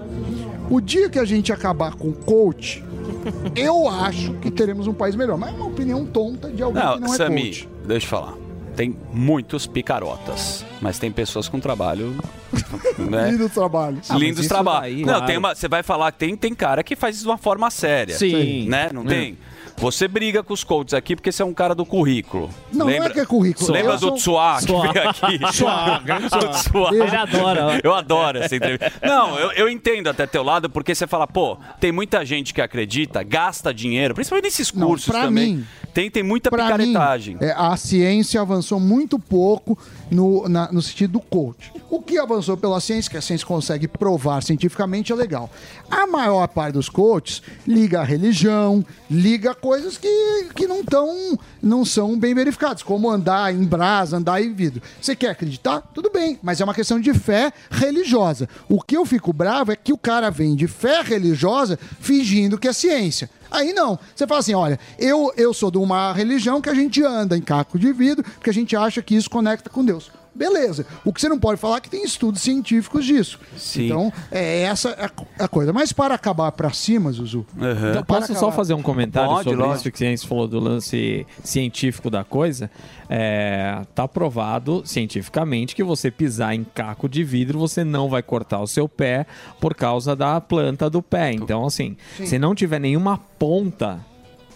O 0.69 0.81
dia 0.81 1.09
que 1.09 1.19
a 1.19 1.25
gente 1.25 1.53
acabar 1.53 1.95
com 1.95 2.09
o 2.09 2.13
coach, 2.13 2.83
eu 3.55 3.89
acho 3.89 4.33
que 4.35 4.51
teremos 4.51 4.87
um 4.87 4.93
país 4.95 5.15
melhor. 5.15 5.39
Mas 5.39 5.51
é 5.55 5.57
uma 5.57 5.67
opinião 5.67 6.05
tonta 6.05 6.51
de 6.51 6.63
alguém 6.63 6.83
que 6.83 6.89
Não, 6.89 6.97
não 7.01 7.15
é 7.15 7.19
coach. 7.19 7.69
deixa 7.87 8.07
eu 8.07 8.11
falar. 8.11 8.35
Tem 8.75 8.97
muitos 9.13 9.69
picarotas, 9.69 10.65
mas 10.81 10.99
tem 10.99 11.13
pessoas 11.13 11.49
com 11.49 11.61
trabalho. 11.61 12.13
né? 12.99 13.31
Lindo 13.31 13.49
trabalho. 13.49 13.99
Lindos 14.17 14.49
trabalhos. 14.49 15.07
Não, 15.07 15.25
tem 15.25 15.39
uma, 15.39 15.55
você 15.55 15.69
vai 15.69 15.85
falar 15.85 16.11
que 16.11 16.19
tem, 16.19 16.37
tem 16.37 16.53
cara 16.53 16.83
que 16.83 16.97
faz 16.97 17.15
isso 17.15 17.25
de 17.25 17.31
uma 17.31 17.39
forma 17.39 17.71
séria. 17.71 18.17
Sim. 18.19 18.69
Né? 18.69 18.91
Não 18.93 19.03
É. 19.03 19.07
tem? 19.07 19.39
Você 19.77 20.07
briga 20.09 20.43
com 20.43 20.55
os 20.55 20.62
coaches 20.64 20.95
aqui 20.95 21.16
porque 21.16 21.31
você 21.33 21.43
é 21.43 21.45
um 21.45 21.53
cara 21.53 21.75
do 21.75 21.85
currículo. 21.85 22.49
Não, 22.72 22.87
não 22.87 22.93
é 22.93 23.11
que 23.11 23.20
é 23.20 23.27
currículo. 23.27 23.72
Lembra 23.72 23.95
do 23.95 24.01
sou- 24.01 24.14
Tsuá 24.14 24.59
que 24.61 24.66
veio 24.72 25.09
aqui? 25.11 25.39
Tsuá. 25.51 26.91
Ele 26.93 27.16
adora, 27.16 27.66
ó. 27.66 27.70
Eu 27.83 27.93
adoro 27.93 28.39
essa 28.39 28.55
entrevista. 28.55 28.93
Não, 29.03 29.39
eu, 29.39 29.53
eu 29.53 29.68
entendo 29.68 30.09
até 30.09 30.27
teu 30.27 30.43
lado, 30.43 30.70
porque 30.70 30.95
você 30.95 31.07
fala, 31.07 31.27
pô, 31.27 31.59
tem 31.81 31.91
muita 31.93 32.25
gente 32.25 32.55
que 32.55 32.61
acredita, 32.61 33.22
gasta 33.22 33.75
dinheiro, 33.75 34.14
principalmente 34.14 34.45
nesses 34.45 34.72
Não, 34.72 34.87
cursos 34.87 35.09
pra 35.09 35.22
também. 35.22 35.57
mim- 35.57 35.66
tem, 35.93 36.11
tem 36.11 36.22
muita 36.22 36.51
Pra 36.51 36.77
mim, 36.77 36.87
picaretagem. 36.87 37.37
é, 37.41 37.53
a 37.57 37.77
ciência 37.77 38.41
avançou 38.41 38.81
muito 38.81 39.18
pouco 39.18 39.79
no, 40.11 40.49
na- 40.49 40.71
no 40.71 40.81
sentido 40.83 41.13
do 41.15 41.21
coach. 41.21 41.73
O 41.91 42.01
que 42.03 42.19
avançou 42.19 42.57
pela 42.57 42.81
ciência, 42.81 43.11
que 43.11 43.17
a 43.17 43.21
ciência 43.23 43.47
consegue 43.47 43.87
provar 43.89 44.43
cientificamente, 44.43 45.13
é 45.13 45.15
legal. 45.15 45.51
A 45.91 46.07
maior 46.07 46.47
parte 46.49 46.75
dos 46.75 46.89
coaches 46.89 47.43
liga 47.67 48.01
a 48.01 48.05
religião, 48.05 48.85
liga 49.11 49.55
coisas 49.55 49.97
que, 49.97 50.49
que 50.55 50.67
não, 50.67 50.85
tão, 50.85 51.39
não 51.63 51.85
são 51.85 52.19
bem 52.19 52.35
verificadas, 52.35 52.83
como 52.83 53.09
andar 53.11 53.55
em 53.55 53.65
brasa, 53.65 54.17
andar 54.17 54.43
em 54.43 54.53
vidro. 54.53 54.83
Você 55.01 55.15
quer 55.15 55.31
acreditar? 55.31 55.81
Tudo 55.95 56.11
bem, 56.11 56.39
mas 56.43 56.61
é 56.61 56.65
uma 56.65 56.75
questão 56.75 56.99
de 57.01 57.15
fé 57.15 57.53
religiosa. 57.71 58.49
O 58.69 58.81
que 58.83 58.97
eu 58.97 59.05
fico 59.07 59.33
bravo 59.33 59.73
é 59.73 59.77
que 59.77 59.93
o 59.93 59.99
cara 59.99 60.31
vem 60.31 60.55
de 60.57 60.67
fé 60.67 61.01
religiosa 61.03 61.79
fingindo 62.01 62.59
que 62.59 62.69
é 62.69 62.73
ciência. 62.73 63.31
Aí 63.51 63.73
não. 63.73 63.99
Você 64.15 64.27
fala 64.27 64.41
assim: 64.41 64.55
olha, 64.55 64.79
eu, 64.99 65.33
eu 65.37 65.53
sou 65.55 65.71
de 65.71 65.79
uma 65.79 66.13
religião 66.13 66.61
que 66.61 66.69
a 66.69 66.75
gente 66.75 67.03
anda 67.03 67.37
em 67.37 67.43
caco 67.43 67.79
de 67.79 67.93
vidro, 67.93 68.25
porque 68.25 68.51
a 68.51 68.55
gente 68.55 68.77
acha 68.77 69.03
que 69.03 69.15
isso 69.15 69.31
conecta 69.31 69.71
com 69.71 69.85
Deus. 69.85 70.11
Beleza. 70.35 70.85
O 71.05 71.12
que 71.12 71.20
você 71.20 71.28
não 71.28 71.39
pode 71.39 71.61
falar 71.61 71.76
é 71.76 71.80
que 71.80 71.89
tem 71.89 72.05
estudos 72.05 72.43
científicos 72.43 73.05
disso. 73.05 73.39
Sim. 73.57 73.87
Então, 73.87 74.12
é 74.32 74.62
essa 74.62 74.91
a, 75.39 75.45
a 75.45 75.49
coisa. 75.49 75.72
Mas 75.72 75.93
para 75.93 76.14
acabar 76.14 76.51
para 76.53 76.70
cima, 76.72 77.12
Zuzu. 77.12 77.47
Então, 77.57 78.03
para 78.03 78.20
posso 78.20 78.32
só 78.32 78.39
acabar- 78.39 78.53
fazer 78.57 78.74
um 78.74 78.82
comentário 78.82 79.30
Pode, 79.30 79.45
sobre 79.45 79.61
lógico. 79.61 79.76
isso 79.89 79.91
que 79.93 80.05
a 80.05 80.09
gente 80.09 80.26
falou 80.26 80.49
do 80.49 80.59
lance 80.59 81.26
científico 81.43 82.11
da 82.11 82.24
coisa? 82.24 82.70
É, 83.09 83.82
tá 83.95 84.09
provado 84.09 84.82
cientificamente 84.85 85.74
que 85.76 85.85
você 85.85 86.11
pisar 86.11 86.55
em 86.55 86.64
caco 86.64 87.09
de 87.09 87.22
vidro, 87.22 87.59
você 87.59 87.85
não 87.85 88.09
vai 88.09 88.22
cortar 88.22 88.61
o 88.61 88.66
seu 88.66 88.89
pé 88.89 89.26
por 89.61 89.74
causa 89.74 90.16
da 90.16 90.41
planta 90.41 90.89
do 90.91 91.01
pé. 91.03 91.32
Então, 91.32 91.64
assim, 91.66 91.97
Sim. 92.16 92.26
se 92.26 92.39
não 92.39 92.55
tiver 92.55 92.80
nenhuma 92.80 93.18
ponta, 93.39 94.01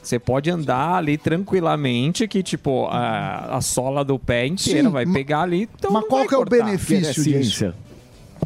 você 0.09 0.19
pode 0.19 0.51
andar 0.51 0.95
ali 0.97 1.17
tranquilamente, 1.19 2.27
que 2.27 2.43
tipo, 2.43 2.87
a, 2.87 3.57
a 3.57 3.61
sola 3.61 4.05
do 4.05 4.19
pé 4.19 4.47
inteira 4.47 4.85
Sim, 4.85 4.89
vai 4.89 5.05
ma- 5.05 5.13
pegar 5.13 5.43
ali. 5.43 5.69
Então 5.79 5.91
mas 5.91 6.03
não 6.03 6.09
qual 6.09 6.21
vai 6.21 6.29
que 6.29 6.35
é 6.35 6.39
o 6.39 6.45
benefício 6.45 7.23
disso? 7.25 7.75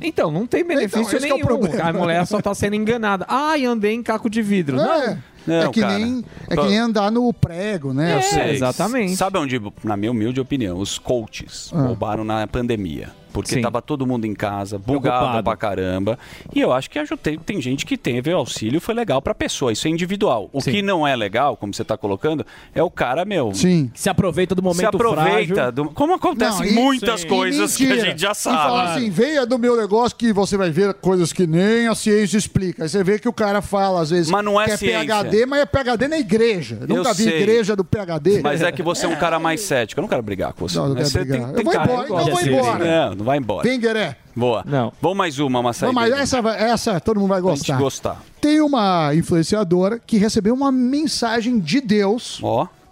Então, 0.01 0.31
não 0.31 0.47
tem 0.47 0.65
benefício 0.65 1.17
esse 1.17 1.27
que 1.27 1.33
é 1.33 1.35
o 1.35 1.37
nenhum. 1.37 1.47
problema. 1.47 1.83
a 1.85 1.93
mulher 1.93 2.27
só 2.27 2.41
tá 2.41 2.55
sendo 2.55 2.75
enganada. 2.75 3.27
Ai, 3.29 3.65
andei 3.67 3.93
em 3.95 4.03
caco 4.03 4.29
de 4.31 4.41
vidro. 4.41 4.81
É, 4.81 5.19
Não. 5.47 5.55
é, 5.63 5.69
que, 5.69 5.85
nem, 5.85 6.25
é 6.49 6.57
que 6.57 6.63
nem 6.67 6.79
andar 6.79 7.13
no 7.13 7.31
prego, 7.33 7.93
né? 7.93 8.19
É, 8.33 8.53
exatamente. 8.53 9.15
Sabe 9.17 9.39
onde, 9.39 9.61
na 9.85 9.97
minha 9.97 10.11
humilde 10.11 10.41
opinião, 10.41 10.79
os 10.79 10.99
coaches 10.99 11.71
Ah. 11.75 11.83
roubaram 11.83 12.25
na 12.25 12.47
pandemia? 12.47 13.11
Porque 13.33 13.55
Sim. 13.55 13.63
tava 13.63 13.81
todo 13.81 14.07
mundo 14.07 14.27
em 14.27 14.35
casa, 14.35 14.79
bugado 14.79 15.01
Preocupado. 15.19 15.45
pra 15.45 15.57
caramba. 15.57 16.19
E 16.55 16.61
eu 16.61 16.73
acho 16.73 16.91
que 16.91 16.99
ajudei, 16.99 17.39
tem 17.39 17.61
gente 17.61 17.87
que 17.87 17.97
teve 17.97 18.31
auxílio, 18.33 18.81
foi 18.81 18.95
legal 18.95 19.21
pra 19.23 19.35
pessoa. 19.35 19.73
Isso 19.73 19.87
é 19.87 19.91
individual. 19.91 20.49
O 20.53 20.61
que 20.61 20.83
não 20.83 21.07
é 21.07 21.15
legal, 21.17 21.57
como 21.57 21.73
você 21.73 21.85
tá 21.85 21.97
colocando, 21.97 22.45
é 22.75 22.83
o 22.83 22.91
cara, 22.91 23.25
meu. 23.25 23.53
Sim. 23.55 23.91
Se 23.95 24.09
aproveita 24.11 24.55
do 24.55 24.63
momento 24.63 24.81
se 24.81 24.87
aproveita. 24.87 25.55
frágil. 25.55 25.73
do- 25.73 25.91
como 25.91 26.15
acontece 26.15 26.59
Não, 26.61 26.67
e- 26.67 26.73
muitas 26.73 27.21
sim. 27.23 27.29
coisas 27.29 27.77
que 27.77 27.91
a 27.91 27.97
gente 27.97 28.21
já 28.21 28.33
E 28.33 28.35
fala 28.35 28.87
sabe. 28.89 28.99
assim, 29.01 29.11
venha 29.11 29.47
do 29.47 29.59
meu 29.59 29.77
negócio 29.77 30.17
que 30.17 30.33
você 30.33 30.57
vai 30.57 30.71
ver 30.71 30.93
coisas 30.95 31.33
que 31.33 31.47
nem 31.47 31.87
a 31.89 31.95
ciência 31.95 32.37
explica. 32.37 32.83
Aí 32.83 32.89
você 32.89 33.03
vê 33.03 33.19
que 33.19 33.29
o 33.29 33.33
cara 33.33 33.63
fala, 33.63 34.01
às 34.03 34.11
vezes, 34.11 34.31
Mas 34.31 34.45
não 34.45 34.61
é 34.61 34.67
que 34.67 34.71
é 34.73 34.77
ciência. 34.77 35.01
PHD, 35.23 35.47
mas 35.47 35.61
é 35.61 35.67
PHD 35.67 36.09
na 36.09 36.19
igreja. 36.19 36.79
Eu 36.81 36.97
nunca 36.97 37.13
vi 37.15 37.25
sei. 37.25 37.41
igreja 37.43 37.75
do 37.77 37.85
PHD. 37.85 38.41
Mas 38.43 38.61
é 38.63 38.71
que 38.73 38.83
você 38.83 39.07
é 39.07 39.09
um 39.09 39.17
cara 39.17 39.39
mais 39.39 39.61
cético. 39.63 40.01
Eu 40.01 40.03
não 40.03 40.09
quero 40.09 40.23
brigar 40.23 40.53
com 40.53 40.69
você. 40.69 40.77
Não, 40.79 40.89
não 40.89 40.95
quero 40.97 41.09
você 41.09 41.25
brigar. 41.25 41.51
Eu 41.55 41.63
vou 41.65 41.73
embora, 41.75 42.05
então 42.05 42.19
eu 42.21 42.27
vou 42.27 42.41
embora. 42.43 42.85
ser- 42.85 43.17
Não, 43.17 43.22
não 43.23 43.27
vai 43.27 43.39
embora. 43.39 43.67
Vem, 43.67 43.79
Gueré. 43.79 44.17
Boa. 44.35 44.63
Não. 44.67 44.93
Vamos 45.01 45.17
mais 45.17 45.39
uma, 45.39 45.61
uma 45.61 45.73
saída. 45.73 45.93
Não, 45.93 45.95
mas 45.95 46.13
essa, 46.13 46.39
essa 46.51 47.01
todo 47.01 47.21
mundo 47.21 47.31
vai 47.31 47.41
gostar. 47.41 47.79
gostar. 47.79 48.23
Tem 48.41 48.61
uma 48.61 49.15
influenciadora 49.15 49.99
que 49.99 50.17
recebeu 50.17 50.53
uma 50.55 50.73
mensagem 50.73 51.59
de 51.59 51.81
Deus 51.81 52.41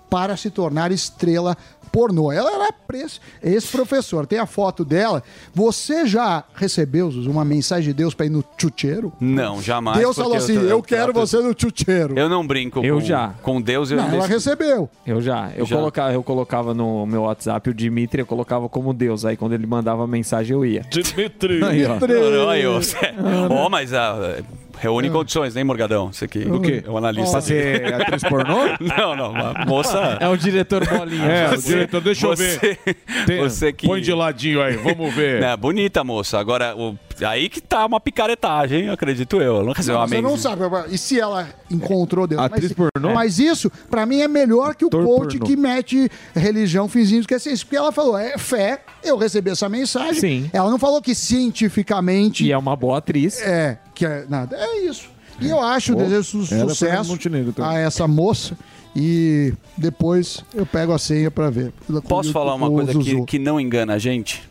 para 0.09 0.37
se 0.37 0.51
tornar 0.51 0.93
estrela 0.93 1.57
pornô. 1.93 2.31
Ela 2.33 2.53
era 2.55 2.73
pres- 2.73 3.21
ex-professor. 3.43 4.27
Tem 4.27 4.39
a 4.39 4.47
foto 4.47 4.85
dela. 4.85 5.23
Você 5.55 6.07
já 6.07 6.45
recebeu, 6.55 7.09
uma 7.27 7.45
mensagem 7.45 7.89
de 7.89 7.95
Deus 7.95 8.15
para 8.15 8.27
ir 8.27 8.31
no 8.31 8.45
chucheiro? 8.59 9.13
Não, 9.21 9.61
jamais. 9.63 9.99
Deus 9.99 10.17
falou 10.17 10.37
assim: 10.37 10.55
tô- 10.55 10.61
eu, 10.67 10.83
quero 10.83 11.13
trato- 11.13 11.27
você 11.27 11.39
no 11.39 11.55
chucheiro. 11.57 12.19
Eu 12.19 12.29
não 12.29 12.47
brinco 12.47 12.85
Eu 12.85 12.97
com, 12.97 13.01
já. 13.05 13.35
com 13.43 13.61
Deus. 13.61 13.91
Eu 13.91 13.97
Não, 13.99 14.09
ela 14.09 14.27
recebeu. 14.27 14.89
Eu 15.07 15.21
já. 15.21 15.51
Eu, 15.57 15.67
Já. 15.67 15.77
Colocava, 15.77 16.13
eu 16.13 16.23
colocava 16.23 16.75
no 16.75 17.07
meu 17.07 17.23
WhatsApp 17.23 17.71
o 17.71 17.75
Dimitri, 17.75 18.21
eu 18.21 18.27
colocava 18.27 18.69
como 18.69 18.93
Deus. 18.93 19.25
Aí 19.25 19.37
quando 19.37 19.53
ele 19.53 19.67
mandava 19.67 20.07
mensagem, 20.07 20.55
eu 20.55 20.65
ia. 20.65 20.83
Dimitri. 20.91 21.63
Aí, 21.65 21.85
ó. 21.87 22.51
Aí, 22.51 22.67
ó. 22.67 23.69
Mas 23.69 23.93
ah, 23.93 24.39
reúne 24.81 25.11
condições, 25.11 25.55
né, 25.55 25.63
Morgadão? 25.63 26.11
Isso 26.11 26.25
aqui. 26.25 26.41
O 26.41 26.61
quê? 26.61 26.83
É 26.87 26.91
um 26.91 26.97
analista. 26.97 27.33
Pra 27.33 27.41
ser 27.41 27.95
atriz 27.95 28.23
pornô? 28.25 28.61
Não, 28.81 29.15
não. 29.15 29.37
a 29.37 29.65
Moça. 29.67 30.17
É 30.21 30.27
o 30.29 30.37
diretor 30.37 30.87
bolinha. 30.89 31.25
É, 31.25 31.51
o 31.55 31.57
diretor, 31.63 32.01
deixa 32.01 32.27
eu 32.27 32.31
você, 32.37 32.57
ver. 32.59 32.97
Tem- 33.27 33.41
Você 33.41 33.73
que... 33.73 33.87
Põe 33.87 34.01
de 34.01 34.13
ladinho 34.13 34.63
aí, 34.63 34.77
vamos 34.77 35.15
ver. 35.15 35.43
É, 35.43 35.57
bonita, 35.57 36.03
moça. 36.03 36.39
Agora, 36.39 36.75
o- 36.77 36.97
aí 37.25 37.49
que 37.49 37.61
tá 37.61 37.85
uma 37.87 38.01
picaretagem, 38.01 38.89
acredito 38.89 39.41
eu. 39.41 39.65
Não 39.65 39.73
recebeu 39.73 39.95
Não, 39.95 40.01
uma 40.03 40.09
você 40.09 40.21
não 40.21 40.37
sabe. 40.37 40.63
E 40.91 40.99
se 40.99 41.19
ela 41.19 41.49
encontrou 41.71 42.27
Deus? 42.27 42.41
Atriz 42.41 42.73
mas, 42.77 42.91
pornô? 42.93 43.15
Mas 43.15 43.39
isso, 43.39 43.71
pra 43.91 44.07
mim, 44.07 44.21
é 44.21 44.29
melhor 44.29 44.75
que 44.75 44.85
o 44.85 44.89
Ator 44.89 45.05
coach 45.05 45.39
pornô. 45.39 45.47
que 45.47 45.57
mete 45.57 46.11
religião 46.35 46.89
fingindo 46.89 47.27
que 47.27 47.35
é 47.35 47.39
ciência. 47.39 47.65
Porque 47.67 47.77
ela 47.77 47.93
falou, 47.93 48.17
é 48.17 48.37
fé, 48.39 48.83
eu 49.03 49.17
recebi 49.17 49.51
essa 49.51 49.69
mensagem. 49.69 50.21
Sim. 50.21 50.51
Ela 50.53 50.71
não 50.71 50.79
falou 50.79 51.01
que 51.03 51.15
cientificamente... 51.15 52.45
E 52.45 52.53
é 52.53 52.59
uma 52.59 52.75
boa 52.77 52.99
atriz. 52.99 53.41
É, 53.43 53.79
que 53.95 54.05
é 54.07 54.25
nada. 54.29 54.57
É 54.57 54.79
isso. 54.85 55.09
E 55.41 55.49
eu 55.49 55.61
acho, 55.61 55.93
Oh, 55.95 55.97
desejo 55.97 56.23
su- 56.45 56.55
é 56.55 56.59
sucesso 56.69 57.19
a 57.63 57.79
essa 57.79 58.07
moça. 58.07 58.57
E 58.95 59.55
depois 59.77 60.45
eu 60.53 60.67
pego 60.67 60.93
a 60.93 60.99
senha 60.99 61.31
pra 61.31 61.49
ver. 61.49 61.73
Posso 62.09 62.33
falar 62.33 62.55
uma 62.55 62.69
coisa 62.69 62.93
que, 62.99 63.25
que 63.25 63.39
não 63.39 63.61
engana 63.61 63.95
a 63.95 63.99
gente? 63.99 64.43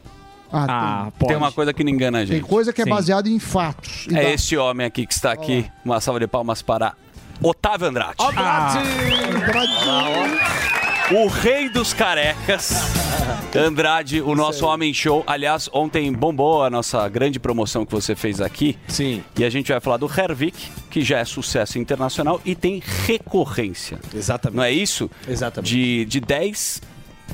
Ah, 0.52 1.12
Tem 1.28 1.36
uma 1.38 1.52
coisa 1.52 1.72
que 1.74 1.84
não 1.84 1.92
engana 1.92 2.18
a 2.18 2.22
tem, 2.22 2.28
gente. 2.28 2.42
tem 2.42 2.50
coisa 2.50 2.74
que 2.74 2.82
é 2.82 2.86
baseada 2.86 3.30
em 3.30 3.38
fatos. 3.40 4.08
E 4.10 4.16
É 4.18 4.24
dá- 4.24 4.30
esse 4.32 4.58
homem 4.58 4.86
aqui 4.88 5.06
que 5.06 5.14
está 5.14 5.32
aqui. 5.32 5.66
Uma 5.86 6.02
salva 6.02 6.20
de 6.20 6.28
palmas 6.28 6.62
para 6.62 6.94
Otávio 7.42 7.88
Andrade. 7.88 8.16
Ah. 8.20 8.74
O 11.12 11.28
rei 11.28 11.70
dos 11.70 11.94
carecas. 11.94 12.72
Andrade, 13.56 14.22
o 14.22 14.36
nosso 14.36 14.66
homem 14.66 14.94
show. 14.94 15.24
Aliás, 15.26 15.68
ontem 15.74 16.12
bombou 16.14 16.64
a 16.64 16.70
nossa 16.70 17.08
grande 17.10 17.40
promoção 17.40 17.86
que 17.86 17.92
você 17.92 18.16
fez 18.16 18.40
aqui. 18.42 18.78
Sim. 18.88 19.24
E 19.38 19.44
a 19.44 19.50
gente 19.50 19.72
vai 19.72 19.80
falar 19.82 19.98
do 19.98 20.06
Hervik, 20.06 20.70
que 20.90 21.02
já 21.02 21.18
é 21.20 21.26
sucesso 21.26 21.80
internacional 21.80 22.40
e 22.46 22.54
tem 22.56 22.82
recorrência. 23.08 24.00
Exatamente. 24.14 24.58
Não 24.58 24.64
é 24.64 24.72
isso? 24.72 25.10
Exatamente. 25.28 25.72
De, 25.74 26.06
de 26.06 26.20
10, 26.20 26.82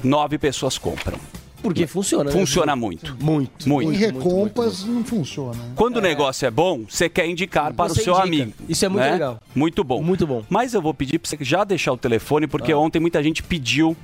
9 0.03 0.38
pessoas 0.38 0.78
compram. 0.78 1.20
Porque 1.66 1.88
funciona, 1.88 2.24
né? 2.26 2.32
Funciona 2.32 2.76
muito. 2.76 3.16
Muito. 3.20 3.68
Muito. 3.68 3.91
Em 3.91 3.95
recompas 3.95 4.84
não 4.86 5.03
funciona. 5.03 5.57
Quando 5.76 5.97
o 5.97 6.01
negócio 6.01 6.45
é 6.45 6.51
bom, 6.51 6.84
você 6.88 7.09
quer 7.09 7.28
indicar 7.28 7.74
para 7.74 7.86
o 7.91 7.95
Você 7.95 8.03
seu 8.03 8.13
indica. 8.13 8.28
amigo. 8.28 8.53
Isso 8.70 8.86
é 8.86 8.89
muito 8.89 9.03
né? 9.03 9.11
legal. 9.11 9.41
Muito 9.53 9.84
bom. 9.84 10.01
Muito 10.01 10.26
bom. 10.28 10.43
Mas 10.49 10.74
eu 10.74 10.82
vou 10.82 10.93
pedir 10.93 11.20
para 11.20 11.30
você 11.30 11.38
já 11.41 11.63
deixar 11.63 11.91
o 11.93 11.97
telefone, 11.97 12.47
porque 12.47 12.72
Ah. 12.72 12.78
ontem 12.78 12.99
muita 12.99 13.22
gente 13.24 13.41
pediu 13.43 13.95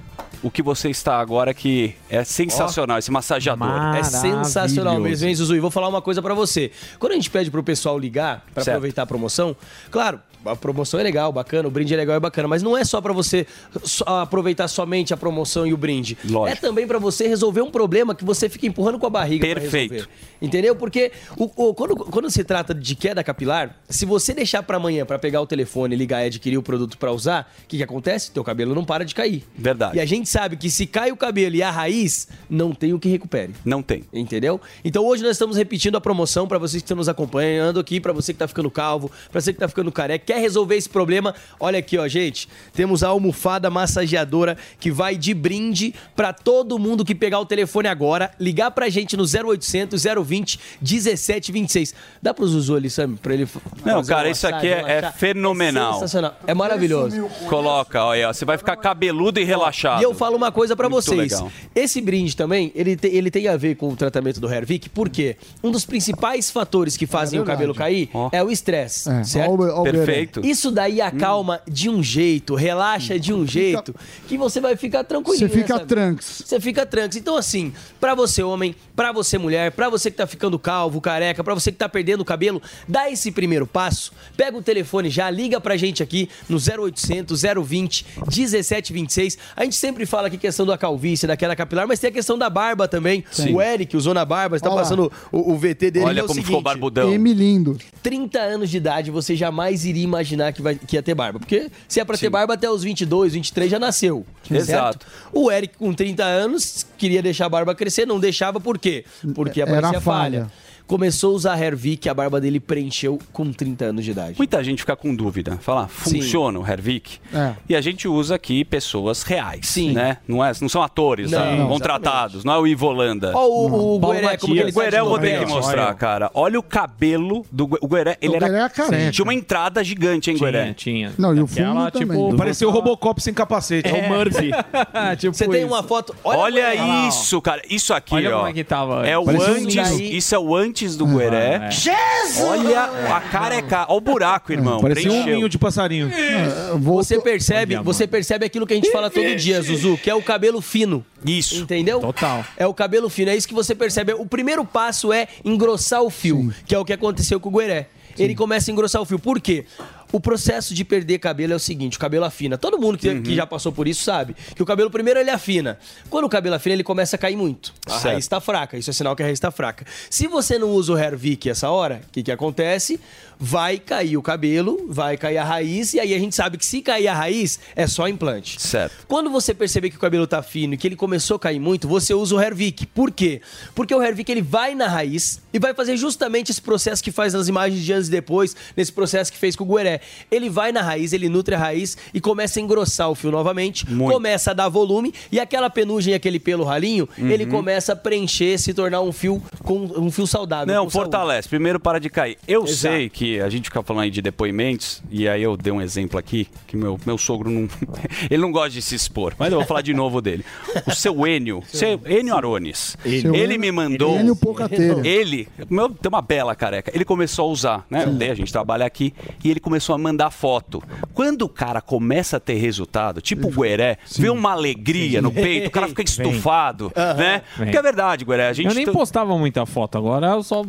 o 0.43 0.49
que 0.49 0.61
você 0.63 0.89
está 0.89 1.19
agora, 1.19 1.53
que 1.53 1.95
é 2.09 2.23
sensacional, 2.23 2.97
esse 2.97 3.11
massageador. 3.11 3.67
É 3.95 4.03
sensacional 4.03 4.99
mesmo, 4.99 5.27
hein, 5.27 5.35
Zuzu? 5.35 5.55
E 5.55 5.59
vou 5.59 5.69
falar 5.71 5.87
uma 5.87 6.01
coisa 6.01 6.21
pra 6.21 6.33
você. 6.33 6.71
Quando 6.99 7.11
a 7.13 7.15
gente 7.15 7.29
pede 7.29 7.51
pro 7.51 7.63
pessoal 7.63 7.97
ligar 7.97 8.43
pra 8.53 8.63
Certo. 8.63 8.75
aproveitar 8.77 9.03
a 9.03 9.05
promoção, 9.05 9.55
claro, 9.91 10.19
a 10.43 10.55
promoção 10.55 10.99
é 10.99 11.03
legal, 11.03 11.31
bacana, 11.31 11.67
o 11.67 11.71
brinde 11.71 11.93
é 11.93 11.97
legal 11.97 12.17
e 12.17 12.19
bacana, 12.19 12.47
mas 12.47 12.63
não 12.63 12.75
é 12.75 12.83
só 12.83 12.99
pra 12.99 13.13
você 13.13 13.45
só 13.83 14.03
aproveitar 14.21 14.67
somente 14.67 15.13
a 15.13 15.17
promoção 15.17 15.67
e 15.67 15.73
o 15.73 15.77
brinde. 15.77 16.17
Lógico. 16.27 16.57
É 16.57 16.59
também 16.59 16.87
pra 16.87 16.97
você 16.97 17.27
resolver 17.27 17.61
um 17.61 17.69
problema 17.69 18.15
que 18.15 18.25
você 18.25 18.49
fica 18.49 18.65
empurrando 18.65 18.97
com 18.97 19.05
a 19.05 19.09
barriga. 19.11 19.45
Perfeito. 19.45 19.91
resolver. 19.93 20.11
Entendeu? 20.41 20.75
Porque 20.75 21.11
o- 21.37 21.51
o- 21.69 21.73
quando, 21.75 21.95
quando 21.95 22.27
se 22.31 22.43
trata 22.43 22.73
de 22.73 22.95
queda 22.95 23.23
capilar, 23.23 23.75
se 23.87 24.03
você 24.07 24.33
deixar 24.33 24.63
pra 24.63 24.77
amanhã 24.77 25.05
pra 25.05 25.19
pegar 25.19 25.39
o 25.39 25.45
telefone, 25.45 25.95
ligar 25.95 26.23
e 26.23 26.25
adquirir 26.25 26.57
o 26.57 26.63
produto 26.63 26.97
pra 26.97 27.11
usar, 27.11 27.53
o 27.63 27.67
que, 27.67 27.77
que 27.77 27.83
acontece? 27.83 28.31
Teu 28.31 28.43
cabelo 28.43 28.73
não 28.73 28.83
para 28.83 29.05
de 29.05 29.13
cair. 29.13 29.43
Verdade. 29.55 29.97
E 29.97 30.00
a 30.01 30.05
gente 30.05 30.27
sabe 30.27 30.57
que 30.57 30.69
se 30.69 30.85
cai 30.85 31.11
o 31.11 31.17
cabelo 31.17 31.55
e 31.55 31.63
a 31.63 31.71
raiz, 31.71 32.27
não 32.49 32.73
tem 32.73 32.93
o 32.93 32.99
que 32.99 33.09
recupere. 33.09 33.53
Não 33.63 33.81
tem. 33.81 34.03
Entendeu? 34.13 34.59
Então 34.83 35.05
hoje 35.05 35.23
nós 35.23 35.33
estamos 35.33 35.57
repetindo 35.57 35.95
a 35.95 36.01
promoção 36.01 36.47
pra 36.47 36.57
vocês 36.57 36.81
que 36.81 36.85
estão 36.85 36.97
nos 36.97 37.07
acompanhando 37.07 37.79
aqui, 37.79 37.99
pra 37.99 38.13
você 38.13 38.33
que 38.33 38.39
tá 38.39 38.47
ficando 38.47 38.69
calvo, 38.69 39.11
pra 39.31 39.39
você 39.39 39.53
que 39.53 39.59
tá 39.59 39.67
ficando 39.67 39.91
careca, 39.91 40.25
quer 40.25 40.39
resolver 40.39 40.75
esse 40.75 40.89
problema? 40.89 41.33
Olha 41.59 41.79
aqui, 41.79 41.97
ó, 41.97 42.07
gente, 42.07 42.49
temos 42.73 43.03
a 43.03 43.09
almofada 43.09 43.69
massageadora 43.69 44.57
que 44.79 44.91
vai 44.91 45.15
de 45.15 45.33
brinde 45.33 45.93
pra 46.15 46.33
todo 46.33 46.79
mundo 46.79 47.05
que 47.05 47.13
pegar 47.13 47.39
o 47.39 47.45
telefone 47.45 47.87
agora, 47.87 48.31
ligar 48.39 48.71
pra 48.71 48.89
gente 48.89 49.15
no 49.15 49.23
0800 49.23 50.03
020 50.03 50.59
1726. 50.81 51.93
Dá 52.21 52.33
pro 52.33 52.47
Zuzu 52.47 52.75
ali, 52.75 52.89
Sam, 52.89 53.15
pra 53.15 53.33
ele 53.33 53.47
Não, 53.85 54.03
cara, 54.03 54.29
isso 54.29 54.47
aqui 54.47 54.67
é, 54.67 54.99
é 55.03 55.11
fenomenal. 55.11 55.93
Sensacional. 55.93 56.35
É 56.47 56.53
maravilhoso. 56.53 57.29
Coloca, 57.47 58.03
olha, 58.03 58.29
ó, 58.29 58.33
você 58.33 58.45
vai 58.45 58.57
ficar 58.57 58.75
cabeludo 58.75 59.39
e 59.39 59.43
relaxado. 59.43 59.90
E 59.99 60.03
eu 60.03 60.13
falo 60.13 60.35
uma 60.37 60.51
coisa 60.51 60.75
pra 60.75 60.87
Muito 60.89 61.03
vocês. 61.03 61.31
legal. 61.33 61.51
Esse 61.75 61.99
brinde 62.01 62.35
também, 62.35 62.71
ele, 62.75 62.95
te- 62.95 63.07
ele 63.07 63.29
tem 63.31 63.47
a 63.47 63.57
ver 63.57 63.75
com 63.75 63.89
o 63.89 63.95
tratamento 63.95 64.39
do 64.39 64.51
Hervik, 64.51 64.89
porque 64.89 65.35
um 65.63 65.71
dos 65.71 65.85
principais 65.85 66.49
fatores 66.51 66.95
que 66.95 67.05
fazem 67.07 67.39
o 67.39 67.43
cabelo 67.43 67.73
cair 67.73 68.09
é 68.31 68.43
o 68.43 68.49
estresse, 68.51 69.09
É, 69.09 69.23
certo? 69.23 69.51
ó 69.61 69.81
ó 69.81 69.83
Perfeito. 69.83 70.45
Isso 70.45 70.71
daí 70.71 71.01
acalma 71.01 71.61
de 71.67 71.89
um 71.89 72.01
jeito, 72.03 72.55
relaxa 72.55 73.19
de 73.19 73.33
um 73.33 73.45
jeito, 73.47 73.93
que 74.27 74.37
você 74.37 74.59
vai 74.61 74.75
ficar 74.75 75.03
tranquilinho. 75.03 75.47
Você 75.47 75.49
fica 75.49 75.75
sabe? 75.75 75.85
tranks. 75.87 76.43
Você 76.45 76.59
fica 76.59 76.85
tranks. 76.85 77.17
Então, 77.17 77.35
assim, 77.35 77.73
pra 77.99 78.13
você 78.15 78.43
homem, 78.43 78.75
pra 78.95 79.11
você 79.11 79.37
mulher, 79.37 79.71
pra 79.71 79.89
você 79.89 80.09
que 80.11 80.17
tá 80.17 80.27
ficando 80.27 80.57
calvo, 80.59 80.99
careca, 81.01 81.43
pra 81.43 81.53
você 81.53 81.71
que 81.71 81.77
tá 81.77 81.89
perdendo 81.89 82.21
o 82.21 82.25
cabelo, 82.25 82.61
dá 82.87 83.09
esse 83.09 83.31
primeiro 83.31 83.65
passo, 83.67 84.11
pega 84.37 84.57
o 84.57 84.61
telefone 84.61 85.09
já, 85.09 85.29
liga 85.29 85.59
pra 85.59 85.75
gente 85.77 86.03
aqui 86.03 86.29
no 86.49 86.57
0800 86.57 87.41
020 87.65 88.05
1726. 88.27 89.37
A 89.55 89.63
gente 89.63 89.75
sempre 89.81 90.05
fala 90.05 90.27
aqui 90.27 90.37
questão 90.37 90.63
da 90.65 90.77
calvície, 90.77 91.25
da 91.25 91.35
queda 91.35 91.55
capilar, 91.55 91.87
mas 91.87 91.99
tem 91.99 92.11
a 92.11 92.13
questão 92.13 92.37
da 92.37 92.49
barba 92.49 92.87
também. 92.87 93.23
Sim. 93.31 93.55
O 93.55 93.61
Eric 93.61 93.97
usou 93.97 94.13
na 94.13 94.23
barba, 94.23 94.55
está 94.55 94.69
passando 94.69 95.11
o, 95.31 95.53
o 95.53 95.57
VT 95.57 95.89
dele. 95.91 96.05
Olha 96.05 96.19
é 96.19 96.23
o 96.23 96.27
como 96.27 96.35
seguinte, 96.35 96.45
ficou 96.45 96.61
barbudão. 96.61 97.11
M 97.11 97.33
lindo. 97.33 97.77
30 98.03 98.39
anos 98.39 98.69
de 98.69 98.77
idade, 98.77 99.09
você 99.09 99.35
jamais 99.35 99.83
iria 99.83 100.03
imaginar 100.03 100.53
que, 100.53 100.61
vai, 100.61 100.75
que 100.75 100.95
ia 100.95 101.01
ter 101.01 101.15
barba. 101.15 101.39
Porque 101.39 101.71
se 101.87 101.99
é 101.99 102.05
pra 102.05 102.15
ter 102.15 102.29
barba 102.29 102.53
até 102.53 102.69
os 102.69 102.83
22, 102.83 103.33
23 103.33 103.71
já 103.71 103.79
nasceu. 103.79 104.23
Exato. 104.49 104.99
certo? 104.99 105.05
O 105.33 105.51
Eric, 105.51 105.77
com 105.77 105.93
30 105.93 106.23
anos, 106.23 106.85
queria 106.97 107.21
deixar 107.21 107.47
a 107.47 107.49
barba 107.49 107.73
crescer, 107.73 108.05
não 108.05 108.19
deixava 108.19 108.59
por 108.59 108.77
quê? 108.77 109.03
Porque 109.33 109.61
Era 109.61 109.71
aparecia 109.71 110.01
falha. 110.01 110.39
falha. 110.41 110.51
Começou 110.91 111.31
a 111.31 111.35
usar 111.35 111.57
Hervik, 111.57 112.09
a 112.09 112.13
barba 112.13 112.41
dele 112.41 112.59
preencheu 112.59 113.17
com 113.31 113.49
30 113.53 113.85
anos 113.85 114.03
de 114.03 114.11
idade. 114.11 114.35
Muita 114.37 114.61
gente 114.61 114.79
fica 114.79 114.93
com 114.93 115.15
dúvida. 115.15 115.57
Fala, 115.61 115.87
funciona 115.87 116.59
o 116.59 116.67
Hervik? 116.67 117.17
É. 117.33 117.53
E 117.69 117.77
a 117.77 117.79
gente 117.79 118.09
usa 118.09 118.35
aqui 118.35 118.65
pessoas 118.65 119.23
reais, 119.23 119.67
Sim. 119.69 119.93
né? 119.93 120.17
Não, 120.27 120.43
é, 120.43 120.51
não 120.59 120.67
são 120.67 120.83
atores, 120.83 121.31
Não, 121.31 121.39
né? 121.39 121.55
não, 121.55 121.69
contratados, 121.69 122.43
não 122.43 122.55
é 122.55 122.59
o 122.59 122.67
Ivolanda. 122.67 123.31
Ó, 123.33 123.47
o, 123.47 123.95
o 123.95 123.99
Paulo 124.01 124.15
Gueré, 124.19 124.35
como 124.35 124.53
que 124.53 124.59
ele 124.59 124.71
o 124.71 124.73
Gueré 124.73 124.99
eu 124.99 125.05
vou 125.05 125.17
ter 125.17 125.29
que 125.39 125.45
Olha, 125.45 125.47
mostrar, 125.47 125.85
olha. 125.85 125.93
cara. 125.93 126.31
Olha 126.33 126.59
o 126.59 126.63
cabelo 126.63 127.45
do 127.49 127.69
o 127.79 127.87
Gueré. 127.87 128.17
Ele 128.21 128.33
O 128.33 128.35
era, 128.35 128.47
Gueré 128.49 128.63
é 128.65 128.69
careca. 128.69 129.11
Tinha 129.11 129.23
uma 129.23 129.33
entrada 129.33 129.81
gigante, 129.85 130.29
hein, 130.29 130.37
Gueré? 130.37 130.73
Tinha. 130.73 131.13
Não, 131.17 131.33
e 131.33 131.39
o 131.39 131.45
Aquela, 131.45 131.73
fundo 131.73 131.91
também. 131.91 132.17
tipo, 132.17 132.35
Pareceu 132.35 132.67
o 132.67 132.71
Robocop 132.73 133.23
sem 133.23 133.33
capacete. 133.33 133.87
É 133.87 133.93
o 133.93 134.09
Murphy. 134.09 134.51
tipo 135.17 135.33
Você 135.37 135.47
tem 135.47 135.61
isso. 135.63 135.67
uma 135.73 135.83
foto. 135.83 136.13
Olha, 136.21 136.41
Olha, 136.41 137.07
isso, 137.07 137.41
cara. 137.41 137.61
Isso 137.69 137.93
aqui, 137.93 138.13
Olha 138.15 138.35
ó. 138.35 138.39
como 138.39 138.49
é 138.49 138.53
que 138.53 138.63
tava. 138.65 139.07
É 139.07 139.17
o 139.17 139.23
Parecia 139.23 139.53
antes. 139.53 139.99
Isso 140.01 140.35
é 140.35 140.39
o 140.39 140.53
antes 140.53 140.80
do 140.89 141.05
Gueré. 141.05 141.69
é. 141.87 142.43
Olha 142.43 142.83
a 143.15 143.21
cara 143.21 143.55
é 143.55 143.61
cara. 143.61 143.85
Olha 143.89 143.97
o 143.97 144.01
buraco, 144.01 144.51
irmão. 144.51 144.79
Parecia 144.79 145.11
um 145.11 145.23
ninho 145.25 145.49
de 145.49 145.57
passarinho. 145.57 146.09
É, 146.11 146.71
Vou- 146.77 147.03
Você 147.03 147.19
percebe, 147.19 147.75
você 147.77 148.07
percebe 148.07 148.45
aquilo 148.45 148.65
que 148.67 148.73
a 148.73 148.75
gente 148.75 148.91
fala 148.91 149.09
todo 149.09 149.35
dia, 149.35 149.61
Zuzu, 149.61 149.97
que 149.97 150.09
é 150.09 150.15
o 150.15 150.21
cabelo 150.21 150.61
fino. 150.61 151.05
Isso. 151.25 151.55
Entendeu? 151.61 151.99
Total. 151.99 152.43
É 152.57 152.65
o 152.65 152.73
cabelo 152.73 153.09
fino, 153.09 153.29
é 153.31 153.35
isso 153.35 153.47
que 153.47 153.53
você 153.53 153.75
percebe. 153.75 154.13
O 154.13 154.25
primeiro 154.25 154.65
passo 154.65 155.11
é 155.13 155.27
engrossar 155.45 156.01
o 156.01 156.09
fio, 156.09 156.53
que 156.65 156.73
é 156.73 156.79
o 156.79 156.85
que 156.85 156.93
aconteceu 156.93 157.39
com 157.39 157.49
o 157.49 157.51
Gueré. 157.57 157.87
Ele 158.19 158.35
começa 158.35 158.69
a 158.69 158.73
engrossar 158.73 159.01
o 159.01 159.05
fio. 159.05 159.17
Por 159.17 159.39
quê? 159.39 159.65
O 160.11 160.19
processo 160.19 160.73
de 160.73 160.83
perder 160.83 161.19
cabelo 161.19 161.53
é 161.53 161.55
o 161.55 161.59
seguinte, 161.59 161.97
o 161.97 161.99
cabelo 161.99 162.25
afina. 162.25 162.57
Todo 162.57 162.77
mundo 162.77 162.97
que, 162.97 163.07
Uhum. 163.09 163.23
que 163.23 163.33
já 163.35 163.45
passou 163.47 163.71
por 163.71 163.87
isso 163.87 164.03
sabe 164.03 164.35
que 164.55 164.61
o 164.61 164.65
cabelo 164.65 164.89
primeiro 164.91 165.19
ele 165.19 165.29
afina. 165.29 165.77
Quando 166.09 166.25
o 166.25 166.29
cabelo 166.29 166.55
afina, 166.55 166.73
ele 166.73 166.83
começa 166.83 167.15
a 167.15 167.19
cair 167.19 167.35
muito. 167.37 167.73
A 167.85 167.91
Certo. 167.91 168.03
raiz 168.05 168.25
está 168.25 168.39
fraca, 168.41 168.77
isso 168.77 168.89
é 168.89 168.93
sinal 168.93 169.15
que 169.15 169.23
a 169.23 169.25
raiz 169.25 169.37
está 169.37 169.51
fraca. 169.51 169.85
Se 170.09 170.27
você 170.27 170.57
não 170.59 170.69
usa 170.71 170.93
o 170.93 170.97
Hervik 170.97 171.49
essa 171.49 171.69
hora, 171.69 172.01
o 172.07 172.11
que, 172.11 172.23
que 172.23 172.31
acontece? 172.31 172.99
Vai 173.43 173.79
cair 173.79 174.17
o 174.17 174.21
cabelo, 174.21 174.85
vai 174.87 175.17
cair 175.17 175.37
a 175.37 175.43
raiz, 175.43 175.93
e 175.95 175.99
aí 175.99 176.13
a 176.13 176.19
gente 176.19 176.35
sabe 176.35 176.57
que 176.59 176.65
se 176.65 176.79
cair 176.81 177.07
a 177.07 177.13
raiz, 177.15 177.59
é 177.75 177.87
só 177.87 178.07
implante. 178.07 178.61
Certo. 178.61 178.93
Quando 179.07 179.31
você 179.31 179.51
perceber 179.53 179.89
que 179.89 179.95
o 179.95 179.99
cabelo 179.99 180.27
tá 180.27 180.43
fino 180.43 180.75
e 180.75 180.77
que 180.77 180.87
ele 180.87 180.95
começou 180.95 181.37
a 181.37 181.39
cair 181.39 181.59
muito, 181.59 181.87
você 181.87 182.13
usa 182.13 182.35
o 182.35 182.39
Hervik. 182.41 182.85
Por 182.85 183.09
quê? 183.11 183.41
Porque 183.73 183.95
o 183.95 184.03
Hervik 184.03 184.31
ele 184.31 184.43
vai 184.43 184.75
na 184.75 184.87
raiz 184.87 185.41
e 185.51 185.57
vai 185.57 185.73
fazer 185.73 185.97
justamente 185.97 186.51
esse 186.51 186.61
processo 186.61 187.03
que 187.03 187.11
faz 187.11 187.33
nas 187.33 187.47
imagens 187.47 187.83
de 187.83 187.91
antes 187.93 188.09
e 188.09 188.11
depois, 188.11 188.55
nesse 188.77 188.91
processo 188.91 189.31
que 189.31 189.37
fez 189.39 189.55
com 189.55 189.63
o 189.63 189.75
Gueré. 189.75 190.00
Ele 190.29 190.49
vai 190.49 190.71
na 190.71 190.81
raiz, 190.81 191.13
ele 191.13 191.29
nutre 191.29 191.55
a 191.55 191.57
raiz 191.57 191.97
e 192.13 192.19
começa 192.21 192.59
a 192.59 192.61
engrossar 192.61 193.09
o 193.09 193.15
fio 193.15 193.31
novamente, 193.31 193.89
Muito. 193.89 194.13
começa 194.13 194.51
a 194.51 194.53
dar 194.53 194.69
volume 194.69 195.13
e 195.31 195.39
aquela 195.39 195.69
penugem, 195.69 196.13
aquele 196.13 196.39
pelo 196.39 196.63
ralinho, 196.63 197.07
ele 197.17 197.45
Uhum. 197.45 197.51
começa 197.51 197.93
a 197.93 197.95
preencher, 197.95 198.57
se 198.57 198.73
tornar 198.73 199.01
um 199.01 199.11
fio 199.11 199.41
com 199.63 199.77
um 199.97 200.11
fio 200.11 200.25
saudável. 200.27 200.73
Não, 200.73 200.85
com 200.85 200.89
saúde. 200.91 201.05
fortalece. 201.11 201.47
Primeiro 201.49 201.79
para 201.79 201.99
de 201.99 202.09
cair. 202.09 202.37
Eu 202.47 202.63
Exato. 202.63 202.77
sei 202.95 203.09
que 203.09 203.39
a 203.39 203.49
gente 203.49 203.65
fica 203.65 203.81
falando 203.83 204.03
aí 204.03 204.11
de 204.11 204.21
depoimentos, 204.21 205.01
e 205.09 205.27
aí 205.27 205.41
eu 205.43 205.55
dei 205.57 205.71
um 205.71 205.81
exemplo 205.81 206.17
aqui, 206.19 206.47
que 206.67 206.75
meu, 206.77 206.99
meu 207.05 207.17
sogro 207.17 207.49
não. 207.49 207.67
ele 208.29 208.41
não 208.41 208.51
gosta 208.51 208.69
de 208.71 208.81
se 208.81 208.95
expor, 208.95 209.33
mas 209.37 209.51
eu 209.51 209.59
vou 209.59 209.67
falar 209.67 209.81
de 209.81 209.93
novo 209.93 210.21
dele. 210.21 210.45
O 210.87 210.91
seu 210.91 211.25
Enio, 211.27 211.63
seu 211.67 211.99
Enio 212.05 212.35
Arones, 212.35 212.97
Seu 213.03 213.33
ele 213.35 213.53
Enio- 213.55 213.59
me 213.59 213.71
mandou. 213.71 214.19
Enio 214.19 214.35
Pocateira. 214.35 215.05
Ele, 215.07 215.47
meu, 215.69 215.89
tem 215.89 216.09
uma 216.09 216.21
bela 216.21 216.55
careca. 216.55 216.91
Ele 216.93 217.05
começou 217.05 217.47
a 217.49 217.51
usar, 217.51 217.85
né? 217.89 218.05
Daí 218.05 218.29
a 218.31 218.35
gente 218.35 218.51
trabalha 218.51 218.85
aqui 218.85 219.13
e 219.43 219.49
ele 219.51 219.59
começou 219.59 219.90
a 219.93 219.97
mandar 219.97 220.29
foto. 220.31 220.81
Quando 221.13 221.43
o 221.43 221.49
cara 221.49 221.81
começa 221.81 222.37
a 222.37 222.39
ter 222.39 222.55
resultado, 222.55 223.21
tipo 223.21 223.47
o 223.47 223.51
Gueré, 223.51 223.97
vê 224.17 224.29
uma 224.29 224.51
alegria 224.51 225.21
no 225.21 225.31
peito, 225.31 225.67
o 225.67 225.71
cara 225.71 225.87
fica 225.87 226.01
estufado, 226.03 226.91
né? 226.95 227.41
Vem. 227.57 227.65
Porque 227.65 227.77
é 227.77 227.81
verdade, 227.81 228.25
Gueré. 228.25 228.47
A 228.49 228.53
gente 228.53 228.67
Eu 228.69 228.73
nem 228.75 228.85
t- 228.85 228.91
postava 228.91 229.37
muita 229.37 229.65
foto, 229.65 229.97
agora 229.97 230.27
eu 230.27 230.43
só 230.43 230.63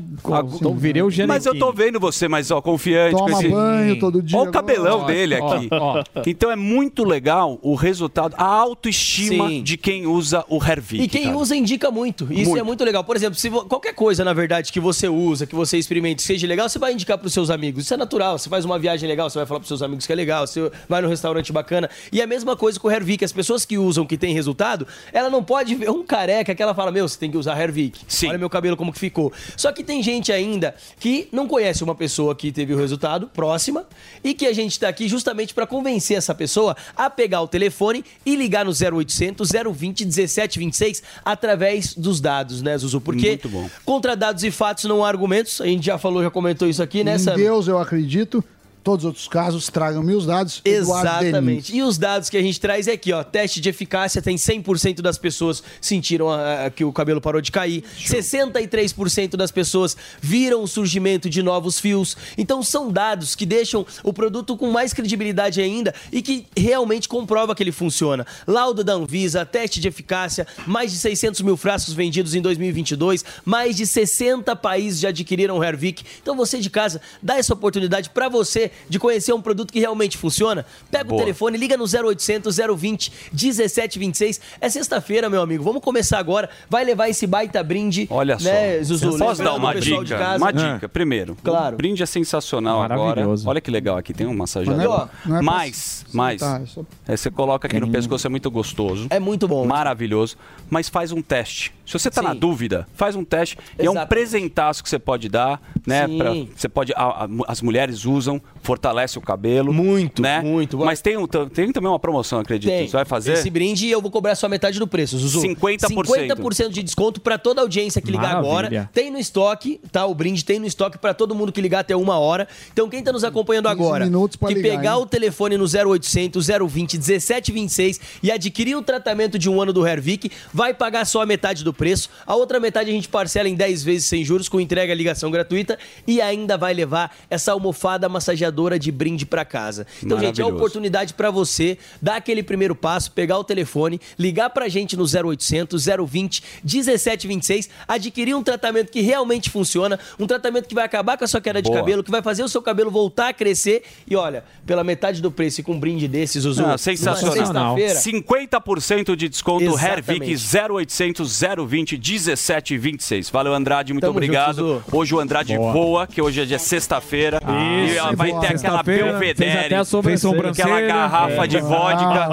tô, 0.61 0.75
virei 0.75 1.03
o 1.03 1.11
Genequim. 1.11 1.29
mas 1.35 1.47
eu 1.47 1.59
tô 1.59 1.73
vendo 1.73 1.99
você 2.01 2.29
mais 2.29 2.51
ó, 2.51 2.61
confiante. 2.61 3.17
Toma 3.17 3.31
com 3.31 3.39
esse... 3.39 3.49
banho 3.49 3.99
todo 3.99 4.23
dia 4.23 4.39
Olha 4.39 4.49
o 4.51 4.53
cabelão 4.53 4.99
agora. 5.01 5.13
dele 5.13 5.35
Ó, 5.41 5.55
aqui. 5.57 5.69
ó. 5.73 6.03
Então 6.27 6.51
é 6.51 6.57
muito 6.57 7.05
legal 7.05 7.59
o 7.63 7.75
resultado, 7.75 8.35
a 8.39 8.45
autoestima 8.45 9.49
Sim. 9.49 9.63
de 9.63 9.77
quem 9.77 10.07
usa 10.07 10.45
o 10.49 10.63
Hervik. 10.63 11.03
E 11.05 11.09
quem 11.09 11.25
cara. 11.25 11.37
usa 11.37 11.55
indica 11.57 11.91
muito. 11.91 12.25
Isso 12.33 12.51
Muito. 12.51 12.59
é 12.59 12.63
muito 12.63 12.85
legal. 12.85 13.05
Por 13.05 13.17
exemplo, 13.17 13.39
se 13.39 13.49
vo- 13.49 13.65
qualquer 13.65 13.95
coisa, 13.95 14.25
na 14.25 14.33
verdade, 14.33 14.73
que 14.73 14.81
você 14.81 15.09
usa, 15.09 15.47
que 15.47 15.55
você 15.55 15.79
experimente, 15.79 16.23
seja 16.23 16.47
legal, 16.47 16.69
você 16.69 16.79
vai 16.79 16.93
indicar 16.93 17.19
para 17.19 17.27
os 17.27 17.33
seus 17.33 17.51
amigos. 17.51 17.85
Isso 17.85 17.95
é 17.95 17.97
natural. 17.97 18.39
Você 18.39 18.49
faz 18.49 18.65
uma 18.65 18.79
viagem 18.79 19.09
legal, 19.13 19.31
você 19.31 19.39
vai 19.39 19.47
falar 19.47 19.61
pros 19.61 19.69
seus 19.69 19.83
amigos 19.83 20.07
que 20.07 20.13
é 20.13 20.17
legal, 20.17 20.47
você 20.47 20.71
vai 20.89 21.01
no 21.01 21.09
restaurante 21.09 21.53
bacana. 21.53 21.89
E 22.11 22.21
a 22.21 22.27
mesma 22.27 22.57
coisa 22.57 22.79
com 22.81 22.89
o 22.89 22.91
Hervik. 22.91 23.25
As 23.25 23.33
pessoas 23.33 23.65
que 23.65 23.79
usam, 23.79 24.05
que 24.07 24.17
tem 24.17 24.35
resultado, 24.35 24.87
ela 25.13 25.31
não 25.31 25.43
pode 25.45 25.75
ver 25.75 25.91
um 25.91 26.03
careca 26.05 26.55
que 26.55 26.63
ela 26.63 26.75
fala, 26.75 26.91
meu, 26.91 27.07
você 27.09 27.19
tem 27.19 27.31
que 27.31 27.37
usar 27.37 27.61
Hervik. 27.61 28.01
Sim. 28.09 28.29
Olha 28.29 28.39
meu 28.39 28.51
cabelo 28.51 28.77
como 28.77 28.93
que 28.93 28.99
ficou. 28.99 29.33
Só 29.57 29.71
que 29.73 29.85
tem 29.85 30.03
gente 30.03 30.33
ainda 30.33 30.75
que 30.99 31.29
não 31.31 31.47
conhece 31.47 31.85
uma 31.85 31.95
pessoa 31.95 32.35
que 32.35 32.51
teve 32.51 32.75
o 32.75 32.77
resultado 32.79 33.29
próxima 33.29 33.85
e 34.25 34.35
que 34.35 34.47
a 34.47 34.53
gente 34.53 34.79
tá 34.81 34.89
aqui 34.89 35.09
justamente 35.09 35.55
para 35.55 35.67
convencer 35.67 36.17
essa 36.17 36.35
pessoa 36.35 36.77
a 36.97 37.09
pegar 37.11 37.43
o 37.43 37.49
telefone 37.49 38.05
e 38.25 38.35
ligar 38.35 38.65
no 38.65 38.73
0800 38.73 39.51
020 39.75 40.05
1726 40.05 41.03
através 41.25 41.95
dos 41.95 42.21
dados, 42.21 42.63
né, 42.63 42.77
Zuzu? 42.79 43.01
Porque 43.01 43.29
Muito 43.29 43.49
bom. 43.49 43.69
contra 43.85 44.17
dados 44.17 44.43
e 44.45 44.51
fatos 44.51 44.85
não 44.85 45.05
há 45.05 45.09
argumentos. 45.09 45.61
A 45.61 45.67
gente 45.67 45.85
já 45.85 45.99
falou, 45.99 46.23
já 46.23 46.31
comentou 46.31 46.69
isso 46.69 46.83
aqui, 46.83 47.05
né, 47.05 47.17
Em 47.17 47.19
Sam? 47.19 47.35
Deus 47.35 47.69
eu 47.69 47.79
acredito. 47.79 48.43
Todos 48.83 49.05
os 49.05 49.09
outros 49.09 49.29
casos, 49.29 49.69
tragam-me 49.69 50.13
os 50.13 50.27
dados. 50.27 50.61
Exatamente. 50.65 51.75
E 51.75 51.83
os 51.83 51.97
dados 51.99 52.29
que 52.29 52.37
a 52.37 52.43
gente 52.43 52.61
traz 52.61 52.89
é 52.89 52.93
aqui, 52.93 53.13
ó. 53.13 53.23
Teste 53.23 53.61
de 53.61 53.69
eficácia, 53.69 54.21
tem 54.21 54.35
100% 54.35 55.01
das 55.01 55.17
pessoas 55.17 55.63
sentiram 55.81 56.29
ah, 56.29 56.69
que 56.75 56.85
o 56.85 56.93
cabelo 56.93 57.21
parou 57.21 57.41
de 57.41 57.53
cair. 57.53 57.85
63% 57.97 59.37
das 59.37 59.53
pessoas 59.53 59.97
viram 60.21 60.65
o 60.65 60.67
surgimento 60.67 61.31
de 61.31 61.43
novos 61.43 61.79
fios. 61.79 62.17
Então 62.37 62.61
são 62.61 62.91
dados 62.91 63.37
que 63.37 63.47
deixam 63.47 63.87
o 64.03 64.13
produto 64.13 64.57
com 64.57 64.71
mais 64.73 64.93
credibilidade 64.93 65.61
ainda 65.61 65.95
e 66.11 66.21
que 66.21 66.47
realmente 66.57 67.09
comprova 67.09 67.55
que 67.55 67.63
ele 67.63 67.73
funciona. 67.73 68.27
Laudo 68.49 68.83
da 68.83 68.95
Anvisa, 68.95 69.47
teste 69.47 69.79
de 69.79 69.87
eficácia, 69.87 70.45
mais 70.67 70.91
de 70.91 70.99
600 70.99 71.41
mil 71.43 71.57
frascos 71.57 71.95
vendidos 71.95 72.35
em 72.35 72.43
2022, 72.43 73.25
mais 73.45 73.77
de 73.77 73.87
60 73.87 74.57
países 74.57 74.99
já 74.99 75.11
adquiriram 75.11 75.59
o 75.59 75.63
Hervik. 75.65 76.05
Então 76.21 76.35
você 76.35 76.59
de 76.59 76.69
casa, 76.69 77.01
dá 77.23 77.37
essa 77.37 77.55
oportunidade 77.55 78.11
para 78.11 78.29
você 78.29 78.72
de 78.89 78.99
conhecer 78.99 79.33
um 79.33 79.41
produto 79.43 79.73
que 79.73 79.81
realmente 79.81 80.17
funciona. 80.17 80.65
Pega 80.91 81.05
Boa. 81.05 81.21
o 81.21 81.25
telefone, 81.25 81.57
liga 81.59 81.77
no 81.77 81.85
0800 81.85 82.57
020 82.77 83.13
1726. 83.33 84.41
É 84.61 84.69
sexta-feira, 84.69 85.29
meu 85.29 85.41
amigo. 85.43 85.63
Vamos 85.65 85.83
começar 85.83 86.19
agora. 86.19 86.49
Vai 86.69 86.85
levar 86.85 87.09
esse 87.09 87.27
baita 87.27 87.63
brinde. 87.63 88.07
Olha 88.11 88.37
né, 88.41 88.79
só. 88.79 88.85
Zuzu? 88.85 89.19
Posso 89.19 89.43
dar 89.43 89.55
uma 89.55 89.75
dica? 89.75 90.37
Uma 90.37 90.53
dica. 90.53 90.89
Primeiro, 90.89 91.37
Claro. 91.43 91.75
o 91.75 91.77
brinde 91.77 92.03
é 92.03 92.07
sensacional 92.07 92.83
agora. 92.83 92.99
Maravilhoso. 93.07 93.49
Olha 93.49 93.61
que 93.61 93.71
legal 93.71 93.97
aqui, 93.97 94.13
tem 94.13 94.27
um 94.27 94.35
massageador. 94.37 94.83
Não 94.83 95.37
é- 95.37 95.39
não 95.39 95.43
mais, 95.43 96.05
mais. 96.13 96.43
é 96.43 96.67
só- 96.67 96.85
É, 97.07 97.17
você 97.17 97.31
coloca 97.31 97.67
aqui 97.67 97.79
no 97.81 97.91
pescoço, 97.91 98.27
é 98.27 98.31
muito 98.31 98.51
gostoso. 98.51 99.07
É 99.11 99.19
muito 99.21 99.47
bom. 99.49 99.67
Maravilhoso. 99.67 100.37
Mas 100.71 100.89
faz 100.89 101.13
um 101.13 101.21
teste. 101.23 101.73
Se 101.87 101.93
você 101.99 102.11
tá 102.11 102.23
Sim. 102.23 102.29
na 102.29 102.35
dúvida, 102.35 102.87
faz 102.95 103.15
um 103.17 103.25
teste. 103.25 103.59
E 103.79 103.85
é 103.87 103.91
um 103.91 104.07
presentaço 104.07 104.83
que 104.83 104.89
você 104.89 104.99
pode 104.99 105.29
dar, 105.29 105.61
né? 105.87 106.07
Sim. 106.07 106.19
pra- 106.19 106.33
você 106.57 106.69
pode. 106.69 106.93
a- 106.95 107.25
a- 107.25 107.29
as 107.49 107.61
mulheres 107.63 108.05
usam, 108.05 108.41
fortalece 108.63 109.19
o 109.19 109.21
cabelo. 109.21 109.73
Muito, 109.73 110.23
né? 110.23 110.41
muito. 110.41 110.79
Mas 110.79 111.01
tem, 111.01 111.17
um, 111.17 111.27
tem 111.27 111.73
também 111.73 111.91
uma 111.91 111.99
promoção, 111.99 112.39
acredito. 112.39 112.71
Tem. 112.71 112.87
Você 112.87 112.93
vai 112.93 113.05
fazer? 113.05 113.33
Esse 113.33 113.51
brinde 113.51 113.89
eu 113.89 114.01
vou 114.01 114.11
cobrar 114.11 114.35
só 114.35 114.49
metade 114.49 114.79
do 114.79 114.87
preço, 114.87 115.19
Zuzu. 115.19 115.43
50%. 115.43 115.89
50% 115.93 116.69
de 116.69 116.83
desconto 116.83 117.21
pra 117.21 117.37
toda 117.37 117.61
a 117.61 117.65
audiência 117.65 118.01
que 118.01 118.11
ligar 118.11 118.43
Maravilha. 118.43 118.51
agora. 118.51 118.91
Tem 118.93 119.11
no 119.11 119.19
estoque, 119.19 119.81
tá? 119.91 120.07
O 120.07 120.15
brinde 120.15 120.45
tem 120.45 120.59
no 120.59 120.67
estoque 120.67 120.97
pra 120.97 121.13
todo 121.13 121.35
mundo 121.35 121.53
que 121.53 121.61
ligar 121.61 121.81
até 121.81 121.97
uma 121.97 122.19
hora. 122.19 122.47
Então 122.73 122.89
quem 122.89 123.03
tá 123.03 123.13
nos 123.13 123.25
acompanhando 123.25 123.69
15 123.69 123.73
agora, 123.73 124.05
que 124.07 124.55
ligar, 124.55 124.63
pegar 124.63 124.95
hein? 124.95 125.03
o 125.03 125.07
telefone 125.07 125.57
no 125.57 125.65
0800 125.65 126.47
020 126.47 126.99
1726 126.99 128.01
e 128.23 128.31
adquirir 128.31 128.77
o 128.77 128.83
tratamento 128.83 129.39
de 129.39 129.51
um 129.51 129.61
ano 129.61 129.73
do 129.73 129.87
Hervik, 129.87 130.31
vai 130.53 130.73
pagar 130.73 131.05
só 131.05 131.23
a 131.23 131.27
metade 131.27 131.65
do 131.65 131.73
preço. 131.73 132.09
A 132.25 132.37
outra 132.37 132.61
metade 132.61 132.91
a 132.91 132.93
gente 132.93 133.09
parcela 133.09 133.49
em 133.49 133.55
10 133.55 133.83
vezes 133.83 134.09
sem 134.09 134.25
juros, 134.25 134.49
com 134.49 134.61
entrega 134.61 134.93
e 134.93 134.97
ligação 134.97 135.31
gratuita 135.31 135.79
e 136.07 136.21
ainda 136.21 136.57
vai 136.57 136.73
levar 136.73 137.15
essa 137.29 137.53
almofada 137.53 138.09
massageadora 138.09 138.52
de 138.79 138.93
brinde 138.93 139.25
pra 139.27 139.45
casa. 139.45 139.87
Então, 140.03 140.19
gente, 140.21 140.41
é 140.41 140.45
a 140.45 140.47
oportunidade 140.47 141.15
pra 141.15 141.31
você 141.31 141.79
dar 142.01 142.17
aquele 142.17 142.43
primeiro 142.43 142.75
passo, 142.75 143.11
pegar 143.13 143.39
o 143.39 143.45
telefone, 143.45 144.01
ligar 144.19 144.51
pra 144.51 144.69
gente 144.69 144.97
no 144.97 145.05
0800 145.05 145.87
020 146.09 146.43
1726, 146.65 147.69
adquirir 147.89 148.35
um 148.35 148.43
tratamento 148.43 148.91
que 148.91 149.01
realmente 149.01 149.51
funciona, 149.51 149.99
um 150.19 150.27
tratamento 150.27 150.69
que 150.69 150.75
vai 150.75 150.85
acabar 150.85 151.17
com 151.17 151.25
a 151.25 151.29
sua 151.29 151.41
queda 151.41 151.61
de 151.63 151.69
Boa. 151.69 151.81
cabelo, 151.81 152.03
que 152.05 152.11
vai 152.11 152.23
fazer 152.23 152.43
o 152.43 152.49
seu 152.49 152.63
cabelo 152.63 152.91
voltar 152.91 153.29
a 153.29 153.33
crescer 153.33 153.83
e 154.07 154.15
olha, 154.17 154.45
pela 154.67 154.85
metade 154.85 155.21
do 155.23 155.31
preço 155.31 155.61
e 155.61 155.65
com 155.65 155.73
um 155.73 155.81
brinde 155.81 156.07
desses, 156.07 156.43
Zuzu. 156.43 156.61
Não, 156.63 156.69
numa 156.69 156.79
sensacional. 156.79 157.77
sexta-feira, 157.77 158.23
50% 158.51 159.17
de 159.17 159.29
desconto 159.29 159.65
Exatamente. 159.65 160.31
Hervik 160.31 160.35
0800 160.35 161.41
020 161.67 161.99
1726. 161.99 163.31
Valeu, 163.31 163.55
Andrade, 163.55 163.93
muito 163.93 164.03
Tamo 164.03 164.13
junto, 164.15 164.25
obrigado. 164.25 164.55
Zuzu. 164.57 164.83
hoje 164.93 165.15
o 165.15 165.21
Andrade 165.21 165.57
Boa. 165.57 165.73
voa, 165.73 166.07
que 166.07 166.21
hoje 166.21 166.41
é 166.41 166.45
dia 166.45 166.59
sexta-feira. 166.59 167.41
e 167.47 167.87
Isso, 167.91 167.99
ela 167.99 168.13
vai 168.15 168.31
ter 168.49 168.57
aquela 168.57 168.83
belvedere, 168.83 169.35
fez 169.53 169.67
até 169.67 169.77
a 169.77 169.85
sobrancelha. 169.85 170.33
aquela 170.33 170.53
sobrancelha. 170.53 170.87
garrafa 170.87 171.45
É. 171.45 171.47
de 171.47 171.59
vodka 171.61 172.29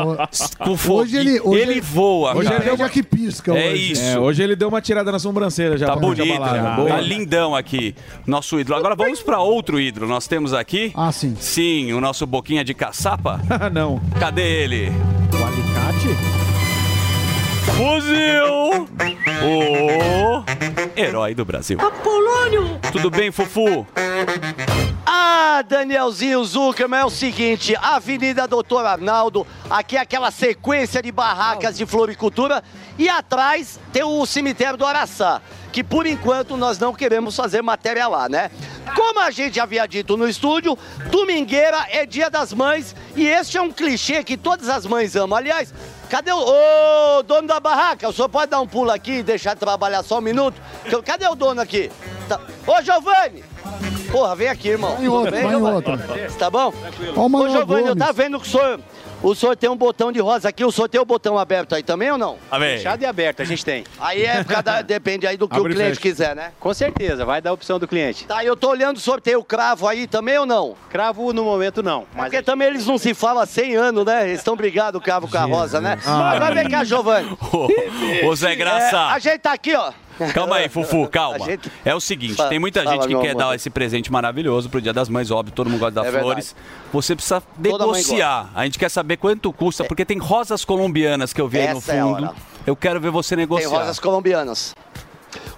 Ah, 0.59 0.65
com 0.65 0.77
fogo. 0.77 1.01
Hoje 1.01 1.17
ele- 1.17 1.39
hoje 1.41 1.61
ele 1.61 1.81
voa. 1.81 2.35
Hoje 2.35 2.49
cara. 2.49 2.63
ele 2.65 2.75
deu 2.77 2.89
que 2.89 3.03
pisca 3.03 3.51
É 3.57 3.71
hoje. 3.71 3.91
isso. 3.93 4.03
É, 4.03 4.19
hoje 4.19 4.43
ele 4.43 4.55
deu 4.55 4.67
uma 4.67 4.81
tirada 4.81 5.11
na 5.11 5.19
sobrancelha 5.19 5.77
já. 5.77 5.87
Tá 5.87 5.95
bonito, 5.95 6.25
né? 6.39 6.73
Boa. 6.75 6.89
tá 6.89 7.01
lindão 7.01 7.55
aqui, 7.55 7.95
nosso 8.27 8.59
ídolo. 8.59 8.77
Agora 8.77 8.95
vamos 8.95 9.21
pra 9.21 9.39
outro 9.39 9.79
ídolo. 9.79 10.07
Nós 10.07 10.27
temos 10.27 10.53
aqui. 10.53 10.91
Ah, 10.95 11.11
sim. 11.11 11.35
Sim, 11.39 11.93
o 11.93 12.01
nosso 12.01 12.25
boquinha 12.27 12.63
de 12.63 12.73
caçapa. 12.73 13.39
Ah, 13.49 13.69
não. 13.71 13.99
Cadê 14.19 14.63
ele? 14.63 14.89
O 15.33 15.45
alicate? 15.45 16.09
Fuzil! 17.75 18.87
O 19.45 20.43
herói 20.99 21.33
do 21.33 21.45
Brasil. 21.45 21.77
Apolônio! 21.79 22.77
Tudo 22.91 23.09
bem, 23.09 23.31
Fufu? 23.31 23.85
Ah, 25.21 25.61
Danielzinho 25.67 26.41
Zuckerman, 26.45 27.01
é 27.01 27.05
o 27.05 27.09
seguinte, 27.09 27.75
Avenida 27.81 28.47
Doutor 28.47 28.85
Arnaldo, 28.85 29.45
aqui 29.69 29.97
é 29.97 29.99
aquela 29.99 30.31
sequência 30.31 31.01
de 31.01 31.11
barracas 31.11 31.75
de 31.77 31.85
floricultura 31.85 32.63
e 32.97 33.09
atrás 33.09 33.77
tem 33.91 34.01
o 34.01 34.25
cemitério 34.25 34.77
do 34.77 34.85
Araçá, 34.85 35.41
que 35.73 35.83
por 35.83 36.05
enquanto 36.05 36.55
nós 36.55 36.79
não 36.79 36.93
queremos 36.95 37.35
fazer 37.35 37.61
matéria 37.61 38.07
lá, 38.07 38.29
né? 38.29 38.49
Como 38.95 39.19
a 39.19 39.29
gente 39.29 39.59
havia 39.59 39.85
dito 39.85 40.15
no 40.15 40.25
estúdio, 40.25 40.77
domingueira 41.11 41.85
é 41.89 42.05
dia 42.05 42.29
das 42.29 42.53
mães 42.53 42.95
e 43.13 43.27
este 43.27 43.57
é 43.57 43.61
um 43.61 43.73
clichê 43.73 44.23
que 44.23 44.37
todas 44.37 44.69
as 44.69 44.85
mães 44.85 45.17
amam. 45.17 45.37
Aliás, 45.37 45.73
cadê 46.09 46.31
o 46.31 46.37
Ô, 46.39 47.23
dono 47.23 47.45
da 47.45 47.59
barraca? 47.59 48.07
O 48.07 48.13
senhor 48.13 48.29
pode 48.29 48.51
dar 48.51 48.61
um 48.61 48.67
pulo 48.67 48.89
aqui 48.89 49.15
e 49.17 49.23
deixar 49.23 49.53
de 49.55 49.59
trabalhar 49.59 50.01
só 50.01 50.19
um 50.19 50.21
minuto? 50.21 50.61
Cadê 51.05 51.27
o 51.27 51.35
dono 51.35 51.59
aqui? 51.59 51.91
Tá- 52.29 52.39
Ô, 52.65 52.81
Giovanni! 52.81 53.43
Porra, 54.11 54.35
vem 54.35 54.47
aqui, 54.47 54.69
irmão. 54.69 54.95
Vai 54.95 55.05
em 55.05 55.07
outra, 55.07 55.31
Vem, 55.31 55.43
vai 55.43 55.53
em 55.53 55.61
outra. 55.61 55.97
Tá 56.37 56.49
bom? 56.49 56.73
Ó 57.15 57.27
o 57.27 57.35
Ô, 57.35 57.49
Giovanni, 57.49 57.87
eu 57.89 57.95
tava 57.95 58.13
vendo 58.13 58.39
que 58.39 58.47
o 58.47 58.49
senhor, 58.49 58.79
o 59.21 59.35
senhor 59.35 59.55
tem 59.55 59.69
um 59.69 59.75
botão 59.75 60.11
de 60.11 60.19
rosa 60.19 60.49
aqui, 60.49 60.65
o 60.65 60.71
senhor 60.71 60.87
tem 60.87 60.99
o 60.99 61.05
botão 61.05 61.37
aberto 61.37 61.75
aí 61.75 61.83
também 61.83 62.09
ou 62.11 62.17
não? 62.17 62.37
Amém. 62.49 62.77
Fechado 62.77 63.01
e 63.03 63.05
aberto, 63.05 63.41
a 63.41 63.45
gente 63.45 63.63
tem. 63.63 63.83
Aí 63.99 64.23
é 64.23 64.37
por 64.43 64.47
causa 64.47 64.63
da- 64.63 64.81
depende 64.81 65.27
aí 65.27 65.37
do 65.37 65.47
que 65.47 65.55
Abre 65.55 65.73
o 65.73 65.75
cliente 65.75 65.99
quiser, 65.99 66.35
né? 66.35 66.51
Com 66.59 66.73
certeza, 66.73 67.23
vai 67.23 67.39
dar 67.41 67.51
a 67.51 67.53
opção 67.53 67.77
do 67.77 67.87
cliente. 67.87 68.25
Tá, 68.25 68.43
eu 68.43 68.55
tô 68.55 68.69
olhando, 68.69 68.97
o 68.97 68.99
senhor 68.99 69.21
tem 69.21 69.35
o 69.35 69.43
cravo 69.43 69.87
aí 69.87 70.07
também 70.07 70.37
ou 70.39 70.45
não? 70.45 70.75
Cravo 70.89 71.31
no 71.31 71.43
momento 71.43 71.83
não, 71.83 72.05
mas 72.15 72.25
Porque 72.25 72.41
também 72.41 72.67
eles 72.67 72.87
não 72.87 72.97
se 72.97 73.13
falam 73.13 73.43
há 73.43 73.45
100 73.45 73.75
anos, 73.75 74.05
né? 74.05 74.27
Eles 74.27 74.39
estão 74.39 74.55
brigados, 74.55 74.99
o 74.99 75.03
cravo 75.03 75.27
com 75.29 75.37
a 75.37 75.43
rosa, 75.43 75.79
né? 75.79 75.99
Ah. 76.05 76.31
Agora 76.31 76.55
vem 76.55 76.67
cá, 76.69 76.83
Giovanni. 76.83 77.37
Ô, 77.53 78.27
ô, 78.27 78.35
Zé 78.35 78.55
Graça. 78.55 78.95
É, 78.95 78.99
a 79.13 79.19
gente 79.19 79.39
tá 79.39 79.53
aqui, 79.53 79.75
ó. 79.75 79.91
Calma 80.33 80.57
aí, 80.57 80.69
Fufu, 80.69 81.07
calma. 81.11 81.45
gente- 81.45 81.71
É 81.83 81.93
o 81.95 81.99
seguinte, 81.99 82.35
Fala- 82.35 82.49
tem 82.49 82.59
muita 82.59 82.83
fala, 82.83 82.95
gente 82.95 83.01
que 83.07 83.13
meu 83.13 83.21
quer 83.21 83.31
amor. 83.31 83.43
dar 83.49 83.55
esse 83.55 83.69
presente 83.69 84.11
maravilhoso 84.11 84.69
pro 84.69 84.81
Dia 84.81 84.93
das 84.93 85.09
Mães, 85.09 85.31
óbvio, 85.31 85.53
todo 85.53 85.69
mundo 85.69 85.79
gosta 85.79 85.91
de 85.91 85.95
dar 85.95 86.01
É 86.01 86.11
verdade. 86.11 86.23
flores. 86.25 86.55
Você 86.91 87.15
precisa 87.15 87.41
Toda 87.41 87.85
negociar. 87.85 88.49
A 88.55 88.63
gente 88.65 88.77
quer 88.79 88.89
saber 88.89 89.17
quanto 89.17 89.51
custa, 89.53 89.83
porque 89.85 90.03
tem 90.05 90.17
rosas 90.17 90.63
colombianas 90.65 91.33
que 91.33 91.41
eu 91.41 91.47
vi 91.47 91.59
aí 91.59 91.71
no 91.73 91.77
é 91.79 91.81
fundo. 91.81 92.13
hora. 92.25 92.33
eu 92.67 92.75
quero 92.75 92.99
ver 92.99 93.09
você 93.11 93.35
Tem 93.35 93.43
negociar. 93.43 93.69
rosas 93.69 93.99
colombianas. 93.99 94.75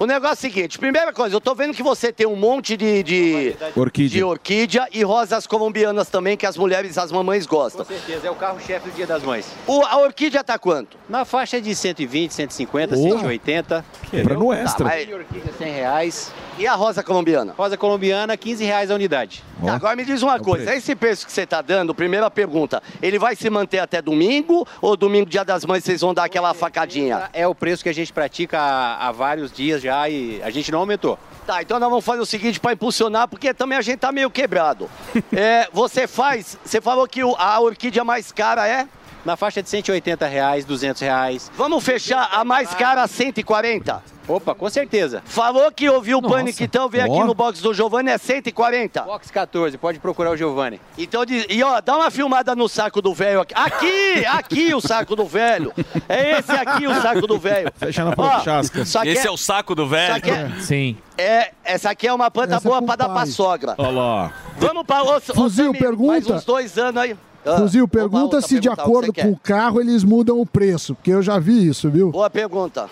O 0.01 0.07
negócio 0.07 0.47
é 0.47 0.49
o 0.49 0.51
seguinte, 0.53 0.79
primeira 0.79 1.13
coisa, 1.13 1.35
eu 1.35 1.39
tô 1.39 1.53
vendo 1.53 1.75
que 1.75 1.83
você 1.83 2.11
tem 2.11 2.25
um 2.25 2.35
monte 2.35 2.75
de, 2.75 3.03
de, 3.03 3.55
Orquídea. 3.75 4.09
de 4.09 4.23
orquídea 4.23 4.87
e 4.91 5.03
rosas 5.03 5.45
colombianas 5.45 6.09
também, 6.09 6.35
que 6.35 6.43
as 6.43 6.57
mulheres, 6.57 6.97
as 6.97 7.11
mamães 7.11 7.45
gostam. 7.45 7.85
com 7.85 7.93
certeza 7.93 8.25
é 8.27 8.31
o 8.31 8.33
carro-chefe 8.33 8.89
do 8.89 8.95
Dia 8.95 9.05
das 9.05 9.21
Mães. 9.21 9.45
O- 9.67 9.85
a 9.85 9.99
orquídea 9.99 10.43
tá 10.43 10.57
quanto? 10.57 10.97
Na 11.07 11.23
faixa 11.23 11.61
de 11.61 11.75
120, 11.75 12.31
150, 12.33 12.95
Porra. 12.95 13.09
180. 13.19 13.85
Comprando 14.09 14.43
um 14.43 14.51
extra. 14.51 14.85
Tá, 14.89 14.95
mas- 14.95 15.13
orquídea 15.13 15.53
100 15.55 15.71
reais. 15.71 16.31
E 16.61 16.67
a 16.67 16.75
rosa 16.75 17.01
colombiana? 17.03 17.53
Rosa 17.57 17.75
colombiana, 17.75 18.37
15 18.37 18.63
reais 18.63 18.91
a 18.91 18.95
unidade. 18.95 19.43
Tá, 19.65 19.73
agora 19.73 19.95
me 19.95 20.05
diz 20.05 20.21
uma 20.21 20.39
coisa, 20.39 20.73
esse 20.75 20.95
preço 20.95 21.25
que 21.25 21.31
você 21.31 21.45
tá 21.45 21.61
dando, 21.61 21.93
primeira 21.95 22.29
pergunta, 22.29 22.81
ele 23.01 23.17
vai 23.17 23.35
se 23.35 23.49
manter 23.49 23.79
até 23.79 24.01
domingo 24.01 24.67
ou 24.79 24.95
domingo, 24.95 25.27
dia 25.29 25.43
das 25.43 25.65
mães, 25.65 25.83
vocês 25.83 26.01
vão 26.01 26.13
dar 26.13 26.25
aquela 26.25 26.53
facadinha? 26.53 27.29
É 27.33 27.47
o 27.47 27.55
preço 27.55 27.81
que 27.81 27.89
a 27.89 27.93
gente 27.93 28.13
pratica 28.13 28.59
há, 28.59 29.07
há 29.07 29.11
vários 29.11 29.51
dias 29.51 29.81
já 29.81 30.07
e 30.07 30.39
a 30.43 30.51
gente 30.51 30.71
não 30.71 30.79
aumentou. 30.79 31.17
Tá, 31.47 31.61
então 31.63 31.79
nós 31.79 31.89
vamos 31.89 32.05
fazer 32.05 32.21
o 32.21 32.25
seguinte 32.25 32.59
para 32.59 32.73
impulsionar, 32.73 33.27
porque 33.27 33.51
também 33.53 33.75
a 33.77 33.81
gente 33.81 33.97
tá 33.97 34.11
meio 34.11 34.29
quebrado. 34.29 34.87
É, 35.33 35.67
você 35.73 36.07
faz, 36.07 36.57
você 36.63 36.79
falou 36.81 37.07
que 37.07 37.23
o- 37.23 37.35
a 37.37 37.59
orquídea 37.59 38.03
mais 38.03 38.31
cara 38.31 38.67
é 38.67 38.85
Na 39.23 39.35
faixa 39.37 39.61
de 39.61 39.69
180 39.69 40.25
reais, 40.27 40.65
200 40.65 41.01
reais. 41.01 41.51
Vamos 41.55 41.83
fechar 41.83 42.29
a 42.33 42.43
mais 42.43 42.73
cara 42.73 43.03
a 43.03 43.07
140? 43.07 44.01
Opa, 44.27 44.55
com 44.55 44.69
certeza. 44.69 45.21
Falou 45.25 45.71
que 45.71 45.89
ouviu 45.89 46.19
o 46.19 46.21
Pânico, 46.21 46.63
então 46.63 46.87
vem 46.87 47.01
aqui 47.01 47.19
no 47.23 47.33
box 47.33 47.61
do 47.61 47.73
Giovanni, 47.73 48.11
é 48.11 48.17
140. 48.17 49.01
Box 49.01 49.29
14, 49.31 49.77
pode 49.77 49.99
procurar 49.99 50.31
o 50.31 50.37
Giovanni. 50.37 50.79
Então, 50.97 51.25
diz- 51.25 51.45
e 51.49 51.61
ó, 51.63 51.81
dá 51.81 51.97
uma 51.97 52.09
filmada 52.09 52.55
no 52.55 52.69
saco 52.69 53.01
do 53.01 53.13
velho 53.13 53.41
aqui. 53.41 53.53
Aqui, 53.55 54.25
aqui 54.25 54.73
o 54.73 54.79
saco 54.79 55.15
do 55.15 55.25
velho. 55.25 55.73
É 56.07 56.39
esse 56.39 56.51
aqui 56.51 56.87
o 56.87 57.01
saco 57.01 57.27
do 57.27 57.37
velho. 57.37 57.71
Fecha 57.75 58.03
na 58.05 58.11
Ó, 58.11 58.15
prochasca. 58.15 58.81
isso 58.81 58.97
aqui 58.97 59.09
Esse 59.09 59.27
é 59.27 59.31
o 59.31 59.37
saco 59.37 59.75
do 59.75 59.87
velho. 59.87 60.15
É- 60.15 60.61
Sim. 60.61 60.97
É, 61.17 61.51
essa 61.63 61.89
aqui 61.89 62.07
é 62.07 62.13
uma 62.13 62.31
planta 62.31 62.55
Essa 62.55 62.67
é 62.67 62.69
boa 62.69 62.77
pro 62.77 62.87
pra 62.87 62.95
dar 62.95 63.05
pra 63.05 63.13
pai. 63.15 63.27
sogra. 63.27 63.75
Olha 63.77 63.89
lá. 63.91 64.33
Vamos 64.57 64.83
pra... 64.85 65.03
Ô, 65.03 65.17
ô, 65.17 65.21
Fuzil, 65.21 65.65
Samir, 65.73 65.81
Mais 65.81 65.81
pergunta. 65.81 66.33
uns 66.33 66.45
dois 66.45 66.77
anos 66.77 67.01
aí. 67.01 67.15
Ah, 67.45 67.57
Fuzil, 67.57 67.87
pergunta 67.87 68.23
outra 68.23 68.41
se 68.41 68.59
de 68.59 68.69
acordo 68.69 69.11
com 69.13 69.31
o 69.31 69.37
carro 69.37 69.79
eles 69.81 70.03
mudam 70.03 70.39
o 70.39 70.45
preço, 70.45 70.93
porque 70.95 71.11
eu 71.11 71.21
já 71.21 71.39
vi 71.39 71.67
isso, 71.67 71.89
viu? 71.89 72.11
Boa 72.11 72.29
pergunta. 72.29 72.89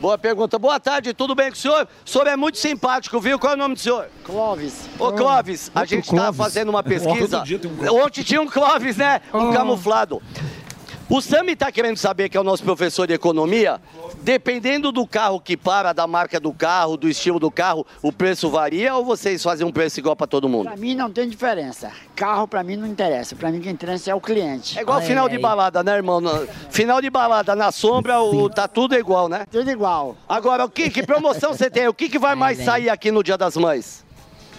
Boa 0.00 0.16
pergunta. 0.18 0.58
Boa 0.58 0.78
tarde, 0.78 1.12
tudo 1.14 1.34
bem 1.34 1.48
com 1.48 1.54
o 1.56 1.58
senhor? 1.58 1.88
O 2.06 2.08
senhor 2.10 2.26
é 2.26 2.36
muito 2.36 2.58
simpático, 2.58 3.18
viu? 3.20 3.38
Qual 3.38 3.52
é 3.52 3.56
o 3.56 3.58
nome 3.58 3.74
do 3.74 3.80
senhor? 3.80 4.06
Clóvis. 4.24 4.88
Ô, 4.98 5.12
Clóvis, 5.12 5.70
a 5.74 5.84
gente 5.84 6.08
tá 6.08 6.16
Clóvis. 6.16 6.36
fazendo 6.36 6.68
uma 6.68 6.82
pesquisa. 6.82 7.42
Um. 7.90 8.04
Ontem 8.04 8.22
tinha 8.22 8.40
um 8.40 8.46
Clóvis, 8.46 8.96
né? 8.96 9.20
Um 9.32 9.50
Ah. 9.50 9.52
camuflado. 9.54 10.22
O 11.10 11.20
Sami 11.20 11.56
tá 11.56 11.72
querendo 11.72 11.96
saber, 11.96 12.28
que 12.28 12.36
é 12.36 12.40
o 12.40 12.44
nosso 12.44 12.62
professor 12.62 13.04
de 13.04 13.12
economia, 13.12 13.80
dependendo 14.22 14.92
do 14.92 15.04
carro 15.04 15.40
que 15.40 15.56
para, 15.56 15.92
da 15.92 16.06
marca 16.06 16.38
do 16.38 16.52
carro, 16.52 16.96
do 16.96 17.08
estilo 17.08 17.40
do 17.40 17.50
carro, 17.50 17.84
o 18.00 18.12
preço 18.12 18.48
varia 18.48 18.94
ou 18.94 19.04
vocês 19.04 19.42
fazem 19.42 19.66
um 19.66 19.72
preço 19.72 19.98
igual 19.98 20.14
pra 20.14 20.28
todo 20.28 20.48
mundo? 20.48 20.68
Pra 20.68 20.76
mim 20.76 20.94
não 20.94 21.10
tem 21.10 21.28
diferença. 21.28 21.90
Carro 22.14 22.46
pra 22.46 22.62
mim 22.62 22.76
não 22.76 22.86
interessa. 22.86 23.34
Pra 23.34 23.50
mim 23.50 23.58
o 23.58 23.60
que 23.60 23.68
interessa 23.68 24.12
é 24.12 24.14
o 24.14 24.20
cliente. 24.20 24.78
É 24.78 24.82
igual 24.82 25.00
final 25.02 25.28
de 25.28 25.36
balada, 25.36 25.82
né, 25.82 25.96
irmão? 25.96 26.20
Na- 26.20 26.46
Final 26.70 27.00
de 27.02 27.10
balada, 27.10 27.56
na 27.56 27.72
sombra, 27.72 28.20
o, 28.20 28.48
tá 28.48 28.68
tudo 28.68 28.94
igual, 28.94 29.28
né? 29.28 29.44
Tudo 29.50 29.68
igual. 29.68 30.16
Agora, 30.28 30.64
o 30.64 30.70
que, 30.70 30.88
que 30.90 31.02
promoção 31.02 31.52
você 31.52 31.68
tem? 31.68 31.88
O 31.88 31.94
que, 31.94 32.08
que 32.08 32.20
vai 32.20 32.36
mais 32.36 32.58
sair 32.58 32.88
aqui 32.88 33.10
no 33.10 33.24
Dia 33.24 33.36
das 33.36 33.56
Mães? 33.56 34.04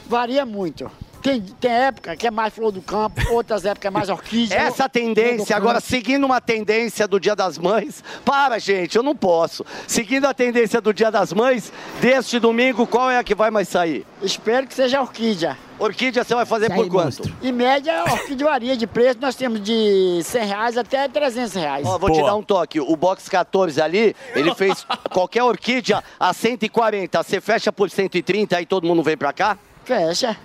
Varia 0.06 0.46
muito. 0.46 0.92
Tem, 1.22 1.42
tem 1.42 1.72
época 1.72 2.16
que 2.16 2.26
é 2.26 2.32
mais 2.32 2.54
flor 2.54 2.72
do 2.72 2.82
campo, 2.82 3.22
outras 3.32 3.66
épocas 3.66 3.88
é 3.88 3.90
mais 3.90 4.10
orquídea. 4.10 4.56
Essa 4.58 4.90
tendência, 4.90 5.56
agora 5.56 5.80
seguindo 5.80 6.24
uma 6.24 6.42
tendência 6.42 7.08
do 7.08 7.20
Dia 7.20 7.36
das 7.36 7.58
Mães, 7.58 8.04
para 8.26 8.58
gente, 8.60 8.96
eu 8.96 9.04
não 9.04 9.16
posso. 9.16 9.66
Seguindo 9.88 10.26
a 10.26 10.34
tendência 10.34 10.82
do 10.82 10.94
Dia 10.94 11.12
das 11.12 11.32
Mães, 11.32 11.72
deste 12.00 12.40
domingo, 12.40 12.88
qual 12.88 13.10
é 13.10 13.18
a 13.18 13.24
que 13.24 13.36
vai 13.36 13.52
mais 13.52 13.68
sair? 13.68 14.06
Espero 14.22 14.68
que 14.68 14.74
seja 14.74 15.02
orquídea. 15.02 15.58
Orquídea 15.80 16.24
você 16.24 16.36
vai 16.36 16.46
fazer 16.46 16.72
por 16.72 16.88
quanto? 16.88 17.24
Em 17.42 17.52
média, 17.52 18.02
a 18.02 18.14
orquídea 18.14 18.46
varia 18.48 18.78
de 18.78 18.86
preço. 18.86 19.18
Nós 19.20 19.36
temos 19.36 19.60
de 19.62 20.22
100 20.24 20.46
reais 20.46 20.78
até 20.78 21.08
300 21.08 21.54
reais. 21.56 21.88
Ó, 21.88 21.98
vou 21.98 22.12
te 22.12 22.22
dar 22.22 22.36
um 22.36 22.44
toque. 22.44 22.80
O 22.80 22.96
box 22.96 23.28
14 23.28 23.82
ali, 23.82 24.16
ele 24.36 24.54
fez 24.54 24.86
qualquer 25.12 25.42
orquídea 25.44 26.04
a 26.20 26.34
140. 26.34 27.24
Você 27.24 27.42
fecha 27.42 27.72
por 27.72 27.90
130 27.90 28.58
aí 28.58 28.66
todo 28.66 28.86
mundo 28.86 29.02
vem 29.02 29.18
pra 29.18 29.34
cá? 29.34 29.58
Fecha. 29.92 30.38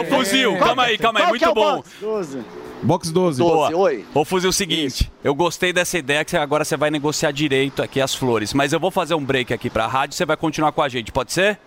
Ô, 0.00 0.04
Fuzil, 0.04 0.56
calma 0.56 0.84
aí, 0.84 0.96
calma 0.96 1.18
aí, 1.18 1.26
é 1.26 1.28
muito 1.28 1.50
o 1.50 1.54
bom. 1.54 1.76
box? 1.78 1.90
12. 2.00 2.44
Box 2.80 3.10
12. 3.10 3.42
Boa. 3.42 3.76
oi. 3.76 4.04
Ô, 4.14 4.24
Fuzil, 4.24 4.52
seguinte, 4.52 5.10
eu 5.24 5.34
gostei 5.34 5.72
dessa 5.72 5.98
ideia 5.98 6.24
que 6.24 6.36
agora 6.36 6.64
você 6.64 6.76
vai 6.76 6.92
negociar 6.92 7.32
direito 7.32 7.82
aqui 7.82 8.00
as 8.00 8.14
flores, 8.14 8.54
mas 8.54 8.72
eu 8.72 8.78
vou 8.78 8.92
fazer 8.92 9.14
um 9.14 9.24
break 9.24 9.52
aqui 9.52 9.68
pra 9.68 9.88
rádio, 9.88 10.14
você 10.14 10.24
vai 10.24 10.36
continuar 10.36 10.70
com 10.70 10.80
a 10.80 10.88
gente, 10.88 11.10
pode 11.10 11.32
ser? 11.32 11.58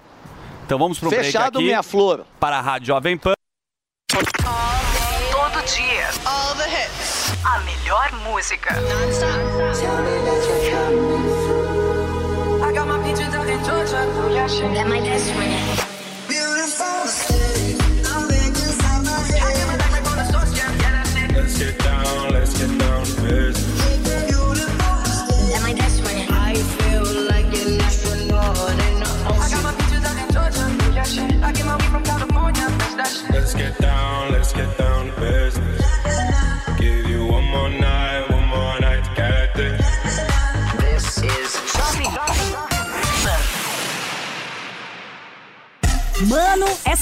Então 0.66 0.80
vamos 0.80 0.98
pro 0.98 1.10
break 1.10 1.26
Fechado, 1.26 1.58
aqui. 1.58 1.68
minha 1.68 1.84
flor. 1.84 2.26
Para 2.40 2.60
a 2.60 2.62
Rádio 2.62 2.88
Jovem 2.88 3.18
Pan. 3.18 3.34
Todo 4.10 5.66
dia. 5.66 6.08
All 6.26 6.56
the 6.56 6.64
hits. 6.64 7.34
A 7.44 7.60
melhor 7.60 8.10
música. 8.24 8.74
I 12.62 12.72
got 12.74 12.88
my 12.88 12.98
peaches 13.04 13.36
out 13.36 13.50
in 13.50 13.62
Georgia. 13.66 14.74
That 14.74 14.88
my 14.88 15.02
best 15.02 15.30
friend. 15.34 15.73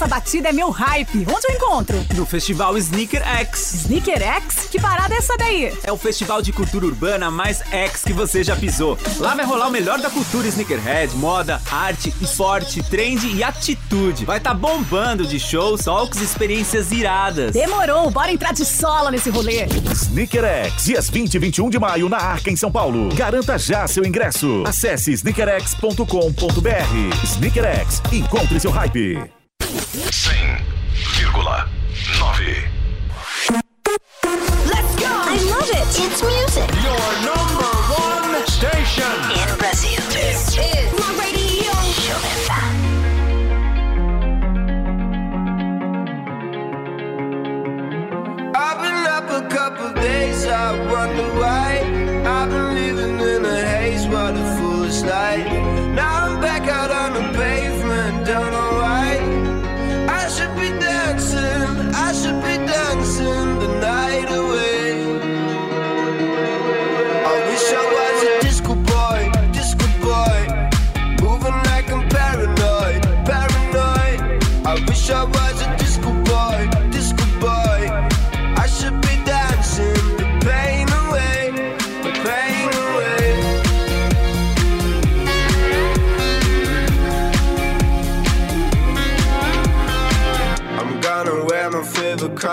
Essa 0.01 0.07
batida 0.07 0.49
é 0.49 0.51
meu 0.51 0.71
hype. 0.71 1.27
Onde 1.29 1.47
eu 1.47 1.55
encontro? 1.55 1.95
No 2.15 2.25
Festival 2.25 2.75
Sneaker 2.75 3.21
X. 3.21 3.85
Sneaker 3.85 4.19
X? 4.19 4.67
Que 4.71 4.81
parada 4.81 5.13
é 5.13 5.17
essa 5.17 5.37
daí? 5.37 5.71
É 5.83 5.91
o 5.91 5.97
festival 5.97 6.41
de 6.41 6.51
cultura 6.51 6.87
urbana 6.87 7.29
mais 7.29 7.61
X 7.71 8.01
que 8.03 8.11
você 8.11 8.43
já 8.43 8.55
pisou. 8.55 8.97
Lá 9.19 9.35
vai 9.35 9.45
rolar 9.45 9.67
o 9.67 9.71
melhor 9.71 9.99
da 9.99 10.09
cultura 10.09 10.47
sneakerhead, 10.47 11.15
moda, 11.17 11.61
arte, 11.71 12.11
esporte, 12.19 12.81
trend 12.81 13.27
e 13.27 13.43
atitude. 13.43 14.25
Vai 14.25 14.39
tá 14.39 14.55
bombando 14.55 15.23
de 15.23 15.39
shows, 15.39 15.83
talks 15.83 16.19
e 16.19 16.23
experiências 16.23 16.91
iradas. 16.91 17.51
Demorou, 17.51 18.09
bora 18.09 18.31
entrar 18.31 18.53
de 18.53 18.65
sola 18.65 19.11
nesse 19.11 19.29
rolê. 19.29 19.67
Sneaker 19.91 20.43
X, 20.43 20.85
dias 20.85 21.09
20 21.11 21.35
e 21.35 21.39
21 21.39 21.69
de 21.69 21.77
maio 21.77 22.09
na 22.09 22.17
Arca 22.17 22.49
em 22.49 22.55
São 22.55 22.71
Paulo. 22.71 23.13
Garanta 23.13 23.55
já 23.59 23.87
seu 23.87 24.03
ingresso. 24.03 24.63
Acesse 24.65 25.11
sneakerx.com.br. 25.11 27.23
Sneaker 27.23 27.65
X, 27.65 28.01
encontre 28.11 28.59
seu 28.59 28.71
hype. 28.71 29.40
100,9. 29.93 32.60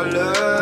Color 0.05 0.58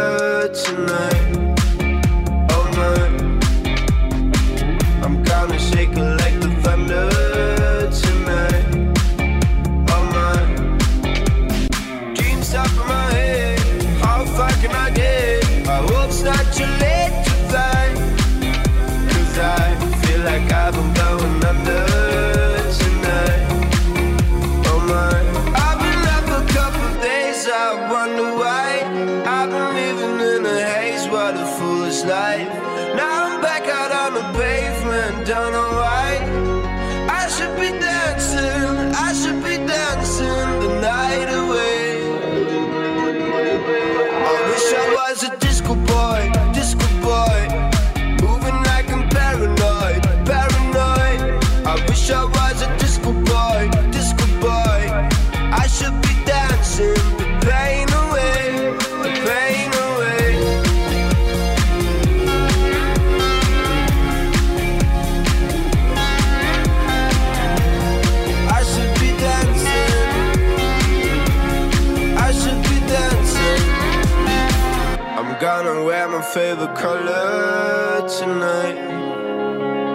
favorite 76.36 76.76
color 76.76 78.06
tonight. 78.18 78.76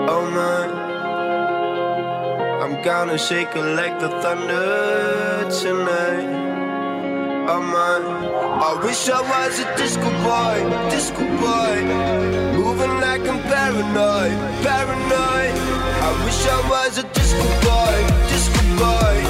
Oh 0.10 0.26
my, 0.38 0.64
I'm 2.64 2.82
gonna 2.82 3.16
shake 3.16 3.56
it 3.56 3.68
like 3.80 4.00
the 4.00 4.10
thunder 4.24 5.48
tonight. 5.62 6.30
Oh 7.48 7.62
my, 7.76 7.98
I 8.70 8.72
wish 8.84 9.08
I 9.08 9.22
was 9.22 9.60
a 9.60 9.68
disco 9.78 10.10
boy, 10.26 10.58
disco 10.90 11.24
boy, 11.46 11.78
moving 12.58 12.96
like 13.06 13.22
I'm 13.32 13.40
paranoid, 13.52 14.34
paranoid. 14.66 15.56
I 16.08 16.12
wish 16.26 16.42
I 16.58 16.60
was 16.74 16.98
a 16.98 17.04
disco 17.20 17.46
boy, 17.68 17.96
disco 18.32 18.62
boy. 18.82 19.21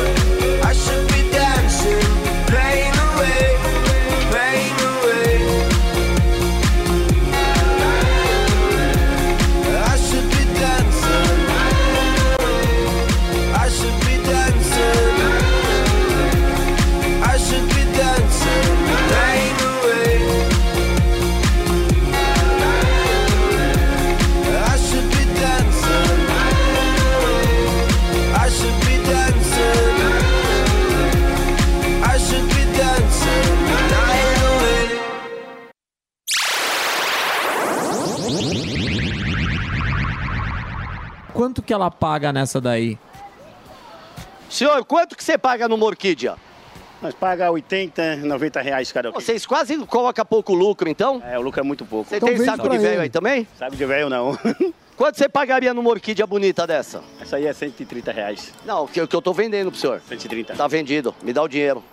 Ela 41.81 41.91
paga 41.91 42.31
nessa 42.31 42.61
daí? 42.61 42.97
Senhor, 44.49 44.83
quanto 44.85 45.15
que 45.15 45.23
você 45.23 45.37
paga 45.37 45.67
numa 45.67 45.85
orquídea? 45.85 46.35
Nós 47.01 47.15
paga 47.15 47.49
80, 47.49 48.17
90 48.17 48.61
reais 48.61 48.91
cada 48.91 49.09
quilo. 49.09 49.21
Vocês 49.21 49.45
quase 49.45 49.75
colocam 49.85 50.23
pouco 50.23 50.53
lucro, 50.53 50.87
então? 50.87 51.21
É, 51.25 51.37
o 51.39 51.41
lucro 51.41 51.59
é 51.59 51.63
muito 51.63 51.83
pouco. 51.85 52.09
Você 52.09 52.19
tem 52.19 52.37
saco 52.37 52.69
de 52.69 52.77
velho 52.77 53.01
aí 53.01 53.09
também? 53.09 53.47
Saco 53.57 53.75
de 53.75 53.85
velho 53.85 54.09
não. 54.09 54.37
Quanto 55.01 55.17
você 55.17 55.27
pagaria 55.27 55.73
numa 55.73 55.89
orquídea 55.89 56.27
bonita 56.27 56.67
dessa? 56.67 57.01
Essa 57.19 57.37
aí 57.37 57.47
é 57.47 57.53
130 57.53 58.11
reais. 58.11 58.53
Não, 58.63 58.83
o 58.83 58.87
que, 58.87 59.07
que 59.07 59.15
eu 59.15 59.19
tô 59.19 59.33
vendendo 59.33 59.71
pro 59.71 59.79
senhor. 59.79 59.99
130. 60.07 60.53
Tá 60.53 60.67
vendido. 60.67 61.15
Me 61.23 61.33
dá 61.33 61.41
o 61.41 61.47
dinheiro. 61.47 61.83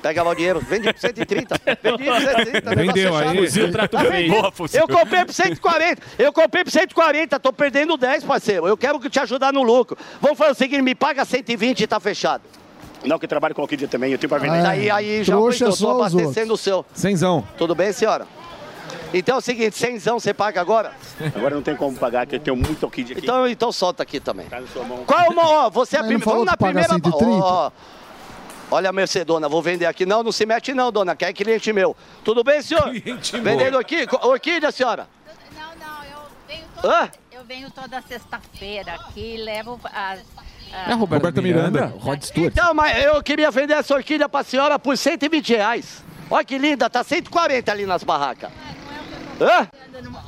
Pega 0.00 0.22
lá 0.22 0.30
o 0.30 0.34
dinheiro. 0.34 0.58
Vendi 0.58 0.90
por 0.90 0.98
130. 0.98 1.60
Vendi 1.82 2.04
por 2.04 2.18
130. 2.18 2.74
Vendeu 2.74 3.14
aí. 3.14 3.36
Fuzil, 3.36 3.70
trato 3.70 3.90
Tá 3.90 4.04
feio. 4.06 4.32
Boa, 4.32 4.50
fuzil. 4.50 4.80
Eu 4.80 4.88
comprei 4.88 5.22
por 5.26 5.34
140. 5.34 6.02
Eu 6.18 6.32
comprei 6.32 6.64
por 6.64 6.70
140. 6.70 7.38
Tô 7.38 7.52
perdendo 7.52 7.98
10, 7.98 8.24
parceiro. 8.24 8.66
Eu 8.66 8.74
quero 8.78 8.98
te 9.10 9.20
ajudar 9.20 9.52
no 9.52 9.62
lucro. 9.62 9.98
Vamos 10.18 10.38
fazer 10.38 10.52
o 10.52 10.54
seguinte, 10.54 10.80
me 10.80 10.94
paga 10.94 11.26
120 11.26 11.80
e 11.80 11.86
tá 11.86 12.00
fechado. 12.00 12.44
Não, 13.04 13.18
que 13.18 13.28
trabalho 13.28 13.54
com 13.54 13.60
orquídea 13.60 13.86
também, 13.86 14.12
eu 14.12 14.18
tenho 14.18 14.30
pra 14.30 14.38
vender. 14.38 14.66
Aí, 14.66 14.90
aí 14.90 15.24
já 15.24 15.34
aumentou, 15.34 15.76
tô 15.76 15.90
abastecendo 15.90 16.54
o 16.54 16.56
seu. 16.56 16.86
Cenzão. 16.94 17.46
Tudo 17.58 17.74
bem, 17.74 17.92
senhora? 17.92 18.26
Então 19.12 19.36
é 19.36 19.38
o 19.38 19.40
seguinte, 19.40 19.76
cenzão 19.76 20.20
você 20.20 20.32
paga 20.32 20.60
agora? 20.60 20.92
Agora 21.34 21.54
não 21.54 21.62
tem 21.62 21.74
como 21.74 21.96
pagar, 21.96 22.26
que 22.26 22.36
eu 22.36 22.40
tenho 22.40 22.56
muita 22.56 22.86
orquídea 22.86 23.16
aqui. 23.16 23.24
Então, 23.24 23.46
então 23.48 23.72
solta 23.72 24.02
aqui 24.02 24.20
também. 24.20 24.46
Tá 24.46 24.60
na 24.60 24.66
sua 24.68 24.84
mão. 24.84 25.04
Qual 25.04 25.20
é 25.20 25.28
uma, 25.28 25.48
ó, 25.48 25.70
você 25.70 25.96
é 25.96 25.98
a 25.98 26.02
não 26.02 26.08
primeira, 26.08 26.30
vamos 26.30 26.46
na 26.46 26.56
primeira... 26.56 26.88
130? 26.88 27.26
Ó, 27.26 27.70
olha 28.70 28.90
a 28.90 28.92
Mercedona, 28.92 29.48
vou 29.48 29.60
vender 29.60 29.86
aqui. 29.86 30.06
Não, 30.06 30.22
não 30.22 30.30
se 30.30 30.46
mete 30.46 30.72
não, 30.72 30.92
dona, 30.92 31.16
que 31.16 31.24
é 31.24 31.32
cliente 31.32 31.72
meu. 31.72 31.96
Tudo 32.24 32.44
bem, 32.44 32.62
senhor? 32.62 32.92
Vendendo 33.42 33.78
aqui? 33.78 34.06
Orquídea, 34.22 34.70
senhora? 34.70 35.08
Hã? 36.82 37.10
Eu 37.30 37.44
venho 37.44 37.70
toda 37.70 38.00
sexta-feira 38.02 38.94
aqui 38.94 39.34
e 39.34 39.36
levo 39.36 39.78
as. 39.92 40.20
É 40.72 40.92
a 40.92 40.94
Roberta 40.94 41.42
Miranda. 41.42 41.92
Rod 41.98 42.22
Stewart. 42.22 42.52
Então, 42.52 42.72
mas 42.72 43.04
eu 43.04 43.20
queria 43.22 43.50
vender 43.50 43.74
essa 43.74 43.92
orquídea 43.94 44.28
pra 44.28 44.44
senhora 44.44 44.78
por 44.78 44.96
120 44.96 45.48
reais. 45.56 46.02
Olha 46.30 46.44
que 46.44 46.56
linda, 46.56 46.88
tá 46.88 47.02
140 47.02 47.72
ali 47.72 47.86
nas 47.86 48.04
barracas. 48.04 48.50
Hã? 49.40 49.68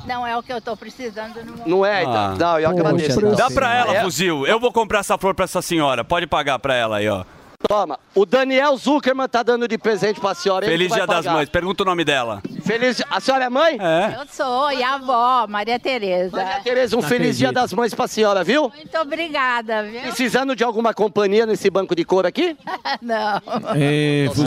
Não 0.07 0.25
é 0.25 0.35
o 0.37 0.43
que 0.43 0.51
eu 0.51 0.61
tô 0.61 0.75
precisando 0.75 1.35
no 1.43 1.51
momento. 1.51 1.69
Não 1.69 1.85
é, 1.85 2.01
então. 2.03 2.35
Não, 2.35 2.59
eu 2.59 2.69
agradeço. 2.69 3.21
Dá 3.35 3.49
pra 3.49 3.73
ela, 3.75 3.95
É. 3.95 4.03
fuzil. 4.03 4.45
Eu 4.47 4.59
vou 4.59 4.71
comprar 4.71 4.99
essa 4.99 5.17
flor 5.17 5.33
pra 5.35 5.45
essa 5.45 5.61
senhora. 5.61 6.03
Pode 6.03 6.27
pagar 6.27 6.59
pra 6.59 6.73
ela 6.75 6.97
aí, 6.97 7.07
ó. 7.07 7.23
Toma, 7.65 7.97
o 8.13 8.25
Daniel 8.25 8.75
Zuckerman 8.75 9.25
tá 9.25 9.41
dando 9.41 9.69
de 9.69 9.77
presente 9.77 10.19
pra 10.19 10.33
senhora. 10.33 10.65
ele 10.65 10.73
Feliz 10.73 10.89
vai 10.89 10.97
Dia 10.99 11.07
das. 11.07 11.25
Mães. 11.25 11.47
Pergunta 11.47 11.83
o 11.83 11.85
nome 11.85 12.03
dela. 12.03 12.41
Feliz... 12.65 13.01
A 13.09 13.21
senhora 13.21 13.45
é 13.45 13.49
mãe? 13.49 13.77
É. 13.79 14.17
Eu 14.19 14.25
sou, 14.29 14.69
e 14.73 14.83
a 14.83 14.95
avó, 14.95 15.47
Maria 15.47 15.79
Tereza. 15.79 16.35
Maria 16.35 16.59
Tereza, 16.61 16.97
um 16.97 17.01
feliz 17.01 17.37
Dia 17.37 17.53
das 17.53 17.71
Mães 17.71 17.93
pra 17.93 18.05
senhora, 18.05 18.43
viu? 18.43 18.69
Muito 18.75 18.97
obrigada, 18.97 19.81
viu? 19.83 20.01
Precisando 20.01 20.57
de 20.57 20.63
alguma 20.63 20.93
companhia 20.93 21.45
nesse 21.45 21.69
banco 21.69 21.95
de 21.95 22.03
couro 22.03 22.27
aqui? 22.27 22.57
Não. 23.01 23.41
Ê, 23.77 24.27
fuzil. 24.35 24.45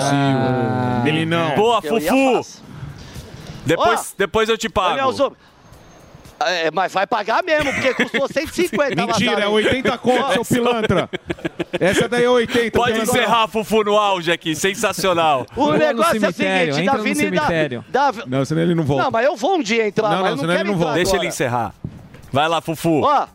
Melinão. 1.03 1.55
Boa, 1.55 1.81
Eu 1.83 1.99
ia 1.99 2.11
Fufu. 2.43 2.63
Depois, 3.67 4.15
depois 4.17 4.49
eu 4.49 4.57
te 4.57 4.69
pago. 4.69 4.91
Daniel 4.91 5.13
Zuckerman. 5.13 5.57
É, 6.39 6.71
mas 6.71 6.93
vai 6.93 7.07
pagar 7.07 7.43
mesmo, 7.43 7.73
porque 7.73 7.95
custou 7.95 8.29
150. 8.29 8.95
Mentira, 9.07 9.33
é 9.33 9.35
Lazaro. 9.37 9.53
80 9.53 9.99
conto, 9.99 10.33
seu 10.33 10.45
pilantra. 10.45 11.11
Essa 11.81 12.09
daí 12.09 12.25
é 12.25 12.31
80. 12.31 12.79
Pode 12.79 13.01
encerrar, 13.01 13.49
Fufu, 13.49 13.83
no 13.83 13.97
auge 13.97 14.31
aqui. 14.31 14.55
Sensacional. 14.55 15.47
O 15.57 15.73
negócio 15.73 16.23
é 16.25 16.29
o 16.29 16.33
seguinte, 16.33 16.85
da 16.85 16.93
Avenida... 16.93 17.85
Da... 17.89 18.13
Não, 18.27 18.45
senão 18.45 18.63
ele 18.63 18.75
não 18.75 18.85
volta. 18.85 19.05
Não, 19.05 19.11
mas 19.11 19.25
eu 19.25 19.35
vou 19.35 19.57
um 19.57 19.63
dia 19.63 19.87
entrar, 19.87 20.11
Não, 20.11 20.23
mas 20.23 20.23
não, 20.23 20.29
eu 20.29 20.37
não 20.37 20.41
senão 20.43 20.55
ele 20.55 20.65
não 20.65 20.73
entrar 20.75 20.85
volta. 20.85 20.95
Deixa 20.95 21.17
ele 21.17 21.27
encerrar. 21.27 21.75
Vai 22.31 22.49
lá, 22.49 22.61
Fufu. 22.61 23.01
Ó, 23.01 23.27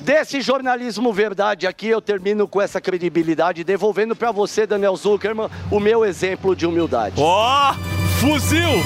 desse 0.00 0.40
jornalismo 0.40 1.12
verdade 1.12 1.68
aqui, 1.68 1.86
eu 1.86 2.00
termino 2.00 2.48
com 2.48 2.60
essa 2.60 2.80
credibilidade, 2.80 3.62
devolvendo 3.62 4.16
pra 4.16 4.32
você, 4.32 4.66
Daniel 4.66 4.96
Zuckerman, 4.96 5.48
o 5.70 5.78
meu 5.78 6.04
exemplo 6.04 6.56
de 6.56 6.66
humildade. 6.66 7.14
Ó, 7.18 7.74
fuzil! 8.18 8.82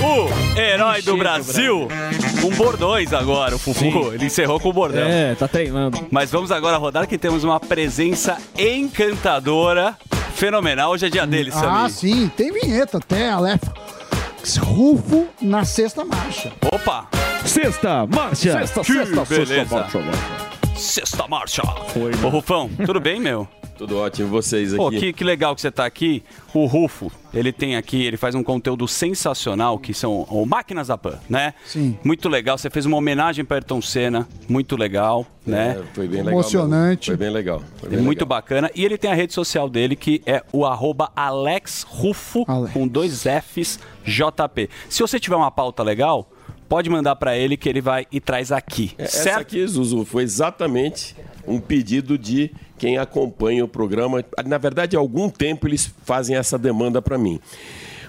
O 0.00 0.58
herói 0.58 1.02
do 1.02 1.16
Brasil. 1.16 1.88
Um 2.44 2.50
bordões 2.56 3.12
agora, 3.12 3.54
o 3.54 3.58
Fufu. 3.58 4.12
Ele 4.12 4.26
encerrou 4.26 4.58
com 4.58 4.68
o 4.70 4.72
bordão. 4.72 5.02
É, 5.06 5.34
tá 5.34 5.46
treinando. 5.46 6.06
Mas 6.10 6.30
vamos 6.30 6.50
agora 6.50 6.76
rodar 6.76 7.06
que 7.06 7.16
temos 7.18 7.44
uma 7.44 7.60
presença 7.60 8.36
encantadora, 8.58 9.96
fenomenal. 10.34 10.90
Hoje 10.92 11.06
é 11.06 11.08
dia 11.10 11.26
dele, 11.26 11.50
Ah, 11.54 11.58
Samir. 11.60 11.90
sim, 11.90 12.28
tem 12.36 12.52
vinheta 12.52 12.98
até, 12.98 13.30
Aleph. 13.30 13.62
Rufo 14.58 15.28
na 15.40 15.64
sexta 15.64 16.04
marcha. 16.04 16.52
Opa! 16.72 17.06
Sexta 17.44 18.06
marcha. 18.06 18.52
Sexta, 18.58 18.80
Que 18.80 18.92
sexta, 18.92 19.24
beleza. 19.24 19.54
sexta 19.54 19.74
marcha. 19.76 20.00
Sexta 20.76 21.28
marcha. 21.28 21.62
Ô, 22.24 22.28
Rufão, 22.28 22.68
tudo 22.84 22.98
bem, 22.98 23.20
meu? 23.20 23.46
Tudo 23.82 23.98
ótimo, 23.98 24.28
vocês 24.28 24.72
aqui. 24.72 24.76
Pô, 24.80 24.90
que, 24.92 25.12
que 25.12 25.24
legal 25.24 25.56
que 25.56 25.60
você 25.60 25.68
tá 25.68 25.84
aqui. 25.84 26.22
O 26.54 26.66
Rufo, 26.66 27.10
ele 27.34 27.50
tem 27.50 27.74
aqui, 27.74 28.00
ele 28.04 28.16
faz 28.16 28.32
um 28.32 28.42
conteúdo 28.44 28.86
sensacional, 28.86 29.76
que 29.76 29.92
são 29.92 30.22
o 30.30 30.46
Máquinas 30.46 30.86
da 30.86 30.96
Pan, 30.96 31.18
né? 31.28 31.52
Sim. 31.66 31.98
Muito 32.04 32.28
legal. 32.28 32.56
Você 32.56 32.70
fez 32.70 32.86
uma 32.86 32.96
homenagem 32.96 33.44
para 33.44 33.56
Ayrton 33.56 33.82
Senna, 33.82 34.28
muito 34.48 34.76
legal, 34.76 35.26
né? 35.44 35.80
É, 35.80 35.94
foi 35.94 36.06
bem 36.06 36.18
legal. 36.22 36.34
Emocionante. 36.34 37.06
Foi 37.06 37.16
bem 37.16 37.30
legal. 37.30 37.60
Foi 37.78 37.88
É 37.88 37.96
bem 37.96 38.04
muito 38.04 38.20
legal. 38.20 38.28
bacana. 38.38 38.70
E 38.72 38.84
ele 38.84 38.96
tem 38.96 39.10
a 39.10 39.14
rede 39.14 39.32
social 39.32 39.68
dele, 39.68 39.96
que 39.96 40.22
é 40.26 40.44
o 40.52 40.64
arroba 40.64 41.10
Alex 41.16 41.82
Rufo, 41.82 42.46
com 42.72 42.86
dois 42.86 43.24
Fs, 43.24 43.80
JP. 44.04 44.70
Se 44.88 45.00
você 45.00 45.18
tiver 45.18 45.34
uma 45.34 45.50
pauta 45.50 45.82
legal, 45.82 46.30
pode 46.68 46.88
mandar 46.88 47.16
para 47.16 47.36
ele 47.36 47.56
que 47.56 47.68
ele 47.68 47.80
vai 47.80 48.06
e 48.12 48.20
traz 48.20 48.52
aqui. 48.52 48.92
É, 48.96 49.02
Essa 49.02 49.22
certo? 49.24 49.40
aqui, 49.40 49.66
Zuzu, 49.66 50.04
foi 50.04 50.22
exatamente 50.22 51.16
um 51.48 51.58
pedido 51.58 52.16
de 52.16 52.52
quem 52.82 52.98
acompanha 52.98 53.64
o 53.64 53.68
programa. 53.68 54.24
Na 54.44 54.58
verdade, 54.58 54.96
há 54.96 54.98
algum 54.98 55.30
tempo 55.30 55.68
eles 55.68 55.88
fazem 56.04 56.34
essa 56.34 56.58
demanda 56.58 57.00
para 57.00 57.16
mim. 57.16 57.38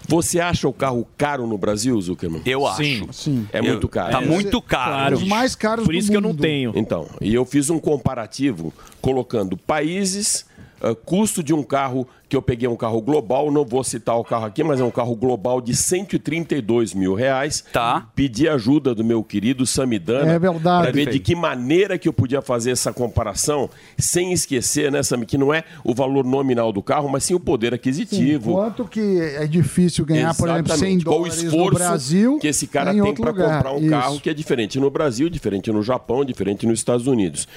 Você 0.08 0.40
acha 0.40 0.68
o 0.68 0.74
carro 0.74 1.08
caro 1.16 1.46
no 1.46 1.60
Brasil, 1.60 2.02
Zuckerman? 2.02 2.42
Eu 2.44 2.66
acho. 2.66 3.08
Sim. 3.14 3.48
É 3.54 3.60
Eu- 3.60 3.66
muito 3.66 3.88
caro. 3.88 4.12
tá 4.12 4.20
muito 4.22 4.60
caro. 4.64 5.16
Os 5.18 5.24
mais 5.24 5.54
caros 5.54 5.86
Por 5.86 5.92
do 5.92 5.98
isso 5.98 6.10
que 6.10 6.18
eu 6.18 6.22
não 6.22 6.34
tenho. 6.36 6.72
Então, 6.76 7.08
e 7.22 7.36
eu 7.36 7.46
fiz 7.46 7.70
um 7.70 7.78
comparativo 7.78 8.74
colocando 9.00 9.56
países, 9.56 10.44
ah, 10.82 10.96
custo 11.06 11.44
de 11.44 11.54
um 11.54 11.62
carro, 11.62 12.08
que 12.34 12.38
eu 12.38 12.42
peguei 12.42 12.68
um 12.68 12.76
carro 12.76 13.00
global, 13.00 13.52
não 13.52 13.64
vou 13.64 13.84
citar 13.84 14.18
o 14.18 14.24
carro 14.24 14.46
aqui, 14.46 14.64
mas 14.64 14.80
é 14.80 14.84
um 14.84 14.90
carro 14.90 15.16
global 15.16 15.62
de 15.62 15.76
132 15.76 16.96
mil 16.96 17.14
reais. 17.14 17.64
Tá. 17.72 18.08
Pedi 18.16 18.50
ajuda 18.50 18.96
do 18.96 19.04
meu 19.04 19.24
querido 19.24 19.68
Samidana. 19.68 20.32
É 20.32 20.40
verdade. 20.40 20.84
Para 20.84 20.92
ver 20.92 21.12
de 21.12 21.20
que 21.20 21.36
maneira 21.36 21.96
que 21.96 22.10
eu 22.10 22.14
podia 22.14 22.42
fazer 22.42 22.72
essa 22.72 22.92
comparação, 22.92 23.70
sem 24.00 24.34
esquecer, 24.34 24.92
né, 24.92 25.04
Sami, 25.04 25.28
que 25.28 25.38
não 25.38 25.54
é 25.54 25.64
o 25.84 25.94
valor 25.94 26.26
nominal 26.26 26.74
do 26.74 26.82
carro, 26.82 27.08
mas 27.08 27.24
sim 27.24 27.36
o 27.36 27.40
poder 27.40 27.70
Sim, 27.70 27.76
aquisitivo. 27.76 28.54
quanto 28.54 28.86
que 28.86 29.22
é 29.22 29.46
difícil 29.46 30.04
ganhar, 30.04 30.34
por 30.34 30.50
exemplo, 30.50 30.76
100 30.76 30.76
Exatamente. 30.76 31.06
Qual 31.06 31.16
o 31.16 31.20
dólares 31.20 31.44
no 31.44 31.50
esforço 31.50 31.78
Brasil 31.78 32.40
que 32.40 32.48
esse 32.48 32.66
cara 32.66 32.96
em 32.96 33.02
tem 33.04 33.14
para 33.14 33.32
comprar 33.32 33.72
um 33.74 33.80
Isso. 33.80 33.90
carro 33.92 34.20
que 34.20 34.30
é 34.30 34.34
diferente 34.34 34.80
no 34.80 34.90
Brasil, 34.90 35.30
diferente 35.30 35.72
no 35.72 35.84
Japão, 35.84 36.26
diferente 36.26 36.66
nos 36.66 36.80
Estados 36.80 37.06
Unidos. 37.06 37.48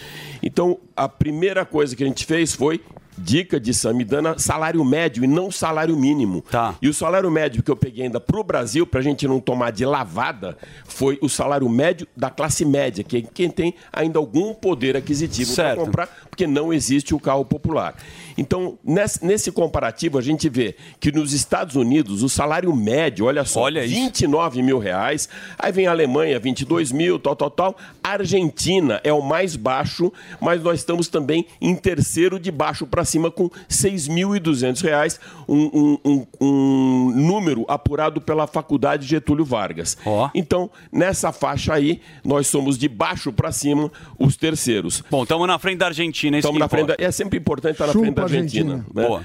Então, 0.43 0.77
a 0.95 1.09
primeira 1.09 1.65
coisa 1.65 1.97
que 1.97 2.05
a 2.05 2.07
gente 2.07 2.27
fez 2.27 2.53
foi 2.55 2.83
dica 3.19 3.59
de 3.59 3.73
Samidana 3.73 4.39
salário 4.39 4.66
médio 4.85 5.25
e 5.25 5.27
não 5.27 5.49
o 5.49 5.53
salário 5.53 5.97
mínimo. 5.97 6.45
E 6.81 6.89
o 6.89 6.95
salário 6.95 7.31
médio 7.31 7.63
que 7.63 7.71
eu 7.71 7.77
peguei 7.77 8.05
ainda 8.05 8.21
para 8.21 8.39
o 8.39 8.45
Brasil, 8.45 8.87
para 8.87 9.01
a 9.01 9.03
gente 9.03 9.27
não 9.27 9.41
tomar 9.41 9.71
de 9.71 9.85
lavada, 9.85 10.57
foi 10.85 11.19
o 11.21 11.29
salário 11.29 11.69
médio 11.69 12.07
da 12.17 12.31
classe 12.31 12.65
média, 12.65 13.05
que 13.05 13.19
é 13.19 13.23
quem 13.23 13.51
tem 13.51 13.75
ainda 13.93 14.19
algum 14.19 14.55
poder 14.55 14.97
aquisitivo 14.97 15.55
para 15.55 15.77
comprar, 15.77 16.09
porque 16.37 16.47
não 16.47 16.71
existe 16.71 17.15
o 17.15 17.19
carro 17.19 17.47
popular. 17.47 17.97
Então, 18.37 18.79
nesse, 18.85 19.51
comparativo, 19.51 20.19
a 20.19 20.21
gente 20.21 20.51
vê 20.51 20.77
que 21.01 21.11
nos 21.11 21.33
Estados 21.33 21.75
Unidos 21.75 22.23
o 22.23 22.29
salário 22.29 22.75
médio, 22.77 23.25
olha 23.25 23.43
só, 23.47 23.63
Olha 23.63 23.83
isso. 23.83 23.95
29 23.95 24.63
mil 24.63 24.79
reais. 24.79 25.27
Aí 25.59 25.73
vem 25.73 25.87
a 25.87 25.91
Alemanha, 25.91 26.39
22 26.39 26.93
mil, 26.93 27.19
tal, 27.19 27.35
tal, 27.35 27.51
tal. 27.51 27.77
A 28.05 28.11
Argentina 28.11 29.01
é 29.03 29.11
o 29.11 29.23
mais 29.23 29.57
baixo, 29.57 30.13
mas 30.39 30.63
nós 30.63 30.81
estamos 30.81 31.09
também 31.09 31.47
em 31.59 31.75
terceiro 31.75 32.39
de 32.39 32.51
baixo 32.51 32.87
para 32.87 33.03
cima 33.03 33.31
com 33.31 33.49
6.200 33.71 34.83
reais, 34.83 35.19
um, 35.49 35.65
um, 35.73 35.99
um, 36.05 36.27
um 36.39 37.13
número 37.15 37.65
apurado 37.67 38.21
pela 38.21 38.47
Faculdade 38.47 39.07
Getúlio 39.07 39.45
Vargas. 39.45 39.97
Então, 40.35 40.71
nessa 40.93 41.33
faixa 41.33 41.73
aí, 41.73 42.03
nós 42.23 42.47
somos 42.47 42.77
de 42.77 42.89
baixo 42.89 43.33
para 43.33 43.51
cima 43.51 43.91
os 44.19 44.37
terceiros. 44.37 45.03
Bom, 45.11 45.23
estamos 45.23 45.47
na 45.47 45.59
frente 45.59 45.79
da 45.79 45.87
Argentina, 45.87 46.26
isso 46.35 46.49
Estamos 46.49 46.57
que 46.57 46.61
na 46.61 46.69
frente 46.69 46.87
da, 46.89 46.97
É 46.99 47.11
sempre 47.11 47.39
importante 47.39 47.73
estar 47.73 47.87
na 47.87 47.93
frente 47.93 48.15
da 48.15 48.23
a 48.23 48.25
Argentina. 48.25 48.73
Argentina. 48.75 48.95
né? 49.03 49.07
Boa. 49.09 49.23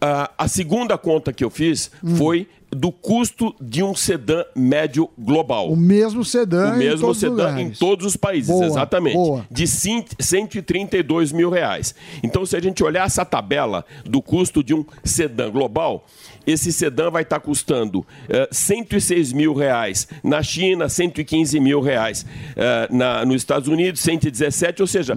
Ah, 0.00 0.30
a 0.38 0.46
segunda 0.46 0.96
conta 0.96 1.32
que 1.32 1.42
eu 1.44 1.50
fiz 1.50 1.90
foi 2.16 2.46
do 2.70 2.92
custo 2.92 3.52
de 3.60 3.82
um 3.82 3.96
sedã 3.96 4.44
médio 4.54 5.08
global. 5.18 5.72
O 5.72 5.76
mesmo 5.76 6.22
sedã 6.24 6.74
O 6.74 6.76
mesmo 6.76 7.10
em 7.10 7.14
sedã 7.14 7.60
em 7.60 7.70
todos 7.70 8.04
os 8.06 8.14
países, 8.14 8.48
Boa, 8.50 8.66
exatamente. 8.66 9.14
boa. 9.14 9.44
De 9.50 9.66
cin- 9.66 10.04
132 10.20 11.32
mil 11.32 11.50
reais. 11.50 11.94
Então, 12.22 12.44
se 12.46 12.54
a 12.56 12.60
gente 12.60 12.84
olhar 12.84 13.06
essa 13.06 13.24
tabela 13.24 13.84
do 14.04 14.20
custo 14.22 14.62
de 14.62 14.72
um 14.74 14.84
sedã 15.02 15.50
global, 15.50 16.06
esse 16.46 16.72
sedã 16.72 17.10
vai 17.10 17.22
estar 17.22 17.40
custando 17.40 18.06
eh, 18.28 18.48
106 18.52 19.32
mil 19.32 19.52
reais 19.54 20.06
na 20.22 20.42
China, 20.42 20.88
115 20.88 21.58
mil 21.58 21.80
reais 21.80 22.24
eh, 22.54 22.88
na, 22.90 23.24
nos 23.24 23.36
Estados 23.36 23.66
Unidos, 23.68 24.00
117, 24.02 24.80
ou 24.82 24.86
seja, 24.86 25.16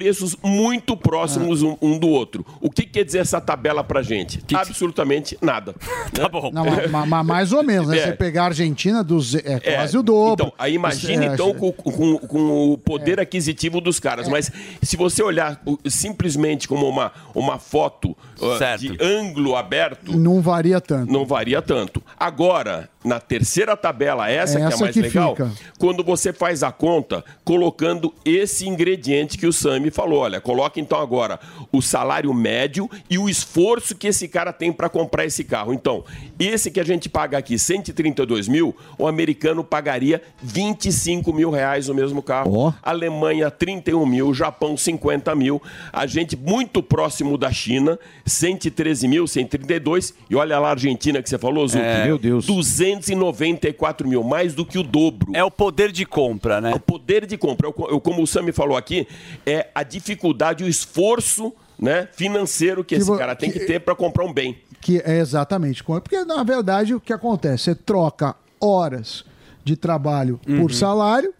preços 0.00 0.34
muito 0.42 0.96
próximos 0.96 1.62
um, 1.62 1.76
um 1.82 1.98
do 1.98 2.08
outro. 2.08 2.44
O 2.58 2.70
que 2.70 2.84
quer 2.84 3.04
dizer 3.04 3.18
essa 3.18 3.38
tabela 3.38 3.84
pra 3.84 4.00
gente? 4.00 4.40
Absolutamente 4.54 5.36
nada. 5.42 5.74
Tá 6.14 6.26
bom. 6.26 6.50
Não, 6.50 6.64
mas- 6.64 6.90
mas- 6.90 7.08
mas 7.08 7.26
mais 7.26 7.52
ou 7.52 7.62
menos, 7.62 7.88
né? 7.88 7.98
É. 7.98 8.06
Você 8.06 8.12
pegar 8.12 8.44
a 8.44 8.46
Argentina, 8.46 9.04
dos, 9.04 9.34
é 9.34 9.60
É, 9.62 9.74
quase 9.74 9.98
o 9.98 10.02
dobro. 10.02 10.46
Então, 10.46 10.52
aí 10.58 10.72
imagine 10.74 11.26
É, 11.26 11.34
então 11.34 11.52
com, 11.52 11.70
com- 11.70 12.16
com 12.18 12.72
o 12.72 12.78
poder 12.78 13.20
aquisitivo 13.20 13.78
dos 13.78 14.00
caras. 14.00 14.26
Mas 14.26 14.50
se 14.82 14.96
você 14.96 15.22
olhar 15.22 15.60
simplesmente 15.86 16.66
como 16.66 16.88
uma, 16.88 17.12
uma 17.34 17.58
foto 17.58 18.16
uh, 18.40 18.56
Certo. 18.56 18.80
de 18.80 18.96
ângulo 19.04 19.54
aberto, 19.54 20.16
Não 20.16 20.40
varia 20.40 20.80
tanto. 20.80 21.12
não 21.12 21.26
varia 21.26 21.60
tanto. 21.60 22.02
Agora, 22.18 22.88
na 23.04 23.20
terceira 23.20 23.76
tabela, 23.76 24.30
essa, 24.30 24.56
que 24.56 24.62
é 24.64 24.66
Essa 24.66 24.76
a 24.76 24.80
mais 24.80 24.94
que 24.94 25.02
legal, 25.02 25.36
fica. 25.36 25.50
quando 25.78 26.02
você 26.02 26.32
faz 26.32 26.62
a 26.62 26.72
conta 26.72 27.22
colocando 27.44 28.14
esse 28.24 28.66
ingrediente 28.66 29.36
que 29.36 29.46
o 29.46 29.52
Sami 29.52 29.89
falou. 29.90 30.20
Olha, 30.20 30.40
coloca 30.40 30.80
então 30.80 31.00
agora 31.00 31.38
o 31.72 31.80
salário 31.80 32.32
médio 32.32 32.88
e 33.08 33.18
o 33.18 33.28
esforço 33.28 33.94
que 33.94 34.06
esse 34.06 34.28
cara 34.28 34.52
tem 34.52 34.72
para 34.72 34.88
comprar 34.88 35.24
esse 35.24 35.44
carro. 35.44 35.72
Então, 35.72 36.04
esse 36.40 36.70
que 36.70 36.80
a 36.80 36.84
gente 36.84 37.08
paga 37.08 37.36
aqui, 37.38 37.58
132 37.58 38.48
mil, 38.48 38.74
o 38.98 39.06
americano 39.06 39.62
pagaria 39.62 40.22
25 40.42 41.32
mil 41.32 41.50
reais 41.50 41.88
o 41.88 41.94
mesmo 41.94 42.22
carro. 42.22 42.50
Alemanha, 42.82 43.50
31 43.50 44.04
mil, 44.06 44.32
Japão, 44.32 44.76
50 44.76 45.34
mil. 45.34 45.60
A 45.92 46.06
gente 46.06 46.36
muito 46.36 46.82
próximo 46.82 47.36
da 47.36 47.52
China, 47.52 47.98
113 48.24 49.06
mil, 49.06 49.26
132. 49.26 50.14
E 50.30 50.34
olha 50.34 50.58
lá 50.58 50.68
a 50.68 50.70
Argentina 50.70 51.22
que 51.22 51.28
você 51.28 51.38
falou, 51.38 51.68
Zuki. 51.68 51.84
É. 51.84 52.06
Meu 52.06 52.18
Deus. 52.18 52.46
294 52.46 54.08
mil, 54.08 54.22
mais 54.22 54.54
do 54.54 54.64
que 54.64 54.78
o 54.78 54.82
dobro. 54.82 55.30
É 55.34 55.44
o 55.44 55.50
poder 55.50 55.92
de 55.92 56.06
compra, 56.06 56.60
né? 56.60 56.72
O 56.74 56.80
poder 56.80 57.26
de 57.26 57.36
compra. 57.36 57.68
Eu- 57.68 57.86
eu- 57.90 58.00
como 58.00 58.22
o 58.22 58.26
Sami 58.26 58.52
falou 58.52 58.76
aqui, 58.76 59.06
é 59.44 59.68
a 59.74 59.82
dificuldade, 59.82 60.64
o 60.64 60.68
esforço 60.68 61.52
né, 61.80 62.08
financeiro 62.12 62.84
que, 62.84 62.94
Que 62.96 63.00
esse 63.02 63.16
cara 63.16 63.34
tem 63.34 63.50
que 63.50 63.60
que- 63.60 63.66
ter 63.66 63.80
para 63.80 63.94
comprar 63.94 64.24
um 64.24 64.32
bem. 64.32 64.58
Que 64.80 64.98
é 65.04 65.18
exatamente. 65.18 65.82
Porque, 65.84 66.24
na 66.24 66.42
verdade, 66.42 66.94
o 66.94 67.00
que 67.00 67.12
acontece? 67.12 67.64
Você 67.64 67.74
troca 67.74 68.34
horas 68.60 69.24
de 69.64 69.76
trabalho 69.76 70.40
Uhum. 70.48 70.62
por 70.62 70.72
salário 70.72 71.32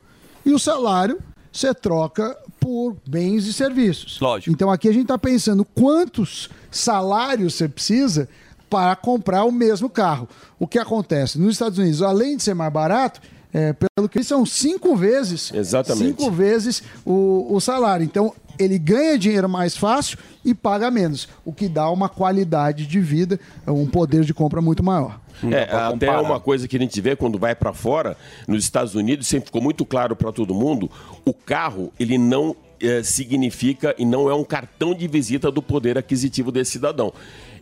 e 0.45 0.53
o 0.53 0.59
salário 0.59 1.19
você 1.53 1.75
troca 1.75 2.37
por 2.61 2.97
bens 3.09 3.47
e 3.47 3.53
serviços. 3.53 4.21
Lógico. 4.21 4.51
Então 4.53 4.71
aqui 4.71 4.89
a 4.89 4.93
gente 4.93 5.03
está 5.03 5.19
pensando 5.19 5.65
quantos 5.65 6.49
salários 6.71 7.55
você 7.55 7.69
precisa 7.69 8.29
para 8.69 8.95
comprar 8.95 9.45
o 9.45 9.51
mesmo 9.51 9.89
carro. 9.91 10.29
O 10.59 10.67
que 10.67 10.79
acontece? 10.79 11.39
Nos 11.41 11.53
Estados 11.55 11.79
Unidos, 11.79 12.03
além 12.03 12.37
de 12.37 12.43
ser 12.43 12.55
mais 12.55 12.73
barato, 12.73 13.21
é, 13.53 13.73
pelo 13.73 14.09
que 14.09 14.23
são 14.23 14.47
cinco 14.47 14.97
vezes, 14.97 15.53
Exatamente. 15.53 16.07
cinco 16.07 16.31
vezes 16.31 16.83
o, 17.05 17.55
o 17.55 17.61
salário. 17.61 18.05
Então 18.05 18.33
ele 18.59 18.79
ganha 18.79 19.19
dinheiro 19.19 19.49
mais 19.49 19.77
fácil 19.77 20.19
e 20.45 20.55
paga 20.55 20.91
menos, 20.91 21.29
o 21.45 21.53
que 21.53 21.69
dá 21.69 21.91
uma 21.91 22.09
qualidade 22.09 22.87
de 22.87 23.01
vida, 23.01 23.41
um 23.67 23.87
poder 23.87 24.25
de 24.25 24.35
compra 24.35 24.61
muito 24.61 24.83
maior. 24.83 25.19
É, 25.51 25.63
até 25.75 26.11
uma 26.19 26.39
coisa 26.39 26.69
que 26.69 26.77
a 26.77 26.81
gente 26.81 27.01
vê 27.01 27.17
quando 27.17 27.39
vai 27.39 27.55
para 27.55 27.73
fora, 27.73 28.17
nos 28.47 28.63
Estados 28.63 28.95
Unidos, 28.95 29.27
sempre 29.27 29.47
ficou 29.47 29.63
muito 29.63 29.87
claro 29.87 30.15
para 30.15 30.31
todo 30.31 30.55
mundo, 30.55 30.91
o 31.25 31.33
carro, 31.33 31.91
ele 31.99 32.19
não 32.19 32.55
eh, 32.83 33.03
significa 33.03 33.95
e 33.99 34.05
não 34.05 34.29
é 34.29 34.35
um 34.35 34.45
cartão 34.45 34.95
de 34.95 35.07
visita 35.07 35.51
do 35.51 35.63
poder 35.63 35.99
aquisitivo 35.99 36.51
desse 36.51 36.73
cidadão. 36.73 37.13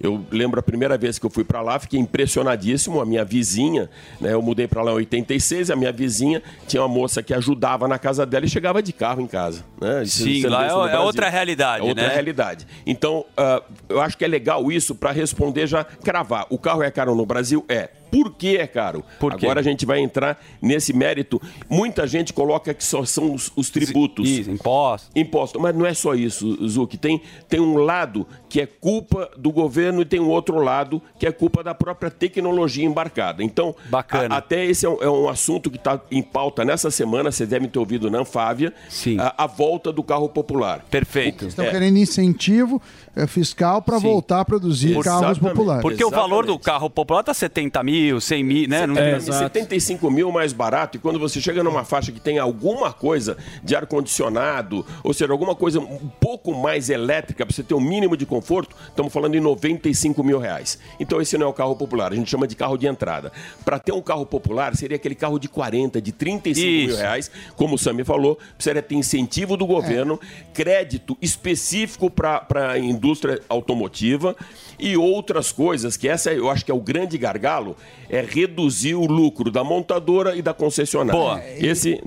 Eu 0.01 0.25
lembro 0.31 0.61
a 0.61 0.63
primeira 0.63 0.97
vez 0.97 1.19
que 1.19 1.27
eu 1.27 1.31
fui 1.31 1.45
para 1.45 1.61
lá, 1.61 1.79
fiquei 1.79 1.99
impressionadíssimo. 1.99 3.01
A 3.01 3.07
minha 3.07 3.25
vizinha, 3.25 3.91
né, 4.21 4.33
eu 4.33 4.43
mudei 4.43 4.67
para 4.69 4.83
lá 4.83 4.93
em 4.93 4.97
86, 4.97 5.71
a 5.71 5.77
minha 5.77 5.93
vizinha 5.93 6.43
tinha 6.67 6.83
uma 6.83 6.89
moça 6.89 7.23
que 7.23 7.35
ajudava 7.35 7.89
na 7.89 7.99
casa 7.99 8.25
dela 8.25 8.47
e 8.47 8.49
chegava 8.49 8.83
de 8.83 8.93
carro 8.93 9.21
em 9.21 9.27
casa. 9.27 9.65
Né? 9.81 10.05
Sim, 10.07 10.45
lá 10.47 10.67
é 10.67 10.95
é 10.95 10.99
outra 10.99 11.29
realidade, 11.29 11.85
É 11.85 11.89
outra 11.89 12.07
né? 12.07 12.15
realidade. 12.15 12.67
Então, 12.87 13.25
ah, 13.37 13.63
eu 13.89 14.01
acho 14.01 14.17
que 14.17 14.25
é 14.25 14.29
legal 14.29 14.71
isso 14.71 14.95
para 14.95 15.11
responder 15.11 15.67
já, 15.67 15.85
cravar. 15.85 16.47
O 16.51 16.59
carro 16.59 16.83
é 16.83 16.91
caro 16.91 17.15
no 17.15 17.27
Brasil? 17.27 17.65
É. 17.69 17.91
Por 18.11 18.33
que 18.35 18.57
é 18.57 18.67
caro? 18.67 19.05
Agora 19.45 19.61
a 19.61 19.63
gente 19.63 19.85
vai 19.87 20.01
entrar 20.01 20.41
nesse 20.61 20.93
mérito. 20.93 21.41
Muita 21.69 22.07
gente 22.07 22.33
coloca 22.33 22.73
que 22.75 22.85
só 22.85 23.05
são 23.05 23.35
os, 23.35 23.53
os 23.57 23.71
tributos. 23.71 24.29
impostos. 24.49 25.11
Impostos. 25.15 25.61
Mas 25.61 25.75
não 25.75 25.87
é 25.87 25.95
só 25.95 26.15
isso, 26.15 26.67
Zuki. 26.69 26.97
Tem, 26.97 27.21
tem 27.49 27.61
um 27.61 27.77
lado 27.79 28.27
que 28.49 28.61
é 28.61 28.67
culpa 28.67 29.31
do 29.37 29.51
governo 29.53 30.01
e 30.03 30.05
tem 30.05 30.21
um 30.21 30.29
outro 30.29 30.59
lado 30.59 31.01
que 31.19 31.27
é 31.27 31.33
culpa 31.33 31.63
da 31.63 31.75
própria 31.75 32.11
tecnologia 32.11 32.85
embarcada. 32.85 33.43
Então, 33.43 33.75
Bacana. 33.91 34.35
a- 34.35 34.39
até 34.39 34.65
esse 34.65 34.87
é 34.87 34.89
um, 34.89 35.03
é 35.03 35.11
um 35.11 35.29
assunto 35.29 35.71
que 35.71 35.77
está 35.77 36.01
em 36.11 36.23
pauta 36.23 36.65
nessa 36.65 36.91
semana. 36.91 37.31
Vocês 37.31 37.49
devem 37.49 37.69
ter 37.69 37.79
ouvido 37.79 38.11
na 38.11 38.19
Anfávia. 38.21 38.73
A, 39.19 39.45
a 39.45 39.47
volta 39.47 39.93
do 39.93 40.03
carro 40.03 40.29
popular. 40.29 40.85
Perfeito. 40.91 41.47
Estão 41.47 41.65
querendo 41.71 41.99
incentivo 41.99 42.81
eh, 43.15 43.27
fiscal 43.27 43.83
para 43.83 43.99
voltar 43.99 44.41
a 44.41 44.45
produzir 44.45 44.99
carros 45.03 45.39
populares. 45.39 45.83
Porque 45.83 46.05
o 46.05 46.11
valor 46.11 46.47
do 46.47 46.59
carro 46.59 46.89
popular 46.89 47.23
tá 47.23 47.35
70 47.35 47.83
mil, 47.83 47.95
100 48.21 48.45
mil, 48.45 48.69
né? 48.69 48.87
Não 48.87 48.97
É, 48.97 49.13
tem- 49.19 49.33
75 49.33 50.11
mil 50.11 50.31
mais 50.33 50.53
barato, 50.53 50.97
e 50.97 51.01
quando 51.01 51.19
você 51.19 51.41
chega 51.41 51.63
numa 51.63 51.85
faixa 51.85 52.11
que 52.13 52.21
tem 52.21 52.39
alguma 52.39 52.93
coisa 52.93 53.37
de 53.63 53.75
ar-condicionado, 53.77 54.85
ou 55.03 55.13
seja, 55.13 55.33
alguma 55.33 55.55
coisa 55.55 55.81
um 55.81 56.09
pouco 56.21 56.55
mais 56.55 56.91
elétrica, 56.91 57.45
para 57.45 57.55
você 57.55 57.63
ter 57.63 57.75
o 57.75 57.81
mínimo 57.81 58.17
de 58.17 58.25
conforto, 58.27 58.75
estamos 58.89 59.13
falando 59.13 59.35
em 59.35 59.41
95 59.41 60.23
mil 60.25 60.39
reais. 60.39 60.79
Então 60.99 61.21
esse 61.21 61.37
não 61.39 61.47
é 61.47 61.49
o 61.49 61.53
carro 61.53 61.77
popular, 61.77 62.13
a 62.13 62.15
gente 62.17 62.31
chama 62.31 62.47
de 62.47 62.57
carro 62.57 62.77
de 62.77 62.87
entrada. 62.87 63.33
Para 63.65 63.79
ter 63.79 63.93
um 63.93 64.01
carro 64.03 64.25
popular, 64.27 64.75
seria 64.77 64.97
aquele 64.97 65.15
carro 65.15 65.39
de 65.39 65.49
40, 65.49 66.01
de 66.01 66.13
35 66.13 66.67
mil 66.67 66.89
Isso. 66.89 66.97
reais, 66.99 67.31
como 67.57 67.75
o 67.75 67.79
Sami 67.79 68.05
falou, 68.05 68.39
precisaria 68.57 68.83
ter 68.83 68.95
incentivo 68.95 69.57
do 69.57 69.67
governo, 69.67 70.19
crédito 70.53 71.17
específico 71.21 72.11
para 72.11 72.71
a 72.73 72.79
indústria 72.79 73.41
automotiva 73.49 74.37
e 74.79 74.97
outras 74.97 75.51
coisas, 75.53 75.97
que 75.97 76.09
essa 76.09 76.33
eu 76.33 76.49
acho 76.51 76.65
que 76.65 76.71
é 76.71 76.75
o 76.75 76.81
grande 76.81 77.19
gargalo, 77.19 77.77
é 78.09 78.21
reduzir 78.21 78.95
o 78.95 79.07
lucro 79.07 79.51
da 79.51 79.63
montadora 79.63 80.37
e 80.37 80.43
da 80.43 80.55
concessionária. 80.55 81.21
Boa. 81.21 81.43
Esse 81.59 82.03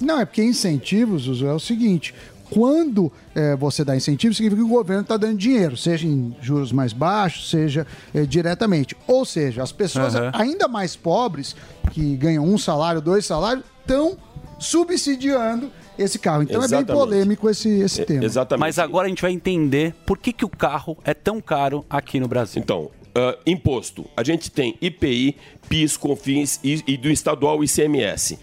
Não, 0.00 0.20
é 0.20 0.24
porque 0.24 0.42
incentivos, 0.42 1.22
Zuzu, 1.22 1.46
é 1.46 1.52
o 1.52 1.60
seguinte: 1.60 2.14
quando 2.50 3.12
eh, 3.34 3.54
você 3.56 3.84
dá 3.84 3.96
incentivo, 3.96 4.34
significa 4.34 4.60
que 4.60 4.66
o 4.66 4.68
governo 4.68 5.02
está 5.02 5.16
dando 5.16 5.38
dinheiro, 5.38 5.76
seja 5.76 6.06
em 6.06 6.34
juros 6.42 6.72
mais 6.72 6.92
baixos, 6.92 7.48
seja 7.48 7.86
eh, 8.12 8.26
diretamente. 8.26 8.96
Ou 9.06 9.24
seja, 9.24 9.62
as 9.62 9.70
pessoas 9.70 10.14
Aham. 10.16 10.32
ainda 10.34 10.66
mais 10.66 10.96
pobres, 10.96 11.54
que 11.92 12.16
ganham 12.16 12.44
um 12.44 12.58
salário, 12.58 13.00
dois 13.00 13.24
salários, 13.24 13.64
estão 13.80 14.18
subsidiando 14.58 15.70
esse 15.98 16.18
carro. 16.18 16.42
Então 16.42 16.56
é 16.56 16.68
bem 16.68 16.78
Exatamente. 16.78 17.04
polêmico 17.04 17.48
esse, 17.48 17.68
esse 17.68 18.04
tema. 18.04 18.26
Mas 18.58 18.78
agora 18.78 19.06
a 19.06 19.08
gente 19.08 19.22
vai 19.22 19.32
entender 19.32 19.94
por 20.04 20.18
que, 20.18 20.32
que 20.32 20.44
o 20.44 20.48
carro 20.48 20.98
é 21.04 21.14
tão 21.14 21.40
caro 21.40 21.84
aqui 21.88 22.18
no 22.18 22.26
Brasil. 22.26 22.60
Então, 22.60 22.90
ah, 23.14 23.36
imposto. 23.46 24.06
A 24.16 24.22
gente 24.22 24.50
tem 24.50 24.76
IPI, 24.80 25.36
PIS, 25.68 25.96
COFINS 25.96 26.60
e, 26.62 26.82
e 26.86 26.96
do 26.96 27.10
estadual 27.10 27.62
ICMS. 27.62 28.38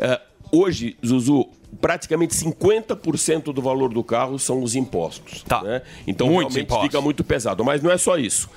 Ah, 0.00 0.20
hoje, 0.52 0.96
Zuzu, 1.04 1.48
praticamente 1.80 2.34
50% 2.34 3.52
do 3.52 3.62
valor 3.62 3.92
do 3.92 4.02
carro 4.02 4.38
são 4.38 4.62
os 4.62 4.74
impostos. 4.74 5.44
né? 5.62 5.82
Então 6.06 6.26
Muitos 6.26 6.54
realmente 6.54 6.64
impostos. 6.66 6.86
fica 6.86 7.00
muito 7.00 7.24
pesado. 7.24 7.64
Mas 7.64 7.82
não 7.82 7.90
é 7.90 7.98
só 7.98 8.16
isso. 8.18 8.48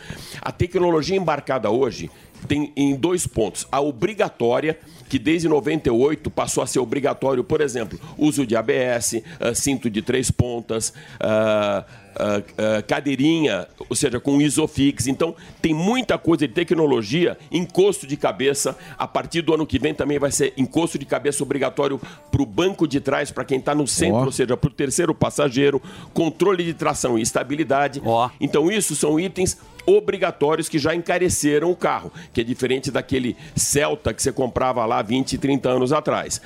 A 0.42 0.52
tecnologia 0.52 1.16
embarcada 1.16 1.70
hoje 1.70 2.10
tem 2.48 2.72
em 2.76 2.96
dois 2.96 3.26
pontos. 3.26 3.68
A 3.72 3.82
obrigatória, 3.82 4.78
que 5.10 5.20
desde 5.20 5.48
98 5.48 6.30
passou 6.32 6.64
a 6.64 6.68
ser 6.68 6.80
obrigatório, 6.80 7.44
por 7.44 7.62
exemplo, 7.62 8.00
uso 8.18 8.46
de 8.46 8.56
ABS, 8.56 9.22
ah, 9.40 9.54
cinto 9.54 9.90
de 9.90 10.02
três 10.02 10.32
pontas, 10.32 10.94
ah, 11.20 11.86
ah, 12.16 12.82
cadeirinha, 12.88 13.68
ou 13.90 13.96
seja, 13.96 14.20
com 14.20 14.42
isofix. 14.42 15.08
Então, 15.08 15.36
tem 15.62 15.74
muita 15.74 16.18
coisa 16.18 16.48
de 16.48 16.54
tecnologia, 16.54 17.38
encosto 17.52 18.06
de 18.06 18.18
cabeça. 18.18 18.78
A 18.98 19.08
partir 19.08 19.42
do 19.42 19.54
ano 19.54 19.66
que 19.66 19.80
vem 19.80 19.94
também 19.94 20.20
vai 20.20 20.32
ser 20.32 20.54
encosto 20.58 20.98
de 20.98 21.06
cabeça 21.06 21.44
obrigatório 21.44 22.00
para 22.32 22.42
o 22.42 22.46
banco 22.46 22.88
de 22.88 23.00
trás, 23.00 23.32
para 23.32 23.46
quem 23.46 23.60
está 23.60 23.74
no 23.74 23.88
centro, 23.88 24.18
Ó. 24.18 24.26
ou 24.26 24.32
seja, 24.32 24.58
para 24.58 24.68
o 24.68 24.74
terceiro 24.74 25.14
passageiro, 25.14 25.82
controle 26.14 26.64
de 26.64 26.74
tração 26.74 27.18
e 27.18 27.22
estabilidade. 27.22 28.02
Então, 28.40 28.72
isso 28.72 28.96
são 28.96 29.20
itens 29.20 29.58
obrigatórios 29.86 30.70
que 30.70 30.80
já 30.80 30.96
encareceram 30.96 31.72
o 31.72 31.76
carro, 31.76 32.12
que 32.34 32.42
é 32.42 32.44
diferente 32.44 32.92
daquele 32.92 33.36
Celta 33.56 34.14
que 34.14 34.22
você 34.22 34.32
comprava 34.32 34.86
lá 34.86 35.02
20, 35.02 35.38
30 35.38 35.70
anos 35.70 35.94
atrás. 35.94 36.42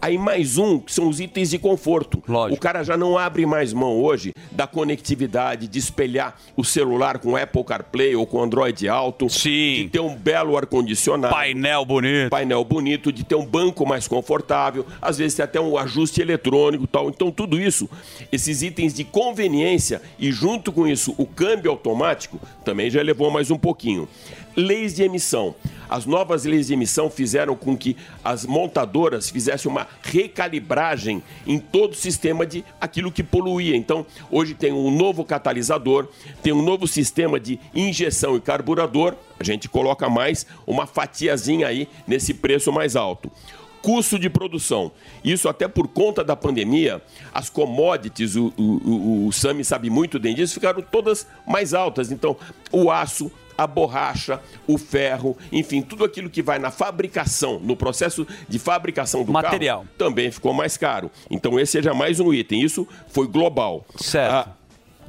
Aí 0.00 0.18
mais 0.18 0.58
um, 0.58 0.78
que 0.78 0.92
são 0.92 1.08
os 1.08 1.20
itens 1.20 1.50
de 1.50 1.58
conforto. 1.58 2.22
O 2.50 2.56
cara 2.56 2.82
já 2.82 2.96
não 2.96 3.16
abre 3.16 3.46
mais 3.46 3.72
mão 3.72 4.00
hoje 4.00 4.32
da 4.50 4.66
conectividade, 4.66 5.68
de 5.68 5.78
espelhar 5.78 6.36
o 6.56 6.64
celular 6.64 7.18
com 7.18 7.36
Apple 7.36 7.64
CarPlay 7.64 8.14
ou 8.16 8.26
com 8.26 8.42
Android 8.42 8.88
Auto, 8.88 9.26
de 9.26 9.88
ter 9.90 10.00
um 10.00 10.14
belo 10.14 10.56
ar-condicionado. 10.56 11.34
Painel 11.34 11.84
bonito. 11.84 12.30
Painel 12.30 12.64
bonito, 12.64 13.12
de 13.12 13.24
ter 13.24 13.34
um 13.34 13.46
banco 13.46 13.86
mais 13.86 14.08
confortável, 14.08 14.86
às 15.00 15.18
vezes 15.18 15.34
tem 15.36 15.44
até 15.44 15.60
um 15.60 15.76
ajuste 15.76 16.20
eletrônico 16.20 16.84
e 16.84 16.88
tal. 16.88 17.08
Então, 17.08 17.30
tudo 17.30 17.60
isso, 17.60 17.88
esses 18.30 18.62
itens 18.62 18.92
de 18.92 19.04
conveniência 19.04 20.02
e 20.18 20.32
junto 20.32 20.72
com 20.72 20.86
isso 20.86 21.14
o 21.16 21.26
câmbio 21.26 21.70
automático, 21.70 22.40
também 22.64 22.81
já 22.90 23.02
levou 23.02 23.30
mais 23.30 23.50
um 23.50 23.58
pouquinho. 23.58 24.08
Leis 24.56 24.94
de 24.94 25.02
emissão. 25.02 25.54
As 25.88 26.06
novas 26.06 26.44
leis 26.44 26.68
de 26.68 26.72
emissão 26.72 27.10
fizeram 27.10 27.54
com 27.54 27.76
que 27.76 27.96
as 28.24 28.46
montadoras 28.46 29.28
fizessem 29.28 29.70
uma 29.70 29.86
recalibragem 30.02 31.22
em 31.46 31.58
todo 31.58 31.92
o 31.92 31.96
sistema 31.96 32.46
de 32.46 32.64
aquilo 32.80 33.12
que 33.12 33.22
poluía. 33.22 33.76
Então, 33.76 34.06
hoje 34.30 34.54
tem 34.54 34.72
um 34.72 34.90
novo 34.90 35.22
catalisador, 35.24 36.08
tem 36.42 36.52
um 36.52 36.62
novo 36.62 36.86
sistema 36.86 37.38
de 37.38 37.60
injeção 37.74 38.36
e 38.36 38.40
carburador. 38.40 39.14
A 39.38 39.44
gente 39.44 39.68
coloca 39.68 40.08
mais 40.08 40.46
uma 40.66 40.86
fatiazinha 40.86 41.66
aí 41.66 41.88
nesse 42.06 42.32
preço 42.32 42.72
mais 42.72 42.96
alto 42.96 43.30
custo 43.82 44.18
de 44.18 44.30
produção. 44.30 44.92
Isso 45.24 45.48
até 45.48 45.66
por 45.66 45.88
conta 45.88 46.22
da 46.22 46.36
pandemia, 46.36 47.02
as 47.34 47.50
commodities, 47.50 48.36
o, 48.36 48.52
o, 48.56 49.26
o, 49.26 49.32
Sami 49.32 49.64
sabe 49.64 49.90
muito 49.90 50.18
bem 50.18 50.34
disso, 50.34 50.54
ficaram 50.54 50.80
todas 50.80 51.26
mais 51.46 51.74
altas. 51.74 52.12
Então, 52.12 52.36
o 52.70 52.90
aço, 52.90 53.30
a 53.58 53.66
borracha, 53.66 54.40
o 54.66 54.78
ferro, 54.78 55.36
enfim, 55.50 55.82
tudo 55.82 56.04
aquilo 56.04 56.30
que 56.30 56.42
vai 56.42 56.58
na 56.58 56.70
fabricação, 56.70 57.58
no 57.58 57.76
processo 57.76 58.26
de 58.48 58.58
fabricação 58.58 59.24
do 59.24 59.32
Material. 59.32 59.80
carro, 59.80 59.90
também 59.98 60.30
ficou 60.30 60.54
mais 60.54 60.76
caro. 60.76 61.10
Então, 61.28 61.58
esse 61.58 61.72
seja 61.72 61.92
mais 61.92 62.20
um 62.20 62.32
item. 62.32 62.62
Isso 62.62 62.86
foi 63.08 63.26
global. 63.26 63.84
Certo. 63.96 64.50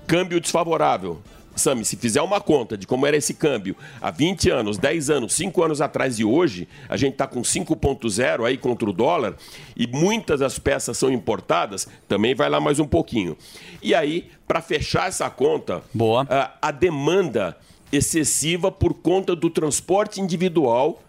câmbio 0.08 0.42
desfavorável. 0.42 1.22
Sami, 1.56 1.86
se 1.86 1.96
fizer 1.96 2.22
uma 2.22 2.42
conta 2.42 2.78
de 2.78 2.88
como 2.88 3.06
era 3.06 3.16
esse 3.16 3.34
câmbio 3.34 3.76
há 4.02 4.10
20 4.10 4.50
anos, 4.50 4.78
10 4.78 5.10
anos, 5.10 5.34
5 5.34 5.64
anos 5.64 5.82
atrás 5.82 6.20
e 6.20 6.24
hoje, 6.26 6.68
a 6.90 6.98
gente 6.98 7.14
está 7.14 7.28
com 7.28 7.42
5,0 7.42 8.46
aí 8.46 8.58
contra 8.58 8.90
o 8.90 8.94
dólar 8.94 9.36
e 9.76 9.88
muitas 9.88 10.40
das 10.40 10.58
peças 10.58 10.98
são 10.98 11.12
importadas, 11.12 11.88
também 12.08 12.34
vai 12.34 12.50
lá 12.50 12.60
mais 12.60 12.80
um 12.80 12.88
pouquinho. 12.88 13.38
E 13.82 13.94
aí, 13.94 14.30
para 14.48 14.62
fechar 14.62 15.08
essa 15.08 15.30
conta, 15.30 15.82
A, 16.30 16.52
a 16.62 16.72
demanda 16.72 17.58
excessiva 17.92 18.72
por 18.72 18.96
conta 18.96 19.36
do 19.36 19.50
transporte 19.50 20.20
individual 20.20 21.02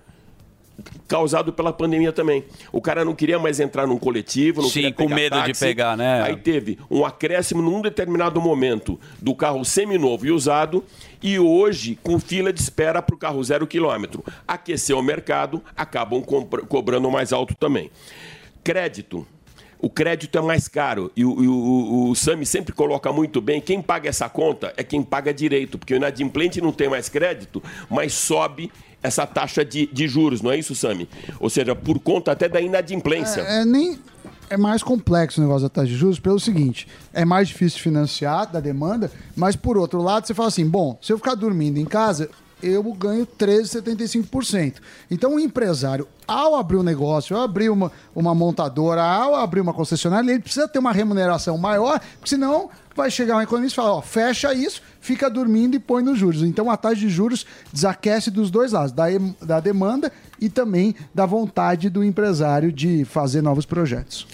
causado 1.07 1.53
pela 1.53 1.72
pandemia 1.72 2.12
também. 2.12 2.45
O 2.72 2.81
cara 2.81 3.05
não 3.05 3.14
queria 3.14 3.39
mais 3.39 3.61
entrar 3.61 3.87
num 3.87 3.99
coletivo, 3.99 4.62
não 4.62 4.68
Sim, 4.68 4.81
queria 4.83 4.93
com 4.95 5.09
medo 5.09 5.37
de 5.43 5.47
táxi. 5.49 5.64
pegar, 5.64 5.97
né? 5.97 6.22
Aí 6.22 6.37
teve 6.37 6.79
um 6.91 7.05
acréscimo 7.05 7.62
num 7.62 7.81
determinado 7.81 8.41
momento 8.41 8.99
do 9.20 9.35
carro 9.35 9.64
seminovo 9.64 10.27
e 10.27 10.31
usado 10.33 10.85
e 11.22 11.39
hoje 11.39 11.99
com 12.03 12.18
fila 12.18 12.53
de 12.53 12.61
espera 12.61 13.01
para 13.01 13.14
o 13.14 13.18
carro 13.18 13.43
zero 13.45 13.66
quilômetro. 13.66 14.25
Aqueceu 14.49 14.99
o 14.99 15.03
mercado, 15.03 15.62
acabam 15.77 16.22
cobrando 16.68 17.11
mais 17.11 17.33
alto 17.33 17.55
também. 17.55 17.91
Crédito. 18.62 19.27
O 19.79 19.91
crédito 19.91 20.39
é 20.39 20.41
mais 20.41 20.66
caro 20.66 21.12
e 21.14 21.27
o, 21.27 21.43
e 21.45 21.47
o, 21.47 21.53
o- 21.55 22.11
o 22.11 22.14
Sami 22.14 22.47
sempre 22.47 22.72
coloca 22.72 23.12
muito 23.12 23.39
bem: 23.43 23.61
quem 23.61 23.83
paga 23.83 24.09
essa 24.09 24.29
conta 24.31 24.72
é 24.79 24.83
quem 24.83 25.03
paga 25.03 25.33
direito, 25.35 25.77
porque 25.79 25.93
o 25.93 25.97
inadimplente 25.97 26.59
não 26.59 26.72
tem 26.72 26.89
mais 26.89 27.11
crédito, 27.11 27.62
mas 27.91 28.14
sobe 28.14 28.72
essa 29.05 29.26
taxa 29.26 29.62
de, 29.62 29.86
de 29.92 30.09
juros, 30.09 30.40
não 30.40 30.50
é 30.50 30.59
isso, 30.59 30.74
Sami? 30.74 31.07
Ou 31.38 31.50
seja, 31.50 31.76
por 31.76 31.98
conta 31.98 32.32
até 32.32 32.48
da 32.48 32.59
inadimplência. 32.59 33.42
É, 33.42 33.61
é 33.61 33.64
nem 33.66 33.98
é 34.48 34.57
mais 34.57 34.82
complexo 34.82 35.40
o 35.40 35.44
negócio 35.44 35.64
da 35.64 35.68
taxa 35.68 35.88
de 35.88 35.94
juros 35.94 36.18
pelo 36.18 36.40
seguinte: 36.40 36.88
é 37.12 37.22
mais 37.22 37.48
difícil 37.48 37.80
financiar 37.80 38.50
da 38.50 38.61
demanda, 38.61 39.12
mas 39.36 39.55
por 39.55 39.76
outro 39.76 40.00
lado, 40.00 40.26
você 40.26 40.32
fala 40.32 40.48
assim: 40.48 40.66
bom, 40.66 40.98
se 41.02 41.12
eu 41.12 41.18
ficar 41.18 41.34
dormindo 41.34 41.78
em 41.78 41.84
casa, 41.84 42.30
eu 42.62 42.82
ganho 42.94 43.26
13,75%. 43.26 44.76
Então 45.11 45.34
o 45.34 45.40
empresário, 45.40 46.09
ao 46.26 46.57
abrir 46.57 46.78
um 46.78 46.82
negócio, 46.82 47.36
ao 47.36 47.42
abrir 47.42 47.68
uma, 47.68 47.92
uma 48.14 48.34
montadora, 48.34 49.02
ao 49.02 49.34
abrir 49.34 49.61
uma 49.61 49.74
concessionária, 49.74 50.30
ele 50.30 50.40
precisa 50.40 50.66
ter 50.66 50.78
uma 50.78 50.92
remuneração 50.92 51.59
maior, 51.59 52.00
porque 52.00 52.30
senão 52.30 52.70
vai 52.95 53.11
chegar 53.11 53.36
um 53.36 53.40
economista 53.42 53.80
e 53.80 53.82
falar, 53.84 53.95
ó, 53.97 54.03
fecha 54.03 54.55
isso, 54.55 54.80
fica 55.01 55.28
dormindo 55.28 55.74
e 55.74 55.78
põe 55.78 56.03
nos 56.03 56.18
juros. 56.18 56.42
Então 56.42 56.70
a 56.70 56.76
taxa 56.76 56.97
de 56.97 57.09
juros 57.09 57.45
desaquece 57.72 58.30
dos 58.30 58.51
dois 58.51 58.72
lados, 58.72 58.92
da, 58.92 59.07
da 59.42 59.61
demanda 59.61 60.12
e 60.40 60.49
também 60.49 60.95
da 61.14 61.26
vontade 61.26 61.88
do 61.90 62.05
empresário 62.05 62.70
de 62.72 63.05
fazer 63.05 63.42
novos 63.42 63.66
projetos. 63.66 64.26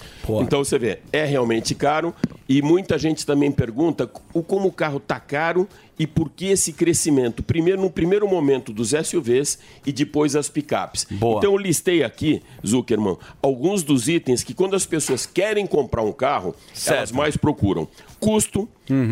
Então 0.43 0.63
você 0.63 0.77
vê, 0.77 0.99
é 1.11 1.25
realmente 1.25 1.73
caro 1.75 2.13
e 2.47 2.61
muita 2.61 2.97
gente 2.97 3.25
também 3.25 3.51
pergunta 3.51 4.09
o- 4.33 4.43
como 4.43 4.67
o 4.67 4.71
carro 4.71 4.97
está 4.97 5.19
caro 5.19 5.67
e 6.01 6.07
por 6.07 6.31
que 6.31 6.47
esse 6.47 6.73
crescimento. 6.73 7.43
Primeiro, 7.43 7.79
no 7.79 7.91
primeiro 7.91 8.27
momento 8.27 8.73
dos 8.73 8.89
SUVs 8.89 9.59
e 9.85 9.91
depois 9.93 10.35
as 10.35 10.49
picapes. 10.49 11.05
Então 11.11 11.43
eu 11.43 11.57
listei 11.57 12.03
aqui, 12.03 12.41
Zuckerman, 12.65 13.17
alguns 13.39 13.83
dos 13.83 14.07
itens 14.07 14.43
que 14.43 14.55
quando 14.55 14.75
as 14.75 14.83
pessoas 14.83 15.27
querem 15.27 15.67
comprar 15.67 16.01
um 16.01 16.11
carro, 16.11 16.55
elas 16.87 17.11
mais 17.11 17.37
procuram. 17.37 17.87
Custo, 18.19 18.67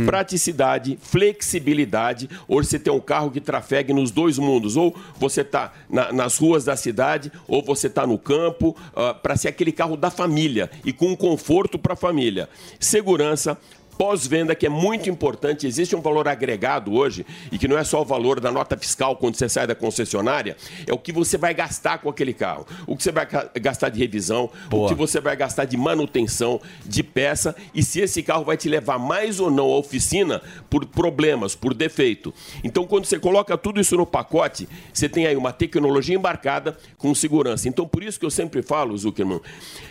praticidade, 0.08 0.98
flexibilidade. 1.00 2.28
Hoje 2.48 2.70
você 2.70 2.80
tem 2.80 2.92
um 2.92 3.00
carro 3.00 3.30
que 3.30 3.40
trafegue 3.40 3.94
nos 3.94 4.10
dois 4.10 4.40
mundos. 4.40 4.76
Ou 4.76 4.96
você 5.20 5.42
está 5.42 5.72
nas 5.88 6.40
ruas 6.40 6.66
da 6.66 6.76
cidade, 6.76 7.32
ou 7.48 7.64
você 7.64 7.86
está 7.86 8.08
no 8.08 8.18
campo, 8.18 8.76
para 9.22 9.38
ser 9.38 9.50
aquele 9.50 9.72
carro 9.72 9.96
da 9.96 10.10
família 10.10 10.72
e 10.84 10.92
com 10.92 11.16
conforto 11.16 11.78
para 11.78 11.94
a 11.94 11.96
família. 11.96 12.50
Segurança. 12.80 13.56
Pós-venda, 14.00 14.56
que 14.56 14.66
é 14.66 14.70
muito 14.70 15.10
importante, 15.10 15.68
existe 15.68 15.94
um 15.94 16.00
valor 16.00 16.26
agregado 16.26 16.94
hoje, 16.94 17.26
e 17.52 17.58
que 17.58 17.68
não 17.68 17.78
é 17.78 17.84
só 17.84 18.02
o 18.02 18.06
valor 18.06 18.40
da 18.40 18.50
nota 18.50 18.78
fiscal 18.78 19.18
quando 19.18 19.36
você 19.36 19.50
sai 19.50 19.68
da 19.68 19.76
concessionária, 19.76 20.56
é 20.88 20.94
o 20.94 20.98
que 20.98 21.12
você 21.12 21.38
vai 21.38 21.54
gastar 21.54 21.98
com 21.98 22.08
aquele 22.10 22.34
carro. 22.34 22.66
O 22.88 22.96
que 22.96 23.04
você 23.04 23.12
vai 23.12 23.26
ga- 23.26 23.50
gastar 23.60 23.90
de 23.90 24.00
revisão, 24.00 24.50
o 24.72 24.88
que 24.88 24.96
você 24.96 25.20
vai 25.20 25.36
gastar 25.36 25.66
de 25.66 25.76
manutenção, 25.76 26.62
de 26.86 27.04
peça, 27.04 27.54
e 27.76 27.84
se 27.84 28.00
esse 28.00 28.24
carro 28.24 28.46
vai 28.46 28.56
te 28.56 28.70
levar 28.70 28.98
mais 28.98 29.38
ou 29.42 29.52
não 29.52 29.66
à 29.66 29.76
oficina 29.76 30.42
por 30.70 30.86
problemas, 30.86 31.54
por 31.54 31.74
defeito. 31.74 32.34
Então, 32.64 32.88
quando 32.88 33.04
você 33.04 33.20
coloca 33.20 33.58
tudo 33.58 33.82
isso 33.82 33.98
no 33.98 34.06
pacote, 34.06 34.70
você 34.94 35.10
tem 35.10 35.28
aí 35.28 35.36
uma 35.36 35.52
tecnologia 35.52 36.16
embarcada 36.16 36.78
com 36.98 37.14
segurança. 37.14 37.68
Então, 37.68 37.86
por 37.86 38.02
isso 38.02 38.18
que 38.18 38.26
eu 38.26 38.32
sempre 38.32 38.62
falo, 38.62 38.98
Zuckerman, 38.98 39.42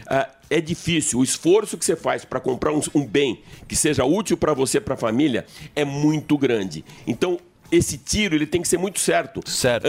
ah, 0.09 0.29
é 0.51 0.61
difícil. 0.61 1.19
O 1.19 1.25
esforço 1.25 1.77
que 1.77 1.85
você 1.85 1.95
faz 1.95 2.25
para 2.25 2.41
comprar 2.41 2.73
um, 2.73 2.81
um 2.95 3.07
bem 3.07 3.43
que 3.67 3.77
seja 3.77 4.05
útil 4.05 4.37
para 4.37 4.55
você, 4.55 4.81
para 4.81 4.95
a 4.95 4.97
família, 4.97 5.45
é 5.77 5.85
muito 5.85 6.39
grande. 6.39 6.85
Então, 7.07 7.39
esse 7.71 7.99
tiro 7.99 8.35
ele 8.35 8.47
tem 8.47 8.63
que 8.63 8.69
ser 8.69 8.79
muito 8.79 8.99
certo. 8.99 9.41
Certo. 9.49 9.87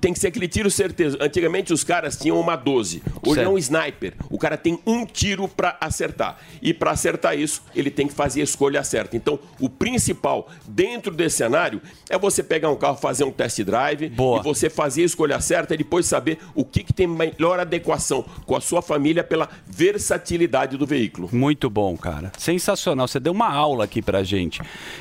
Tem 0.00 0.12
que 0.12 0.18
ser 0.18 0.28
aquele 0.28 0.48
tiro 0.48 0.70
certeza. 0.70 1.16
Antigamente 1.20 1.72
os 1.72 1.82
caras 1.84 2.16
tinham 2.16 2.38
uma 2.38 2.56
12. 2.56 3.02
Hoje 3.22 3.34
Certo. 3.36 3.46
é 3.46 3.48
um 3.48 3.58
sniper. 3.58 4.14
O 4.30 4.38
cara 4.38 4.56
tem 4.56 4.78
um 4.86 5.06
tiro 5.06 5.48
para 5.48 5.76
acertar. 5.80 6.38
E 6.60 6.72
para 6.74 6.90
acertar 6.90 7.38
isso, 7.38 7.62
ele 7.74 7.90
tem 7.90 8.06
que 8.06 8.14
fazer 8.14 8.40
a 8.40 8.44
escolha 8.44 8.82
certa. 8.84 9.16
Então, 9.16 9.38
o 9.60 9.68
principal 9.68 10.48
dentro 10.66 11.12
desse 11.14 11.36
cenário 11.38 11.80
é 12.08 12.18
você 12.18 12.42
pegar 12.42 12.70
um 12.70 12.76
carro, 12.76 12.96
fazer 12.96 13.24
um 13.24 13.32
test 13.32 13.60
drive 13.62 14.04
e 14.06 14.42
você 14.42 14.68
fazer 14.68 15.02
a 15.02 15.06
escolha 15.06 15.40
certa 15.40 15.74
e 15.74 15.78
depois 15.78 16.06
saber 16.06 16.38
o 16.54 16.64
que, 16.64 16.82
que 16.84 16.92
tem 16.92 17.06
melhor 17.06 17.58
adequação 17.58 18.24
com 18.46 18.54
a 18.56 18.60
sua 18.60 18.82
família 18.82 19.24
pela 19.24 19.48
versatilidade 19.66 20.76
do 20.76 20.86
veículo. 20.86 21.28
Muito 21.32 21.70
bom, 21.70 21.96
cara. 21.96 22.32
Sensacional. 22.38 23.08
Você 23.08 23.18
deu 23.20 23.32
uma 23.32 23.50
aula 23.50 23.84
aqui 23.84 24.02
pra 24.02 24.22
gente. 24.22 24.60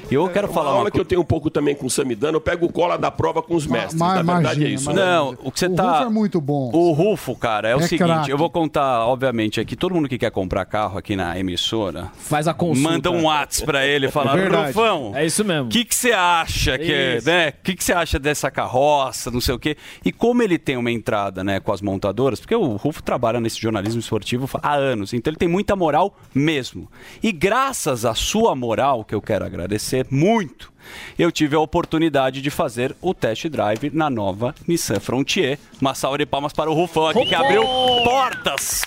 E 0.10 0.14
eu 0.14 0.30
quero 0.30 0.48
Uma 0.48 0.54
falar 0.54 0.70
aula 0.72 0.84
uma 0.86 0.92
que 0.92 1.00
eu 1.00 1.06
tenho 1.06 1.22
um 1.22 1.26
pouco 1.26 1.50
também 1.50 1.76
com 1.76 1.86
o 1.86 1.90
Sami 1.90 2.13
me 2.14 2.16
dando, 2.16 2.36
eu 2.36 2.42
pego 2.42 2.72
cola 2.72 2.98
da 2.98 3.10
prova 3.12 3.42
com 3.42 3.56
os 3.56 3.66
mestres. 3.66 3.96
ma- 3.96 4.16
Na 4.16 4.34
verdade 4.34 4.42
imagina, 4.60 4.66
é 4.68 4.70
isso. 4.70 4.84
imagina. 4.92 5.06
Não, 5.06 5.38
o 5.44 5.52
que 5.52 5.60
você 5.60 5.66
o 5.68 5.76
tá. 5.76 5.92
Rufo 6.00 6.04
é 6.04 6.10
muito 6.10 6.40
bom. 6.42 6.72
O 6.74 6.92
Rufo, 6.92 7.36
cara, 7.36 7.70
é, 7.70 7.76
o 7.76 7.80
É 7.80 7.88
seguinte, 7.88 8.06
craque. 8.08 8.30
eu 8.32 8.38
vou 8.38 8.50
contar, 8.50 9.06
obviamente, 9.08 9.60
aqui, 9.60 9.76
todo 9.76 9.94
mundo 9.96 10.08
que 10.08 10.18
quer 10.18 10.32
comprar 10.32 10.66
carro 10.66 10.98
aqui 10.98 11.16
na 11.16 11.38
emissora, 11.40 12.12
faz 12.18 12.48
a 12.48 12.54
consulta. 12.54 12.90
Manda 12.90 13.12
um 13.12 13.24
WhatsApp 13.26 13.66
pra 13.66 13.86
ele 13.86 14.08
e 14.08 14.12
fala, 14.12 14.40
É. 14.40 14.68
Rufão, 14.68 15.12
É 15.16 15.26
isso 15.26 15.44
mesmo. 15.44 15.66
o 15.66 15.70
que 15.70 15.86
que 15.86 15.96
você 15.96 16.12
acha 16.12 16.78
que, 16.78 16.92
é, 16.92 17.22
né? 17.22 17.50
O 17.50 17.64
que 17.64 17.76
que 17.76 17.84
você 17.84 17.94
acha 17.94 18.20
dessa 18.20 18.52
carroça, 18.52 19.32
não 19.32 19.42
sei 19.42 19.56
o 19.56 19.60
quê? 19.60 19.76
E 20.04 20.12
como 20.12 20.42
ele 20.44 20.58
tem 20.58 20.78
uma 20.78 20.92
entrada, 20.92 21.44
né, 21.44 21.60
com 21.60 21.72
as 21.72 21.82
montadoras, 21.82 22.40
porque 22.40 22.56
o 22.56 22.76
Rufo 22.76 23.02
trabalha 23.02 23.40
nesse 23.40 23.60
jornalismo 23.62 24.00
esportivo 24.00 24.50
há 24.62 24.74
anos, 24.74 25.14
então 25.14 25.32
ele 25.32 25.38
tem 25.38 25.48
muita 25.48 25.76
moral 25.76 26.16
mesmo. 26.34 26.90
E 27.22 27.32
graças 27.32 28.06
à 28.06 28.14
sua 28.14 28.56
moral, 28.56 29.04
que 29.04 29.16
eu 29.16 29.22
quero 29.22 29.46
agradecer 29.46 30.06
muito, 30.10 30.73
eu 31.18 31.32
tive 31.32 31.56
a 31.56 31.60
oportunidade 31.60 32.42
de 32.42 32.50
fazer 32.50 32.96
o 33.02 33.14
test 33.14 33.48
drive 33.48 33.90
na 33.94 34.10
nova 34.10 34.54
Nissan 34.68 35.00
Frontier. 35.00 35.60
Uma 35.80 35.94
salva 35.94 36.18
de 36.18 36.26
palmas 36.26 36.54
para 36.54 36.70
o 36.70 36.74
Rufão 36.74 37.08
aqui, 37.08 37.26
que 37.26 37.36
abriu 37.36 37.64
portas. 38.04 38.84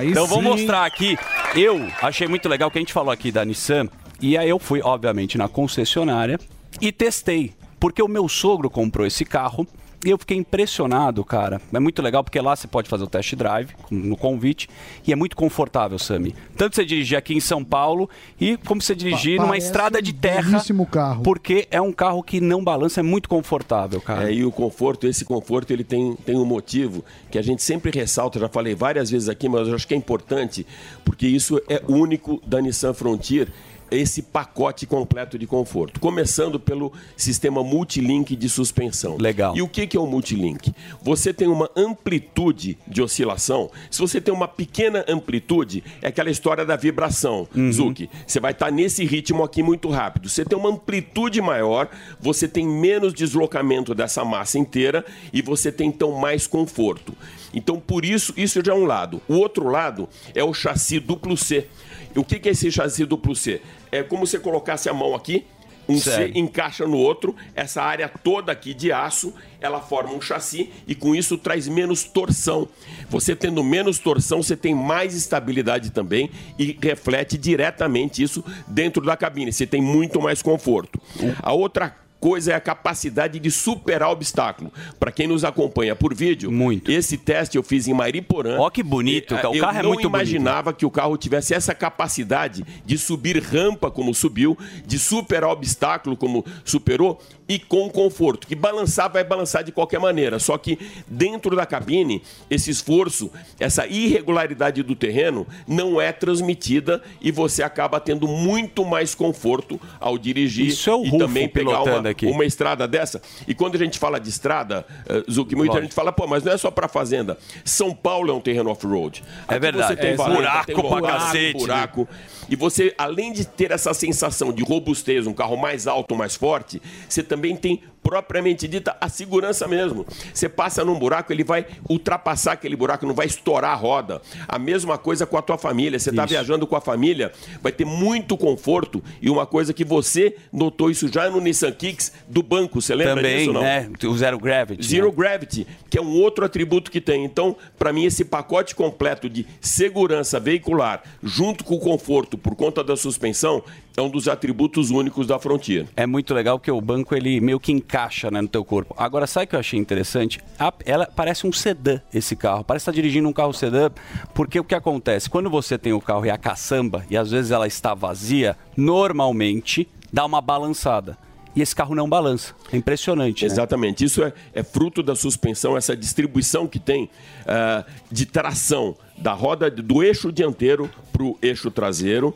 então 0.00 0.26
vou 0.26 0.38
sim. 0.38 0.44
mostrar 0.44 0.84
aqui. 0.84 1.16
Eu 1.54 1.88
achei 2.00 2.28
muito 2.28 2.48
legal 2.48 2.70
que 2.70 2.78
a 2.78 2.80
gente 2.80 2.92
falou 2.92 3.10
aqui 3.10 3.32
da 3.32 3.44
Nissan. 3.44 3.88
E 4.20 4.36
aí 4.36 4.48
eu 4.48 4.58
fui, 4.58 4.80
obviamente, 4.82 5.38
na 5.38 5.48
concessionária 5.48 6.38
e 6.80 6.92
testei. 6.92 7.54
Porque 7.78 8.02
o 8.02 8.08
meu 8.08 8.28
sogro 8.28 8.68
comprou 8.68 9.06
esse 9.06 9.24
carro 9.24 9.66
e 10.04 10.10
eu 10.10 10.16
fiquei 10.18 10.36
impressionado, 10.36 11.24
cara. 11.24 11.60
É 11.72 11.78
muito 11.78 12.00
legal 12.00 12.24
porque 12.24 12.40
lá 12.40 12.56
você 12.56 12.66
pode 12.66 12.88
fazer 12.88 13.04
o 13.04 13.06
test 13.06 13.34
drive 13.34 13.70
no 13.90 14.16
convite 14.16 14.68
e 15.06 15.12
é 15.12 15.16
muito 15.16 15.36
confortável, 15.36 15.98
Sami. 15.98 16.34
Tanto 16.56 16.76
você 16.76 16.84
dirigir 16.84 17.18
aqui 17.18 17.34
em 17.34 17.40
São 17.40 17.62
Paulo 17.64 18.08
e 18.40 18.56
como 18.58 18.80
você 18.80 18.94
dirigir 18.94 19.36
Pa- 19.36 19.42
numa 19.44 19.58
estrada 19.58 20.00
de 20.00 20.12
terra. 20.12 20.50
belíssimo 20.52 20.86
carro. 20.86 21.22
Porque 21.22 21.68
é 21.70 21.80
um 21.80 21.92
carro 21.92 22.22
que 22.22 22.40
não 22.40 22.62
balança, 22.64 23.00
é 23.00 23.02
muito 23.02 23.28
confortável, 23.28 24.00
cara. 24.00 24.30
É, 24.30 24.34
e 24.34 24.44
o 24.44 24.50
conforto, 24.50 25.06
esse 25.06 25.24
conforto, 25.24 25.70
ele 25.72 25.84
tem, 25.84 26.14
tem 26.24 26.36
um 26.36 26.44
motivo 26.46 27.04
que 27.30 27.38
a 27.38 27.42
gente 27.42 27.62
sempre 27.62 27.90
ressalta, 27.90 28.38
já 28.38 28.48
falei 28.48 28.74
várias 28.74 29.10
vezes 29.10 29.28
aqui, 29.28 29.48
mas 29.48 29.68
eu 29.68 29.74
acho 29.74 29.86
que 29.86 29.94
é 29.94 29.96
importante, 29.96 30.66
porque 31.04 31.26
isso 31.26 31.60
é 31.68 31.82
único 31.88 32.40
da 32.46 32.60
Nissan 32.60 32.94
Frontier, 32.94 33.48
esse 33.90 34.22
pacote 34.22 34.86
completo 34.86 35.38
de 35.38 35.46
conforto. 35.46 36.00
Começando 36.00 36.58
pelo 36.58 36.92
sistema 37.16 37.62
multilink 37.62 38.36
de 38.36 38.48
suspensão. 38.48 39.16
Legal. 39.16 39.56
E 39.56 39.62
o 39.62 39.68
que 39.68 39.96
é 39.96 40.00
o 40.00 40.06
multilink? 40.06 40.72
Você 41.02 41.32
tem 41.32 41.48
uma 41.48 41.70
amplitude 41.76 42.78
de 42.86 43.02
oscilação. 43.02 43.70
Se 43.90 44.00
você 44.00 44.20
tem 44.20 44.32
uma 44.32 44.48
pequena 44.48 45.04
amplitude, 45.08 45.82
é 46.02 46.08
aquela 46.08 46.30
história 46.30 46.64
da 46.64 46.76
vibração, 46.76 47.48
Zuki. 47.72 48.08
Você 48.26 48.40
vai 48.40 48.52
estar 48.52 48.70
nesse 48.70 49.04
ritmo 49.04 49.42
aqui 49.42 49.62
muito 49.62 49.88
rápido. 49.88 50.28
Você 50.28 50.44
tem 50.44 50.58
uma 50.58 50.70
amplitude 50.70 51.40
maior, 51.40 51.88
você 52.20 52.46
tem 52.46 52.66
menos 52.66 53.12
deslocamento 53.12 53.94
dessa 53.94 54.24
massa 54.24 54.58
inteira 54.58 55.04
e 55.32 55.42
você 55.42 55.72
tem 55.72 55.88
então 55.88 56.12
mais 56.12 56.46
conforto. 56.46 57.14
Então, 57.52 57.80
por 57.80 58.04
isso, 58.04 58.32
isso 58.36 58.60
já 58.64 58.72
é 58.72 58.74
um 58.74 58.84
lado. 58.84 59.20
O 59.28 59.34
outro 59.34 59.68
lado 59.68 60.08
é 60.34 60.44
o 60.44 60.54
chassi 60.54 61.00
duplo 61.00 61.36
C. 61.36 61.66
O 62.16 62.24
que 62.24 62.38
que 62.38 62.48
é 62.48 62.52
esse 62.52 62.70
chassi 62.70 63.04
duplo 63.04 63.34
C? 63.34 63.60
É 63.90 64.02
como 64.02 64.26
se 64.26 64.32
você 64.32 64.38
colocasse 64.38 64.88
a 64.88 64.94
mão 64.94 65.14
aqui, 65.14 65.44
um 65.88 65.98
Sério. 65.98 66.32
C 66.32 66.38
encaixa 66.38 66.86
no 66.86 66.96
outro, 66.96 67.34
essa 67.54 67.82
área 67.82 68.08
toda 68.08 68.52
aqui 68.52 68.72
de 68.72 68.92
aço, 68.92 69.34
ela 69.60 69.80
forma 69.80 70.12
um 70.12 70.20
chassi 70.20 70.70
e 70.86 70.94
com 70.94 71.14
isso 71.14 71.36
traz 71.36 71.66
menos 71.66 72.04
torção. 72.04 72.68
Você 73.08 73.34
tendo 73.34 73.62
menos 73.64 73.98
torção, 73.98 74.42
você 74.42 74.56
tem 74.56 74.74
mais 74.74 75.14
estabilidade 75.14 75.90
também 75.90 76.30
e 76.58 76.78
reflete 76.80 77.36
diretamente 77.36 78.22
isso 78.22 78.44
dentro 78.68 79.04
da 79.04 79.16
cabine. 79.16 79.52
Você 79.52 79.66
tem 79.66 79.82
muito 79.82 80.20
mais 80.20 80.42
conforto. 80.42 81.00
A 81.42 81.52
outra 81.52 81.96
coisa 82.20 82.52
é 82.52 82.54
a 82.54 82.60
capacidade 82.60 83.40
de 83.40 83.50
superar 83.50 84.10
obstáculo. 84.10 84.70
Para 84.98 85.10
quem 85.10 85.26
nos 85.26 85.42
acompanha 85.42 85.96
por 85.96 86.14
vídeo, 86.14 86.52
muito. 86.52 86.92
esse 86.92 87.16
teste 87.16 87.56
eu 87.56 87.62
fiz 87.62 87.88
em 87.88 87.94
Mariporã. 87.94 88.58
Ó 88.60 88.68
que 88.68 88.82
bonito, 88.82 89.34
E, 89.34 89.36
cara. 89.36 89.50
O 89.50 89.56
eu 89.56 89.60
carro 89.62 89.78
é 89.78 89.82
muito 89.82 90.02
bonito. 90.02 90.06
imaginava 90.08 90.72
que 90.72 90.84
o 90.84 90.90
carro 90.90 91.16
tivesse 91.16 91.54
essa 91.54 91.74
capacidade 91.74 92.64
de 92.84 92.98
subir 92.98 93.42
rampa 93.42 93.90
como 93.90 94.14
subiu, 94.14 94.56
de 94.86 94.98
superar 94.98 95.50
obstáculo 95.50 96.16
como 96.16 96.44
superou 96.64 97.20
e 97.50 97.58
com 97.58 97.90
conforto. 97.90 98.46
Que 98.46 98.54
balançar 98.54 99.10
vai 99.10 99.24
balançar 99.24 99.64
de 99.64 99.72
qualquer 99.72 99.98
maneira, 99.98 100.38
só 100.38 100.56
que 100.56 100.78
dentro 101.08 101.56
da 101.56 101.66
cabine, 101.66 102.22
esse 102.48 102.70
esforço, 102.70 103.28
essa 103.58 103.88
irregularidade 103.88 104.84
do 104.84 104.94
terreno 104.94 105.44
não 105.66 106.00
é 106.00 106.12
transmitida 106.12 107.02
e 107.20 107.32
você 107.32 107.64
acaba 107.64 107.98
tendo 107.98 108.28
muito 108.28 108.84
mais 108.84 109.16
conforto 109.16 109.80
ao 109.98 110.16
dirigir 110.16 110.68
Isso 110.68 110.88
é 110.88 110.94
o 110.94 111.04
e 111.04 111.18
também 111.18 111.48
pegar 111.48 111.82
uma, 111.82 112.08
aqui. 112.08 112.26
uma 112.26 112.44
estrada 112.44 112.86
dessa. 112.86 113.20
E 113.48 113.52
quando 113.52 113.74
a 113.74 113.78
gente 113.78 113.98
fala 113.98 114.20
de 114.20 114.28
estrada, 114.28 114.86
uh, 115.08 115.28
Zuki, 115.32 115.56
muita 115.56 115.72
Lógico. 115.72 115.86
gente 115.86 115.94
fala, 115.94 116.12
pô, 116.12 116.28
mas 116.28 116.44
não 116.44 116.52
é 116.52 116.56
só 116.56 116.70
para 116.70 116.86
fazenda. 116.86 117.36
São 117.64 117.92
Paulo 117.92 118.30
é 118.30 118.34
um 118.34 118.40
terreno 118.40 118.70
off-road. 118.70 119.24
É 119.48 119.58
verdade. 119.58 119.88
Você 119.88 119.96
tem 119.96 120.10
É, 120.10 120.14
valeta, 120.14 120.36
buraco 120.40 120.66
tem 120.66 120.74
pra 120.76 120.84
lombarda, 120.84 121.18
cacete, 121.18 121.66
né? 121.66 122.06
E 122.50 122.56
você, 122.56 122.92
além 122.98 123.32
de 123.32 123.46
ter 123.46 123.70
essa 123.70 123.94
sensação 123.94 124.52
de 124.52 124.64
robustez, 124.64 125.24
um 125.24 125.32
carro 125.32 125.56
mais 125.56 125.86
alto, 125.86 126.16
mais 126.16 126.34
forte, 126.34 126.82
você 127.08 127.22
também 127.22 127.54
tem 127.54 127.80
propriamente 128.02 128.66
dita 128.66 128.96
a 129.00 129.08
segurança 129.08 129.68
mesmo. 129.68 130.06
Você 130.32 130.48
passa 130.48 130.84
num 130.84 130.98
buraco, 130.98 131.32
ele 131.32 131.44
vai 131.44 131.66
ultrapassar 131.88 132.52
aquele 132.52 132.76
buraco, 132.76 133.06
não 133.06 133.14
vai 133.14 133.26
estourar 133.26 133.72
a 133.72 133.74
roda. 133.74 134.20
A 134.48 134.58
mesma 134.58 134.98
coisa 134.98 135.26
com 135.26 135.36
a 135.36 135.42
tua 135.42 135.58
família. 135.58 135.98
Você 135.98 136.10
está 136.10 136.24
viajando 136.24 136.66
com 136.66 136.76
a 136.76 136.80
família, 136.80 137.32
vai 137.62 137.72
ter 137.72 137.84
muito 137.84 138.36
conforto. 138.36 139.02
E 139.20 139.28
uma 139.30 139.46
coisa 139.46 139.72
que 139.72 139.84
você 139.84 140.36
notou 140.52 140.90
isso 140.90 141.08
já 141.08 141.28
no 141.30 141.40
Nissan 141.40 141.72
Kicks 141.72 142.12
do 142.28 142.42
banco, 142.42 142.80
você 142.80 142.94
lembra 142.94 143.16
Também, 143.16 143.38
disso? 143.38 143.52
Não? 143.52 143.60
né? 143.60 143.90
O 144.04 144.16
Zero 144.16 144.38
Gravity. 144.38 144.86
Zero 144.86 145.08
né? 145.08 145.14
Gravity, 145.16 145.66
que 145.88 145.98
é 145.98 146.02
um 146.02 146.20
outro 146.20 146.44
atributo 146.44 146.90
que 146.90 147.00
tem. 147.00 147.24
Então, 147.24 147.56
para 147.78 147.92
mim, 147.92 148.04
esse 148.04 148.24
pacote 148.24 148.74
completo 148.74 149.28
de 149.28 149.46
segurança 149.60 150.40
veicular, 150.40 151.02
junto 151.22 151.64
com 151.64 151.74
o 151.74 151.80
conforto 151.80 152.38
por 152.38 152.54
conta 152.54 152.82
da 152.82 152.96
suspensão, 152.96 153.62
é 153.96 154.02
um 154.02 154.08
dos 154.08 154.28
atributos 154.28 154.90
únicos 154.90 155.26
da 155.26 155.38
Frontier. 155.38 155.86
É 155.96 156.06
muito 156.06 156.32
legal 156.32 156.58
que 156.58 156.70
o 156.70 156.80
banco 156.80 157.14
ele 157.14 157.40
meio 157.40 157.58
que 157.60 157.72
encaixa 157.72 158.30
né, 158.30 158.40
no 158.40 158.48
teu 158.48 158.64
corpo. 158.64 158.94
Agora, 158.96 159.26
sabe 159.26 159.44
o 159.44 159.48
que 159.48 159.56
eu 159.56 159.60
achei 159.60 159.78
interessante? 159.78 160.40
A- 160.58 160.72
ela 160.86 161.06
parece 161.06 161.46
um 161.46 161.52
sedã, 161.52 162.00
esse 162.14 162.34
carro. 162.36 162.64
Parece 162.64 162.82
estar 162.84 162.92
dirigindo 162.92 163.28
um 163.28 163.32
carro 163.32 163.52
sedã, 163.52 163.90
porque 164.34 164.58
o 164.60 164.64
que 164.64 164.74
acontece? 164.74 165.28
Quando 165.28 165.50
você 165.50 165.76
tem 165.76 165.92
o 165.92 166.00
carro 166.00 166.24
e 166.26 166.30
a 166.30 166.38
caçamba, 166.38 167.04
e 167.10 167.16
às 167.16 167.30
vezes 167.30 167.50
ela 167.50 167.66
está 167.66 167.92
vazia, 167.94 168.56
normalmente 168.76 169.88
dá 170.12 170.24
uma 170.24 170.40
balançada. 170.40 171.16
E 171.54 171.60
esse 171.60 171.74
carro 171.74 171.96
não 171.96 172.08
balança. 172.08 172.54
É 172.72 172.76
impressionante. 172.76 173.44
né? 173.44 173.50
Exatamente. 173.50 174.04
Isso 174.04 174.22
é, 174.22 174.32
é 174.54 174.62
fruto 174.62 175.02
da 175.02 175.16
suspensão, 175.16 175.76
essa 175.76 175.96
distribuição 175.96 176.68
que 176.68 176.78
tem 176.78 177.10
ah, 177.52 177.84
de 178.12 178.26
tração 178.26 178.94
da 179.18 179.32
roda 179.32 179.68
do 179.68 180.04
eixo 180.04 180.30
dianteiro 180.30 180.88
para 181.12 181.24
o 181.24 181.36
eixo 181.42 181.68
traseiro. 181.68 182.32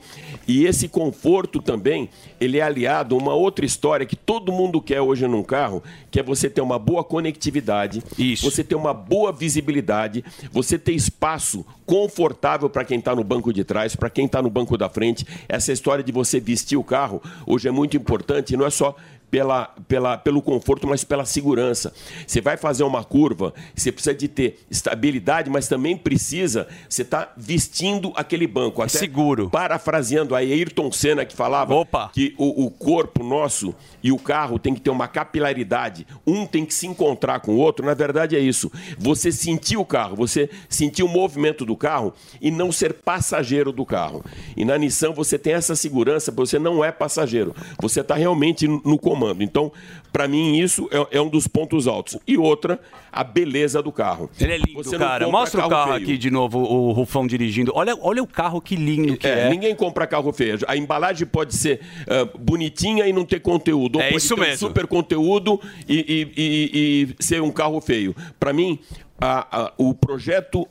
E 0.47 0.67
esse 0.67 0.89
conforto 0.89 1.63
também, 1.63 2.11
ele 2.41 2.59
é 2.59 2.63
aliado 2.63 3.15
a 3.15 3.19
uma 3.19 3.33
outra 3.33 3.65
história 3.65 4.05
que 4.05 4.17
todo 4.17 4.51
mundo 4.51 4.83
quer 4.83 5.01
hoje 5.01 5.27
num 5.29 5.45
carro, 5.45 5.85
que 6.11 6.19
é 6.19 6.23
você 6.23 6.51
ter 6.51 6.61
uma 6.61 6.81
boa 6.81 7.05
conectividade, 7.05 8.03
você 8.43 8.65
ter 8.65 8.75
uma 8.75 8.93
boa 8.93 9.31
visibilidade, 9.31 10.25
você 10.51 10.77
ter 10.77 10.93
espaço 10.93 11.65
confortável 11.87 12.69
para 12.69 12.85
quem 12.85 12.99
está 12.99 13.15
no 13.15 13.23
banco 13.23 13.53
de 13.53 13.63
trás, 13.63 13.95
para 13.95 14.11
quem 14.11 14.27
está 14.27 14.43
no 14.43 14.51
banco 14.51 14.77
da 14.77 14.89
frente. 14.89 15.25
Essa 15.49 15.73
história 15.73 16.03
de 16.03 16.11
você 16.11 16.41
vestir 16.41 16.77
o 16.77 16.83
carro 16.83 17.23
hoje 17.47 17.69
é 17.69 17.71
muito 17.71 17.97
importante, 17.97 18.57
não 18.57 18.67
é 18.67 18.71
só 18.71 18.97
pela, 19.35 19.75
pela, 19.89 20.17
pelo 20.17 20.41
conforto, 20.41 20.87
mas 20.87 21.03
pela 21.03 21.25
segurança. 21.25 21.93
Você 22.25 22.41
vai 22.41 22.57
fazer 22.57 22.85
uma 22.85 23.03
curva, 23.03 23.53
você 23.75 23.91
precisa 23.91 24.15
de 24.15 24.29
ter 24.29 24.61
estabilidade, 24.71 25.51
mas 25.51 25.67
também 25.67 25.97
precisa 25.97 26.69
você 26.89 27.03
estar 27.03 27.35
vestindo 27.37 28.13
aquele 28.15 28.47
banco. 28.47 28.81
Até 28.81 28.97
seguro. 28.97 29.51
Parafraseando 29.51 30.37
aí 30.37 30.53
Ayrton 30.53 30.93
Senna 30.93 31.25
que 31.25 31.35
falava 31.35 31.75
que 32.13 32.33
o, 32.39 32.67
o 32.67 32.71
corpo 32.71 33.25
nosso 33.25 33.75
e 34.05 34.13
o 34.13 34.19
carro 34.19 34.57
tem 34.57 34.73
que 34.73 34.81
ter 34.81 34.91
uma 34.91 35.09
capilaridade. 35.09 36.07
Um 36.25 36.47
tem 36.47 36.65
que 36.65 36.73
se 36.73 36.87
encontrar 36.87 37.41
com 37.41 37.57
o 37.57 37.59
outro. 37.59 37.85
Na 37.85 37.95
verdade 37.95 38.37
é 38.37 38.41
isso. 38.41 38.71
Você 38.97 39.33
sentir 39.33 39.77
o 39.77 39.85
carro, 39.85 40.15
você 40.15 40.49
sentir 40.69 41.03
o 41.03 41.09
movimento 41.09 41.67
do 41.67 41.77
carro 41.77 42.15
e 42.41 42.53
não 42.53 42.71
ser 42.71 42.95
passageiro 42.95 43.73
do 43.73 43.85
carro. 43.85 44.25
E 44.57 44.65
na 44.65 44.79
Nissan 44.79 45.11
você 45.11 45.37
tem 45.37 45.55
essa 45.55 45.75
segurança, 45.75 46.31
você 46.31 46.57
não 46.57 46.85
é 46.85 46.93
passageiro. 46.93 47.53
Você 47.81 48.01
está 48.01 48.15
realmente 48.15 48.69
no 48.69 48.95
no 48.95 48.99
Então, 49.41 49.73
para 50.13 50.29
mim, 50.29 50.57
isso 50.59 50.89
é, 50.93 51.17
é 51.19 51.21
um 51.21 51.29
dos 51.29 51.47
pontos 51.47 51.87
altos. 51.87 52.17
E 52.27 52.37
outra, 52.37 52.79
a 53.13 53.25
beleza 53.25 53.83
do 53.83 53.91
carro. 53.91 54.31
Ele 54.41 54.53
é 54.53 54.59
lindo, 54.59 54.83
Você 54.85 54.97
cara. 54.99 55.27
Mostra 55.29 55.65
o 55.67 55.69
carro 55.69 55.93
feio. 55.95 56.03
aqui 56.05 56.19
de 56.19 56.31
novo, 56.31 56.59
o 56.59 56.93
Rufão 56.93 57.27
dirigindo. 57.27 57.73
Olha, 57.75 57.97
olha 58.01 58.23
o 58.23 58.27
carro 58.27 58.61
que 58.61 58.77
lindo 58.77 59.17
que 59.17 59.27
é. 59.27 59.47
É, 59.47 59.51
ninguém 59.51 59.75
compra 59.75 60.07
carro 60.07 60.33
feio. 60.33 60.59
A 60.69 60.77
embalagem 60.77 61.27
pode 61.27 61.55
ser 61.57 61.81
ah, 62.09 62.29
bonitinha 62.39 63.07
e 63.07 63.13
não 63.13 63.25
ter 63.25 63.41
conteúdo. 63.41 63.97
Ou 63.97 64.03
É 64.03 64.11
pode 64.11 64.17
isso 64.19 64.35
ter 64.35 64.41
um 64.41 64.45
mesmo. 64.45 64.69
super 64.69 64.87
conteúdo 64.87 65.61
e, 65.89 65.97
e- 66.37 66.43
e- 66.43 67.15
e 67.19 67.23
ser 67.25 67.41
um 67.43 67.51
carro 67.51 67.81
feio. 67.81 68.15
Para 68.39 68.53
mim, 68.53 68.79
a- 69.21 69.65
a- 69.67 69.73
o 69.79 69.95
projeto 69.95 70.67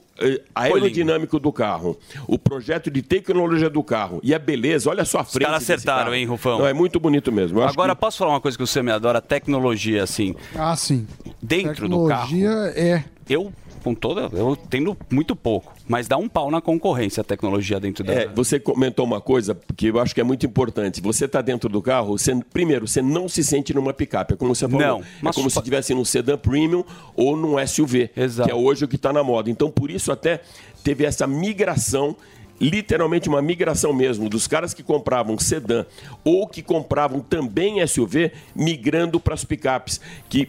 aerodinâmico 0.53 1.39
do 1.39 1.51
carro, 1.51 1.97
o 2.27 2.37
projeto 2.37 2.89
de 2.91 3.01
tecnologia 3.01 3.69
do 3.69 3.83
carro 3.83 4.19
e 4.23 4.33
a 4.33 4.39
beleza, 4.39 4.89
olha 4.89 5.05
só 5.05 5.19
a 5.19 5.23
frente. 5.23 5.43
caras 5.43 5.59
desse 5.59 5.73
acertaram, 5.73 6.03
carro. 6.05 6.15
hein, 6.15 6.25
Rufão? 6.25 6.59
Não, 6.59 6.67
é 6.67 6.73
muito 6.73 6.99
bonito 6.99 7.31
mesmo. 7.31 7.59
Eu 7.59 7.63
acho 7.63 7.73
Agora, 7.73 7.95
posso 7.95 8.17
falar 8.17 8.31
uma 8.31 8.41
coisa 8.41 8.57
que 8.57 8.65
você 8.65 8.81
me 8.81 8.91
adora? 8.91 9.21
Tecnologia, 9.21 10.03
assim. 10.03 10.35
Ah, 10.55 10.75
sim. 10.75 11.07
Dentro 11.41 11.89
do 11.89 12.07
carro. 12.07 12.29
Tecnologia 12.29 12.73
é. 12.75 13.03
Eu, 13.29 13.53
com 13.83 13.93
toda. 13.93 14.29
Eu 14.31 14.55
tendo 14.55 14.97
muito 15.11 15.35
pouco. 15.35 15.73
Mas 15.87 16.07
dá 16.07 16.17
um 16.17 16.29
pau 16.29 16.49
na 16.49 16.61
concorrência 16.61 17.21
a 17.21 17.23
tecnologia 17.23 17.79
dentro 17.79 18.03
da. 18.03 18.13
É, 18.13 18.27
você 18.27 18.59
comentou 18.59 19.05
uma 19.05 19.19
coisa 19.19 19.57
que 19.75 19.87
eu 19.87 19.99
acho 19.99 20.15
que 20.15 20.21
é 20.21 20.23
muito 20.23 20.45
importante. 20.45 21.01
Você 21.01 21.25
está 21.25 21.41
dentro 21.41 21.69
do 21.69 21.81
carro, 21.81 22.17
você, 22.17 22.33
primeiro, 22.51 22.87
você 22.87 23.01
não 23.01 23.27
se 23.27 23.43
sente 23.43 23.73
numa 23.73 23.93
picape. 23.93 24.33
É 24.33 24.37
como 24.37 24.55
você 24.55 24.67
falou. 24.67 25.03
Não, 25.21 25.29
é 25.29 25.33
como 25.33 25.49
se 25.49 25.57
estivesse 25.57 25.93
num 25.93 26.05
sedã 26.05 26.37
premium 26.37 26.83
ou 27.15 27.35
num 27.35 27.55
SUV, 27.67 28.09
Exato. 28.15 28.47
que 28.47 28.51
é 28.51 28.55
hoje 28.55 28.85
o 28.85 28.87
que 28.87 28.95
está 28.95 29.11
na 29.11 29.23
moda. 29.23 29.49
Então, 29.49 29.69
por 29.69 29.91
isso 29.91 30.11
até 30.11 30.41
teve 30.83 31.05
essa 31.05 31.27
migração 31.27 32.15
literalmente 32.61 33.27
uma 33.27 33.41
migração 33.41 33.91
mesmo 33.91 34.29
dos 34.29 34.47
caras 34.47 34.73
que 34.73 34.83
compravam 34.83 35.37
sedã 35.37 35.85
ou 36.23 36.47
que 36.47 36.61
compravam 36.61 37.19
também 37.19 37.85
SUV 37.85 38.31
migrando 38.55 39.19
para 39.19 39.33
as 39.33 39.43
picapes 39.43 39.99
que 40.29 40.47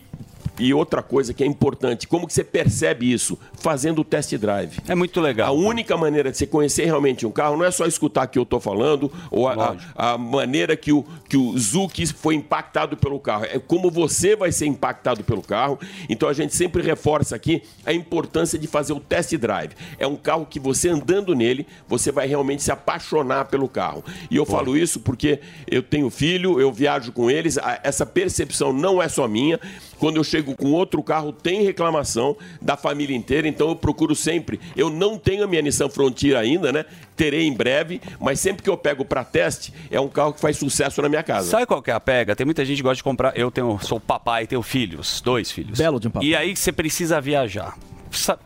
e 0.59 0.73
outra 0.73 1.03
coisa 1.03 1.35
que 1.35 1.43
é 1.43 1.47
importante, 1.47 2.07
como 2.07 2.27
que 2.27 2.33
você 2.33 2.45
percebe 2.45 3.13
isso? 3.13 3.39
Fazendo 3.55 4.01
o 4.01 4.05
test 4.05 4.35
drive. 4.37 4.79
É 4.87 4.95
muito 4.95 5.21
legal. 5.21 5.49
A 5.49 5.53
única 5.53 5.97
maneira 5.97 6.31
de 6.31 6.37
você 6.39 6.47
conhecer 6.47 6.85
realmente 6.85 7.27
um 7.27 7.31
carro 7.31 7.57
não 7.57 7.65
é 7.65 7.71
só 7.71 7.87
escutar 7.87 8.27
que 8.29 8.39
eu 8.39 8.45
estou 8.45 8.61
falando 8.61 9.11
ou 9.31 9.49
a, 9.49 9.77
a- 9.97 10.13
a 10.15 10.19
maneira 10.19 10.77
que 10.77 10.93
o, 10.93 11.05
que 11.29 11.37
o 11.37 11.57
Zuki 11.59 12.07
foi 12.07 12.35
impactado 12.35 12.97
pelo 12.97 13.19
carro. 13.19 13.45
É 13.47 13.59
como 13.59 13.91
você 13.91 14.37
vai 14.37 14.53
ser 14.53 14.67
impactado 14.67 15.25
pelo 15.25 15.43
carro. 15.43 15.79
Então 16.09 16.29
a 16.29 16.33
gente 16.33 16.55
sempre 16.55 16.83
reforça 16.83 17.35
aqui 17.35 17.63
a 17.85 17.93
importância 17.93 18.59
de 18.59 18.67
fazer 18.67 18.93
o 18.93 19.01
test 19.01 19.35
drive. 19.37 19.73
É 19.99 20.07
um 20.07 20.17
carro 20.17 20.47
que 20.47 20.61
você 20.61 20.89
andando 20.89 21.35
nele, 21.35 21.67
você 21.89 22.13
vai 22.13 22.27
realmente 22.27 22.63
se 22.63 22.71
apaixonar 22.71 23.47
pelo 23.47 23.69
carro. 23.69 24.05
E 24.31 24.37
eu 24.37 24.45
falo 24.47 24.77
isso 24.77 25.01
porque 25.01 25.41
eu 25.69 25.83
tenho 25.83 26.09
filho, 26.11 26.61
eu 26.61 26.73
viajo 26.73 27.11
com 27.13 27.31
eles, 27.31 27.59
essa 27.83 28.05
percepção 28.07 28.73
não 28.73 29.03
é 29.03 29.09
só 29.09 29.27
minha. 29.27 29.59
Quando 29.99 30.17
eu 30.17 30.25
chego 30.25 30.55
com 30.55 30.73
outro 30.73 31.03
carro, 31.03 31.33
tem 31.33 31.63
reclamação 31.63 32.37
da 32.61 32.77
família 32.77 33.17
inteira, 33.17 33.49
então 33.49 33.69
eu 33.69 33.77
procuro 33.77 34.15
sempre. 34.15 34.61
Eu 34.77 34.91
não 34.91 35.19
tenho 35.19 35.45
a 35.45 35.47
minha 35.47 35.63
Nissan 35.63 35.89
Frontier 35.89 36.37
ainda, 36.37 36.73
né? 36.73 36.85
Terei 37.17 37.47
em 37.47 37.53
breve, 37.53 38.01
mas 38.21 38.41
sempre 38.41 38.63
que 38.63 38.69
eu 38.69 38.77
pego 38.77 39.05
para 39.05 39.25
teste, 39.25 39.73
é 39.91 40.01
um 40.01 40.09
carro 40.09 40.33
que 40.33 40.41
faz 40.41 40.57
sucesso 40.57 41.01
na 41.01 41.09
minha 41.09 41.23
casa. 41.23 41.51
Sabe 41.51 41.67
qual 41.67 41.81
que 41.81 41.91
é 41.91 41.95
a 41.95 42.01
pega? 42.01 42.35
Tem 42.35 42.45
muita 42.45 42.65
gente 42.65 42.79
que 42.79 42.83
gosta 42.83 42.97
de 42.97 43.05
comprar. 43.05 43.37
Eu 43.37 43.51
tenho, 43.51 43.79
sou 43.83 44.01
papai, 44.01 44.47
tenho 44.47 44.63
filhos, 44.63 45.21
dois 45.21 45.51
filhos. 45.51 45.79
Belo 45.79 46.01
de 46.01 46.09
um 46.09 46.11
papai. 46.11 46.29
E 46.29 46.35
aí 46.35 46.57
você 46.57 46.73
precisa 46.73 47.21
viajar. 47.21 47.77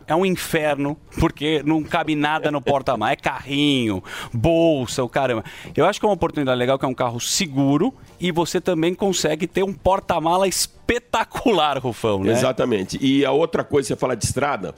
É 0.07 0.15
um 0.15 0.25
inferno, 0.25 0.97
porque 1.19 1.61
não 1.65 1.83
cabe 1.83 2.15
nada 2.15 2.51
no 2.51 2.61
porta-malas. 2.61 3.13
É 3.13 3.15
carrinho, 3.15 4.03
bolsa, 4.33 5.03
o 5.03 5.09
caramba. 5.09 5.43
Eu 5.75 5.85
acho 5.85 5.99
que 5.99 6.05
é 6.05 6.09
uma 6.09 6.15
oportunidade 6.15 6.57
legal, 6.57 6.77
que 6.77 6.85
é 6.85 6.87
um 6.87 6.93
carro 6.93 7.19
seguro 7.19 7.93
e 8.19 8.31
você 8.31 8.59
também 8.59 8.93
consegue 8.93 9.47
ter 9.47 9.63
um 9.63 9.73
porta-mala 9.73 10.47
espetacular, 10.47 11.77
Rufão, 11.77 12.23
né? 12.23 12.31
Exatamente. 12.31 12.97
E 13.01 13.23
a 13.25 13.31
outra 13.31 13.63
coisa, 13.63 13.87
você 13.87 13.95
fala 13.95 14.15
de 14.15 14.25
estrada, 14.25 14.75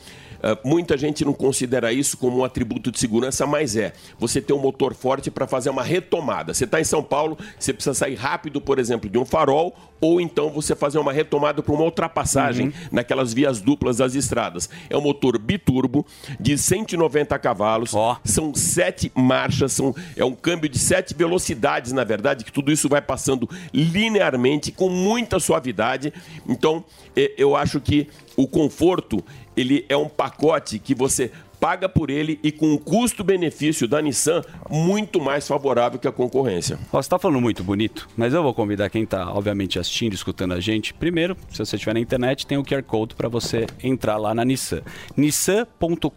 muita 0.63 0.97
gente 0.97 1.23
não 1.23 1.33
considera 1.33 1.91
isso 1.93 2.17
como 2.17 2.39
um 2.39 2.43
atributo 2.43 2.91
de 2.91 2.99
segurança, 2.99 3.45
mas 3.45 3.75
é. 3.75 3.93
Você 4.19 4.41
ter 4.41 4.53
um 4.53 4.59
motor 4.59 4.93
forte 4.93 5.29
para 5.29 5.47
fazer 5.47 5.69
uma 5.69 5.83
retomada. 5.83 6.53
Você 6.53 6.65
está 6.65 6.79
em 6.79 6.83
São 6.83 7.03
Paulo, 7.03 7.37
você 7.59 7.73
precisa 7.73 7.93
sair 7.93 8.15
rápido, 8.15 8.59
por 8.59 8.79
exemplo, 8.79 9.09
de 9.09 9.17
um 9.17 9.25
farol, 9.25 9.75
ou 9.99 10.19
então 10.19 10.49
você 10.49 10.75
fazer 10.75 10.97
uma 10.97 11.13
retomada 11.13 11.61
para 11.61 11.73
uma 11.73 11.83
ultrapassagem 11.83 12.67
Uhum. 12.67 12.73
naquelas 12.91 13.33
vias 13.33 13.61
duplas 13.61 13.97
das 13.97 14.15
estradas. 14.15 14.69
É 14.89 14.97
um 14.97 15.01
motor 15.01 15.37
biturbo 15.37 16.05
de 16.39 16.57
190 16.57 17.37
cavalos, 17.39 17.93
são 18.23 18.53
sete 18.53 19.11
marchas, 19.15 19.73
são, 19.73 19.95
é 20.15 20.25
um 20.25 20.33
câmbio 20.33 20.69
de 20.69 20.79
sete 20.79 21.13
velocidades, 21.13 21.91
na 21.91 22.03
verdade, 22.03 22.43
que 22.43 22.51
tudo 22.51 22.71
isso 22.71 22.89
vai 22.89 23.01
passando 23.01 23.49
linearmente, 23.73 24.71
com 24.71 24.89
muita 24.89 25.39
suavidade. 25.39 26.13
Então, 26.47 26.83
eh, 27.15 27.33
eu 27.37 27.55
acho 27.55 27.79
que 27.79 28.07
o 28.35 28.47
conforto, 28.47 29.23
ele 29.55 29.85
é 29.89 29.97
um 29.97 30.07
pacote 30.07 30.79
que 30.79 30.95
você 30.95 31.31
paga 31.61 31.87
por 31.87 32.09
ele 32.09 32.39
e 32.41 32.51
com 32.51 32.73
um 32.73 32.77
custo-benefício 32.77 33.87
da 33.87 34.01
Nissan 34.01 34.41
muito 34.67 35.21
mais 35.21 35.47
favorável 35.47 35.99
que 35.99 36.07
a 36.07 36.11
concorrência. 36.11 36.79
Ó, 36.91 36.99
Você 36.99 37.07
tá 37.07 37.19
falando 37.19 37.39
muito 37.39 37.63
bonito, 37.63 38.09
mas 38.17 38.33
eu 38.33 38.41
vou 38.41 38.51
convidar 38.51 38.89
quem 38.89 39.05
tá, 39.05 39.31
obviamente, 39.31 39.77
assistindo, 39.77 40.15
escutando 40.15 40.55
a 40.55 40.59
gente. 40.59 40.91
Primeiro, 40.91 41.37
se 41.51 41.59
você 41.59 41.75
estiver 41.75 41.93
na 41.93 41.99
internet, 41.99 42.47
tem 42.47 42.57
o 42.57 42.63
QR 42.63 42.81
Code 42.81 43.13
para 43.13 43.29
você 43.29 43.67
entrar 43.83 44.17
lá 44.17 44.33
na 44.33 44.43
Nissan. 44.43 44.81
nissan.com.br 45.15 46.09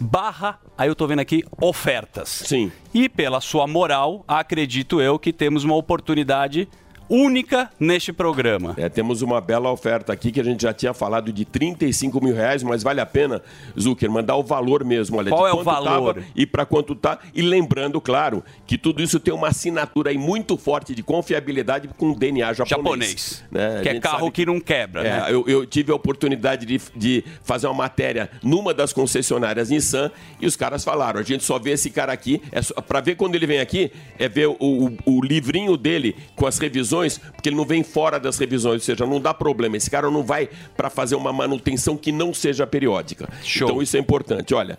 barra, 0.00 0.58
aí 0.78 0.88
eu 0.88 0.94
tô 0.96 1.06
vendo 1.06 1.20
aqui, 1.20 1.44
ofertas. 1.60 2.30
Sim. 2.46 2.72
E 2.94 3.10
pela 3.10 3.42
sua 3.42 3.66
moral, 3.66 4.24
acredito 4.26 5.02
eu 5.02 5.18
que 5.18 5.34
temos 5.34 5.64
uma 5.64 5.76
oportunidade 5.76 6.66
única 7.08 7.70
neste 7.78 8.12
programa. 8.12 8.74
É, 8.76 8.88
temos 8.88 9.22
uma 9.22 9.40
bela 9.40 9.70
oferta 9.70 10.12
aqui 10.12 10.30
que 10.32 10.40
a 10.40 10.44
gente 10.44 10.62
já 10.62 10.72
tinha 10.72 10.92
falado 10.94 11.32
de 11.32 11.44
35 11.44 12.22
mil 12.22 12.34
reais, 12.34 12.62
mas 12.62 12.82
vale 12.82 13.00
a 13.00 13.06
pena, 13.06 13.42
Zucker, 13.78 14.10
mandar 14.10 14.36
o 14.36 14.42
valor 14.42 14.84
mesmo. 14.84 15.16
Olha, 15.18 15.30
Qual 15.30 15.46
é 15.46 15.52
o 15.52 15.62
valor? 15.62 16.22
e 16.34 16.46
para 16.46 16.64
quanto 16.66 16.94
tá. 16.94 17.18
E 17.34 17.42
lembrando, 17.42 18.00
claro, 18.00 18.42
que 18.66 18.76
tudo 18.76 19.02
isso 19.02 19.18
tem 19.20 19.32
uma 19.32 19.48
assinatura 19.48 20.10
aí 20.10 20.18
muito 20.18 20.56
forte 20.56 20.94
de 20.94 21.02
confiabilidade 21.02 21.88
com 21.96 22.12
DNA 22.12 22.52
japonês. 22.52 22.68
Japonês. 22.70 23.44
né? 23.50 23.80
Que 23.82 23.88
é 23.90 24.00
carro 24.00 24.18
sabe 24.20 24.30
que 24.32 24.46
não 24.46 24.60
quebra, 24.60 25.00
É, 25.02 25.20
né? 25.20 25.26
eu, 25.30 25.44
eu 25.48 25.66
tive 25.66 25.92
a 25.92 25.94
oportunidade 25.94 26.66
de, 26.66 26.80
de 26.94 27.24
fazer 27.42 27.66
uma 27.66 27.74
matéria 27.74 28.30
numa 28.42 28.74
das 28.74 28.92
concessionárias 28.92 29.70
Nissan 29.70 30.10
e 30.40 30.46
os 30.46 30.56
caras 30.56 30.84
falaram: 30.84 31.20
a 31.20 31.22
gente 31.22 31.44
só 31.44 31.58
vê 31.58 31.70
esse 31.72 31.90
cara 31.90 32.12
aqui, 32.12 32.42
é 32.52 32.60
para 32.82 33.00
ver 33.00 33.16
quando 33.16 33.34
ele 33.34 33.46
vem 33.46 33.60
aqui, 33.60 33.90
é 34.18 34.28
ver 34.28 34.48
o, 34.48 34.56
o- 34.60 34.96
o 35.06 35.20
livrinho 35.22 35.76
dele 35.76 36.16
com 36.36 36.46
as 36.46 36.58
revisões, 36.58 36.97
porque 37.34 37.48
ele 37.50 37.56
não 37.56 37.64
vem 37.64 37.82
fora 37.84 38.18
das 38.18 38.36
revisões, 38.38 38.74
ou 38.74 38.80
seja, 38.80 39.06
não 39.06 39.20
dá 39.20 39.32
problema. 39.32 39.76
Esse 39.76 39.90
cara 39.90 40.10
não 40.10 40.22
vai 40.22 40.48
para 40.76 40.90
fazer 40.90 41.14
uma 41.14 41.32
manutenção 41.32 41.96
que 41.96 42.10
não 42.10 42.34
seja 42.34 42.66
periódica. 42.66 43.28
Show. 43.44 43.68
Então 43.68 43.82
isso 43.82 43.96
é 43.96 44.00
importante. 44.00 44.54
Olha, 44.54 44.78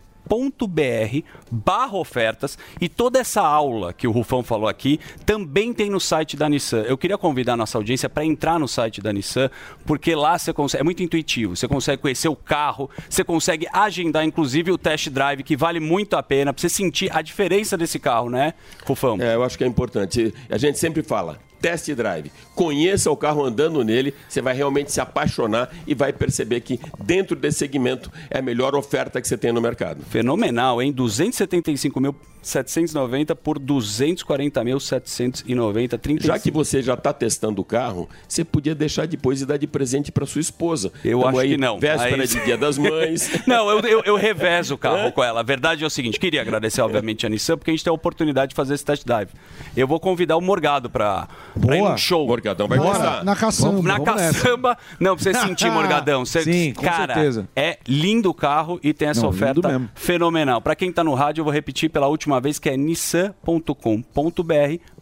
barra 1.52 1.98
ofertas 1.98 2.58
e 2.80 2.88
toda 2.88 3.20
essa 3.20 3.42
aula 3.42 3.92
que 3.92 4.08
o 4.08 4.12
Rufão 4.12 4.44
falou 4.44 4.68
aqui 4.68 5.00
também 5.26 5.74
tem 5.74 5.90
no 5.90 6.00
site 6.00 6.38
da 6.38 6.48
Nissan. 6.48 6.84
Eu 6.84 6.98
queria 6.98 7.18
convidar 7.18 7.54
a 7.54 7.58
nossa 7.58 7.78
audiência 7.78 8.10
para 8.10 8.24
entrar 8.24 8.60
no 8.60 8.68
site 8.68 9.02
da 9.02 9.12
Nissan, 9.12 9.50
porque 9.86 10.16
lá 10.16 10.38
você 10.38 10.54
consegue, 10.54 10.82
é 10.82 10.84
muito 10.84 11.04
intuitivo, 11.04 11.56
você 11.56 11.68
consegue 11.68 12.02
conhecer 12.02 12.30
o 12.30 12.36
carro, 12.36 12.90
você 13.10 13.24
consegue 13.24 13.68
agendar 13.74 14.24
inclusive 14.24 14.72
o 14.72 14.78
test 14.78 15.10
drive, 15.10 15.44
que 15.44 15.58
vale 15.58 15.80
muito 15.80 16.16
a 16.16 16.24
pena, 16.24 16.54
para 16.54 16.62
você 16.62 16.70
sentir 16.70 17.16
a 17.16 17.22
diferença 17.22 17.78
desse 17.78 18.00
carro, 18.00 18.30
né, 18.30 18.54
Rufão? 18.86 19.18
É, 19.20 19.36
eu 19.36 19.44
acho 19.44 19.58
que 19.58 19.64
é 19.64 19.68
importante. 19.68 20.34
A 20.50 20.58
gente 20.58 20.80
sempre 20.80 21.04
fala. 21.04 21.51
Test 21.62 21.94
drive. 21.94 22.32
Conheça 22.56 23.12
o 23.12 23.16
carro 23.16 23.46
andando 23.46 23.84
nele, 23.84 24.16
você 24.28 24.42
vai 24.42 24.56
realmente 24.56 24.92
se 24.92 25.00
apaixonar 25.00 25.70
e 25.86 25.94
vai 25.94 26.12
perceber 26.12 26.62
que 26.62 26.80
dentro 27.04 27.36
desse 27.36 27.60
segmento 27.60 28.12
é 28.30 28.40
a 28.40 28.42
melhor 28.42 28.74
oferta 28.76 29.22
que 29.22 29.28
você 29.28 29.38
tem 29.38 29.52
no 29.52 29.62
mercado. 29.62 30.04
Fenomenal, 30.10 30.82
hein? 30.82 30.92
275.790 30.94 33.36
por 33.36 33.60
240.790, 33.60 36.00
35. 36.00 36.28
Já 36.28 36.40
que 36.40 36.50
você 36.52 36.82
já 36.82 36.94
está 36.96 37.14
testando 37.14 37.62
o 37.62 37.66
carro, 37.66 38.10
você 38.28 38.44
podia 38.44 38.74
deixar 38.76 39.08
depois 39.08 39.42
e 39.42 39.46
dar 39.46 39.58
de 39.58 39.68
presente 39.68 40.12
para 40.12 40.26
sua 40.26 40.42
esposa. 40.42 40.92
Eu 41.04 41.28
acho 41.28 41.40
aí, 41.40 41.50
que 41.52 41.58
não. 41.58 41.80
Véspera 41.80 42.24
Aí- 42.24 42.28
de 42.28 42.44
Dia 42.46 42.58
das 42.58 42.78
Mães. 42.78 43.30
Não, 43.48 43.70
eu, 43.70 43.80
eu, 43.82 44.02
eu 44.06 44.16
revezo 44.16 44.76
o 44.76 44.78
carro 44.78 45.12
com 45.12 45.22
ela. 45.24 45.40
A 45.42 45.44
verdade 45.44 45.84
é 45.84 45.88
o 45.88 45.90
seguinte: 45.90 46.20
queria 46.20 46.42
agradecer, 46.42 46.82
obviamente, 46.82 47.26
a 47.26 47.30
Nissan, 47.30 47.58
porque 47.58 47.72
a 47.72 47.74
gente 47.74 47.84
tem 47.84 47.90
a 47.92 47.94
oportunidade 47.94 48.50
de 48.50 48.56
fazer 48.56 48.74
esse 48.76 48.86
test 48.86 49.04
drive. 49.06 49.30
Eu 49.76 49.88
vou 49.88 50.00
convidar 50.00 50.38
o 50.38 50.42
Morgado 50.42 50.90
para 50.90 51.28
pra 51.60 51.78
ir 51.78 51.82
num 51.82 51.98
show. 51.98 52.28
Morgadão 52.28 52.68
vai 52.68 52.78
Bora, 52.78 52.92
gostar. 52.98 53.24
na 53.24 53.36
caçamba. 53.36 53.82
Na 53.82 53.98
Vamos 53.98 54.16
nessa. 54.22 54.42
caçamba. 54.42 54.78
Não, 55.00 55.16
pra 55.16 55.24
você 55.24 55.34
sentir, 55.48 55.72
Morgadão. 55.72 56.26
Você, 56.26 56.44
Sim, 56.44 56.74
com 56.74 56.84
cara, 56.84 57.14
certeza. 57.14 57.48
é 57.56 57.78
lindo 57.88 58.30
o 58.30 58.34
carro 58.34 58.80
e 58.84 58.94
tem 58.94 59.10
essa 59.10 59.22
Não, 59.22 59.30
oferta 59.30 59.82
fenomenal. 59.96 60.62
Pra 60.62 60.76
quem 60.76 60.92
tá 60.92 61.04
no 61.04 61.14
rádio, 61.14 61.42
eu 61.42 61.46
vou 61.46 61.54
repetir 61.54 61.90
pela 61.90 62.08
última 62.08 62.40
vez, 62.40 62.60
que 62.60 62.70
é 62.70 62.78
nissan.com.br 62.78 63.74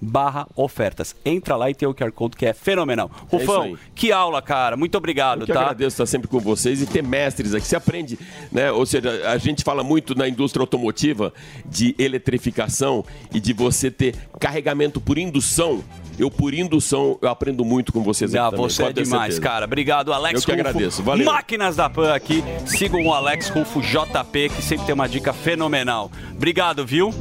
barra 0.01 0.47
ofertas. 0.55 1.15
Entra 1.25 1.55
lá 1.55 1.69
e 1.69 1.75
tem 1.75 1.87
o 1.87 1.93
QR 1.93 2.11
Code 2.11 2.37
que 2.37 2.45
é 2.45 2.53
fenomenal. 2.53 3.11
É 3.31 3.35
Rufão, 3.35 3.61
aí. 3.63 3.77
que 3.93 4.11
aula, 4.11 4.41
cara. 4.41 4.77
Muito 4.77 4.97
obrigado, 4.97 5.41
Eu 5.41 5.45
que 5.45 5.53
tá? 5.53 5.61
agradeço 5.61 5.95
estar 5.95 6.05
sempre 6.05 6.27
com 6.27 6.39
vocês 6.39 6.81
e 6.81 6.85
ter 6.85 7.03
mestres 7.03 7.53
aqui. 7.53 7.67
Você 7.67 7.75
aprende, 7.75 8.17
né? 8.51 8.71
Ou 8.71 8.85
seja, 8.85 9.29
a 9.29 9.37
gente 9.37 9.63
fala 9.63 9.83
muito 9.83 10.15
na 10.15 10.27
indústria 10.27 10.61
automotiva 10.63 11.33
de 11.65 11.95
eletrificação 11.99 13.03
e 13.33 13.39
de 13.39 13.53
você 13.53 13.91
ter 13.91 14.15
carregamento 14.39 14.99
por 15.01 15.17
indução. 15.17 15.83
Eu, 16.19 16.29
por 16.29 16.53
indução, 16.53 17.17
eu 17.21 17.29
aprendo 17.29 17.63
muito 17.63 17.93
com 17.93 18.03
vocês 18.03 18.35
aqui 18.35 18.39
Ah, 18.45 18.51
também, 18.51 18.69
você 18.69 18.81
é 18.81 18.85
pode 18.85 18.95
ter 18.95 19.03
demais, 19.03 19.33
certeza. 19.35 19.41
cara. 19.41 19.65
Obrigado, 19.65 20.11
Alex 20.11 20.41
Eu 20.41 20.45
que 20.45 20.51
Rufo. 20.51 20.67
agradeço. 20.67 21.01
Valeu. 21.03 21.25
Máquinas 21.25 21.75
da 21.77 21.89
Pan 21.89 22.13
aqui. 22.13 22.43
Sigam 22.65 23.05
o 23.05 23.13
Alex 23.13 23.49
Rufo 23.49 23.81
JP, 23.81 24.49
que 24.49 24.61
sempre 24.61 24.85
tem 24.85 24.93
uma 24.93 25.07
dica 25.07 25.31
fenomenal. 25.31 26.11
Obrigado, 26.35 26.85
viu? 26.85 27.13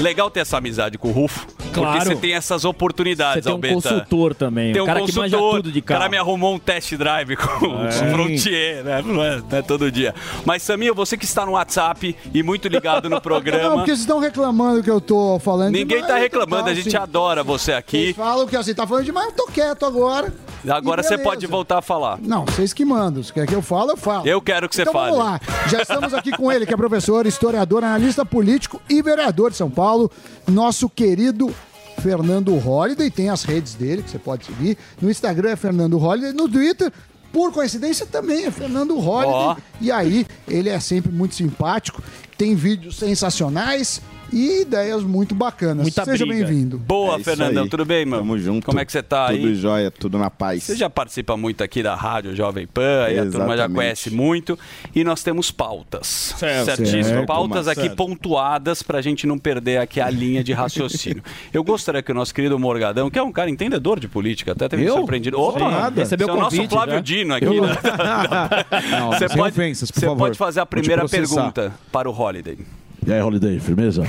Legal 0.00 0.30
ter 0.30 0.40
essa 0.40 0.58
amizade 0.58 0.96
com 0.96 1.08
o 1.08 1.12
Rufo. 1.12 1.46
Claro. 1.72 1.98
Porque 1.98 2.14
você 2.14 2.16
tem 2.20 2.32
essas 2.34 2.64
oportunidades, 2.64 3.34
Você 3.36 3.42
tem 3.42 3.52
um 3.52 3.56
Albeta. 3.56 3.74
consultor 3.74 4.34
também, 4.34 4.72
Tem 4.72 4.82
um 4.82 4.86
cara 4.86 5.00
que 5.02 5.14
manja 5.14 5.36
consultor. 5.36 5.56
tudo 5.62 5.72
de 5.72 5.78
O 5.78 5.82
cara 5.82 6.00
carro. 6.00 6.10
me 6.10 6.16
arrumou 6.16 6.54
um 6.54 6.58
test 6.58 6.94
drive 6.96 7.36
com, 7.36 7.46
com 7.46 7.66
o 7.86 7.92
Frontier, 8.12 8.84
né? 8.84 9.02
Não 9.04 9.22
é, 9.24 9.36
não 9.50 9.58
é 9.58 9.62
todo 9.62 9.90
dia. 9.90 10.14
Mas, 10.44 10.62
Saminha, 10.62 10.92
você 10.92 11.16
que 11.16 11.24
está 11.24 11.44
no 11.46 11.52
WhatsApp 11.52 12.16
e 12.32 12.42
muito 12.42 12.68
ligado 12.68 13.08
no 13.08 13.16
Não, 13.18 13.20
programa. 13.20 13.74
porque 13.76 13.90
vocês 13.90 14.00
estão 14.00 14.18
reclamando 14.18 14.82
que 14.82 14.90
eu 14.90 15.00
tô 15.00 15.38
falando 15.40 15.72
Ninguém 15.72 15.98
demais, 15.98 16.06
tá 16.06 16.18
reclamando, 16.18 16.62
tal, 16.64 16.72
a 16.72 16.74
gente 16.74 16.90
sim. 16.90 16.96
adora 16.96 17.42
você 17.44 17.72
aqui. 17.72 18.04
Vocês 18.04 18.16
falam 18.16 18.46
que 18.46 18.56
assim, 18.56 18.74
tá 18.74 18.86
falando 18.86 19.04
demais, 19.04 19.26
eu 19.28 19.32
tô 19.32 19.46
quieto 19.46 19.84
agora. 19.84 20.32
Agora 20.68 21.02
você 21.02 21.16
pode 21.16 21.46
voltar 21.46 21.78
a 21.78 21.82
falar. 21.82 22.18
Não, 22.20 22.44
vocês 22.44 22.72
que 22.72 22.84
mandam. 22.84 23.22
Se 23.22 23.32
quer 23.32 23.46
que 23.46 23.54
eu 23.54 23.62
fale, 23.62 23.92
eu 23.92 23.96
falo. 23.96 24.26
Eu 24.26 24.40
quero 24.42 24.68
que 24.68 24.74
você 24.74 24.82
então, 24.82 24.92
fale. 24.92 25.12
Vamos 25.12 25.24
lá. 25.24 25.40
Já 25.68 25.82
estamos 25.82 26.12
aqui 26.12 26.32
com 26.32 26.50
ele, 26.50 26.66
que 26.66 26.74
é 26.74 26.76
professor, 26.76 27.26
historiador, 27.26 27.84
analista 27.84 28.24
político 28.24 28.80
e 28.90 29.00
vereador 29.00 29.50
de 29.52 29.56
São 29.56 29.70
Paulo, 29.70 30.10
nosso 30.48 30.88
querido 30.88 31.54
Fernando 32.00 32.54
Holliday. 32.56 33.10
Tem 33.10 33.28
as 33.28 33.42
redes 33.42 33.74
dele 33.74 34.02
que 34.02 34.10
você 34.10 34.18
pode 34.18 34.46
seguir. 34.46 34.76
No 35.00 35.10
Instagram 35.10 35.50
é 35.50 35.56
Fernando 35.56 35.98
Holliday, 35.98 36.32
no 36.32 36.48
Twitter. 36.48 36.92
Por 37.32 37.52
coincidência 37.52 38.06
também 38.06 38.46
é 38.46 38.50
Fernando 38.50 38.98
Holliday. 38.98 39.34
Ó. 39.34 39.56
E 39.80 39.92
aí, 39.92 40.26
ele 40.46 40.68
é 40.68 40.80
sempre 40.80 41.12
muito 41.12 41.34
simpático, 41.34 42.02
tem 42.38 42.54
vídeos 42.54 42.96
sensacionais 42.96 44.00
e 44.32 44.62
ideias 44.62 45.02
muito 45.02 45.34
bacanas. 45.34 45.82
Muita 45.82 46.04
Seja 46.04 46.26
bem-vindo. 46.26 46.78
Boa, 46.78 47.16
É 47.16 47.22
Fernandão. 47.22 47.64
aí. 47.64 47.68
Tudo 47.70 47.84
bem, 47.84 48.04
mano? 48.04 48.22
Tamo 48.22 48.38
junto. 48.38 48.64
Como 48.66 48.78
é 48.80 48.84
que 48.84 48.92
você 48.92 49.02
tá 49.02 49.28
Tudo 49.28 49.46
aí? 49.48 49.54
jóia, 49.54 49.90
tudo 49.90 50.18
na 50.18 50.30
paz. 50.30 50.62
Você 50.64 50.76
já 50.76 50.88
participa 50.90 51.36
muito 51.36 51.62
aqui 51.64 51.82
da 51.82 51.94
Rádio 51.94 52.34
Jovem 52.34 52.66
Pan, 52.66 53.04
aí 53.04 53.18
a 53.18 53.26
turma 53.30 53.56
já 53.56 53.68
conhece 53.68 54.10
muito. 54.10 54.58
E 54.94 55.02
nós 55.04 55.22
temos 55.22 55.50
pautas. 55.50 56.34
Certo. 56.38 56.64
Certíssimo. 56.66 57.04
Certo, 57.04 57.26
pautas 57.26 57.68
aqui 57.68 57.82
certo. 57.82 57.96
pontuadas 57.96 58.82
pra 58.82 59.00
gente 59.00 59.26
não 59.26 59.38
perder 59.38 59.78
aqui 59.78 60.00
a 60.00 60.10
linha 60.10 60.42
de 60.44 60.52
raciocínio. 60.52 61.22
Eu 61.52 61.64
gostaria 61.64 62.02
que 62.02 62.10
o 62.12 62.14
nosso 62.14 62.34
querido 62.34 62.58
Morgadão, 62.58 63.10
que 63.10 63.18
é 63.18 63.22
um 63.22 63.32
cara 63.32 63.50
entendedor 63.50 63.98
de 64.00 64.08
política, 64.08 64.52
até 64.52 64.68
teve 64.68 64.88
surpreendido. 64.88 65.36
Sou 65.36 65.58
nada. 65.58 66.00
Recebeu 66.00 66.26
Recebeu 66.28 66.34
o 66.34 66.40
nosso 66.40 66.68
Flávio 66.68 66.94
já. 66.94 67.00
Dino 67.00 67.34
aqui. 67.34 67.44
Eu- 67.46 67.66
né? 67.66 67.76
Não, 68.90 69.12
Você 69.12 69.28
sem 69.28 69.36
pode, 69.36 69.52
ofensas, 69.52 69.90
por 69.90 70.00
você 70.00 70.06
favor. 70.06 70.18
pode 70.18 70.38
fazer 70.38 70.60
a 70.60 70.66
primeira 70.66 71.08
pergunta 71.08 71.72
para 71.92 72.08
o 72.10 72.12
Holiday. 72.18 72.58
E 73.06 73.12
aí, 73.12 73.22
Holiday, 73.22 73.58
firmeza? 73.58 74.02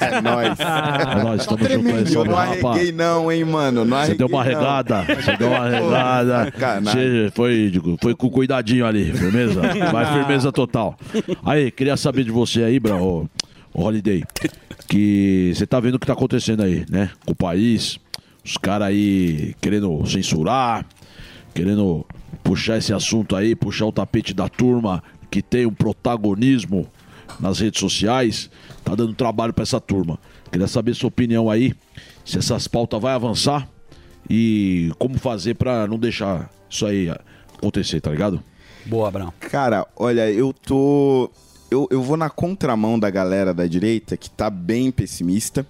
É 0.00 0.20
nóis. 0.20 0.58
É 0.60 1.22
nóis, 1.22 1.46
tamo 1.46 1.68
junto 1.68 1.88
aí, 1.88 2.14
Eu 2.14 2.24
não 2.24 2.36
arreguei 2.36 2.92
não, 2.92 3.32
hein, 3.32 3.44
mano. 3.44 3.84
Não 3.84 4.04
Você 4.04 4.14
deu 4.14 4.26
uma 4.26 4.42
regada, 4.42 5.02
você 5.02 5.36
deu 5.36 5.48
uma 5.48 5.68
regada. 5.68 6.52
Você 6.82 7.30
foi, 7.34 7.70
digo, 7.70 7.96
foi 8.02 8.14
com 8.14 8.28
cuidadinho 8.28 8.84
ali, 8.84 9.12
firmeza? 9.12 9.62
Vai 9.90 10.12
firmeza 10.12 10.52
total. 10.52 10.96
Aí, 11.44 11.70
queria 11.70 11.96
saber 11.96 12.24
de 12.24 12.30
você 12.30 12.64
aí, 12.64 12.78
ô 13.00 13.26
Holiday, 13.72 14.22
que 14.88 15.52
você 15.54 15.66
tá 15.66 15.80
vendo 15.80 15.94
o 15.94 15.98
que 15.98 16.06
tá 16.06 16.12
acontecendo 16.12 16.62
aí, 16.62 16.84
né? 16.90 17.10
Com 17.24 17.32
o 17.32 17.36
país, 17.36 17.98
os 18.44 18.56
caras 18.56 18.88
aí 18.88 19.54
querendo 19.60 20.04
censurar, 20.06 20.84
querendo 21.54 22.04
puxar 22.42 22.76
esse 22.76 22.92
assunto 22.92 23.34
aí, 23.34 23.54
puxar 23.56 23.86
o 23.86 23.92
tapete 23.92 24.34
da 24.34 24.48
turma 24.48 25.02
que 25.30 25.40
tem 25.42 25.66
um 25.66 25.72
protagonismo 25.72 26.86
nas 27.40 27.58
redes 27.58 27.80
sociais, 27.80 28.50
tá 28.84 28.94
dando 28.94 29.14
trabalho 29.14 29.52
pra 29.52 29.62
essa 29.62 29.80
turma. 29.80 30.18
Queria 30.50 30.68
saber 30.68 30.94
sua 30.94 31.08
opinião 31.08 31.50
aí, 31.50 31.74
se 32.24 32.38
essas 32.38 32.68
pautas 32.68 33.00
vai 33.00 33.14
avançar 33.14 33.68
e 34.28 34.92
como 34.98 35.18
fazer 35.18 35.54
pra 35.54 35.86
não 35.86 35.98
deixar 35.98 36.50
isso 36.68 36.86
aí 36.86 37.10
acontecer, 37.56 38.00
tá 38.00 38.10
ligado? 38.10 38.42
Boa, 38.86 39.08
Abraão. 39.08 39.32
Cara, 39.40 39.86
olha, 39.96 40.30
eu 40.30 40.52
tô. 40.52 41.30
Eu, 41.70 41.88
eu 41.90 42.02
vou 42.02 42.16
na 42.16 42.30
contramão 42.30 42.98
da 42.98 43.10
galera 43.10 43.52
da 43.54 43.66
direita 43.66 44.16
que 44.16 44.30
tá 44.30 44.50
bem 44.50 44.90
pessimista. 44.90 45.66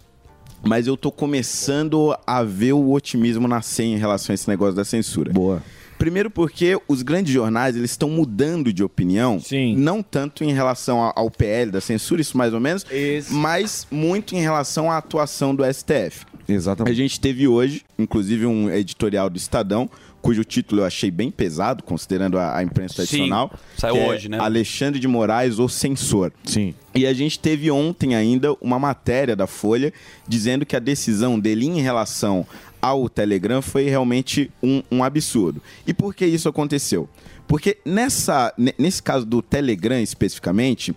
Mas 0.66 0.86
eu 0.86 0.97
tô 0.97 1.12
começando 1.12 2.16
a 2.27 2.43
ver 2.43 2.73
o 2.73 2.91
otimismo 2.91 3.47
nascer 3.47 3.85
em 3.85 3.99
relação 3.99 4.32
a 4.32 4.35
esse 4.35 4.49
negócio 4.49 4.74
da 4.74 4.85
censura. 4.85 5.31
Boa. 5.31 5.62
Primeiro 6.05 6.31
porque 6.31 6.78
os 6.86 7.01
grandes 7.01 7.32
jornais 7.32 7.74
eles 7.74 7.93
estão 7.93 8.10
mudando 8.10 8.74
de 8.74 8.85
opinião, 8.85 9.40
não 9.74 10.02
tanto 10.02 10.44
em 10.44 10.52
relação 10.52 11.10
ao 11.16 11.31
PL 11.31 11.70
da 11.70 11.81
censura, 11.81 12.20
isso 12.20 12.36
mais 12.36 12.52
ou 12.52 12.60
menos, 12.60 12.85
mas 13.31 13.86
muito 13.90 14.35
em 14.35 14.40
relação 14.43 14.90
à 14.90 14.98
atuação 14.98 15.55
do 15.55 15.64
STF. 15.64 16.26
Exatamente. 16.47 16.93
A 16.93 16.94
gente 16.94 17.18
teve 17.18 17.48
hoje, 17.48 17.86
inclusive, 17.98 18.44
um 18.44 18.68
editorial 18.68 19.31
do 19.31 19.39
Estadão, 19.39 19.89
cujo 20.20 20.44
título 20.44 20.82
eu 20.82 20.85
achei 20.85 21.10
bem 21.10 21.31
pesado, 21.31 21.82
considerando 21.82 22.39
a, 22.39 22.59
a 22.59 22.62
imprensa 22.62 22.94
Sim, 22.94 22.97
tradicional. 23.06 23.52
saiu 23.76 23.94
que 23.94 24.01
é 24.01 24.06
hoje, 24.06 24.28
né? 24.28 24.39
Alexandre 24.39 25.01
de 25.01 25.09
Moraes, 25.09 25.59
o 25.59 25.70
censor. 25.70 26.32
Sim. 26.44 26.74
E 26.94 27.06
a 27.06 27.14
gente 27.14 27.39
teve 27.39 27.70
ontem 27.70 28.14
ainda 28.14 28.52
uma 28.60 28.78
matéria 28.78 29.35
da 29.35 29.47
Folha 29.47 29.90
dizendo 30.28 30.66
que 30.66 30.76
a 30.76 30.78
decisão 30.78 31.40
dele 31.40 31.66
em 31.66 31.81
relação 31.81 32.47
ao 32.85 33.09
Telegram 33.09 33.62
foi 33.62 33.85
realmente 33.89 34.51
um, 34.62 34.82
um 34.93 35.02
absurdo. 35.02 35.62
E 35.86 35.94
por 35.94 36.15
que 36.15 36.27
isso 36.27 36.51
aconteceu? 36.51 37.09
Porque 37.48 37.78
nessa, 37.85 38.52
ne- 38.59 38.74
nesse 38.77 39.02
caso 39.02 39.24
do 39.24 39.40
Telegram 39.40 39.98
especificamente, 40.01 40.94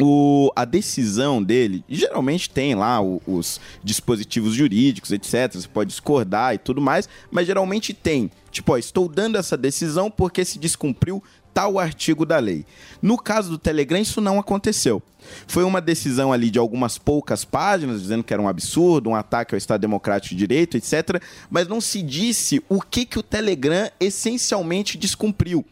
o- 0.00 0.50
a 0.56 0.64
decisão 0.64 1.42
dele, 1.42 1.84
geralmente 1.88 2.48
tem 2.50 2.74
lá 2.74 3.00
o- 3.00 3.20
os 3.26 3.60
dispositivos 3.82 4.54
jurídicos, 4.54 5.12
etc. 5.12 5.52
Você 5.54 5.68
pode 5.68 5.90
discordar 5.90 6.54
e 6.54 6.58
tudo 6.58 6.80
mais, 6.80 7.08
mas 7.30 7.46
geralmente 7.46 7.92
tem. 7.92 8.30
Tipo, 8.50 8.72
ó, 8.72 8.78
estou 8.78 9.08
dando 9.08 9.36
essa 9.38 9.56
decisão 9.56 10.10
porque 10.10 10.44
se 10.44 10.58
descumpriu 10.58 11.22
tal 11.52 11.78
artigo 11.78 12.24
da 12.24 12.38
lei. 12.38 12.64
No 13.02 13.18
caso 13.18 13.50
do 13.50 13.58
Telegram, 13.58 14.00
isso 14.00 14.20
não 14.20 14.38
aconteceu. 14.38 15.02
Foi 15.46 15.64
uma 15.64 15.80
decisão 15.80 16.32
ali 16.32 16.50
de 16.50 16.58
algumas 16.58 16.96
poucas 16.96 17.44
páginas, 17.44 18.00
dizendo 18.00 18.22
que 18.24 18.32
era 18.32 18.40
um 18.42 18.48
absurdo, 18.48 19.10
um 19.10 19.14
ataque 19.16 19.54
ao 19.54 19.58
Estado 19.58 19.80
Democrático 19.80 20.34
de 20.34 20.38
Direito, 20.38 20.76
etc. 20.76 21.20
Mas 21.50 21.66
não 21.68 21.80
se 21.80 22.02
disse 22.02 22.62
o 22.68 22.80
que, 22.80 23.04
que 23.04 23.18
o 23.18 23.22
Telegram 23.22 23.90
essencialmente 23.98 24.96
descumpriu. 24.96 25.64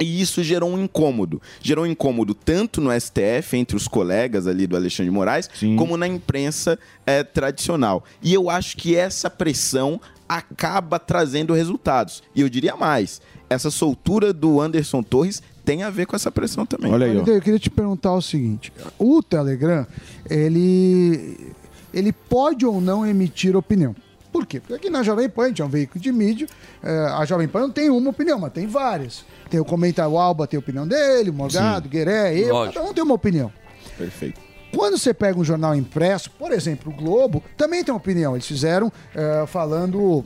E 0.00 0.20
isso 0.20 0.42
gerou 0.42 0.70
um 0.70 0.82
incômodo. 0.82 1.40
Gerou 1.60 1.84
um 1.84 1.88
incômodo 1.88 2.34
tanto 2.34 2.80
no 2.80 2.90
STF, 2.98 3.56
entre 3.56 3.76
os 3.76 3.86
colegas 3.86 4.46
ali 4.46 4.66
do 4.66 4.76
Alexandre 4.76 5.10
de 5.10 5.14
Moraes, 5.14 5.48
como 5.76 5.96
na 5.96 6.08
imprensa 6.08 6.78
eh, 7.06 7.22
tradicional. 7.22 8.02
E 8.22 8.32
eu 8.32 8.48
acho 8.48 8.76
que 8.76 8.96
essa 8.96 9.28
pressão 9.28 10.00
acaba 10.28 10.98
trazendo 10.98 11.52
resultados. 11.52 12.22
E 12.34 12.40
eu 12.40 12.48
diria 12.48 12.76
mais: 12.76 13.20
essa 13.48 13.70
soltura 13.70 14.32
do 14.32 14.60
Anderson 14.60 15.02
Torres 15.02 15.42
tem 15.64 15.82
a 15.82 15.90
ver 15.90 16.06
com 16.06 16.16
essa 16.16 16.30
pressão 16.30 16.64
também. 16.64 16.92
Olha, 16.92 17.04
Eu 17.06 17.24
queria 17.40 17.58
te 17.58 17.68
perguntar 17.68 18.14
o 18.14 18.22
seguinte: 18.22 18.72
o 18.98 19.22
Telegram, 19.22 19.86
ele, 20.28 21.52
ele 21.92 22.12
pode 22.12 22.64
ou 22.64 22.80
não 22.80 23.06
emitir 23.06 23.56
opinião? 23.56 23.94
Por 24.32 24.46
quê? 24.46 24.60
Porque 24.60 24.74
aqui 24.74 24.90
na 24.90 25.02
Jovem 25.02 25.28
Pan, 25.28 25.44
a 25.44 25.48
gente 25.48 25.62
é 25.62 25.64
um 25.64 25.68
veículo 25.68 26.00
de 26.00 26.12
mídia, 26.12 26.46
eh, 26.82 27.06
a 27.18 27.24
Jovem 27.24 27.48
Pan 27.48 27.60
não 27.60 27.70
tem 27.70 27.90
uma 27.90 28.10
opinião, 28.10 28.38
mas 28.38 28.52
tem 28.52 28.66
várias. 28.66 29.24
Tem 29.48 29.58
o 29.58 29.64
comentário, 29.64 30.12
o 30.12 30.18
Alba 30.18 30.46
tem 30.46 30.56
a 30.56 30.60
opinião 30.60 30.86
dele, 30.86 31.30
o 31.30 31.32
Morgado, 31.32 31.88
o 31.88 31.90
Gueré, 31.90 32.38
eu, 32.38 32.54
Lógico. 32.54 32.74
cada 32.78 32.90
um 32.90 32.94
tem 32.94 33.02
uma 33.02 33.14
opinião. 33.14 33.52
Perfeito. 33.98 34.40
Quando 34.74 34.96
você 34.96 35.12
pega 35.12 35.38
um 35.38 35.44
jornal 35.44 35.74
impresso, 35.74 36.30
por 36.30 36.52
exemplo, 36.52 36.92
o 36.92 36.96
Globo, 36.96 37.42
também 37.56 37.82
tem 37.82 37.92
uma 37.92 37.98
opinião. 37.98 38.34
Eles 38.36 38.46
fizeram 38.46 38.92
eh, 39.14 39.44
falando 39.46 40.24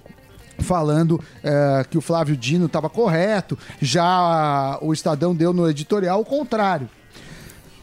falando 0.59 1.20
eh, 1.43 1.85
que 1.90 1.98
o 1.98 2.01
Flávio 2.01 2.36
Dino 2.36 2.66
estava 2.66 2.89
correto, 2.89 3.59
já 3.81 4.78
o 4.81 4.93
Estadão 4.93 5.35
deu 5.35 5.52
no 5.52 5.68
editorial 5.68 6.20
o 6.20 6.24
contrário. 6.24 6.89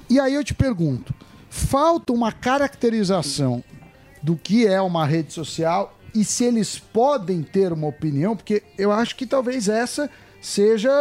E 0.10 0.20
aí 0.20 0.34
eu 0.34 0.44
te 0.44 0.54
pergunto, 0.54 1.14
falta 1.50 2.14
uma 2.14 2.32
caracterização 2.32 3.64
do 4.22 4.36
que 4.36 4.68
é 4.68 4.82
uma 4.82 5.06
rede 5.06 5.34
social 5.34 5.98
e 6.14 6.24
se 6.24 6.44
eles 6.44 6.78
podem 6.78 7.42
ter 7.42 7.72
uma 7.72 7.88
opinião, 7.88 8.36
porque 8.36 8.64
eu 8.78 8.92
acho 8.92 9.16
que 9.16 9.26
talvez 9.26 9.70
essa 9.70 10.10
seja 10.42 10.92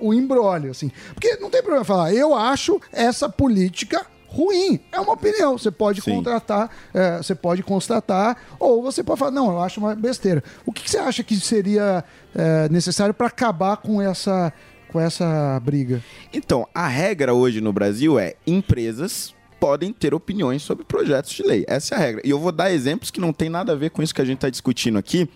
o 0.00 0.14
embrólio, 0.14 0.70
assim. 0.70 0.90
Porque 1.14 1.36
não 1.36 1.50
tem 1.50 1.60
problema 1.60 1.84
falar, 1.84 2.12
eu 2.12 2.34
acho 2.34 2.80
essa 2.92 3.28
política 3.28 4.06
ruim. 4.28 4.80
É 4.92 5.00
uma 5.00 5.12
opinião. 5.12 5.58
Você 5.58 5.70
pode 5.70 6.02
contratar, 6.02 6.70
é, 6.94 7.16
você 7.18 7.34
pode 7.34 7.62
constatar, 7.62 8.36
ou 8.58 8.82
você 8.82 9.02
pode 9.02 9.18
falar, 9.18 9.30
não, 9.30 9.50
eu 9.52 9.60
acho 9.60 9.80
uma 9.80 9.94
besteira. 9.94 10.42
O 10.64 10.72
que, 10.72 10.82
que 10.82 10.90
você 10.90 10.98
acha 10.98 11.22
que 11.22 11.36
seria 11.36 12.04
é, 12.34 12.68
necessário 12.68 13.14
para 13.14 13.26
acabar 13.26 13.78
com 13.78 14.00
essa, 14.00 14.52
com 14.90 15.00
essa 15.00 15.60
briga? 15.60 16.02
Então, 16.32 16.68
a 16.74 16.86
regra 16.86 17.34
hoje 17.34 17.60
no 17.60 17.72
Brasil 17.72 18.18
é 18.18 18.34
empresas 18.46 19.34
podem 19.58 19.92
ter 19.92 20.14
opiniões 20.14 20.62
sobre 20.62 20.84
projetos 20.84 21.32
de 21.32 21.42
lei. 21.42 21.64
Essa 21.68 21.94
é 21.94 21.98
a 21.98 22.00
regra. 22.00 22.22
E 22.24 22.30
eu 22.30 22.38
vou 22.38 22.52
dar 22.52 22.70
exemplos 22.70 23.10
que 23.10 23.20
não 23.20 23.32
tem 23.32 23.48
nada 23.48 23.72
a 23.72 23.76
ver 23.76 23.90
com 23.90 24.02
isso 24.02 24.14
que 24.14 24.22
a 24.22 24.24
gente 24.24 24.36
está 24.36 24.50
discutindo 24.50 24.98
aqui, 24.98 25.28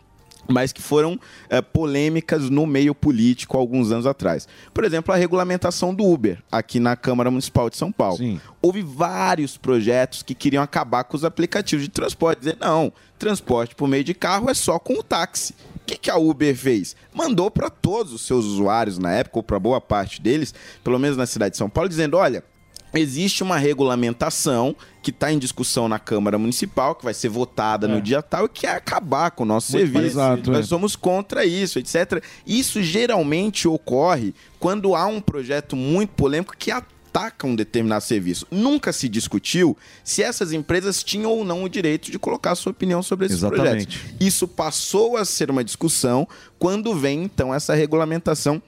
mas 0.49 0.73
que 0.73 0.83
foram 0.83 1.19
eh, 1.49 1.63
polêmicas 1.63 2.51
no 2.51 2.67
meio 2.67 2.95
político 2.95 3.57
alguns 3.57 3.93
anos 3.93 4.07
atrás. 4.07 4.49
Por 4.73 4.85
exemplo, 4.85 5.15
a 5.15 5.17
regulamentação 5.17 5.95
do 5.95 6.05
Uber 6.05 6.43
aqui 6.51 6.81
na 6.81 6.97
Câmara 6.97 7.31
Municipal 7.31 7.71
de 7.71 7.77
São 7.77 7.93
Paulo. 7.93 8.19
Houve 8.61 8.83
vários 8.83 9.57
projetos 9.57 10.23
que 10.23 10.35
queriam 10.35 10.63
acabar 10.63 11.05
com 11.05 11.17
os 11.17 11.25
aplicativos 11.25 11.85
de 11.85 11.91
transporte, 11.91 12.41
dizer 12.41 12.57
não, 12.61 12.93
transporte 13.19 13.75
por 13.75 13.89
meio 13.89 14.05
de 14.05 14.15
carro 14.15 14.51
é 14.51 14.55
só 14.55 14.79
com 14.79 14.95
o 14.95 15.03
táxi. 15.03 15.55
O 15.77 15.85
que, 15.85 15.97
que 15.97 16.11
a 16.11 16.17
Uber 16.17 16.57
fez? 16.57 16.95
Mandou 17.13 17.51
para 17.51 17.69
todos 17.69 18.13
os 18.13 18.23
seus 18.23 18.45
usuários 18.45 18.99
na 18.99 19.13
época, 19.13 19.39
ou 19.39 19.43
para 19.43 19.59
boa 19.59 19.81
parte 19.81 20.21
deles, 20.21 20.55
pelo 20.83 20.99
menos 20.99 21.17
na 21.17 21.27
cidade 21.27 21.53
de 21.53 21.59
São 21.59 21.69
Paulo, 21.69 21.89
dizendo: 21.89 22.17
olha, 22.17 22.45
existe 22.95 23.43
uma 23.43 23.57
regulamentação 23.57 24.75
que 25.03 25.11
está 25.11 25.33
em 25.33 25.39
discussão 25.39 25.89
na 25.89 25.99
Câmara 25.99 26.39
Municipal, 26.39 26.95
que 26.95 27.05
vai 27.05 27.15
ser 27.15 27.29
votada 27.29 27.89
no 27.89 28.01
dia 28.01 28.23
tal, 28.23 28.47
e 28.47 28.49
que 28.49 28.67
é 28.67 28.71
acabar 28.71 29.31
com 29.33 29.43
o 29.43 29.47
nosso 29.47 29.73
Muito 29.73 29.91
serviço. 29.91 30.15
exato, 30.15 30.51
Nós 30.51 30.67
é. 30.67 30.69
somos 30.69 30.95
contra 30.95 31.45
isso, 31.45 31.79
etc. 31.79 32.23
Isso 32.47 32.83
geralmente 32.83 33.67
ocorre 33.67 34.35
quando 34.61 34.95
há 34.95 35.07
um 35.07 35.21
projeto 35.21 35.75
muito 35.75 36.11
polêmico 36.11 36.55
que 36.57 36.71
ataca 36.71 37.47
um 37.47 37.55
determinado 37.57 38.05
serviço. 38.05 38.47
Nunca 38.51 38.93
se 38.93 39.09
discutiu 39.09 39.77
se 40.05 40.23
essas 40.23 40.53
empresas 40.53 41.03
tinham 41.03 41.31
ou 41.31 41.45
não 41.45 41.65
o 41.65 41.69
direito 41.69 42.11
de 42.11 42.19
colocar 42.19 42.55
sua 42.55 42.71
opinião 42.71 43.03
sobre 43.03 43.27
esses 43.27 43.39
Exatamente. 43.39 43.99
projetos. 43.99 44.17
Isso 44.21 44.47
passou 44.47 45.17
a 45.17 45.25
ser 45.25 45.51
uma 45.51 45.65
discussão 45.65 46.27
quando 46.59 46.95
vem, 46.95 47.25
então, 47.25 47.53
essa 47.53 47.75
regulamentação 47.75 48.63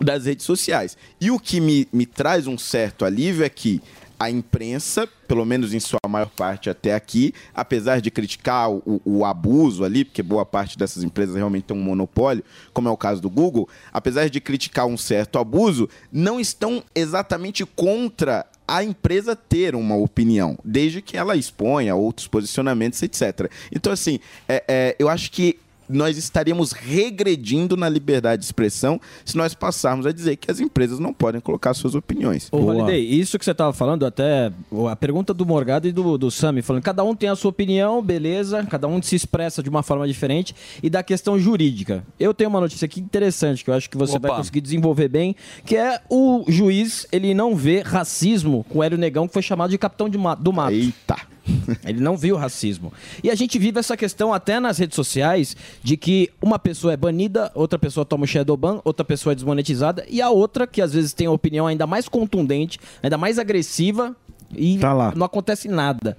das 0.00 0.24
redes 0.26 0.44
sociais. 0.44 0.96
E 1.20 1.30
o 1.30 1.38
que 1.38 1.60
me, 1.60 1.86
me 1.92 2.06
traz 2.06 2.46
um 2.46 2.56
certo 2.58 3.04
alívio 3.04 3.44
é 3.44 3.48
que 3.48 3.82
a 4.18 4.30
imprensa, 4.30 5.08
pelo 5.26 5.46
menos 5.46 5.72
em 5.72 5.80
sua 5.80 5.98
maior 6.06 6.28
parte 6.28 6.68
até 6.68 6.94
aqui, 6.94 7.32
apesar 7.54 8.02
de 8.02 8.10
criticar 8.10 8.70
o, 8.70 9.00
o 9.02 9.24
abuso 9.24 9.82
ali, 9.82 10.04
porque 10.04 10.22
boa 10.22 10.44
parte 10.44 10.76
dessas 10.76 11.02
empresas 11.02 11.34
realmente 11.34 11.64
tem 11.64 11.76
um 11.76 11.80
monopólio, 11.80 12.44
como 12.74 12.86
é 12.86 12.90
o 12.90 12.98
caso 12.98 13.22
do 13.22 13.30
Google, 13.30 13.66
apesar 13.90 14.28
de 14.28 14.38
criticar 14.38 14.84
um 14.86 14.98
certo 14.98 15.38
abuso, 15.38 15.88
não 16.12 16.38
estão 16.38 16.82
exatamente 16.94 17.64
contra 17.64 18.44
a 18.68 18.84
empresa 18.84 19.34
ter 19.34 19.74
uma 19.74 19.96
opinião, 19.96 20.58
desde 20.62 21.00
que 21.00 21.16
ela 21.16 21.34
exponha 21.34 21.94
outros 21.96 22.28
posicionamentos, 22.28 23.02
etc. 23.02 23.50
Então, 23.72 23.90
assim, 23.90 24.20
é- 24.46 24.62
é, 24.68 24.96
eu 24.98 25.08
acho 25.08 25.30
que 25.32 25.58
nós 25.90 26.16
estaríamos 26.16 26.72
regredindo 26.72 27.76
na 27.76 27.88
liberdade 27.88 28.40
de 28.40 28.46
expressão 28.46 29.00
se 29.24 29.36
nós 29.36 29.54
passarmos 29.54 30.06
a 30.06 30.12
dizer 30.12 30.36
que 30.36 30.50
as 30.50 30.60
empresas 30.60 30.98
não 30.98 31.12
podem 31.12 31.40
colocar 31.40 31.74
suas 31.74 31.94
opiniões. 31.94 32.48
Ô, 32.52 32.64
Validei, 32.66 33.04
isso 33.04 33.38
que 33.38 33.44
você 33.44 33.50
estava 33.50 33.72
falando, 33.72 34.06
até 34.06 34.52
a 34.90 34.96
pergunta 34.96 35.34
do 35.34 35.44
Morgado 35.44 35.88
e 35.88 35.92
do, 35.92 36.16
do 36.16 36.30
Sami, 36.30 36.62
falando 36.62 36.82
cada 36.82 37.02
um 37.04 37.14
tem 37.14 37.28
a 37.28 37.36
sua 37.36 37.50
opinião, 37.50 38.02
beleza, 38.02 38.64
cada 38.66 38.86
um 38.88 39.02
se 39.02 39.16
expressa 39.16 39.62
de 39.62 39.68
uma 39.68 39.82
forma 39.82 40.06
diferente, 40.06 40.54
e 40.82 40.88
da 40.90 41.02
questão 41.02 41.38
jurídica. 41.38 42.04
Eu 42.18 42.32
tenho 42.32 42.50
uma 42.50 42.60
notícia 42.60 42.86
aqui 42.86 43.00
interessante, 43.00 43.64
que 43.64 43.70
eu 43.70 43.74
acho 43.74 43.88
que 43.90 43.96
você 43.96 44.16
Opa. 44.16 44.28
vai 44.28 44.36
conseguir 44.38 44.60
desenvolver 44.60 45.08
bem, 45.08 45.34
que 45.64 45.76
é 45.76 46.00
o 46.08 46.44
juiz, 46.48 47.06
ele 47.10 47.34
não 47.34 47.56
vê 47.56 47.80
racismo 47.80 48.64
com 48.68 48.78
o 48.78 48.82
Hélio 48.82 48.98
Negão, 48.98 49.26
que 49.26 49.32
foi 49.32 49.42
chamado 49.42 49.70
de 49.70 49.78
capitão 49.78 50.08
de 50.08 50.18
ma- 50.18 50.34
do 50.34 50.52
mato. 50.52 50.72
Eita! 50.72 51.16
Ele 51.84 52.00
não 52.00 52.16
viu 52.16 52.36
racismo. 52.36 52.92
E 53.22 53.30
a 53.30 53.34
gente 53.34 53.58
vive 53.58 53.78
essa 53.78 53.96
questão 53.96 54.32
até 54.32 54.58
nas 54.60 54.78
redes 54.78 54.94
sociais 54.96 55.56
de 55.82 55.96
que 55.96 56.30
uma 56.40 56.58
pessoa 56.58 56.92
é 56.92 56.96
banida, 56.96 57.50
outra 57.54 57.78
pessoa 57.78 58.04
toma 58.04 58.24
o 58.24 58.26
shadow 58.26 58.56
ban, 58.56 58.80
outra 58.84 59.04
pessoa 59.04 59.32
é 59.32 59.34
desmonetizada 59.34 60.04
e 60.08 60.20
a 60.22 60.30
outra 60.30 60.66
que 60.66 60.80
às 60.82 60.92
vezes 60.92 61.12
tem 61.12 61.26
uma 61.28 61.34
opinião 61.34 61.66
ainda 61.66 61.86
mais 61.86 62.08
contundente, 62.08 62.78
ainda 63.02 63.16
mais 63.18 63.38
agressiva 63.38 64.14
e 64.54 64.78
não 65.16 65.26
acontece 65.26 65.68
nada. 65.68 66.16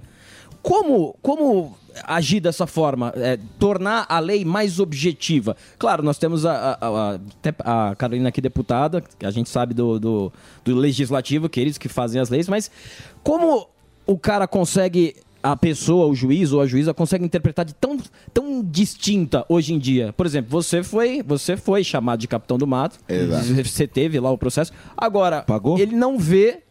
Como, 0.62 1.16
como 1.20 1.76
agir 2.04 2.38
dessa 2.38 2.68
forma? 2.68 3.12
É, 3.16 3.36
tornar 3.58 4.06
a 4.08 4.20
lei 4.20 4.44
mais 4.44 4.78
objetiva? 4.78 5.56
Claro, 5.76 6.04
nós 6.04 6.18
temos 6.18 6.46
a, 6.46 6.78
a, 6.80 7.16
a- 7.66 7.90
a 7.90 7.94
Carolina 7.96 8.28
aqui, 8.28 8.40
deputada, 8.40 9.02
que 9.18 9.26
a 9.26 9.30
gente 9.32 9.50
sabe 9.50 9.74
do, 9.74 9.98
do, 9.98 10.32
do 10.64 10.76
legislativo, 10.76 11.48
que 11.48 11.58
eles 11.58 11.76
que 11.78 11.88
fazem 11.88 12.20
as 12.20 12.28
leis, 12.30 12.48
mas 12.48 12.70
como 13.24 13.68
o 14.06 14.18
cara 14.18 14.46
consegue, 14.46 15.16
a 15.42 15.56
pessoa, 15.56 16.06
o 16.06 16.14
juiz 16.14 16.52
ou 16.52 16.60
a 16.60 16.66
juíza, 16.66 16.94
consegue 16.94 17.24
interpretar 17.24 17.64
de 17.64 17.74
tão, 17.74 17.98
tão 18.32 18.62
distinta 18.62 19.44
hoje 19.48 19.74
em 19.74 19.78
dia? 19.78 20.12
Por 20.12 20.26
exemplo, 20.26 20.50
você 20.50 20.82
foi, 20.82 21.22
você 21.22 21.56
foi 21.56 21.84
chamado 21.84 22.20
de 22.20 22.28
capitão 22.28 22.58
do 22.58 22.66
mato, 22.66 22.98
Exato. 23.08 23.44
você 23.64 23.86
teve 23.86 24.18
lá 24.20 24.30
o 24.30 24.38
processo. 24.38 24.72
Agora, 24.96 25.44
ele 25.78 25.96
não 25.96 26.18
vê 26.18 26.62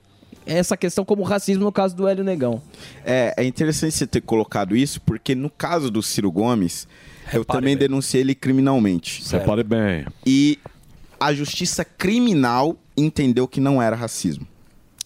essa 0.45 0.75
questão 0.75 1.05
como 1.05 1.23
racismo 1.23 1.63
no 1.63 1.71
caso 1.71 1.95
do 1.95 2.07
Hélio 2.07 2.23
Negão. 2.23 2.61
É, 3.05 3.33
é 3.37 3.43
interessante 3.43 3.93
você 3.93 4.07
ter 4.07 4.21
colocado 4.21 4.75
isso, 4.75 4.99
porque 5.01 5.35
no 5.35 5.49
caso 5.49 5.91
do 5.91 6.01
Ciro 6.01 6.31
Gomes, 6.31 6.87
eu 7.33 7.45
também 7.45 7.77
denunciei 7.77 8.21
ele 8.21 8.35
criminalmente. 8.35 9.23
Repare 9.31 9.63
bem. 9.63 10.05
E 10.25 10.59
a 11.19 11.33
justiça 11.33 11.85
criminal 11.85 12.75
entendeu 12.97 13.47
que 13.47 13.59
não 13.59 13.81
era 13.81 13.95
racismo. 13.95 14.47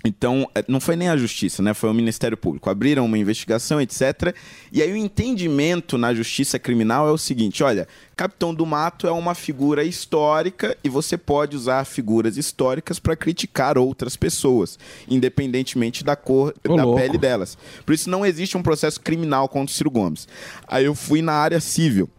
Então, 0.06 0.48
eh, 0.54 0.64
não 0.68 0.80
foi 0.80 0.96
nem 0.96 1.10
a 1.10 1.18
justiça, 1.18 1.64
né? 1.64 1.74
Foi 1.74 1.90
o 1.90 1.94
Ministério 1.94 2.38
Público. 2.38 2.70
Abriram 2.70 3.06
uma 3.06 3.18
investigação, 3.18 3.82
etc. 3.82 4.36
E 4.72 4.82
aí 4.82 4.92
o 4.92 4.96
entendimento 4.96 5.98
na 5.98 6.14
justiça 6.14 6.60
criminal 6.60 7.08
é 7.08 7.12
o 7.12 7.18
seguinte: 7.18 7.64
olha, 7.64 7.88
Capitão 8.16 8.54
do 8.54 8.66
Mato 8.66 9.08
é 9.08 9.12
uma 9.12 9.34
figura 9.34 9.84
histórica 9.84 10.78
e 10.84 10.90
você 10.90 11.18
pode 11.18 11.56
usar 11.56 11.84
figuras 11.86 12.38
históricas 12.38 13.00
para 13.00 13.16
criticar 13.16 13.78
outras 13.78 14.16
pessoas, 14.16 14.78
independentemente 15.10 16.04
da 16.04 16.16
cor 16.16 16.54
Ô, 16.68 16.76
da 16.76 16.84
louco. 16.84 17.00
pele 17.00 17.18
delas. 17.18 17.58
Por 17.86 17.94
isso 17.94 18.10
não 18.10 18.26
existe 18.26 18.56
um 18.56 18.64
processo 18.64 19.02
criminal 19.02 19.50
contra 19.50 19.74
o 19.74 19.76
Ciro 19.76 19.90
Gomes. 19.90 20.28
Aí 20.68 20.86
eu 20.86 20.94
fui 20.94 21.22
na 21.22 21.34
área 21.34 21.60
civil 21.60 22.10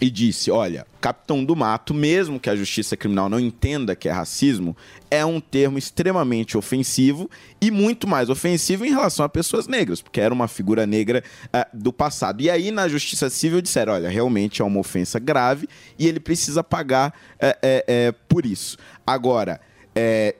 e 0.00 0.10
disse: 0.10 0.50
olha, 0.50 0.86
capitão 1.00 1.44
do 1.44 1.56
mato, 1.56 1.94
mesmo 1.94 2.38
que 2.38 2.50
a 2.50 2.56
justiça 2.56 2.96
criminal 2.96 3.28
não 3.28 3.40
entenda 3.40 3.96
que 3.96 4.08
é 4.08 4.12
racismo, 4.12 4.76
é 5.10 5.24
um 5.24 5.40
termo 5.40 5.78
extremamente 5.78 6.56
ofensivo 6.56 7.30
e 7.60 7.70
muito 7.70 8.06
mais 8.06 8.28
ofensivo 8.28 8.84
em 8.84 8.90
relação 8.90 9.24
a 9.24 9.28
pessoas 9.28 9.66
negras, 9.66 10.02
porque 10.02 10.20
era 10.20 10.34
uma 10.34 10.48
figura 10.48 10.86
negra 10.86 11.22
ah, 11.52 11.66
do 11.72 11.92
passado. 11.92 12.42
E 12.42 12.50
aí, 12.50 12.70
na 12.70 12.88
justiça 12.88 13.30
civil, 13.30 13.60
disseram: 13.60 13.94
olha, 13.94 14.08
realmente 14.08 14.60
é 14.60 14.64
uma 14.64 14.80
ofensa 14.80 15.18
grave 15.18 15.68
e 15.98 16.06
ele 16.06 16.20
precisa 16.20 16.62
pagar 16.62 17.14
eh, 17.38 17.58
eh, 17.62 17.84
eh, 17.88 18.14
por 18.28 18.44
isso. 18.44 18.76
Agora, 19.06 19.60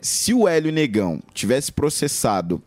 se 0.03 0.35
o 0.35 0.47
Hélio 0.47 0.71
Negão 0.71 1.23
tivesse 1.33 1.73
processado 1.73 2.63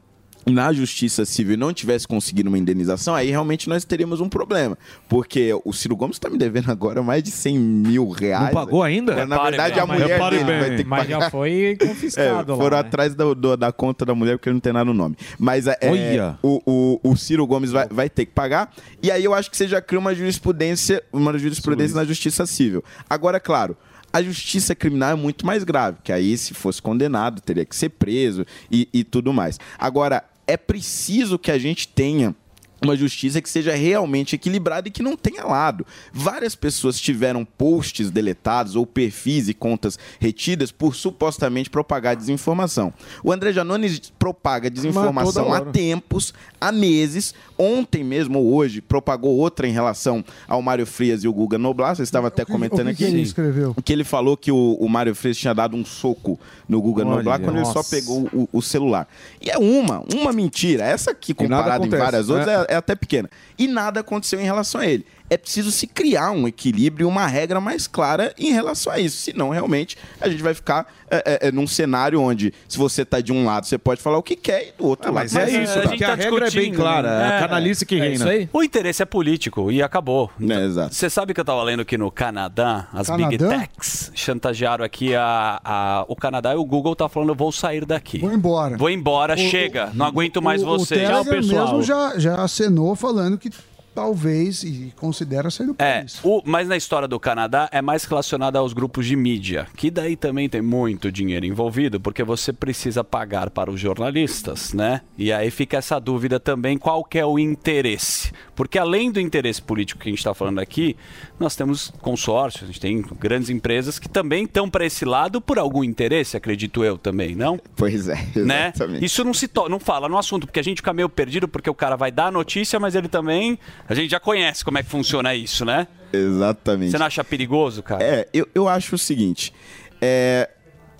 na 0.46 0.74
justiça 0.74 1.26
civil 1.26 1.54
e 1.54 1.58
não 1.58 1.72
tivesse 1.74 2.08
conseguido 2.08 2.50
uma 2.50 2.58
indenização, 2.58 3.14
aí 3.14 3.30
realmente 3.30 3.70
nós 3.70 3.84
teríamos 3.86 4.20
um 4.22 4.28
problema. 4.30 4.78
Porque 5.08 5.52
o 5.64 5.72
Ciro 5.74 5.96
Gomes 5.96 6.16
está 6.16 6.30
me 6.30 6.38
devendo 6.38 6.72
agora 6.72 7.04
mais 7.04 7.22
de 7.22 7.30
100 7.30 7.60
mil 7.60 8.10
reais. 8.10 8.46
Não 8.46 8.54
pagou 8.54 8.82
ainda? 8.82 9.14
É, 9.14 9.26
na 9.26 9.36
Repare 9.36 9.50
verdade, 9.52 9.74
bem. 9.76 9.84
a 9.84 9.86
mulher 9.86 10.30
dele 10.30 10.44
bem. 10.44 10.60
vai 10.60 10.70
ter 10.72 10.84
que 10.84 10.90
Mas 10.90 11.08
já 11.08 11.18
pagar. 11.18 11.32
foi 11.32 11.78
confiscado 11.82 12.52
É, 12.52 12.56
lá, 12.56 12.62
foram 12.62 12.78
né? 12.78 12.82
atrás 12.82 13.14
da, 13.16 13.34
do- 13.34 13.58
da 13.58 13.72
conta 13.72 14.06
da 14.06 14.16
mulher 14.16 14.38
porque 14.38 14.50
não 14.52 14.60
tem 14.60 14.74
nada 14.74 14.86
no 14.86 14.94
nome. 14.94 15.16
Mas 15.38 15.68
é, 15.68 15.78
Olha. 15.84 16.40
o, 16.42 16.62
o, 17.04 17.12
o 17.12 17.16
Ciro 17.18 17.46
Gomes 17.46 17.72
vai, 17.72 17.88
vai 17.90 18.10
ter 18.10 18.26
que 18.26 18.32
pagar. 18.32 18.72
E 19.04 19.12
aí 19.12 19.24
eu 19.24 19.34
acho 19.34 19.52
que 19.52 19.58
você 19.58 19.68
já 19.68 19.82
cria 19.82 20.00
uma 20.00 20.16
jurisprudência, 20.16 21.04
uma 21.14 21.38
jurisprudência 21.38 21.96
na 21.96 22.06
justiça 22.06 22.46
civil. 22.46 22.84
Agora, 23.10 23.38
é 23.38 23.40
claro. 23.40 23.78
A 24.12 24.22
justiça 24.22 24.74
criminal 24.74 25.12
é 25.12 25.16
muito 25.16 25.46
mais 25.46 25.64
grave, 25.64 26.00
que 26.04 26.12
aí, 26.12 26.38
se 26.38 26.54
fosse 26.54 26.82
condenado, 26.82 27.42
teria 27.42 27.66
que 27.66 27.76
ser 27.76 27.90
preso 27.90 28.46
e, 28.72 28.90
e 28.94 29.04
tudo 29.04 29.32
mais. 29.32 29.60
Agora, 29.78 30.24
é 30.48 30.58
preciso 30.58 31.38
que 31.38 31.52
a 31.52 31.60
gente 31.60 31.88
tenha 31.88 32.36
uma 32.82 32.96
justiça 32.96 33.42
que 33.42 33.50
seja 33.50 33.74
realmente 33.76 34.36
equilibrada 34.36 34.88
e 34.88 34.92
que 34.92 35.04
não 35.04 35.16
tenha 35.16 35.44
lado. 35.44 35.86
Várias 36.14 36.56
pessoas 36.56 37.00
tiveram 37.00 37.46
posts 37.46 38.10
deletados 38.12 38.76
ou 38.76 38.86
perfis 38.86 39.50
e 39.50 39.54
contas 39.54 39.98
retidas 40.20 40.72
por 40.72 40.96
supostamente 40.96 41.70
propagar 41.70 42.16
desinformação. 42.16 42.94
O 43.24 43.32
André 43.32 43.52
Janones 43.52 44.12
propaga 44.18 44.70
desinformação 44.70 45.54
há 45.54 45.62
tempos, 45.62 46.34
há 46.60 46.72
meses. 46.72 47.34
Ontem 47.58 48.04
mesmo 48.04 48.40
ou 48.40 48.54
hoje 48.54 48.82
propagou 48.82 49.36
outra 49.36 49.68
em 49.68 49.72
relação 49.72 50.24
ao 50.48 50.62
Mário 50.62 50.86
Frias 50.86 51.24
e 51.24 51.28
o 51.28 51.34
Guga 51.34 51.58
Noblar. 51.58 51.96
Você 51.96 52.04
estava 52.04 52.28
até 52.28 52.46
comentando 52.46 52.88
o 52.88 52.96
que 52.96 53.04
aqui. 53.04 53.06
que 53.06 53.12
ele 53.12 53.22
escreveu? 53.22 53.76
Que 53.84 53.94
ele 53.94 54.04
falou 54.04 54.38
que 54.38 54.52
o, 54.52 54.78
o 54.80 54.88
Mário 54.88 55.14
Frias 55.14 55.38
tinha 55.38 55.54
dado 55.54 55.76
um 55.76 55.84
soco 55.84 56.40
no 56.68 56.82
Guga 56.82 57.06
Olha, 57.06 57.18
Noblar 57.18 57.40
quando 57.40 57.58
ele 57.58 57.66
só 57.66 57.76
nossa. 57.76 57.90
pegou 57.90 58.30
o, 58.34 58.48
o 58.52 58.62
celular. 58.62 59.08
E 59.42 59.50
é 59.50 59.58
uma, 59.58 60.04
uma 60.14 60.32
mentira. 60.32 60.86
Essa 60.86 61.12
aqui, 61.12 61.34
comparada 61.34 61.86
em 61.86 61.90
várias 61.90 62.30
outras, 62.30 62.48
né? 62.48 62.66
é, 62.69 62.69
é 62.70 62.76
até 62.76 62.96
pequena. 62.96 63.30
E 63.58 63.68
nada 63.68 64.00
aconteceu 64.00 64.40
em 64.40 64.46
relação 64.46 64.82
a 64.82 64.86
ele. 64.86 65.06
É 65.30 65.38
preciso 65.38 65.72
se 65.72 65.86
criar 65.88 66.32
um 66.32 66.48
equilíbrio 66.48 67.06
e 67.06 67.08
uma 67.08 67.28
regra 67.28 67.60
mais 67.62 67.88
clara 67.88 68.34
em 68.38 68.52
relação 68.52 68.92
a 68.92 69.00
isso. 69.00 69.18
Senão, 69.18 69.50
realmente, 69.50 69.98
a 70.20 70.28
gente 70.30 70.42
vai 70.42 70.54
ficar 70.54 70.88
é, 71.10 71.18
é, 71.26 71.48
é, 71.48 71.52
num 71.52 71.68
cenário 71.68 72.22
onde, 72.22 72.54
se 72.68 72.78
você 72.78 73.04
tá 73.06 73.22
de 73.22 73.32
um 73.32 73.46
lado, 73.46 73.66
você 73.66 73.78
pode 73.78 74.02
falar 74.02 74.18
o 74.18 74.24
que 74.24 74.36
quer 74.36 74.70
e 74.70 74.72
do 74.78 74.86
outro 74.88 75.12
lado. 75.12 75.16
mas 75.24 75.36
é 75.36 75.46
você 75.46 75.62
isso, 75.64 75.78
não. 75.78 75.88
porque 75.88 76.04
a 76.04 76.16
regra 76.16 76.48
é 76.48 76.52
bem 76.52 76.74
clara, 76.74 77.10
é 77.10 77.38
a 77.38 77.40
canalice 77.40 77.86
que 77.86 77.96
reina. 77.98 78.26
O 78.52 78.64
interesse 78.64 79.02
é 79.02 79.06
político 79.06 79.72
e 79.72 79.82
acabou. 79.82 80.30
É, 80.40 80.66
exato. 80.66 80.94
Você 80.96 81.10
sabe 81.10 81.34
que 81.34 81.40
eu 81.40 81.46
tava 81.46 81.62
lendo 81.64 81.84
que 81.86 81.98
no 81.98 82.12
Canadá, 82.12 82.88
as 82.94 83.10
Big? 83.10 83.38
Techs 83.38 84.12
chantagearam 84.16 84.84
aqui 84.84 85.16
a, 85.16 85.60
a- 85.64 86.06
o 86.08 86.16
Canadá 86.16 86.54
e 86.54 86.58
o 86.58 86.66
Google 86.66 86.96
tá 86.96 87.08
falando, 87.10 87.30
eu 87.30 87.36
vou 87.36 87.52
sair 87.52 87.86
daqui. 87.86 88.20
Vou 88.20 88.32
embora. 88.32 88.78
Vou 88.78 88.90
embora, 88.90 89.36
chega, 89.38 89.92
não 89.94 90.06
aguento 90.06 90.42
mais 90.42 90.62
o, 90.64 90.66
vocês. 90.66 91.02
O 91.10 91.24
Telegram 91.24 91.42
mesmo 91.42 91.84
já, 91.84 92.18
já 92.18 92.36
acenou 92.42 92.96
falando 92.96 93.38
que 93.38 93.50
talvez 93.94 94.64
e 94.64 94.94
considera 94.96 95.50
sair 95.50 95.68
do 95.68 95.76
É, 95.80 96.00
país. 96.00 96.20
o, 96.24 96.42
mas 96.46 96.68
na 96.68 96.78
história 96.78 97.08
do 97.08 97.20
Canadá 97.20 97.68
é 97.72 97.82
mais 97.82 98.04
relacionada 98.06 98.60
aos 98.60 98.74
grupos 98.74 99.06
de 99.06 99.16
mídia, 99.16 99.68
que 99.76 99.90
daí 99.92 100.16
também 100.16 100.48
tem 100.50 100.62
muito 100.62 101.12
dinheiro 101.12 101.46
envolvido, 101.46 102.00
porque 102.00 102.24
você 102.24 102.52
precisa 102.54 103.04
pagar 103.04 103.50
para 103.50 103.70
os 103.72 103.80
jornalistas, 103.80 104.74
né? 104.74 105.02
E 105.18 105.32
aí 105.32 105.50
fica 105.52 105.78
essa 105.78 106.00
dúvida 106.00 106.40
também, 106.40 106.78
qual 106.78 107.04
que 107.04 107.18
é 107.18 107.26
o 107.26 107.38
interesse? 107.40 108.32
Porque 108.56 108.78
além 108.78 109.12
do 109.12 109.20
interesse 109.20 109.62
político 109.62 110.02
que 110.02 110.10
a 110.10 110.12
gente 110.12 110.20
está 110.20 110.34
falando 110.34 110.60
aqui, 110.60 110.96
nós 111.40 111.56
temos 111.56 111.92
consórcios, 112.02 112.64
a 112.64 112.68
gente 112.68 112.80
tem 112.82 113.02
grandes 113.20 113.50
empresas 113.50 113.98
que 114.00 114.10
também 114.10 114.44
estão 114.44 114.70
para 114.70 114.86
esse 114.86 115.06
lado 115.06 115.40
por 115.40 115.58
algum 115.58 115.84
interesse, 115.84 116.36
acredito 116.36 116.84
eu 116.84 116.98
também, 116.98 117.36
não? 117.36 117.60
Pois 117.76 118.08
é, 118.10 118.18
Né? 118.36 118.74
Isso 119.02 119.24
não 119.24 119.34
se 119.34 119.48
to- 119.48 119.70
não 119.70 119.80
fala 119.80 120.10
no 120.10 120.18
assunto, 120.18 120.46
porque 120.46 120.60
a 120.60 120.64
gente 120.64 120.78
fica 120.78 120.94
meio 120.94 121.08
perdido, 121.10 121.48
porque 121.48 121.70
o 121.70 121.76
cara 121.76 121.96
vai 121.96 122.12
dar 122.12 122.28
a 122.28 122.32
notícia, 122.32 122.80
mas 122.80 122.96
ele 122.96 123.08
também. 123.08 123.58
A 123.90 123.96
gente 123.96 124.12
já 124.12 124.20
conhece 124.20 124.64
como 124.64 124.78
é 124.78 124.84
que 124.84 124.90
funciona 124.90 125.34
isso, 125.34 125.66
né? 125.66 125.88
Exatamente. 126.14 126.92
Você 126.92 126.98
não 127.00 127.08
acha 127.08 127.24
perigoso, 127.24 127.82
cara? 127.82 128.04
É, 128.04 128.30
eu, 128.32 128.48
eu 128.54 128.68
acho 128.68 128.94
o 128.94 128.98
seguinte. 129.00 129.52
é, 130.00 130.48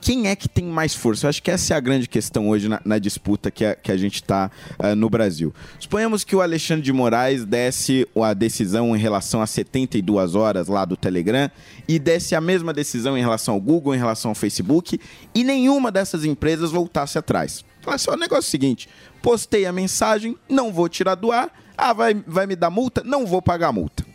quem 0.02 0.28
é 0.28 0.36
que 0.36 0.48
tem 0.48 0.66
mais 0.66 0.96
força? 0.96 1.26
Eu 1.26 1.30
acho 1.30 1.44
que 1.44 1.52
essa 1.52 1.74
é 1.74 1.78
a 1.78 1.80
grande 1.80 2.08
questão 2.08 2.50
hoje 2.50 2.68
na, 2.68 2.82
na 2.84 2.98
disputa 2.98 3.52
que 3.52 3.66
a, 3.66 3.76
que 3.76 3.92
a 3.92 3.98
gente 3.98 4.16
está 4.16 4.50
no 4.98 5.10
Brasil. 5.10 5.54
Suponhamos 5.80 6.24
que 6.24 6.36
o 6.36 6.42
Alexandre 6.42 6.84
de 6.84 6.94
Moraes 6.94 7.46
desse 7.46 8.08
a 8.16 8.34
decisão 8.34 8.96
em 8.96 9.00
relação 9.00 9.42
a 9.42 9.48
72 9.48 10.36
horas 10.36 10.68
lá 10.68 10.86
do 10.86 10.96
Telegram 10.96 11.50
e 11.88 12.00
desse 12.00 12.34
a 12.34 12.42
mesma 12.42 12.74
decisão 12.74 13.18
em 13.18 13.22
relação 13.22 13.56
ao 13.56 13.62
Google, 13.62 13.94
em 13.94 13.98
relação 13.98 14.32
ao 14.32 14.36
Facebook 14.36 15.00
e 15.36 15.44
nenhuma 15.44 15.92
dessas 15.92 16.26
empresas 16.26 16.72
voltasse 16.72 17.18
atrás. 17.18 17.64
Falasse, 17.82 18.10
ó, 18.10 18.14
o 18.14 18.18
negócio 18.18 18.46
é 18.46 18.48
o 18.48 18.52
seguinte, 18.52 18.90
postei 19.22 19.66
a 19.66 19.72
mensagem, 19.72 20.38
não 20.50 20.72
vou 20.72 20.90
tirar 20.90 21.16
do 21.16 21.32
ar, 21.32 21.52
ah, 21.80 21.94
vai, 21.94 22.14
vai 22.28 22.46
me 22.46 22.56
dar 22.56 22.70
multa? 22.70 23.04
Não 23.04 23.26
vou 23.26 23.42
pagar 23.42 23.72
multa. 23.72 24.06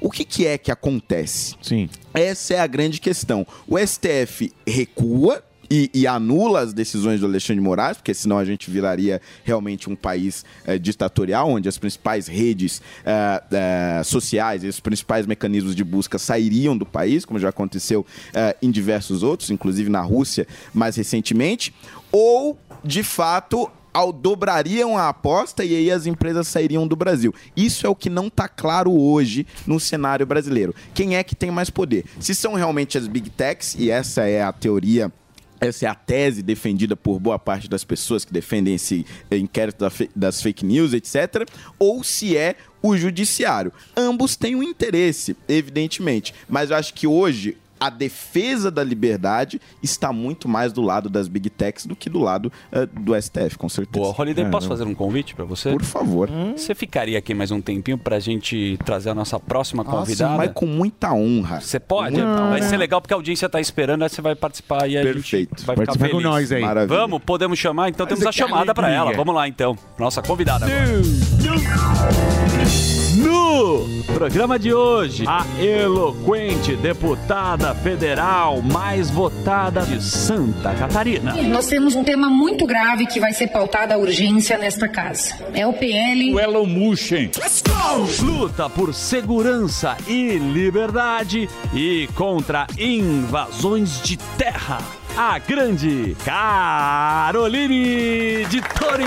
O 0.00 0.10
que, 0.10 0.24
que 0.24 0.46
é 0.46 0.56
que 0.56 0.70
acontece? 0.70 1.56
Sim. 1.62 1.88
Essa 2.14 2.54
é 2.54 2.60
a 2.60 2.66
grande 2.66 3.00
questão. 3.00 3.46
O 3.66 3.76
STF 3.78 4.52
recua 4.66 5.42
e, 5.70 5.90
e 5.92 6.06
anula 6.06 6.60
as 6.60 6.72
decisões 6.72 7.20
do 7.20 7.26
Alexandre 7.26 7.56
de 7.56 7.60
Moraes, 7.60 7.98
porque 7.98 8.14
senão 8.14 8.38
a 8.38 8.44
gente 8.44 8.70
viraria 8.70 9.20
realmente 9.44 9.90
um 9.90 9.96
país 9.96 10.44
eh, 10.66 10.78
ditatorial, 10.78 11.50
onde 11.50 11.68
as 11.68 11.76
principais 11.76 12.26
redes 12.26 12.80
eh, 13.04 13.42
eh, 13.50 14.02
sociais 14.04 14.64
e 14.64 14.66
os 14.66 14.80
principais 14.80 15.26
mecanismos 15.26 15.74
de 15.74 15.84
busca 15.84 16.18
sairiam 16.18 16.76
do 16.76 16.86
país, 16.86 17.24
como 17.24 17.38
já 17.38 17.50
aconteceu 17.50 18.06
em 18.62 18.70
diversos 18.70 19.22
outros, 19.22 19.50
inclusive 19.50 19.90
na 19.90 20.00
Rússia 20.00 20.46
mais 20.72 20.96
recentemente, 20.96 21.74
ou, 22.10 22.58
de 22.82 23.02
fato, 23.02 23.70
ao 23.98 24.12
dobrariam 24.12 24.96
a 24.96 25.08
aposta 25.08 25.64
e 25.64 25.74
aí 25.74 25.90
as 25.90 26.06
empresas 26.06 26.46
sairiam 26.46 26.86
do 26.86 26.94
Brasil. 26.94 27.34
Isso 27.56 27.84
é 27.84 27.90
o 27.90 27.96
que 27.96 28.08
não 28.08 28.28
está 28.28 28.46
claro 28.48 28.92
hoje 28.92 29.44
no 29.66 29.80
cenário 29.80 30.24
brasileiro. 30.24 30.72
Quem 30.94 31.16
é 31.16 31.24
que 31.24 31.34
tem 31.34 31.50
mais 31.50 31.68
poder? 31.68 32.04
Se 32.20 32.32
são 32.32 32.54
realmente 32.54 32.96
as 32.96 33.08
big 33.08 33.28
techs, 33.28 33.74
e 33.76 33.90
essa 33.90 34.22
é 34.22 34.40
a 34.40 34.52
teoria 34.52 35.12
essa 35.60 35.86
é 35.86 35.88
a 35.88 35.94
tese 35.96 36.40
defendida 36.40 36.94
por 36.94 37.18
boa 37.18 37.36
parte 37.36 37.68
das 37.68 37.82
pessoas 37.82 38.24
que 38.24 38.32
defendem 38.32 38.76
esse 38.76 39.04
inquérito 39.32 39.84
das 40.14 40.40
fake 40.40 40.64
news, 40.64 40.92
etc. 40.92 41.48
Ou 41.80 42.04
se 42.04 42.36
é 42.36 42.54
o 42.80 42.96
judiciário. 42.96 43.72
Ambos 43.96 44.36
têm 44.36 44.54
um 44.54 44.62
interesse, 44.62 45.36
evidentemente. 45.48 46.32
Mas 46.48 46.70
eu 46.70 46.76
acho 46.76 46.94
que 46.94 47.08
hoje 47.08 47.56
a 47.80 47.90
defesa 47.90 48.70
da 48.70 48.82
liberdade 48.84 49.60
está 49.82 50.12
muito 50.12 50.48
mais 50.48 50.72
do 50.72 50.82
lado 50.82 51.08
das 51.08 51.28
big 51.28 51.48
techs 51.50 51.86
do 51.86 51.94
que 51.96 52.08
do 52.10 52.18
lado 52.18 52.52
eh, 52.72 52.86
do 52.86 53.14
STF, 53.20 53.56
com 53.58 53.68
certeza. 53.68 54.12
Pô, 54.12 54.22
Holiday, 54.22 54.50
posso 54.50 54.68
fazer 54.68 54.84
um 54.84 54.94
convite 54.94 55.34
pra 55.34 55.44
você? 55.44 55.70
Por 55.70 55.82
favor. 55.84 56.28
Você 56.56 56.74
ficaria 56.74 57.18
aqui 57.18 57.34
mais 57.34 57.50
um 57.50 57.60
tempinho 57.60 57.98
pra 57.98 58.18
gente 58.18 58.78
trazer 58.84 59.10
a 59.10 59.14
nossa 59.14 59.38
próxima 59.38 59.84
convidada? 59.84 60.36
Mas 60.36 60.52
com 60.52 60.66
muita 60.66 61.12
honra. 61.12 61.60
Você 61.60 61.78
pode? 61.80 62.16
Vai 62.20 62.62
ser 62.62 62.76
legal 62.76 63.00
porque 63.00 63.14
a 63.14 63.16
audiência 63.16 63.48
tá 63.48 63.60
esperando, 63.60 64.02
aí 64.02 64.08
você 64.08 64.20
vai 64.22 64.34
participar 64.34 64.88
e 64.88 64.96
a 64.98 65.02
Perfeito. 65.02 65.50
gente 65.58 65.66
vai 65.66 65.74
ficar 65.76 65.86
Participa 65.86 66.04
feliz. 66.06 66.22
com 66.22 66.28
nós 66.30 66.52
aí. 66.52 66.62
Maravilha. 66.62 66.98
Vamos, 66.98 67.22
podemos 67.24 67.58
chamar? 67.58 67.88
Então 67.88 68.06
Mas 68.08 68.18
temos 68.18 68.26
a 68.26 68.30
que 68.30 68.36
chamada 68.36 68.74
pra 68.74 68.86
alegria. 68.86 69.08
ela. 69.10 69.16
Vamos 69.16 69.34
lá 69.34 69.48
então. 69.48 69.76
Nossa 69.98 70.22
convidada 70.22 70.66
agora. 70.66 70.88
No 73.18 73.84
programa 74.14 74.60
de 74.60 74.72
hoje, 74.72 75.24
a 75.26 75.44
eloquente 75.60 76.76
deputada 76.76 77.74
federal 77.74 78.62
mais 78.62 79.10
votada 79.10 79.80
de 79.80 80.00
Santa 80.00 80.72
Catarina. 80.74 81.34
Nós 81.42 81.66
temos 81.66 81.96
um 81.96 82.04
tema 82.04 82.30
muito 82.30 82.64
grave 82.64 83.06
que 83.06 83.18
vai 83.18 83.32
ser 83.32 83.48
pautada 83.48 83.94
a 83.94 83.98
urgência 83.98 84.56
nesta 84.56 84.86
casa. 84.86 85.34
É 85.52 85.66
o 85.66 85.72
PL. 85.72 86.32
O 86.32 86.38
Elon 86.38 86.66
Mushin. 86.66 87.28
Luta 88.22 88.70
por 88.70 88.94
segurança 88.94 89.96
e 90.06 90.38
liberdade 90.38 91.48
e 91.74 92.08
contra 92.14 92.68
invasões 92.78 94.00
de 94.00 94.16
terra. 94.36 94.78
A 95.20 95.36
grande 95.40 96.16
Caroline 96.24 97.74
de 98.46 98.60
Torin. 98.60 99.04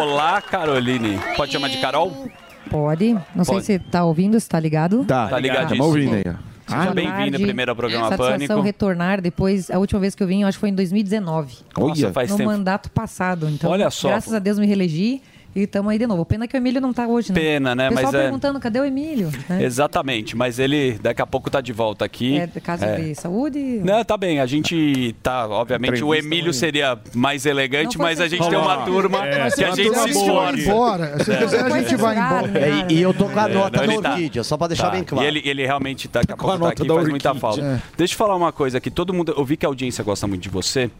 Olá, 0.00 0.40
Caroline. 0.40 1.18
Pode 1.36 1.52
chamar 1.52 1.68
de 1.68 1.76
Carol? 1.78 2.28
Pode. 2.70 3.12
Não 3.34 3.44
sei 3.44 3.54
Pode. 3.56 3.66
se 3.66 3.78
tá 3.78 4.04
ouvindo, 4.04 4.40
se 4.40 4.48
tá 4.48 4.58
ligado. 4.58 5.04
Tá, 5.04 5.28
tá 5.28 5.38
ligadíssimo. 5.38 5.76
Tamo 5.76 5.84
ouvindo 5.84 6.14
aí. 6.14 6.22
Seja 6.66 6.82
Boa 6.82 6.94
bem-vindo 6.94 7.30
tarde. 7.30 7.44
primeiro 7.44 7.70
ao 7.72 7.76
programa 7.76 8.08
Satisfação 8.08 8.38
Pânico. 8.38 8.60
retornar 8.62 9.20
depois. 9.20 9.70
A 9.70 9.78
última 9.78 10.00
vez 10.00 10.14
que 10.14 10.22
eu 10.22 10.26
vim, 10.26 10.42
eu 10.42 10.48
acho 10.48 10.56
que 10.56 10.60
foi 10.60 10.70
em 10.70 10.74
2019. 10.74 11.56
Nossa, 11.76 12.12
faz 12.12 12.30
no 12.30 12.36
tempo. 12.38 12.50
mandato 12.50 12.90
passado. 12.90 13.48
Então, 13.50 13.70
Olha 13.70 13.90
só. 13.90 14.08
graças 14.08 14.32
a 14.32 14.38
Deus 14.38 14.58
me 14.58 14.66
reelegi 14.66 15.20
e 15.58 15.64
estamos 15.64 15.90
aí 15.90 15.98
de 15.98 16.06
novo. 16.06 16.24
Pena 16.24 16.46
que 16.46 16.56
o 16.56 16.58
Emílio 16.58 16.80
não 16.80 16.92
tá 16.92 17.06
hoje, 17.06 17.32
né? 17.32 17.40
Pena, 17.40 17.74
né? 17.74 17.86
O 17.88 17.90
pessoal 17.90 18.12
Mas 18.12 18.20
é- 18.20 18.22
perguntando, 18.24 18.60
cadê 18.60 18.80
o 18.80 18.84
Emílio? 18.84 19.30
Né? 19.48 19.62
Exatamente, 19.64 20.36
mas 20.36 20.58
ele 20.58 20.98
daqui 21.02 21.20
a 21.22 21.26
pouco 21.26 21.50
tá 21.50 21.60
de 21.60 21.72
volta 21.72 22.04
aqui. 22.04 22.38
É 22.38 22.46
caso 22.60 22.84
É. 22.84 22.96
de 23.00 23.14
saúde? 23.14 23.58
Não, 23.84 24.04
tá 24.04 24.16
bem. 24.16 24.40
A 24.40 24.46
gente 24.46 25.14
tá, 25.22 25.46
obviamente, 25.48 26.02
o 26.04 26.14
Emílio 26.14 26.52
seria 26.52 26.98
mais 27.14 27.46
elegante, 27.46 27.98
mas 27.98 28.20
a 28.20 28.28
gente 28.28 28.48
tem 28.48 28.58
uma 28.58 28.78
turma 28.84 29.26
É, 29.26 29.50
que 29.50 29.64
a 29.64 29.70
gente 29.74 29.94
se 29.98 30.10
esforça. 30.10 30.58
embora. 30.60 31.24
Se 31.24 31.36
quiser, 31.36 31.64
a 31.64 31.80
gente 31.80 31.96
vai 31.96 32.16
embora. 32.16 32.58
É, 32.58 32.92
e, 32.92 33.00
eu 33.02 33.12
tô 33.14 33.28
com 33.28 33.38
a 33.38 33.48
nota 33.48 33.78
da 33.78 33.84
ele 33.84 34.00
tá- 34.00 34.10
Orquídea, 34.12 34.44
só 34.44 34.56
pra 34.56 34.68
deixar 34.68 34.84
Tá. 34.86 34.90
bem 34.90 35.04
claro. 35.04 35.24
E 35.24 35.28
ele, 35.28 35.42
ele 35.44 35.66
realmente 35.66 36.08
tá, 36.08 36.20
daqui 36.20 36.32
a 36.32 36.36
pouco 36.36 36.52
tá 36.52 36.58
nota 36.58 36.72
aqui, 36.82 36.88
da 36.88 36.94
faz 36.94 37.08
muita 37.08 37.28
Orquídea. 37.30 37.40
falta. 37.40 37.60
É. 37.62 37.80
Deixa 37.96 38.14
eu 38.14 38.18
falar 38.18 38.36
uma 38.36 38.52
coisa 38.52 38.78
aqui. 38.78 38.90
Todo 38.90 39.12
mundo, 39.12 39.34
eu 39.36 39.44
vi 39.44 39.56
que 39.56 39.66
a 39.66 39.68
audiência 39.68 40.02
gosta 40.04 40.26
muito 40.26 40.42
de 40.42 40.48
você. 40.48 40.90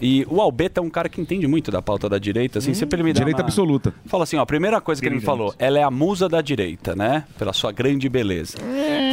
E 0.00 0.26
o 0.28 0.40
Albeta 0.40 0.80
é 0.80 0.82
um 0.82 0.90
cara 0.90 1.08
que 1.08 1.20
entende 1.20 1.46
muito 1.46 1.70
da 1.70 1.80
pauta 1.80 2.08
da 2.08 2.18
direita, 2.18 2.58
assim, 2.58 2.74
sempre 2.74 2.96
ele 2.96 3.02
me 3.04 3.12
dá 3.12 3.18
Direita 3.20 3.40
uma- 3.42 3.46
absoluta. 3.48 3.94
Fala 4.06 4.24
assim, 4.24 4.36
ó, 4.36 4.42
a 4.42 4.46
primeira 4.46 4.80
coisa 4.80 5.00
que 5.00 5.08
ele 5.08 5.14
me 5.16 5.20
falou, 5.22 5.54
ela 5.58 5.78
é 5.78 5.82
a 5.82 5.90
musa 5.90 6.28
da 6.28 6.40
direita, 6.42 6.94
né? 6.94 7.24
Pela 7.38 7.52
sua 7.52 7.72
grande 7.72 8.08
beleza. 8.08 8.58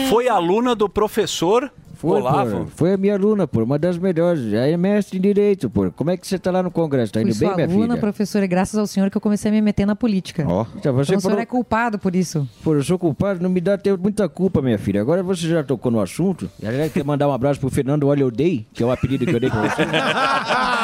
Foi 0.10 0.28
aluna 0.28 0.76
do 0.76 0.90
professor 0.90 1.72
Foi, 2.10 2.20
Olavo? 2.20 2.68
Foi 2.76 2.94
a 2.94 2.98
minha 2.98 3.14
aluna, 3.16 3.48
pô. 3.48 3.64
Uma 3.64 3.80
das 3.80 3.98
melhores. 3.98 4.42
Já 4.52 4.68
é 4.68 4.76
mestre 4.76 5.18
em 5.18 5.22
Direito, 5.22 5.70
pô. 5.70 5.90
Como 5.92 6.12
é 6.12 6.18
que 6.18 6.28
você 6.28 6.38
tá 6.38 6.52
lá 6.52 6.62
no 6.62 6.70
Congresso? 6.70 7.14
Tá 7.14 7.22
Fui 7.22 7.30
indo 7.30 7.40
bem, 7.40 7.48
sua 7.48 7.56
minha 7.56 7.68
aluna, 7.68 7.88
filha? 7.88 7.98
professora, 8.02 8.44
e 8.44 8.48
graças 8.48 8.78
ao 8.78 8.86
senhor 8.86 9.10
que 9.10 9.16
eu 9.16 9.22
comecei 9.22 9.50
a 9.50 9.54
me 9.54 9.62
meter 9.62 9.86
na 9.86 9.96
política. 9.96 10.46
Ó. 10.48 10.66
Então, 10.76 10.94
você 10.94 11.12
então 11.14 11.18
o 11.18 11.22
senhor 11.22 11.22
falou- 11.22 11.40
é 11.40 11.46
culpado 11.46 11.98
por 11.98 12.16
isso. 12.16 12.48
Pô, 12.64 12.74
eu 12.76 12.84
sou 12.84 13.00
culpado, 13.00 13.42
não 13.42 13.50
me 13.50 13.62
dá 13.62 13.78
ter 13.78 13.98
muita 13.98 14.28
culpa, 14.28 14.62
minha 14.62 14.78
filha. 14.78 15.00
Agora 15.02 15.24
você 15.24 15.48
já 15.48 15.64
tocou 15.64 15.92
no 15.92 16.02
assunto. 16.02 16.50
Já 16.62 16.90
quer 16.90 17.06
mandar 17.06 17.28
um 17.30 17.32
abraço 17.34 17.60
pro 17.60 17.70
Fernando 17.70 18.08
Olha 18.08 18.22
Eu 18.22 18.32
Dei, 18.32 18.66
que 18.74 18.84
é 18.84 18.86
o 18.86 18.92
apelido 18.92 19.26
que 19.26 19.34
eu 19.34 19.40
dei 19.40 19.50
pra 19.50 19.62
você. 19.62 19.84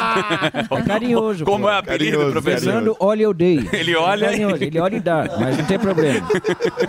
É 0.70 0.82
carinhoso. 0.82 1.44
Como 1.44 1.64
pô. 1.64 1.70
é 1.70 1.74
o 1.74 1.78
apelido 1.78 2.24
do 2.26 2.32
professor? 2.32 2.60
Fernando 2.72 2.96
Olha 2.98 3.22
Eu 3.22 3.32
Dei. 3.34 3.68
Ele 3.72 3.94
olha 3.94 4.26
É 4.26 4.30
carinhoso, 4.30 4.64
Ele 4.64 4.78
olha 4.80 4.96
e 4.96 5.00
dá, 5.00 5.24
mas 5.38 5.56
não 5.58 5.64
tem 5.64 5.78
problema. 5.78 6.26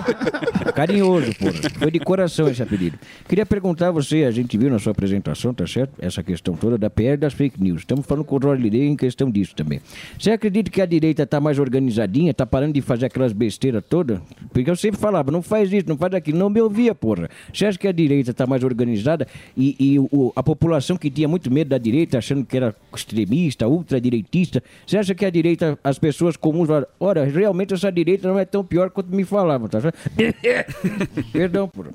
Carinhoso, 0.74 1.32
pô. 1.36 1.46
Foi 1.80 1.92
de 1.92 2.00
coração 2.00 2.48
esse 2.48 2.64
apelido. 2.64 2.98
Queria 3.28 3.46
perguntar 3.46 3.90
a 3.90 3.92
você, 3.92 4.21
a 4.26 4.32
gente 4.32 4.58
viu 4.58 4.70
na 4.70 4.80
sua 4.80 4.92
apresentação, 4.92 5.54
tá 5.54 5.66
certo? 5.68 5.94
Essa 6.00 6.22
questão 6.24 6.56
toda 6.56 6.78
da 6.78 6.90
PR 6.90 7.18
das 7.20 7.34
fake 7.34 7.62
news. 7.62 7.82
Estamos 7.82 8.06
falando 8.06 8.26
com 8.26 8.36
o 8.36 8.40
Day 8.40 8.88
em 8.88 8.96
questão 8.96 9.30
disso 9.30 9.56
também. 9.56 9.82
Você 10.20 10.32
acredita 10.32 10.70
que 10.70 10.82
a 10.82 10.86
direita 10.86 11.26
tá 11.26 11.40
mais 11.40 11.60
organizadinha, 11.60 12.34
tá 12.34 12.46
parando 12.46 12.74
de 12.74 12.82
fazer 12.82 13.06
aquelas 13.08 13.34
besteiras 13.34 13.84
todas? 13.88 14.20
Porque 14.52 14.70
eu 14.70 14.76
sempre 14.76 15.00
falava, 15.00 15.32
não 15.32 15.42
faz 15.42 15.72
isso, 15.72 15.88
não 15.88 15.98
faz 15.98 16.14
aquilo, 16.14 16.38
não 16.38 16.50
me 16.50 16.62
ouvia, 16.62 16.94
porra. 16.96 17.30
Você 17.54 17.66
acha 17.66 17.78
que 17.78 17.88
a 17.88 17.92
direita 17.92 18.34
tá 18.34 18.46
mais 18.48 18.64
organizada 18.64 19.28
e, 19.58 19.76
e 19.80 20.00
o- 20.00 20.32
a 20.36 20.44
população 20.44 20.98
que 20.98 21.10
tinha 21.10 21.28
muito 21.28 21.52
medo 21.52 21.70
da 21.70 21.78
direita, 21.78 22.18
achando 22.18 22.46
que 22.46 22.58
era 22.58 22.76
extremista, 22.96 23.68
ultradireitista. 23.68 24.64
Você 24.86 24.98
acha 24.98 25.14
que 25.16 25.26
a 25.26 25.30
direita, 25.30 25.78
as 25.84 25.98
pessoas 26.00 26.36
comuns 26.38 26.68
falam, 26.68 26.86
ora, 27.00 27.24
realmente 27.26 27.74
essa 27.74 27.92
direita 27.92 28.28
não 28.28 28.38
é 28.40 28.46
tão 28.46 28.64
pior 28.64 28.90
quanto 28.90 29.14
me 29.16 29.24
falavam, 29.24 29.68
tá 29.68 29.80
certo? 29.82 29.98
Perdão, 31.32 31.68
por. 31.68 31.90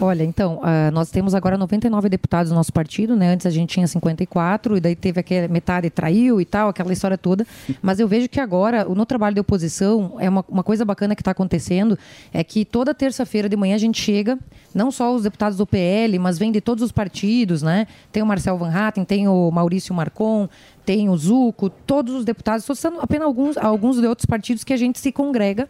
Olha, 0.00 0.22
então, 0.24 0.60
ah, 0.62 0.90
nós 0.90 1.10
temos 1.10 1.34
agora 1.34 1.55
99 1.56 2.08
deputados 2.08 2.50
no 2.50 2.56
nosso 2.56 2.72
partido, 2.72 3.16
né? 3.16 3.32
Antes 3.32 3.46
a 3.46 3.50
gente 3.50 3.70
tinha 3.70 3.86
54, 3.86 4.76
e 4.76 4.80
daí 4.80 4.96
teve 4.96 5.20
aquela 5.20 5.48
metade 5.48 5.90
traiu 5.90 6.40
e 6.40 6.44
tal, 6.44 6.68
aquela 6.68 6.92
história 6.92 7.16
toda. 7.18 7.46
Mas 7.82 8.00
eu 8.00 8.08
vejo 8.08 8.28
que 8.28 8.40
agora, 8.40 8.84
no 8.84 9.06
trabalho 9.06 9.34
de 9.34 9.40
oposição, 9.40 10.16
é 10.18 10.28
uma, 10.28 10.44
uma 10.48 10.62
coisa 10.62 10.84
bacana 10.84 11.14
que 11.14 11.22
está 11.22 11.30
acontecendo, 11.30 11.98
é 12.32 12.42
que 12.42 12.64
toda 12.64 12.94
terça-feira 12.94 13.48
de 13.48 13.56
manhã 13.56 13.74
a 13.74 13.78
gente 13.78 14.00
chega, 14.00 14.38
não 14.74 14.90
só 14.90 15.14
os 15.14 15.22
deputados 15.22 15.56
do 15.58 15.66
PL, 15.66 16.18
mas 16.18 16.38
vem 16.38 16.52
de 16.52 16.60
todos 16.60 16.82
os 16.82 16.92
partidos, 16.92 17.62
né? 17.62 17.86
Tem 18.12 18.22
o 18.22 18.26
Marcel 18.26 18.56
Van 18.58 18.70
Hatten, 18.70 19.04
tem 19.04 19.28
o 19.28 19.50
Maurício 19.50 19.94
Marcon, 19.94 20.48
tem 20.84 21.08
o 21.08 21.16
Zuco, 21.16 21.68
todos 21.68 22.14
os 22.14 22.24
deputados, 22.24 22.62
estou 22.62 22.76
citando 22.76 23.00
apenas 23.00 23.26
alguns, 23.26 23.56
alguns 23.56 24.00
de 24.00 24.06
outros 24.06 24.24
partidos 24.24 24.62
que 24.62 24.72
a 24.72 24.76
gente 24.76 25.00
se 25.00 25.10
congrega 25.10 25.68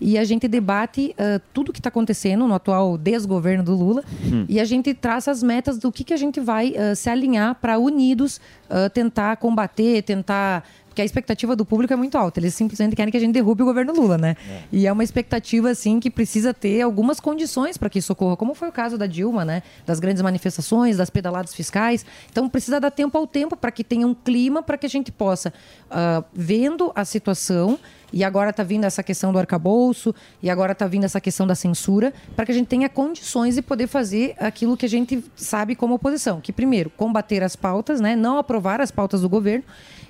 e 0.00 0.18
a 0.18 0.24
gente 0.24 0.46
debate 0.48 1.14
ah, 1.18 1.40
tudo 1.52 1.72
que 1.72 1.80
está 1.80 1.88
acontecendo 1.88 2.46
no 2.46 2.54
atual 2.54 2.96
desgoverno 2.96 3.64
do 3.64 3.74
Lula 3.74 4.04
Hum. 4.24 4.44
e 4.48 4.60
a 4.60 4.64
gente 4.64 4.92
traça 4.94 5.30
as 5.30 5.42
metas 5.42 5.78
do 5.78 5.90
que, 5.92 6.04
que 6.04 6.14
a 6.14 6.16
gente 6.16 6.40
vai 6.40 6.74
ah, 6.76 6.94
se 6.94 7.08
alinhar 7.08 7.54
para 7.56 7.78
unidos 7.78 8.40
ah, 8.68 8.90
tentar 8.90 9.36
combater, 9.36 10.02
tentar. 10.02 10.64
Porque 10.88 11.02
a 11.02 11.04
expectativa 11.04 11.54
do 11.54 11.62
público 11.62 11.92
é 11.92 11.96
muito 11.96 12.16
alta. 12.16 12.40
Eles 12.40 12.54
simplesmente 12.54 12.96
querem 12.96 13.10
que 13.10 13.18
a 13.18 13.20
gente 13.20 13.34
derrube 13.34 13.62
o 13.62 13.66
governo 13.66 13.92
Lula, 13.92 14.16
né? 14.16 14.34
E 14.72 14.86
é 14.86 14.92
uma 14.92 15.04
expectativa, 15.04 15.68
assim, 15.68 16.00
que 16.00 16.08
precisa 16.08 16.54
ter 16.54 16.80
algumas 16.80 17.20
condições 17.20 17.76
para 17.76 17.90
que 17.90 17.98
isso 17.98 18.14
ocorra, 18.14 18.34
como 18.34 18.54
foi 18.54 18.70
o 18.70 18.72
caso 18.72 18.96
da 18.96 19.06
Dilma, 19.06 19.44
né? 19.44 19.62
Das 19.84 20.00
grandes 20.00 20.22
manifestações, 20.22 20.96
das 20.96 21.10
pedaladas 21.10 21.54
fiscais. 21.54 22.06
Então, 22.32 22.48
precisa 22.48 22.80
dar 22.80 22.90
tempo 22.90 23.18
ao 23.18 23.26
tempo 23.26 23.54
para 23.54 23.70
que 23.70 23.84
tenha 23.84 24.06
um 24.06 24.14
clima 24.14 24.62
para 24.62 24.78
que 24.78 24.86
a 24.86 24.88
gente 24.88 25.12
possa, 25.12 25.52
ah, 25.90 26.24
vendo 26.32 26.90
a 26.94 27.04
situação, 27.04 27.78
e 28.16 28.24
agora 28.24 28.48
está 28.48 28.62
vindo 28.62 28.84
essa 28.84 29.02
questão 29.02 29.30
do 29.30 29.38
arcabouço, 29.38 30.14
e 30.42 30.48
agora 30.48 30.72
está 30.72 30.86
vindo 30.86 31.04
essa 31.04 31.20
questão 31.20 31.46
da 31.46 31.54
censura, 31.54 32.14
para 32.34 32.46
que 32.46 32.52
a 32.52 32.54
gente 32.54 32.66
tenha 32.66 32.88
condições 32.88 33.56
de 33.56 33.60
poder 33.60 33.86
fazer 33.86 34.34
aquilo 34.38 34.74
que 34.74 34.86
a 34.86 34.88
gente 34.88 35.22
sabe 35.36 35.76
como 35.76 35.92
oposição, 35.92 36.40
que 36.40 36.50
primeiro, 36.50 36.88
combater 36.88 37.42
as 37.42 37.54
pautas, 37.54 38.00
né, 38.00 38.16
não 38.16 38.38
aprovar 38.38 38.80
as 38.80 38.90
pautas 38.90 39.20
do 39.20 39.28
governo, 39.28 39.64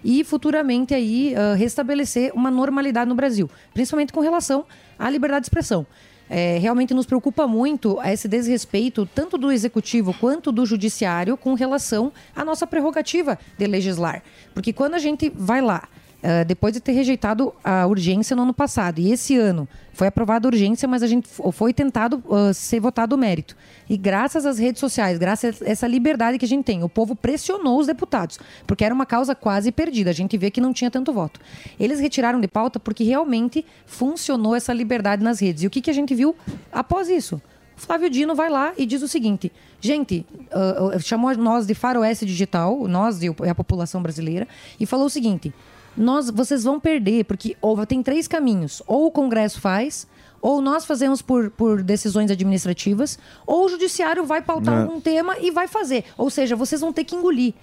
e 0.05 0.23
futuramente 0.23 0.95
aí 0.95 1.35
ah, 1.35 1.57
restabelecer 1.57 2.31
uma 2.33 2.49
normalidade 2.49 3.09
no 3.09 3.17
Brasil, 3.17 3.51
principalmente 3.75 4.13
com 4.13 4.21
relação 4.21 4.65
à 4.97 5.11
liberdade 5.11 5.41
de 5.41 5.47
expressão. 5.47 5.85
É, 6.31 6.59
realmente 6.59 6.95
nos 6.95 7.07
preocupa 7.07 7.49
muito 7.49 8.01
esse 8.03 8.29
desrespeito, 8.29 9.05
tanto 9.13 9.37
do 9.37 9.51
executivo 9.51 10.15
quanto 10.15 10.53
do 10.53 10.65
judiciário, 10.65 11.37
com 11.37 11.55
relação 11.55 12.13
à 12.37 12.45
nossa 12.45 12.69
prerrogativa 12.69 13.37
de 13.59 13.67
legislar. 13.67 14.23
Porque 14.55 14.73
quando 14.73 14.95
a 14.95 14.99
gente 14.99 15.29
vai 15.29 15.61
lá, 15.61 15.89
ah, 16.23 16.45
depois 16.45 16.73
de 16.73 16.81
ter 16.81 16.93
rejeitado 16.93 17.53
a 17.63 17.87
urgência 17.87 18.35
no 18.35 18.43
ano 18.43 18.55
passado, 18.55 18.99
e 18.99 19.13
esse 19.13 19.37
ano 19.37 19.69
foi 19.93 20.09
aprovada 20.09 20.47
a 20.47 20.51
urgência, 20.51 20.89
mas 20.89 21.03
a 21.03 21.07
gente 21.07 21.29
foi 21.53 21.73
tentado 21.73 22.23
ah, 22.31 22.53
ser 22.53 22.81
votado 22.81 23.15
o 23.15 23.19
mérito. 23.19 23.57
E 23.89 23.97
graças 23.97 24.47
às 24.47 24.59
redes 24.59 24.81
sociais, 24.81 25.19
graças 25.19 25.63
a 25.63 25.69
essa 25.69 25.87
liberdade 25.87 26.39
que 26.39 26.45
a 26.45 26.49
gente 26.49 26.65
tem, 26.65 26.83
o 26.83 26.89
povo 26.89 27.15
pressionou 27.15 27.79
os 27.79 27.87
deputados, 27.87 28.39
porque 28.67 28.85
era 28.85 28.95
uma 28.95 29.07
causa 29.07 29.35
quase 29.35 29.71
perdida. 29.71 30.11
A 30.11 30.15
gente 30.15 30.37
vê 30.37 30.51
que 30.51 30.61
não 30.61 30.73
tinha 30.73 30.91
tanto 30.91 31.13
voto. 31.13 31.41
Eles 31.79 32.01
retiraram 32.01 32.41
de 32.41 32.49
pauta 32.49 32.81
porque 32.81 33.05
realmente 33.05 33.65
funcionou 33.87 34.55
essa 34.55 34.73
liberdade 34.73 35.23
nas 35.23 35.41
redes. 35.41 35.63
E 35.63 35.67
o 35.67 35.71
que, 35.71 35.81
que 35.81 35.91
a 35.91 35.95
gente 35.95 36.15
viu 36.15 36.35
após 36.73 37.09
isso? 37.09 37.41
Flávio 37.77 38.09
Dino 38.09 38.35
vai 38.35 38.49
lá 38.49 38.73
e 38.79 38.87
diz 38.87 39.03
o 39.03 39.09
seguinte: 39.09 39.53
gente, 39.81 40.27
ah, 40.51 40.99
chamou 40.99 41.37
nós 41.37 41.67
de 41.67 41.75
faroeste 41.75 42.25
digital, 42.25 42.89
nós 42.89 43.23
e 43.23 43.29
a 43.49 43.55
população 43.55 44.03
brasileira, 44.03 44.49
e 44.81 44.87
falou 44.87 45.07
o 45.07 45.11
seguinte: 45.11 45.53
nós, 45.97 46.31
vocês 46.31 46.65
vão 46.65 46.79
perder, 46.79 47.25
porque 47.25 47.57
ou, 47.61 47.85
tem 47.87 48.03
três 48.03 48.29
caminhos: 48.29 48.83
ou 48.87 49.07
o 49.07 49.11
Congresso 49.11 49.61
faz, 49.61 50.07
ou 50.41 50.61
nós 50.61 50.85
fazemos 50.85 51.23
por, 51.23 51.51
por 51.51 51.83
decisões 51.83 52.31
administrativas, 52.31 53.19
ou 53.47 53.65
o 53.65 53.69
Judiciário 53.69 54.25
vai 54.25 54.43
pautar 54.43 54.83
algum 54.83 55.01
tema 55.01 55.37
e 55.39 55.51
vai 55.51 55.67
fazer. 55.67 56.05
Ou 56.17 56.31
seja, 56.31 56.55
vocês 56.55 56.81
vão 56.81 56.93
ter 56.93 57.05
que 57.05 57.17
engolir. 57.17 57.55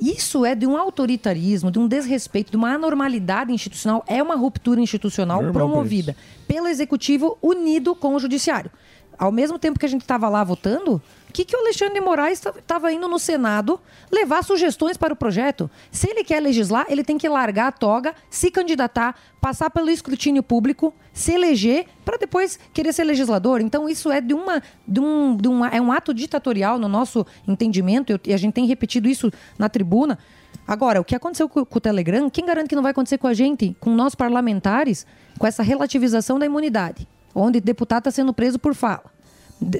Isso 0.00 0.44
é 0.44 0.54
de 0.54 0.66
um 0.66 0.76
autoritarismo, 0.76 1.70
de 1.70 1.78
um 1.78 1.86
desrespeito, 1.86 2.50
de 2.50 2.56
uma 2.56 2.72
anormalidade 2.74 3.52
institucional, 3.52 4.04
é 4.08 4.22
uma 4.22 4.34
ruptura 4.34 4.80
institucional 4.80 5.42
Normal 5.42 5.52
promovida 5.52 6.16
pelo 6.48 6.66
Executivo 6.66 7.38
unido 7.40 7.94
com 7.94 8.14
o 8.14 8.18
Judiciário. 8.18 8.70
Ao 9.18 9.30
mesmo 9.30 9.58
tempo 9.58 9.78
que 9.78 9.86
a 9.86 9.88
gente 9.88 10.00
estava 10.00 10.28
lá 10.28 10.42
votando, 10.42 11.00
que, 11.32 11.44
que 11.44 11.56
o 11.56 11.60
Alexandre 11.60 11.94
de 11.94 12.00
Moraes 12.00 12.40
estava 12.44 12.92
indo 12.92 13.08
no 13.08 13.18
Senado 13.18 13.80
levar 14.10 14.44
sugestões 14.44 14.96
para 14.96 15.12
o 15.12 15.16
projeto? 15.16 15.70
Se 15.90 16.08
ele 16.10 16.22
quer 16.22 16.40
legislar, 16.40 16.86
ele 16.88 17.02
tem 17.02 17.16
que 17.18 17.28
largar 17.28 17.68
a 17.68 17.72
toga, 17.72 18.14
se 18.30 18.50
candidatar, 18.50 19.16
passar 19.40 19.70
pelo 19.70 19.90
escrutínio 19.90 20.42
público, 20.42 20.94
se 21.12 21.32
eleger, 21.32 21.86
para 22.04 22.16
depois 22.18 22.58
querer 22.72 22.92
ser 22.92 23.04
legislador. 23.04 23.60
Então, 23.60 23.88
isso 23.88 24.10
é 24.10 24.20
de 24.20 24.34
uma, 24.34 24.62
de 24.86 25.00
um, 25.00 25.36
de 25.36 25.48
uma- 25.48 25.68
é 25.68 25.80
um 25.80 25.90
ato 25.90 26.12
ditatorial 26.12 26.78
no 26.78 26.88
nosso 26.88 27.26
entendimento, 27.48 28.20
e 28.24 28.32
a 28.32 28.36
gente 28.36 28.52
tem 28.52 28.66
repetido 28.66 29.08
isso 29.08 29.32
na 29.58 29.68
tribuna. 29.68 30.18
Agora, 30.66 31.00
o 31.00 31.04
que 31.04 31.14
aconteceu 31.14 31.48
com 31.48 31.60
o 31.60 31.80
Telegram, 31.80 32.30
quem 32.30 32.46
garante 32.46 32.68
que 32.68 32.76
não 32.76 32.82
vai 32.82 32.92
acontecer 32.92 33.18
com 33.18 33.26
a 33.26 33.34
gente, 33.34 33.76
com 33.80 33.94
nós 33.94 34.14
parlamentares, 34.14 35.06
com 35.38 35.46
essa 35.46 35.62
relativização 35.62 36.38
da 36.38 36.46
imunidade, 36.46 37.08
onde 37.34 37.60
deputado 37.60 38.00
está 38.00 38.10
sendo 38.10 38.32
preso 38.32 38.58
por 38.58 38.74
fala. 38.74 39.11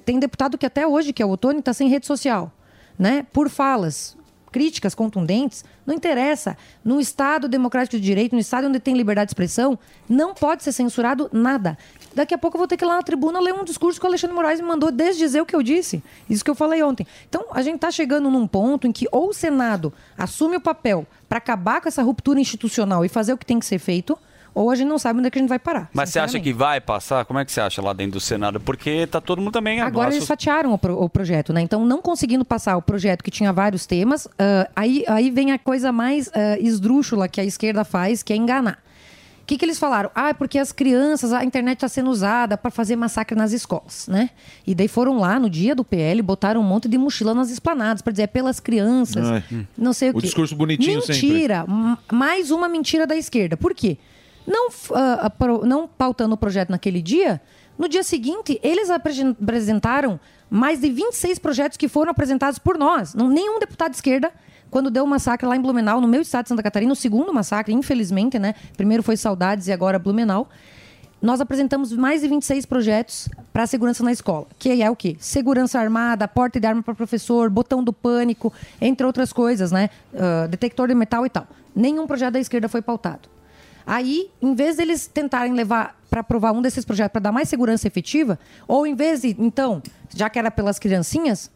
Tem 0.05 0.19
deputado 0.19 0.59
que 0.59 0.67
até 0.67 0.87
hoje, 0.87 1.13
que 1.13 1.23
é 1.23 1.27
o 1.27 1.31
Otônio, 1.31 1.61
está 1.61 1.73
sem 1.73 1.89
rede 1.89 2.07
social, 2.07 2.53
né? 2.99 3.27
Por 3.33 3.49
falas, 3.49 4.17
críticas 4.53 4.95
contundentes, 4.95 5.65
não 5.87 5.95
interessa. 5.95 6.57
No 6.85 7.01
Estado 7.01 7.49
democrático 7.49 7.97
de 7.97 8.03
direito, 8.03 8.35
no 8.35 8.41
Estado 8.41 8.69
onde 8.69 8.79
tem 8.79 8.95
liberdade 8.95 9.29
de 9.29 9.31
expressão, 9.31 9.79
não 10.09 10.35
pode 10.35 10.63
ser 10.63 10.73
censurado 10.73 11.29
nada. 11.33 11.77
Daqui 12.15 12.35
a 12.35 12.39
pouco 12.39 12.57
eu 12.57 12.59
vou 12.59 12.69
ter 12.69 12.77
que 12.77 12.85
ir 12.85 12.87
lá 12.87 12.97
na 12.97 13.03
tribuna 13.03 13.41
ler 13.41 13.55
um 13.55 13.65
discurso 13.65 13.99
que 13.99 14.05
o 14.05 14.09
Alexandre 14.09 14.37
Moraes 14.37 14.61
me 14.61 14.67
mandou 14.67 14.93
desdizer 14.93 15.43
o 15.43 15.47
que 15.47 15.57
eu 15.57 15.63
disse. 15.63 16.03
Isso 16.29 16.45
que 16.45 16.51
eu 16.51 16.55
falei 16.55 16.83
ontem. 16.83 17.07
Então, 17.27 17.47
a 17.51 17.63
gente 17.63 17.77
está 17.77 17.91
chegando 17.91 18.31
num 18.31 18.47
ponto 18.47 18.87
em 18.87 18.93
que 18.93 19.09
ou 19.11 19.31
o 19.31 19.33
Senado 19.33 19.93
assume 20.17 20.57
o 20.57 20.61
papel 20.61 21.07
para 21.29 21.39
acabar 21.39 21.81
com 21.81 21.89
essa 21.89 22.03
ruptura 22.03 22.39
institucional 22.39 23.05
e 23.05 23.09
fazer 23.09 23.33
o 23.33 23.39
que 23.39 23.47
tem 23.47 23.59
que 23.59 23.65
ser 23.65 23.79
feito, 23.79 24.19
ou 24.55 24.71
a 24.71 24.75
gente 24.75 24.89
não 24.89 24.99
sabe 24.99 25.19
onde 25.19 25.29
é 25.29 25.31
que 25.31 25.39
a 25.39 25.41
gente 25.43 25.49
vai 25.49 25.59
parar. 25.59 25.89
Mas 25.95 26.11
você 26.11 26.19
acha 26.19 26.39
que 26.41 26.53
vai 26.53 26.81
passar? 26.81 27.25
Como 27.25 27.39
é 27.39 27.45
que 27.45 27.51
você 27.53 27.61
acha 27.61 27.81
lá 27.81 27.93
dentro 27.93 28.13
do 28.13 28.21
Senado? 28.21 28.61
Porque 28.61 29.07
tá 29.07 29.21
todo 29.21 29.41
mundo 29.41 29.53
também 29.53 29.81
Agora 29.81 30.13
eles 30.15 30.27
fatiaram 30.27 30.73
o, 30.75 30.79
pro- 30.79 31.01
o 31.03 31.09
projeto, 31.09 31.53
né? 31.53 31.61
Então, 31.63 31.85
não 31.87 32.03
conseguindo 32.03 32.45
passar 32.45 32.77
o 32.77 32.83
projeto 32.83 33.23
que 33.25 33.31
tinha 33.31 33.53
vários 33.53 33.87
temas, 33.87 34.29
ah, 34.39 34.69
aí, 34.77 35.05
aí 35.09 35.31
vem 35.31 35.53
a 35.53 35.59
coisa 35.59 35.91
mais 35.93 36.31
ah, 36.35 36.59
esdrúxula 36.61 37.29
que 37.29 37.41
a 37.41 37.45
esquerda 37.45 37.85
faz, 37.85 38.23
que 38.23 38.33
é 38.33 38.37
enganar. 38.37 38.79
O 39.43 39.45
que, 39.45 39.59
que 39.59 39.65
eles 39.65 39.77
falaram? 39.79 40.09
Ah, 40.15 40.29
é 40.29 40.33
porque 40.33 40.57
as 40.57 40.71
crianças, 40.71 41.33
a 41.33 41.45
internet 41.45 41.79
está 41.79 41.89
sendo 41.89 42.11
usada 42.11 42.57
para 42.57 42.71
fazer 42.71 42.95
massacre 42.95 43.37
nas 43.37 43.53
escolas, 43.53 44.07
né? 44.07 44.31
E 44.65 44.73
daí 44.73 44.87
foram 44.87 45.19
lá 45.19 45.39
no 45.41 45.51
dia 45.51 45.75
do 45.75 45.83
PL, 45.85 46.23
botaram 46.23 46.61
um 46.61 46.65
monte 46.65 46.89
de 46.89 46.97
mochila 46.97 47.35
nas 47.35 47.51
esplanadas 47.51 48.01
para 48.03 48.13
dizer 48.13 48.23
é 48.23 48.27
pelas 48.29 48.61
crianças, 48.61 49.27
Ai. 49.27 49.43
não 49.77 49.93
sei 49.93 50.11
o 50.11 50.13
O 50.13 50.15
quê. 50.21 50.27
discurso 50.27 50.55
bonitinho 50.55 51.03
sempre. 51.03 51.27
Mentira, 51.27 51.65
mais 52.13 52.53
uma 52.53 52.69
mentira 52.69 53.05
da 53.07 53.17
esquerda. 53.17 53.57
Por 53.57 53.75
quê? 53.75 53.99
Não, 54.47 54.69
ah, 54.95 55.27
apro- 55.27 55.65
não 55.65 55.87
pautando 55.87 56.35
o 56.35 56.39
projeto 56.39 56.71
naquele 56.71 57.01
dia, 57.01 57.41
no 57.79 57.89
dia 57.89 58.03
seguinte, 58.03 58.59
eles 58.63 58.91
apresen- 58.91 59.37
apresentaram 59.41 60.19
mais 60.51 60.81
de 60.81 60.91
26 60.91 61.39
projetos 61.39 61.77
que 61.79 61.89
foram 61.89 62.11
apresentados 62.11 62.59
por 62.59 62.77
nós. 62.77 63.15
Não, 63.15 63.29
nenhum 63.29 63.59
deputado 63.59 63.91
de 63.93 63.97
esquerda, 63.97 64.31
quando 64.71 64.91
deu 64.91 65.05
o 65.05 65.07
massacre 65.07 65.47
lá 65.47 65.57
em 65.57 65.61
Blumenau, 65.61 66.01
no 66.01 66.09
meu 66.09 66.21
estado 66.23 66.45
de 66.45 66.49
Santa 66.51 66.63
Catarina, 66.63 66.93
o 66.93 66.97
segundo 66.97 67.33
massacre, 67.33 67.73
infelizmente, 67.73 68.39
né? 68.39 68.55
Primeiro 68.77 69.03
foi 69.03 69.17
Saudades 69.17 69.67
e 69.69 69.73
agora 69.73 69.99
Blumenau. 69.99 70.49
Nós 71.21 71.41
apresentamos 71.41 71.93
mais 71.93 72.21
de 72.23 72.27
26 72.29 72.67
projetos 72.67 73.29
para 73.53 73.65
segurança 73.67 74.03
na 74.03 74.11
escola, 74.11 74.47
que 74.59 74.83
é 74.83 74.91
o 74.91 74.97
quê? 74.97 75.17
Segurança 75.21 75.79
armada, 75.79 76.27
porta 76.27 76.59
de 76.59 76.67
arma 76.67 76.83
para 76.83 76.95
professor, 76.97 77.49
botão 77.49 77.83
do 77.85 77.93
pânico, 77.93 78.53
entre 78.81 79.07
outras 79.07 79.33
coisas, 79.33 79.71
né? 79.71 79.89
Ah, 80.15 80.49
detector 80.49 80.89
de 80.89 80.95
metal 80.97 81.25
e 81.25 81.31
tal. 81.31 81.47
Nenhum 81.77 82.07
projeto 82.09 82.33
da 82.35 82.41
esquerda 82.41 82.69
foi 82.69 82.83
pautado. 82.83 83.29
Aí, 83.87 84.31
em 84.41 84.55
vez 84.55 84.77
deles 84.77 85.07
tentarem 85.07 85.53
levar 85.53 86.01
para 86.11 86.21
aprovar 86.21 86.53
um 86.53 86.61
desses 86.61 86.85
projetos 86.85 87.13
para 87.13 87.23
dar 87.23 87.33
mais 87.33 87.49
segurança 87.49 87.87
efetiva, 87.87 88.39
ou 88.69 88.87
em 88.87 88.95
vez 88.95 89.23
de, 89.23 89.35
então, 89.39 89.83
já 90.15 90.29
que 90.29 90.39
era 90.39 90.51
pelas 90.51 90.79
criancinhas, 90.79 91.51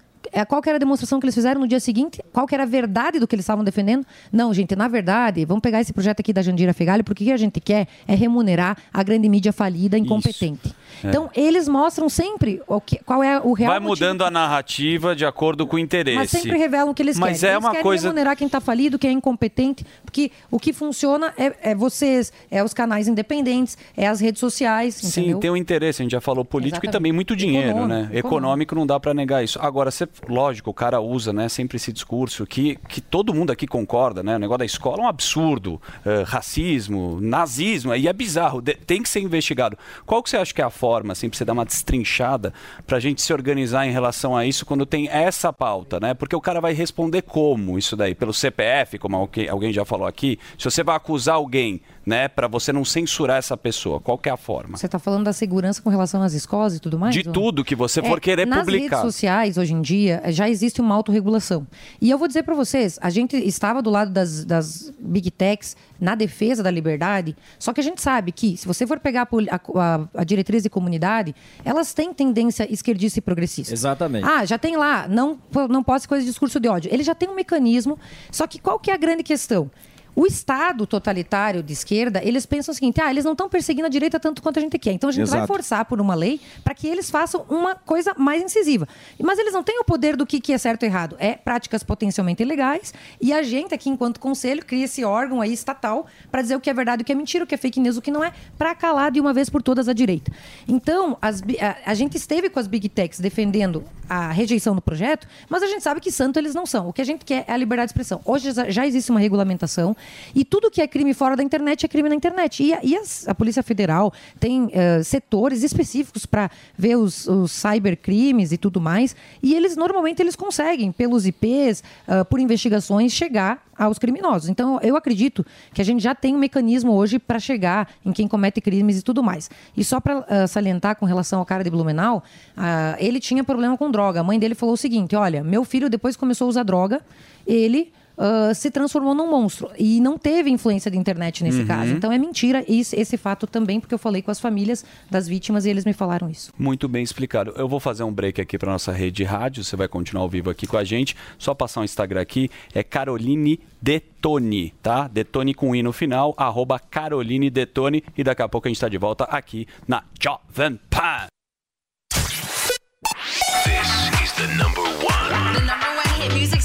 qual 0.48 0.60
que 0.62 0.68
era 0.68 0.76
a 0.76 0.78
demonstração 0.78 1.18
que 1.20 1.26
eles 1.26 1.34
fizeram 1.34 1.60
no 1.60 1.68
dia 1.68 1.80
seguinte? 1.80 2.22
Qual 2.32 2.46
era 2.50 2.62
a 2.62 2.66
verdade 2.66 3.18
do 3.18 3.26
que 3.26 3.34
eles 3.34 3.44
estavam 3.44 3.64
defendendo? 3.64 4.06
Não, 4.32 4.52
gente, 4.54 4.74
na 4.74 4.88
verdade, 4.88 5.44
vamos 5.44 5.60
pegar 5.60 5.80
esse 5.80 5.92
projeto 5.92 6.20
aqui 6.20 6.32
da 6.32 6.42
Jandira 6.42 6.72
Fegali, 6.72 7.02
porque 7.02 7.24
o 7.24 7.26
que 7.26 7.32
a 7.32 7.36
gente 7.36 7.60
quer 7.60 7.86
é 8.06 8.14
remunerar 8.14 8.76
a 8.92 9.02
grande 9.02 9.28
mídia 9.28 9.52
falida, 9.52 9.98
incompetente. 9.98 10.74
É. 11.04 11.08
Então, 11.08 11.28
eles 11.34 11.68
mostram 11.68 12.08
sempre 12.08 12.62
o 12.66 12.80
que, 12.80 12.98
qual 13.04 13.22
é 13.22 13.38
o 13.40 13.52
real 13.52 13.70
Vai 13.72 13.80
mudando 13.80 14.22
a 14.24 14.30
narrativa 14.30 15.14
de 15.14 15.24
acordo 15.26 15.66
com 15.66 15.76
o 15.76 15.78
interesse. 15.78 16.16
mas 16.16 16.30
sempre 16.30 16.56
revelam 16.58 16.90
o 16.90 16.94
que 16.94 17.02
eles 17.02 17.18
Mas 17.18 17.40
querem. 17.40 17.50
é 17.50 17.54
eles 17.56 17.64
uma 17.64 17.70
querem 17.70 17.82
coisa. 17.82 18.08
remunerar 18.08 18.36
quem 18.36 18.46
está 18.46 18.60
falido, 18.60 18.98
quem 18.98 19.10
é 19.10 19.12
incompetente, 19.12 19.84
porque 20.04 20.30
o 20.50 20.58
que 20.58 20.72
funciona 20.72 21.32
é, 21.36 21.70
é 21.70 21.74
vocês, 21.74 22.32
é 22.50 22.62
os 22.64 22.72
canais 22.72 23.08
independentes, 23.08 23.76
é 23.96 24.06
as 24.06 24.20
redes 24.20 24.40
sociais, 24.40 24.94
Sim, 24.94 25.20
entendeu? 25.20 25.38
tem 25.38 25.50
um 25.50 25.56
interesse, 25.56 26.02
a 26.02 26.04
gente 26.04 26.12
já 26.12 26.20
falou 26.20 26.44
político 26.44 26.76
Exatamente. 26.76 26.90
e 26.90 26.92
também 26.92 27.12
muito 27.12 27.36
dinheiro, 27.36 27.70
Econômico, 27.70 27.88
né? 27.88 28.00
econômico. 28.04 28.26
Econômico 28.26 28.74
não 28.74 28.86
dá 28.86 28.98
para 29.00 29.12
negar 29.14 29.44
isso. 29.44 29.58
Agora, 29.60 29.90
você 29.90 30.08
lógico, 30.28 30.70
o 30.70 30.74
cara 30.74 31.01
usa 31.01 31.32
né, 31.32 31.48
sempre 31.48 31.76
esse 31.76 31.93
discurso 31.93 32.47
que, 32.47 32.76
que 32.88 33.01
todo 33.01 33.34
mundo 33.34 33.51
aqui 33.51 33.66
concorda, 33.66 34.22
né? 34.22 34.36
O 34.36 34.38
negócio 34.38 34.59
da 34.59 34.64
escola 34.64 34.98
é 35.02 35.05
um 35.05 35.09
absurdo. 35.09 35.80
eh, 36.05 36.22
racismo, 36.26 37.18
nazismo, 37.20 37.93
aí 37.93 38.06
é 38.09 38.12
bizarro, 38.12 38.60
de- 38.60 38.74
tem 38.74 39.02
que 39.02 39.09
ser 39.09 39.20
investigado. 39.20 39.76
Qual 40.05 40.22
que 40.22 40.30
você 40.30 40.36
acha 40.36 40.55
que 40.55 40.60
é 40.62 40.64
a 40.64 40.70
forma, 40.70 41.12
assim, 41.12 41.28
pra 41.28 41.36
você 41.36 41.44
dar 41.44 41.52
uma 41.52 41.64
destrinchada 41.64 42.52
pra 42.86 42.98
gente 43.01 43.20
se 43.22 43.32
organizar 43.32 43.86
em 43.86 43.90
relação 43.90 44.36
a 44.36 44.44
isso 44.47 44.64
quando 44.66 44.86
tem 44.86 45.09
essa 45.09 45.52
pauta, 45.52 45.98
né? 46.01 46.14
Porque 46.14 46.34
o 46.36 46.40
cara 46.40 46.60
vai 46.60 46.72
responder 46.72 47.22
como 47.22 47.78
isso 47.78 47.97
daí? 47.97 48.14
Pelo 48.14 48.32
CPF, 48.32 48.98
como 48.98 49.16
alguém 49.16 49.72
já 49.72 49.84
falou 49.84 50.06
aqui? 50.06 50.38
Se 50.59 50.64
você 50.64 50.82
vai 50.82 50.97
acusar 50.97 51.34
alguém, 51.36 51.80
né, 52.06 52.28
pra 52.28 52.46
você 52.46 52.72
não 52.72 52.84
censurar 52.84 53.36
essa 53.38 53.56
pessoa, 53.56 53.98
qual 53.98 54.16
que 54.16 54.28
é 54.28 54.32
a 54.32 54.36
forma? 54.36 54.76
Você 54.78 54.86
está 54.86 54.96
falando 54.98 55.24
da 55.24 55.32
segurança 55.32 55.82
com 55.82 55.90
relação 55.90 56.22
às 56.22 56.32
escolas 56.34 56.76
e 56.76 56.78
tudo 56.80 56.96
mais? 56.96 57.12
De 57.12 57.26
ou- 57.26 57.32
tudo 57.32 57.64
que 57.64 57.74
você 57.74 58.00
for 58.00 58.18
É, 58.18 58.20
querer 58.20 58.46
nas 58.46 58.60
publicar. 58.60 58.98
redes 58.98 59.12
sociais, 59.12 59.58
hoje 59.58 59.74
em 59.74 59.82
dia, 59.82 60.22
já 60.28 60.48
existe 60.48 60.80
uma 60.80 60.94
autorregulação. 60.94 61.66
E 62.00 62.08
eu 62.08 62.16
vou 62.16 62.28
dizer 62.28 62.44
para 62.44 62.54
vocês, 62.54 62.96
a 63.02 63.10
gente 63.10 63.36
estava 63.36 63.82
do 63.82 63.90
lado 63.90 64.12
das, 64.12 64.44
das 64.44 64.92
big 65.00 65.32
techs 65.32 65.76
na 66.00 66.14
defesa 66.14 66.62
da 66.62 66.70
liberdade, 66.70 67.36
só 67.58 67.72
que 67.72 67.80
a 67.80 67.82
gente 67.82 68.00
sabe 68.00 68.30
que, 68.30 68.56
se 68.56 68.68
você 68.68 68.86
for 68.86 69.00
pegar 69.00 69.26
a, 69.50 69.56
a- 69.80 70.08
a 70.14 70.24
diretriz 70.24 70.62
de 70.62 70.70
comunidade, 70.70 71.34
elas 71.64 71.92
têm 71.92 72.14
tendência 72.14 72.72
esquerdista 72.72 73.18
e 73.18 73.22
progressista. 73.22 73.74
Exatamente. 73.74 74.24
Ah, 74.24 74.44
já 74.44 74.56
tem 74.58 74.76
lá, 74.76 75.08
não, 75.08 75.38
não 75.68 75.82
pode 75.82 76.02
ser 76.02 76.08
coisa 76.08 76.22
de 76.24 76.30
discurso 76.30 76.60
de 76.60 76.68
ódio. 76.68 76.88
Ele 76.94 77.02
já 77.02 77.16
tem 77.16 77.28
um 77.28 77.34
mecanismo, 77.34 77.98
só 78.30 78.46
que 78.46 78.60
qual 78.60 78.78
que 78.78 78.92
é 78.92 78.94
a 78.94 78.96
grande 78.96 79.24
questão? 79.24 79.68
O 80.16 80.26
Estado 80.26 80.86
totalitário 80.86 81.62
de 81.62 81.74
esquerda, 81.74 82.22
eles 82.24 82.47
pensam 82.47 82.72
o 82.72 82.74
seguinte: 82.74 83.02
ah, 83.02 83.10
eles 83.10 83.22
não 83.22 83.32
estão 83.32 83.51
perseguindo 83.51 83.84
a 83.86 83.90
direita 83.90 84.18
tanto 84.18 84.40
quanto 84.40 84.59
a 84.59 84.62
gente 84.62 84.78
quer. 84.78 84.93
Então 84.93 85.10
a 85.10 85.12
gente 85.12 85.28
vai 85.28 85.40
Exato. 85.40 85.52
forçar 85.52 85.84
por 85.84 86.01
uma 86.01 86.14
lei 86.14 86.40
para 86.64 86.74
que 86.74 86.88
eles 86.88 87.10
façam 87.10 87.44
uma 87.51 87.74
coisa 87.74 88.14
mais 88.16 88.43
incisiva. 88.43 88.88
Mas 89.22 89.38
eles 89.38 89.52
não 89.52 89.62
têm 89.62 89.78
o 89.78 89.84
poder 89.84 90.16
do 90.16 90.24
que, 90.24 90.40
que 90.40 90.55
é 90.55 90.59
certo 90.59 90.84
e 90.84 90.86
errado. 90.86 91.16
É 91.18 91.34
práticas 91.34 91.82
potencialmente 91.82 92.43
ilegais. 92.43 92.94
E 93.20 93.30
a 93.30 93.43
gente 93.43 93.74
aqui, 93.74 93.90
enquanto 93.90 94.18
conselho, 94.18 94.64
cria 94.64 94.86
esse 94.86 95.05
órgão 95.05 95.43
aí 95.43 95.52
estatal 95.52 96.06
para 96.30 96.40
dizer 96.40 96.56
o 96.56 96.60
que 96.60 96.70
é 96.70 96.74
verdade, 96.74 97.02
o 97.02 97.05
que 97.05 97.12
é 97.12 97.14
mentira, 97.14 97.44
o 97.44 97.47
que 97.47 97.55
é 97.55 97.59
fake 97.59 97.78
news, 97.78 97.98
o 97.98 98.02
que 98.02 98.10
não 98.10 98.24
é, 98.24 98.32
para 98.56 98.74
calar 98.74 99.10
de 99.10 99.20
uma 99.20 99.34
vez 99.34 99.51
por 99.51 99.62
todas 99.62 99.86
a 99.86 99.93
direita. 99.93 100.32
Então, 100.66 101.18
as 101.20 101.43
a, 101.43 101.90
a 101.90 101.94
gente 101.94 102.16
esteve 102.16 102.48
com 102.48 102.59
as 102.59 102.66
big 102.66 102.88
techs 102.88 103.20
defendendo 103.20 103.84
a 104.09 104.30
rejeição 104.30 104.74
do 104.74 104.80
projeto, 104.80 105.26
mas 105.48 105.62
a 105.62 105.66
gente 105.66 105.82
sabe 105.82 106.01
que 106.01 106.10
santo 106.10 106.38
eles 106.38 106.55
não 106.55 106.64
são. 106.64 106.88
O 106.88 106.93
que 106.93 107.02
a 107.02 107.05
gente 107.05 107.24
quer 107.24 107.44
é 107.47 107.52
a 107.52 107.56
liberdade 107.56 107.88
de 107.88 107.90
expressão. 107.90 108.20
Hoje 108.24 108.51
já 108.68 108.86
existe 108.86 109.10
uma 109.10 109.20
regulamentação 109.20 109.97
e 110.34 110.44
tudo 110.44 110.70
que 110.70 110.80
é 110.80 110.86
crime 110.86 111.14
fora 111.14 111.36
da 111.36 111.42
internet 111.42 111.84
é 111.84 111.88
crime 111.88 112.08
na 112.08 112.14
internet. 112.14 112.62
E 112.62 112.74
a, 112.74 112.80
e 112.82 112.96
a 113.26 113.34
Polícia 113.34 113.62
Federal 113.62 114.12
tem 114.38 114.68
eh, 114.72 115.02
setores 115.02 115.62
específicos 115.62 116.26
para 116.26 116.50
ver 116.76 116.96
os, 116.96 117.26
os 117.26 117.52
cybercrimes 117.52 118.52
e 118.52 118.58
tudo 118.58 118.80
mais. 118.80 119.16
E 119.42 119.54
eles 119.54 119.76
normalmente 119.76 120.20
eles 120.20 120.36
conseguem, 120.36 120.92
pelos 120.92 121.26
IPs, 121.26 121.82
ah, 122.06 122.24
por 122.24 122.40
investigações, 122.40 123.12
chegar 123.12 123.64
aos 123.78 123.98
criminosos. 123.98 124.48
Então, 124.48 124.80
eu 124.82 124.96
acredito 124.96 125.44
que 125.74 125.82
a 125.82 125.84
gente 125.84 126.02
já 126.02 126.14
tem 126.14 126.34
um 126.34 126.38
mecanismo 126.38 126.92
hoje 126.92 127.18
para 127.18 127.38
chegar 127.38 127.90
em 128.04 128.12
quem 128.12 128.26
comete 128.26 128.60
crimes 128.60 128.98
e 128.98 129.02
tudo 129.02 129.22
mais. 129.22 129.50
E 129.76 129.84
só 129.84 130.00
para 130.00 130.46
salientar 130.46 130.96
com 130.96 131.04
relação 131.04 131.40
ao 131.40 131.46
cara 131.46 131.62
de 131.62 131.70
Blumenau, 131.70 132.22
ah, 132.56 132.96
ele 132.98 133.20
tinha 133.20 133.44
problema 133.44 133.76
com 133.76 133.90
droga. 133.90 134.20
A 134.20 134.24
mãe 134.24 134.38
dele 134.38 134.54
falou 134.54 134.74
o 134.74 134.78
seguinte: 134.78 135.14
olha, 135.14 135.44
meu 135.44 135.64
filho 135.64 135.90
depois 135.90 136.16
começou 136.16 136.46
a 136.46 136.48
usar 136.48 136.62
droga, 136.62 137.00
ele 137.46 137.92
ah, 138.18 138.52
se 138.55 138.70
transformou 138.70 139.14
num 139.14 139.30
monstro. 139.30 139.70
E 139.78 140.01
não 140.01 140.16
teve 140.18 140.51
influência 140.51 140.90
de 140.90 140.97
internet 140.98 141.43
nesse 141.44 141.60
Uhum. 141.60 141.66
caso. 141.66 141.93
Então 141.93 142.10
é 142.12 142.18
mentira 142.18 142.64
esse, 142.68 142.97
esse 142.97 143.16
fato 143.16 143.47
também, 143.47 143.78
porque 143.80 143.94
eu 143.94 143.98
falei 143.98 144.22
com 144.22 144.30
as 144.30 144.40
famílias 144.40 144.84
das 145.10 145.28
vítimas 145.28 145.64
e 145.66 145.70
eles 145.70 145.84
me 145.84 145.93
falaram 145.93 146.28
isso. 146.30 146.52
Muito 146.59 146.88
bem 146.88 147.02
explicado. 147.02 147.52
Eu 147.56 147.68
vou 147.68 147.80
fazer 147.80 148.02
um 148.05 148.12
break 148.12 148.40
aqui 148.40 148.59
para 148.59 148.70
nossa 148.72 148.93
rede 148.93 149.16
de 149.16 149.24
rádio. 149.24 149.62
Você 149.64 149.76
vai 149.76 149.88
continuar 149.88 150.22
ao 150.22 150.28
vivo 150.28 150.51
aqui 150.51 150.66
com 150.66 150.76
a 150.76 150.84
gente. 150.84 151.16
Só 151.38 151.55
passar 151.55 151.80
o 151.80 151.84
Instagram 151.84 152.20
aqui. 152.20 152.51
É 152.74 152.82
Caroline 152.82 153.60
Detone, 153.82 154.74
tá? 154.82 155.09
Detone 155.09 155.55
com 155.55 155.74
I 155.74 155.82
no 155.82 155.93
final. 155.93 156.34
Arroba 156.36 156.78
Caroline 156.78 157.51
Detone. 157.51 158.02
E 158.16 158.24
daqui 158.24 158.43
a 158.43 158.48
pouco 158.48 158.66
a 158.66 158.70
gente 158.70 158.76
está 158.76 158.88
de 158.88 158.98
volta 158.98 159.24
aqui 159.24 159.66
na 159.86 160.02
Jovem 160.20 160.78
Pan. 160.90 161.26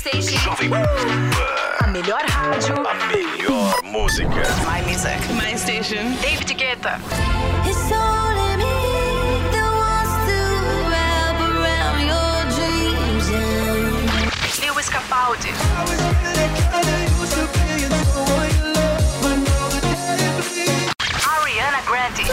Station. 0.02 0.38
Jovem 0.40 0.72
Pan. 0.72 0.86
A 1.82 1.88
melhor 1.88 2.22
rádio. 2.26 2.74
A 2.88 2.94
melhor 3.14 3.84
música. 3.84 4.42
My 4.66 4.82
music. 4.88 5.20
My 5.38 5.56
station. 5.56 6.18
David 6.22 6.58
Guetta. 6.58 6.98
It's 7.70 7.92
only 7.94 8.58
me 8.58 8.74
that 9.54 9.70
wants 9.78 10.14
to 10.26 10.40
wrap 10.90 11.38
around 11.38 12.02
your 12.10 12.34
dreams. 12.58 13.30
and 13.30 14.02
Lewis 14.66 14.90
Capaldi. 14.90 15.54
Ariana 21.30 21.82
Grande. 21.86 22.26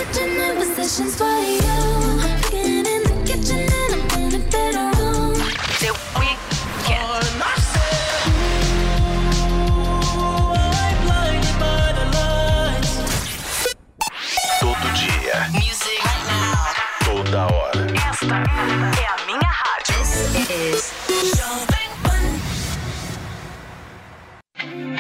É 18.39 19.07
a 19.07 19.27
minha 19.27 19.41
rádio. 19.41 19.97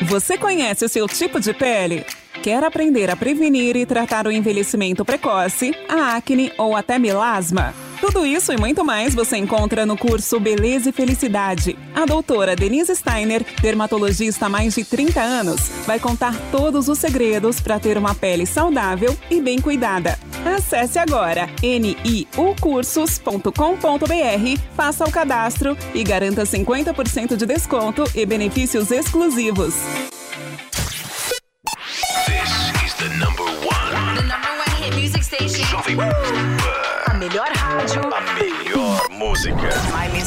Você 0.07 0.39
conhece 0.39 0.85
o 0.85 0.89
seu 0.89 1.07
tipo 1.07 1.41
de 1.41 1.53
pele? 1.53 2.05
Quer 2.43 2.63
aprender 2.65 3.11
a 3.11 3.17
prevenir 3.17 3.77
e 3.77 3.85
tratar 3.85 4.27
o 4.27 4.33
envelhecimento 4.33 5.05
precoce, 5.05 5.73
a 5.89 6.17
acne 6.17 6.53
ou 6.57 6.77
até 6.77 6.99
melasma? 6.99 7.75
Tudo 8.01 8.25
isso 8.25 8.53
e 8.53 8.57
muito 8.57 8.85
mais 8.85 9.15
você 9.15 9.37
encontra 9.37 9.85
no 9.85 9.97
curso 9.97 10.39
Beleza 10.39 10.91
e 10.91 10.93
Felicidade. 10.93 11.77
A 11.95 12.07
doutora 12.07 12.55
Denise 12.55 12.95
Steiner, 12.95 13.45
dermatologista 13.61 14.47
há 14.47 14.49
mais 14.49 14.75
de 14.75 14.85
30 14.85 15.21
anos, 15.21 15.69
vai 15.85 15.99
contar 15.99 16.35
todos 16.53 16.89
os 16.89 16.99
segredos 16.99 17.61
para 17.61 17.81
ter 17.81 17.99
uma 17.99 18.15
pele 18.15 18.47
saudável 18.47 19.17
e 19.29 19.41
bem 19.41 19.61
cuidada. 19.61 20.17
Acesse 20.45 20.99
agora 20.99 21.51
niucursos.com.br, 21.61 24.61
faça 24.77 25.05
o 25.05 25.11
cadastro 25.11 25.77
e 25.93 26.05
garanta 26.05 26.45
50% 26.45 27.37
de 27.37 27.47
desconto 27.47 28.05
e 28.15 28.25
benefícios 28.25 28.93
exclusivos. 28.93 29.75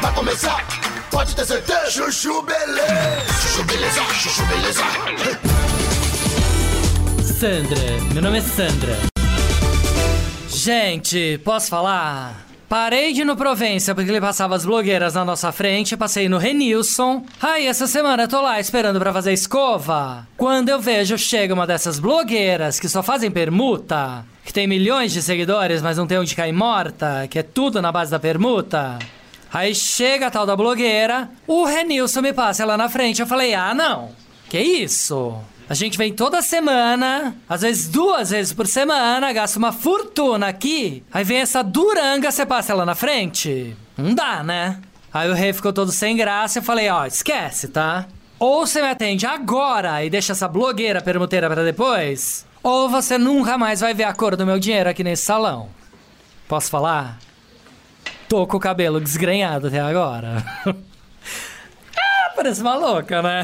Vai 0.00 0.14
começar. 0.14 0.64
Pode 1.10 1.34
ter 1.34 1.44
certeza. 1.44 1.90
Chuchu 1.90 2.42
beleza. 2.42 3.32
Chuchu 3.42 3.64
beleza. 3.64 4.00
Chuchu 4.14 4.46
beleza. 4.46 4.82
Sandra, 7.22 8.12
meu 8.12 8.22
nome 8.22 8.38
é 8.38 8.40
Sandra. 8.40 8.96
Gente, 10.48 11.40
posso 11.44 11.68
falar? 11.68 12.46
Parei 12.68 13.12
de 13.12 13.22
ir 13.22 13.24
no 13.24 13.36
Provença 13.36 13.94
porque 13.94 14.10
ele 14.10 14.20
passava 14.20 14.54
as 14.54 14.64
blogueiras 14.64 15.14
na 15.14 15.24
nossa 15.24 15.50
frente, 15.50 15.96
passei 15.96 16.28
no 16.28 16.36
Renilson. 16.38 17.24
Aí 17.40 17.66
essa 17.66 17.86
semana 17.86 18.24
eu 18.24 18.28
tô 18.28 18.40
lá 18.40 18.60
esperando 18.60 18.98
pra 18.98 19.12
fazer 19.12 19.32
escova. 19.32 20.28
Quando 20.36 20.68
eu 20.68 20.78
vejo 20.78 21.16
chega 21.16 21.54
uma 21.54 21.66
dessas 21.66 21.98
blogueiras 21.98 22.78
que 22.78 22.88
só 22.88 23.02
fazem 23.02 23.30
permuta, 23.30 24.24
que 24.44 24.52
tem 24.52 24.66
milhões 24.66 25.12
de 25.12 25.22
seguidores, 25.22 25.80
mas 25.80 25.96
não 25.96 26.06
tem 26.06 26.18
onde 26.18 26.36
cair 26.36 26.52
morta, 26.52 27.26
que 27.28 27.38
é 27.38 27.42
tudo 27.42 27.80
na 27.80 27.90
base 27.90 28.10
da 28.10 28.18
permuta. 28.18 28.98
Aí 29.52 29.74
chega 29.74 30.26
a 30.26 30.30
tal 30.30 30.44
da 30.44 30.56
blogueira, 30.56 31.30
o 31.46 31.64
Renilson 31.64 32.20
me 32.20 32.32
passa 32.32 32.62
ela 32.62 32.76
na 32.76 32.88
frente. 32.88 33.20
Eu 33.20 33.26
falei, 33.26 33.54
ah, 33.54 33.74
não. 33.74 34.10
Que 34.48 34.60
isso? 34.60 35.36
A 35.68 35.74
gente 35.74 35.98
vem 35.98 36.14
toda 36.14 36.40
semana, 36.40 37.36
às 37.46 37.60
vezes 37.60 37.88
duas 37.88 38.30
vezes 38.30 38.54
por 38.54 38.66
semana, 38.66 39.30
gasta 39.34 39.58
uma 39.58 39.70
fortuna 39.70 40.48
aqui. 40.48 41.02
Aí 41.12 41.22
vem 41.22 41.38
essa 41.38 41.62
duranga, 41.62 42.30
você 42.30 42.46
passa 42.46 42.72
ela 42.72 42.86
na 42.86 42.94
frente? 42.94 43.76
Não 43.96 44.14
dá, 44.14 44.42
né? 44.42 44.80
Aí 45.12 45.28
o 45.28 45.34
rei 45.34 45.52
ficou 45.52 45.72
todo 45.72 45.92
sem 45.92 46.16
graça 46.16 46.58
e 46.58 46.60
eu 46.60 46.64
falei, 46.64 46.88
ó, 46.88 47.04
esquece, 47.04 47.68
tá? 47.68 48.06
Ou 48.38 48.66
você 48.66 48.80
me 48.80 48.88
atende 48.88 49.26
agora 49.26 50.02
e 50.02 50.08
deixa 50.08 50.32
essa 50.32 50.48
blogueira 50.48 51.02
permuteira 51.02 51.50
pra 51.50 51.62
depois, 51.62 52.46
ou 52.62 52.88
você 52.88 53.18
nunca 53.18 53.58
mais 53.58 53.80
vai 53.80 53.92
ver 53.92 54.04
a 54.04 54.14
cor 54.14 54.36
do 54.36 54.46
meu 54.46 54.58
dinheiro 54.58 54.88
aqui 54.88 55.04
nesse 55.04 55.24
salão. 55.24 55.68
Posso 56.46 56.70
falar? 56.70 57.18
Tô 58.28 58.46
com 58.46 58.58
o 58.58 58.60
cabelo 58.60 59.00
desgrenhado 59.00 59.68
até 59.68 59.80
agora. 59.80 60.44
ah, 60.66 62.32
parece 62.36 62.60
uma 62.60 62.76
louca, 62.76 63.22
né? 63.22 63.42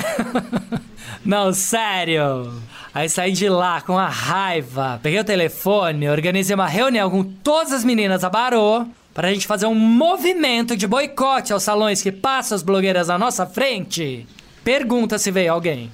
Não, 1.25 1.53
sério. 1.55 2.61
Aí 2.93 3.09
saí 3.09 3.33
de 3.33 3.49
lá 3.49 3.81
com 3.81 3.99
a 3.99 4.09
raiva, 4.09 5.01
peguei 5.03 5.19
o 5.19 5.25
telefone, 5.25 6.09
organizei 6.09 6.55
uma 6.55 6.69
reunião 6.69 7.11
com 7.11 7.25
todas 7.25 7.73
as 7.73 7.83
meninas 7.83 8.21
da 8.21 8.31
Barô 8.31 8.87
pra 9.15 9.33
gente 9.33 9.47
fazer 9.47 9.67
um 9.67 9.75
movimento 9.75 10.77
de 10.77 10.87
boicote 10.87 11.53
aos 11.53 11.63
salões 11.63 12.03
que 12.03 12.13
passam 12.13 12.55
as 12.55 12.63
blogueiras 12.63 13.09
na 13.09 13.19
nossa 13.19 13.47
frente. 13.47 14.27
Pergunta 14.63 15.19
se 15.19 15.31
veio 15.31 15.53
alguém. 15.53 15.91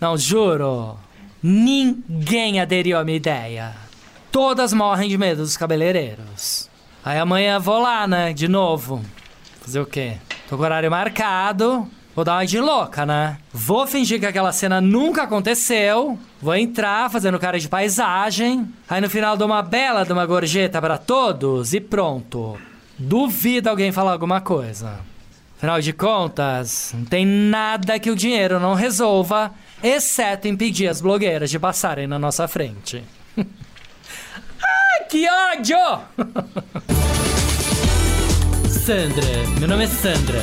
Não, 0.00 0.18
juro. 0.18 0.98
Ninguém 1.42 2.60
aderiu 2.60 2.98
à 2.98 3.04
minha 3.04 3.16
ideia. 3.16 3.72
Todas 4.30 4.72
morrem 4.72 5.08
de 5.08 5.16
medo 5.16 5.42
dos 5.42 5.56
cabeleireiros. 5.56 6.68
Aí 7.06 7.20
amanhã 7.20 7.60
vou 7.60 7.78
lá, 7.78 8.04
né? 8.04 8.32
De 8.32 8.48
novo. 8.48 9.00
Fazer 9.60 9.78
o 9.78 9.86
quê? 9.86 10.14
Tô 10.48 10.56
com 10.56 10.62
o 10.62 10.64
horário 10.64 10.90
marcado. 10.90 11.88
Vou 12.16 12.24
dar 12.24 12.34
uma 12.34 12.44
de 12.44 12.58
louca, 12.58 13.06
né? 13.06 13.38
Vou 13.52 13.86
fingir 13.86 14.18
que 14.18 14.26
aquela 14.26 14.50
cena 14.50 14.80
nunca 14.80 15.22
aconteceu. 15.22 16.18
Vou 16.42 16.56
entrar 16.56 17.08
fazendo 17.08 17.38
cara 17.38 17.60
de 17.60 17.68
paisagem. 17.68 18.68
Aí 18.88 19.00
no 19.00 19.08
final 19.08 19.36
dou 19.36 19.46
uma 19.46 19.62
bela 19.62 20.04
de 20.04 20.12
uma 20.12 20.26
gorjeta 20.26 20.82
pra 20.82 20.98
todos 20.98 21.74
e 21.74 21.80
pronto. 21.80 22.58
Duvido 22.98 23.70
alguém 23.70 23.92
falar 23.92 24.10
alguma 24.10 24.40
coisa. 24.40 24.98
Afinal 25.56 25.80
de 25.80 25.92
contas, 25.92 26.90
não 26.92 27.04
tem 27.04 27.24
nada 27.24 28.00
que 28.00 28.10
o 28.10 28.16
dinheiro 28.16 28.58
não 28.58 28.74
resolva, 28.74 29.54
exceto 29.80 30.48
impedir 30.48 30.88
as 30.88 31.00
blogueiras 31.00 31.50
de 31.50 31.58
passarem 31.60 32.08
na 32.08 32.18
nossa 32.18 32.48
frente. 32.48 33.04
Que 35.08 35.28
ódio! 35.28 35.78
Sandra, 38.68 39.58
meu 39.58 39.68
nome 39.68 39.84
é 39.84 39.86
Sandra. 39.86 40.40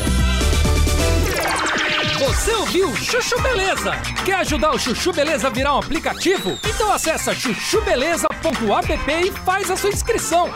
Você 2.19 2.51
ouviu 2.53 2.95
Chuchu 2.95 3.41
Beleza? 3.41 3.91
Quer 4.25 4.35
ajudar 4.35 4.71
o 4.71 4.79
Chuchu 4.79 5.11
Beleza 5.11 5.47
a 5.47 5.49
virar 5.49 5.75
um 5.75 5.79
aplicativo? 5.79 6.57
Então 6.65 6.91
acessa 6.93 7.33
chuchubeleza.app 7.33 9.11
e 9.11 9.31
faz 9.31 9.69
a 9.69 9.75
sua 9.75 9.89
inscrição. 9.89 10.49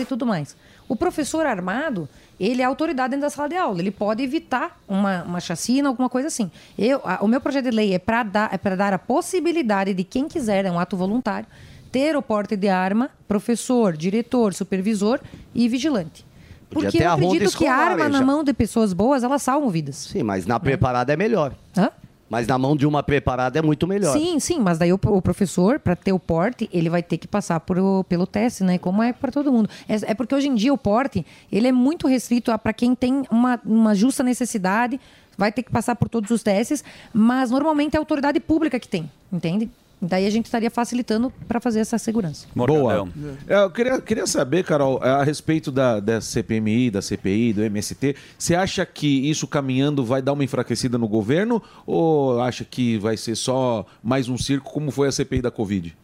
e 0.00 0.04
tudo 0.04 0.26
mais. 0.26 0.56
O 0.88 0.96
professor 0.96 1.44
armado, 1.46 2.08
ele 2.38 2.62
é 2.62 2.64
autoridade 2.64 3.10
dentro 3.10 3.22
da 3.26 3.30
sala 3.30 3.48
de 3.48 3.56
aula. 3.56 3.78
Ele 3.80 3.90
pode 3.90 4.22
evitar 4.22 4.78
uma, 4.86 5.22
uma 5.24 5.40
chacina, 5.40 5.88
alguma 5.88 6.08
coisa 6.08 6.28
assim. 6.28 6.50
Eu, 6.78 7.00
a- 7.04 7.18
o 7.22 7.28
meu 7.28 7.40
projeto 7.40 7.64
de 7.64 7.70
lei 7.70 7.94
é 7.94 7.98
para 7.98 8.22
dar, 8.22 8.50
é 8.52 8.76
dar 8.76 8.92
a 8.92 8.98
possibilidade 8.98 9.92
de 9.94 10.04
quem 10.04 10.28
quiser, 10.28 10.64
é 10.64 10.70
um 10.70 10.78
ato 10.78 10.96
voluntário, 10.96 11.46
ter 11.90 12.16
o 12.16 12.22
porte 12.22 12.56
de 12.56 12.68
arma, 12.68 13.10
professor, 13.26 13.96
diretor, 13.96 14.52
supervisor 14.54 15.20
e 15.54 15.68
vigilante. 15.68 16.24
Porque 16.70 16.86
eu 17.02 17.10
acredito 17.12 17.56
que 17.58 17.66
a 17.66 17.74
arma 17.74 18.08
na 18.10 18.18
mão 18.26 18.44
de 18.44 18.52
pessoas 18.52 18.92
boas, 18.92 19.22
elas 19.24 19.42
salvam 19.42 19.70
vidas. 19.70 19.96
Sim, 19.96 20.22
mas 20.22 20.44
na 20.46 20.60
preparada 20.60 21.12
é 21.12 21.16
melhor. 21.16 21.54
Hã? 21.76 21.90
Mas 22.28 22.46
na 22.46 22.58
mão 22.58 22.76
de 22.76 22.86
uma 22.86 23.02
preparada 23.02 23.58
é 23.58 23.62
muito 23.62 23.86
melhor. 23.86 24.12
Sim, 24.12 24.38
sim, 24.38 24.58
mas 24.60 24.78
daí 24.78 24.92
o, 24.92 25.00
o 25.02 25.22
professor, 25.22 25.78
para 25.78 25.96
ter 25.96 26.12
o 26.12 26.18
porte, 26.18 26.68
ele 26.72 26.90
vai 26.90 27.02
ter 27.02 27.16
que 27.16 27.26
passar 27.26 27.60
por 27.60 28.04
pelo 28.04 28.26
teste, 28.26 28.62
né? 28.62 28.78
Como 28.78 29.02
é 29.02 29.12
para 29.12 29.32
todo 29.32 29.52
mundo. 29.52 29.68
É, 29.88 30.10
é 30.10 30.14
porque 30.14 30.34
hoje 30.34 30.48
em 30.48 30.54
dia 30.54 30.72
o 30.72 30.78
porte, 30.78 31.24
ele 31.50 31.68
é 31.68 31.72
muito 31.72 32.06
restrito 32.06 32.56
para 32.58 32.72
quem 32.72 32.94
tem 32.94 33.24
uma, 33.30 33.60
uma 33.64 33.94
justa 33.94 34.22
necessidade, 34.22 35.00
vai 35.36 35.52
ter 35.52 35.62
que 35.62 35.70
passar 35.70 35.94
por 35.94 36.08
todos 36.08 36.30
os 36.30 36.42
testes, 36.42 36.82
mas 37.12 37.50
normalmente 37.50 37.94
é 37.94 37.98
a 37.98 38.00
autoridade 38.00 38.40
pública 38.40 38.78
que 38.78 38.88
tem, 38.88 39.10
entende? 39.32 39.70
Daí 40.00 40.26
a 40.26 40.30
gente 40.30 40.46
estaria 40.46 40.70
facilitando 40.70 41.32
para 41.48 41.60
fazer 41.60 41.80
essa 41.80 41.98
segurança. 41.98 42.46
Boa. 42.54 43.08
É, 43.48 43.62
Eu 43.64 43.70
queria, 43.70 44.00
queria 44.00 44.26
saber, 44.26 44.64
Carol, 44.64 45.02
a 45.02 45.24
respeito 45.24 45.72
da, 45.72 45.98
da 45.98 46.20
CPMI, 46.20 46.90
da 46.90 47.02
CPI, 47.02 47.52
do 47.52 47.62
MST, 47.64 48.14
você 48.38 48.54
acha 48.54 48.86
que 48.86 49.28
isso 49.28 49.46
caminhando 49.46 50.04
vai 50.04 50.22
dar 50.22 50.32
uma 50.32 50.44
enfraquecida 50.44 50.96
no 50.96 51.08
governo 51.08 51.62
ou 51.84 52.40
acha 52.40 52.64
que 52.64 52.96
vai 52.98 53.16
ser 53.16 53.34
só 53.34 53.84
mais 54.02 54.28
um 54.28 54.38
circo 54.38 54.70
como 54.72 54.90
foi 54.90 55.08
a 55.08 55.12
CPI 55.12 55.42
da 55.42 55.50
Covid? 55.50 55.96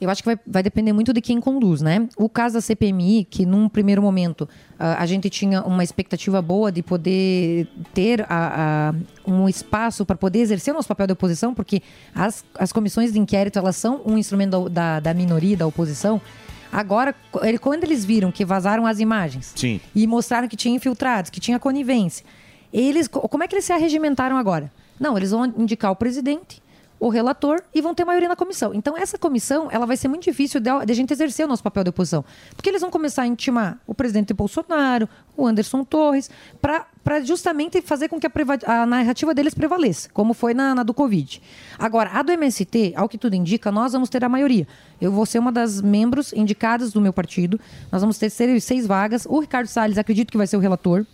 Eu 0.00 0.08
acho 0.10 0.22
que 0.22 0.26
vai, 0.28 0.38
vai 0.46 0.62
depender 0.62 0.92
muito 0.92 1.12
de 1.12 1.20
quem 1.20 1.40
conduz, 1.40 1.80
né? 1.82 2.08
O 2.16 2.28
caso 2.28 2.54
da 2.54 2.60
CPMI, 2.60 3.24
que 3.28 3.44
num 3.44 3.68
primeiro 3.68 4.00
momento 4.00 4.48
ah, 4.78 5.02
a 5.02 5.06
gente 5.06 5.28
tinha 5.28 5.60
uma 5.62 5.82
expectativa 5.82 6.40
boa 6.40 6.70
de 6.70 6.82
poder 6.84 7.66
ter 7.92 8.22
a- 8.28 8.92
a- 8.92 8.94
um 9.28 9.48
espaço 9.48 10.06
para 10.06 10.14
poder 10.16 10.38
exercer 10.38 10.72
o 10.72 10.76
nosso 10.76 10.86
papel 10.86 11.08
de 11.08 11.14
oposição, 11.14 11.52
porque 11.52 11.82
as, 12.14 12.44
as 12.56 12.72
comissões 12.72 13.12
de 13.12 13.18
inquérito 13.18 13.58
elas 13.58 13.74
são 13.74 14.00
um 14.06 14.16
instrumento 14.16 14.68
da, 14.68 15.00
da, 15.00 15.12
minoria, 15.12 15.56
da 15.56 15.66
oposição. 15.66 16.20
Agora, 16.70 17.14
quando 17.60 17.82
eles 17.84 18.04
viram 18.04 18.30
que 18.30 18.44
vazaram 18.44 18.86
as 18.86 19.00
imagens 19.00 19.52
Sim. 19.56 19.80
e 19.94 20.06
mostraram 20.06 20.46
que 20.46 20.56
tinha 20.56 20.76
infiltrados, 20.76 21.30
que 21.30 21.40
tinha 21.40 21.58
conivência. 21.58 22.24
Eles, 22.72 23.08
co- 23.08 23.26
como 23.28 23.42
é 23.42 23.48
que 23.48 23.54
eles 23.54 23.64
se 23.64 23.72
arregimentaram 23.72 24.36
agora? 24.36 24.70
Não, 25.00 25.16
eles 25.16 25.30
vão 25.30 25.46
indicar 25.46 25.90
o 25.90 25.96
presidente, 25.96 26.62
o 27.00 27.08
relator 27.08 27.62
e 27.74 27.80
vão 27.80 27.94
ter 27.94 28.04
maioria 28.04 28.28
na 28.28 28.36
comissão. 28.36 28.74
Então 28.74 28.96
essa 28.96 29.18
comissão, 29.18 29.68
ela 29.70 29.86
vai 29.86 29.96
ser 29.96 30.08
muito 30.08 30.24
difícil 30.24 30.60
de, 30.60 30.70
de 30.84 30.92
a 30.92 30.94
gente 30.94 31.12
exercer 31.12 31.44
o 31.44 31.48
nosso 31.48 31.62
papel 31.62 31.84
de 31.84 31.90
oposição, 31.90 32.24
porque 32.56 32.68
eles 32.68 32.80
vão 32.80 32.90
começar 32.90 33.22
a 33.22 33.26
intimar 33.26 33.78
o 33.86 33.94
presidente 33.94 34.34
Bolsonaro, 34.34 35.08
o 35.36 35.46
Anderson 35.46 35.84
Torres, 35.84 36.30
para 36.60 37.20
justamente 37.20 37.80
fazer 37.80 38.08
com 38.08 38.18
que 38.18 38.26
a, 38.26 38.32
a 38.82 38.86
narrativa 38.86 39.34
deles 39.34 39.54
prevaleça, 39.54 40.08
como 40.12 40.34
foi 40.34 40.52
na, 40.52 40.74
na 40.74 40.82
do 40.82 40.92
Covid. 40.92 41.40
Agora, 41.78 42.10
a 42.12 42.22
do 42.22 42.32
MST, 42.32 42.92
ao 42.96 43.08
que 43.08 43.16
tudo 43.16 43.34
indica, 43.34 43.70
nós 43.70 43.92
vamos 43.92 44.08
ter 44.08 44.24
a 44.24 44.28
maioria. 44.28 44.66
Eu 45.00 45.12
vou 45.12 45.24
ser 45.24 45.38
uma 45.38 45.52
das 45.52 45.80
membros 45.80 46.32
indicadas 46.32 46.92
do 46.92 47.00
meu 47.00 47.12
partido. 47.12 47.58
Nós 47.90 48.00
vamos 48.00 48.18
ter 48.18 48.30
seis, 48.30 48.86
vagas. 48.86 49.26
O 49.28 49.38
Ricardo 49.38 49.68
Salles, 49.68 49.96
acredito 49.96 50.30
que 50.30 50.36
vai 50.36 50.46
ser 50.46 50.56
o 50.56 50.60
relator. 50.60 51.06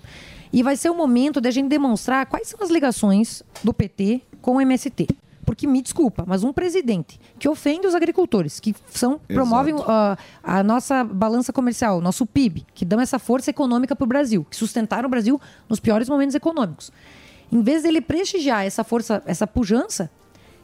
E 0.53 0.63
vai 0.63 0.77
ser 0.77 0.89
o 0.89 0.95
momento 0.95 1.41
da 1.41 1.51
gente 1.51 1.69
demonstrar 1.69 2.27
quais 2.27 2.49
são 2.49 2.61
as 2.63 2.71
ligações 2.71 3.43
do 3.63 3.75
PT 3.75 4.23
com 4.41 4.57
o 4.57 4.61
MST. 4.61 5.09
Porque, 5.45 5.67
me 5.67 5.81
desculpa, 5.83 6.25
mas 6.27 6.43
um 6.43 6.53
presidente 6.53 7.21
que 7.39 7.49
ofende 7.49 7.87
os 7.87 7.95
agricultores, 7.95 8.59
que 8.61 8.75
são, 8.91 9.21
promovem 9.29 9.75
ah, 9.87 10.17
a 10.43 10.63
nossa 10.63 11.05
balança 11.05 11.53
comercial, 11.53 12.01
nosso 12.01 12.25
PIB, 12.27 12.65
que 12.75 12.85
dão 12.85 13.01
essa 13.01 13.19
força 13.19 13.51
econômica 13.51 13.95
para 13.95 14.05
o 14.05 14.09
Brasil, 14.09 14.47
que 14.49 14.57
sustentaram 14.57 15.07
o 15.07 15.11
Brasil 15.11 15.41
nos 15.69 15.79
piores 15.81 16.09
momentos 16.09 16.35
econômicos. 16.35 16.91
Em 17.53 17.63
vez 17.63 17.83
dele 17.83 18.01
prestigiar 18.01 18.65
essa 18.65 18.83
força, 18.83 19.23
essa 19.27 19.47
pujança, 19.47 20.11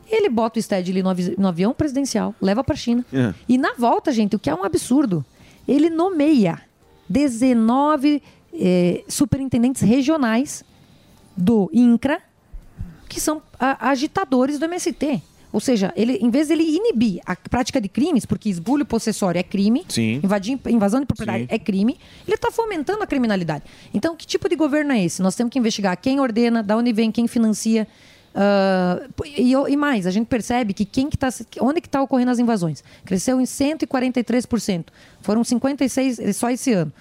ele 0.08 0.28
bota 0.28 0.58
o 0.58 0.62
Stedley 0.62 1.02
no, 1.02 1.10
avi- 1.10 1.34
no 1.38 1.46
avião 1.46 1.72
presidencial, 1.72 2.34
leva 2.40 2.64
para 2.64 2.74
a 2.74 2.76
China. 2.76 3.04
É. 3.12 3.32
E 3.48 3.56
na 3.56 3.74
volta, 3.74 4.10
gente, 4.10 4.34
o 4.34 4.38
que 4.38 4.50
é 4.50 4.54
um 4.54 4.64
absurdo, 4.64 5.24
ele 5.68 5.88
nomeia 5.88 6.60
19 7.08 8.22
eh, 8.52 9.04
superintendentes 9.08 9.82
regionais 9.82 10.64
do 11.36 11.70
INCRA, 11.72 12.20
que 13.10 13.20
são 13.20 13.42
a- 13.58 13.90
agitadores 13.90 14.58
do 14.58 14.64
MST. 14.64 15.20
Ou 15.52 15.58
seja, 15.58 15.92
ele, 15.96 16.12
em 16.22 16.30
vez 16.30 16.46
dele 16.46 16.62
inibir 16.62 17.20
a 17.26 17.34
prática 17.34 17.80
de 17.80 17.88
crimes, 17.88 18.24
porque 18.24 18.48
esbulho 18.48 18.86
possessório 18.86 19.36
é 19.38 19.42
crime, 19.42 19.84
Sim. 19.88 20.20
invadir, 20.22 20.56
invasão 20.68 21.00
de 21.00 21.06
propriedade 21.06 21.40
Sim. 21.42 21.48
é 21.50 21.58
crime, 21.58 21.98
ele 22.24 22.36
está 22.36 22.52
fomentando 22.52 23.02
a 23.02 23.06
criminalidade. 23.06 23.64
Então, 23.92 24.14
que 24.14 24.24
tipo 24.24 24.48
de 24.48 24.54
governo 24.54 24.92
é 24.92 25.04
esse? 25.04 25.20
Nós 25.20 25.34
temos 25.34 25.50
que 25.52 25.58
investigar 25.58 25.96
quem 25.96 26.20
ordena, 26.20 26.62
da 26.62 26.76
onde 26.76 26.92
vem, 26.92 27.10
quem 27.10 27.26
financia. 27.26 27.88
ah, 28.32 29.00
e, 29.36 29.52
e 29.52 29.76
mais, 29.76 30.06
a 30.06 30.12
gente 30.12 30.26
percebe 30.28 30.72
que 30.72 30.84
quem 30.84 31.10
que 31.10 31.18
tá, 31.18 31.28
onde 31.60 31.80
que 31.80 31.88
está 31.88 32.00
ocorrendo 32.00 32.30
as 32.30 32.38
invasões? 32.38 32.84
Cresceu 33.04 33.40
em 33.40 33.44
143%. 33.44 34.84
Foram 35.20 35.42
56 35.42 36.36
só 36.36 36.48
esse 36.48 36.72
ano. 36.72 36.92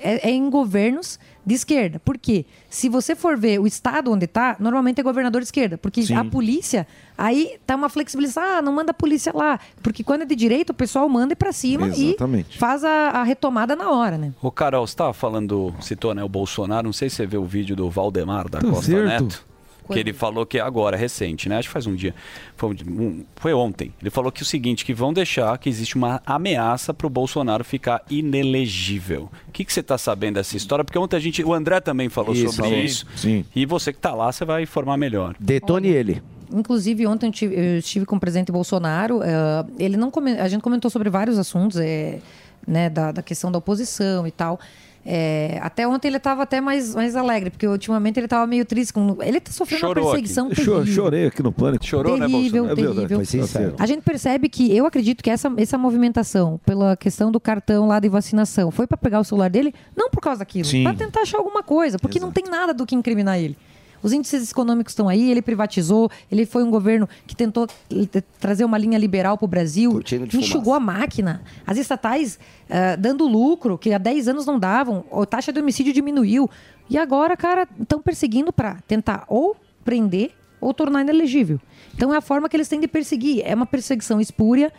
É, 0.00 0.28
é 0.28 0.32
em 0.32 0.48
governos 0.48 1.18
de 1.44 1.54
esquerda. 1.54 2.00
Por 2.00 2.16
quê? 2.18 2.44
Se 2.70 2.88
você 2.88 3.14
for 3.14 3.36
ver 3.36 3.60
o 3.60 3.66
estado 3.66 4.10
onde 4.10 4.24
está, 4.24 4.56
normalmente 4.58 5.00
é 5.00 5.02
governador 5.02 5.40
de 5.40 5.46
esquerda. 5.46 5.76
Porque 5.76 6.02
Sim. 6.02 6.14
a 6.14 6.24
polícia, 6.24 6.86
aí 7.16 7.56
tá 7.66 7.76
uma 7.76 7.88
flexibilização. 7.88 8.42
Ah, 8.42 8.62
não 8.62 8.72
manda 8.72 8.90
a 8.90 8.94
polícia 8.94 9.32
lá. 9.34 9.58
Porque 9.82 10.02
quando 10.02 10.22
é 10.22 10.24
de 10.24 10.34
direita, 10.34 10.72
o 10.72 10.74
pessoal 10.74 11.08
manda 11.08 11.36
para 11.36 11.52
cima 11.52 11.88
Exatamente. 11.88 12.56
e 12.56 12.58
faz 12.58 12.84
a, 12.84 13.10
a 13.10 13.22
retomada 13.22 13.76
na 13.76 13.90
hora, 13.90 14.16
né? 14.18 14.32
Ô, 14.42 14.50
Carol, 14.50 14.86
você 14.86 14.92
estava 14.92 15.12
falando, 15.12 15.74
citou 15.80 16.14
né, 16.14 16.22
o 16.24 16.28
Bolsonaro, 16.28 16.86
não 16.86 16.92
sei 16.92 17.10
se 17.10 17.16
você 17.16 17.26
viu 17.26 17.42
o 17.42 17.46
vídeo 17.46 17.76
do 17.76 17.88
Valdemar 17.90 18.48
da 18.48 18.60
Tá 18.60 18.68
Costa 18.68 18.86
certo. 18.86 19.22
Neto. 19.24 19.53
Que 19.92 19.98
ele 19.98 20.12
falou 20.12 20.46
que 20.46 20.58
agora, 20.58 20.96
recente, 20.96 21.48
né? 21.48 21.58
Acho 21.58 21.68
que 21.68 21.72
faz 21.72 21.86
um 21.86 21.94
dia. 21.94 22.14
Foi, 22.56 22.76
um- 22.86 23.24
foi 23.36 23.52
ontem. 23.52 23.92
Ele 24.00 24.10
falou 24.10 24.32
que 24.32 24.42
o 24.42 24.44
seguinte, 24.44 24.84
que 24.84 24.94
vão 24.94 25.12
deixar 25.12 25.56
que 25.58 25.68
existe 25.68 25.96
uma 25.96 26.22
ameaça 26.24 26.94
para 26.94 27.06
o 27.06 27.10
Bolsonaro 27.10 27.62
ficar 27.64 28.02
inelegível. 28.10 29.28
O 29.48 29.52
que, 29.52 29.64
que 29.64 29.72
você 29.72 29.80
está 29.80 29.98
sabendo 29.98 30.34
dessa 30.36 30.56
história? 30.56 30.84
Porque 30.84 30.98
ontem 30.98 31.16
a 31.16 31.20
gente. 31.20 31.42
O 31.44 31.52
André 31.52 31.80
também 31.80 32.08
falou 32.08 32.32
Isso, 32.34 32.52
sobre 32.52 32.70
falou. 32.70 32.84
isso. 32.84 33.06
Sim. 33.16 33.44
E 33.54 33.66
você 33.66 33.92
que 33.92 33.98
está 33.98 34.14
lá, 34.14 34.30
você 34.32 34.44
vai 34.44 34.62
informar 34.62 34.96
melhor. 34.96 35.34
Detone 35.38 35.88
ele. 35.88 36.22
Inclusive, 36.52 37.06
ontem 37.06 37.26
eu 37.26 37.32
tive, 37.32 37.54
eu 37.54 37.78
estive 37.78 38.06
com 38.06 38.16
o 38.16 38.20
presidente 38.20 38.52
Bolsonaro. 38.52 39.20
eh, 39.22 39.64
ele 39.78 39.96
não 39.96 40.10
come- 40.10 40.38
a 40.38 40.46
gente 40.48 40.60
comentou 40.62 40.90
sobre 40.90 41.10
vários 41.10 41.38
assuntos, 41.38 41.78
eh, 41.78 42.20
né, 42.66 42.88
da, 42.88 43.12
da 43.12 43.22
questão 43.22 43.50
da 43.50 43.58
oposição 43.58 44.26
e 44.26 44.30
tal. 44.30 44.60
Eh, 45.06 45.58
até 45.62 45.86
ontem 45.86 46.08
ele 46.08 46.16
estava 46.16 46.42
até 46.42 46.60
mais, 46.60 46.94
mais 46.94 47.14
alegre, 47.14 47.50
porque 47.50 47.66
ultimamente 47.66 48.18
ele 48.18 48.26
estava 48.26 48.46
meio 48.46 48.64
triste. 48.64 48.92
Com, 48.92 49.16
ele 49.22 49.38
está 49.38 49.52
sofrendo 49.52 49.86
uma 49.86 49.94
perseguição 49.94 50.48
Eu 50.48 50.54
cho- 50.54 50.74
terrível. 50.76 50.94
chorei 50.94 51.26
aqui 51.26 51.42
no 51.42 51.52
pânico. 51.52 51.84
Chorou, 51.84 52.16
né, 52.16 52.26
Terrível? 52.26 52.64
É 52.64 52.74
verdade. 52.74 52.94
terrível. 53.08 53.24
Sincero. 53.26 53.74
A 53.78 53.86
gente 53.86 54.02
percebe 54.02 54.48
que 54.48 54.74
eu 54.74 54.86
acredito 54.86 55.22
que 55.22 55.28
essa, 55.30 55.52
essa 55.58 55.76
movimentação 55.76 56.58
pela 56.64 56.96
questão 56.96 57.30
do 57.30 57.38
cartão 57.38 57.86
lá 57.86 58.00
de 58.00 58.08
vacinação 58.08 58.70
foi 58.70 58.86
para 58.86 58.96
pegar 58.96 59.20
o 59.20 59.24
celular 59.24 59.50
dele, 59.50 59.74
não 59.96 60.08
por 60.10 60.20
causa 60.20 60.38
daquilo, 60.38 60.68
para 60.82 60.94
tentar 60.94 61.20
achar 61.22 61.38
alguma 61.38 61.62
coisa, 61.62 61.98
porque 61.98 62.18
não 62.18 62.30
tem 62.32 62.44
nada 62.44 62.72
do 62.72 62.86
que 62.86 62.94
incriminar 62.94 63.38
ele. 63.38 63.56
Os 64.04 64.12
índices 64.12 64.50
econômicos 64.50 64.92
estão 64.92 65.08
aí, 65.08 65.30
ele 65.30 65.40
privatizou, 65.40 66.10
ele 66.30 66.44
foi 66.44 66.62
um 66.62 66.70
governo 66.70 67.08
que 67.26 67.34
tentou 67.34 67.66
eh, 67.90 68.22
trazer 68.38 68.62
uma 68.62 68.76
linha 68.76 68.98
liberal 68.98 69.38
para 69.38 69.46
o 69.46 69.48
Brasil, 69.48 70.02
enxugou 70.34 70.74
a 70.74 70.78
máquina. 70.78 71.42
As 71.66 71.78
estatais 71.78 72.38
ah, 72.68 72.96
dando 72.96 73.26
lucro, 73.26 73.78
que 73.78 73.94
há 73.94 73.98
10 73.98 74.28
anos 74.28 74.44
não 74.44 74.58
davam, 74.58 75.06
a 75.10 75.24
taxa 75.24 75.50
de 75.50 75.58
homicídio 75.58 75.90
diminuiu. 75.90 76.50
E 76.90 76.98
agora, 76.98 77.34
cara, 77.34 77.66
estão 77.80 77.98
perseguindo 77.98 78.52
para 78.52 78.74
tentar 78.86 79.24
ou 79.26 79.56
prender 79.82 80.32
ou 80.60 80.74
tornar 80.74 81.00
inelegível. 81.00 81.58
Então 81.94 82.12
é 82.12 82.18
a 82.18 82.20
forma 82.20 82.46
que 82.46 82.56
eles 82.56 82.68
têm 82.68 82.80
de 82.80 82.88
perseguir. 82.88 83.42
É 83.42 83.54
uma 83.54 83.64
perseguição 83.64 84.20
espúria 84.20 84.70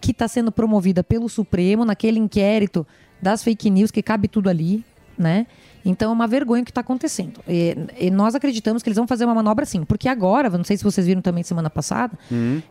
que 0.00 0.10
está 0.10 0.26
sendo 0.26 0.50
promovida 0.50 1.04
pelo 1.04 1.28
Supremo 1.28 1.84
naquele 1.84 2.18
inquérito 2.18 2.84
das 3.22 3.44
fake 3.44 3.70
news, 3.70 3.92
que 3.92 4.02
cabe 4.02 4.26
tudo 4.26 4.48
ali, 4.48 4.84
né? 5.16 5.46
Então 5.86 6.10
é 6.10 6.12
uma 6.12 6.26
vergonha 6.26 6.62
o 6.62 6.64
que 6.64 6.70
está 6.72 6.80
acontecendo. 6.80 7.40
E, 7.48 7.76
e 7.98 8.10
nós 8.10 8.34
acreditamos 8.34 8.82
que 8.82 8.88
eles 8.88 8.96
vão 8.96 9.06
fazer 9.06 9.24
uma 9.24 9.34
manobra 9.34 9.64
sim, 9.64 9.84
porque 9.84 10.08
agora, 10.08 10.50
não 10.50 10.64
sei 10.64 10.76
se 10.76 10.82
vocês 10.82 11.06
viram 11.06 11.22
também 11.22 11.44
semana 11.44 11.70
passada, 11.70 12.18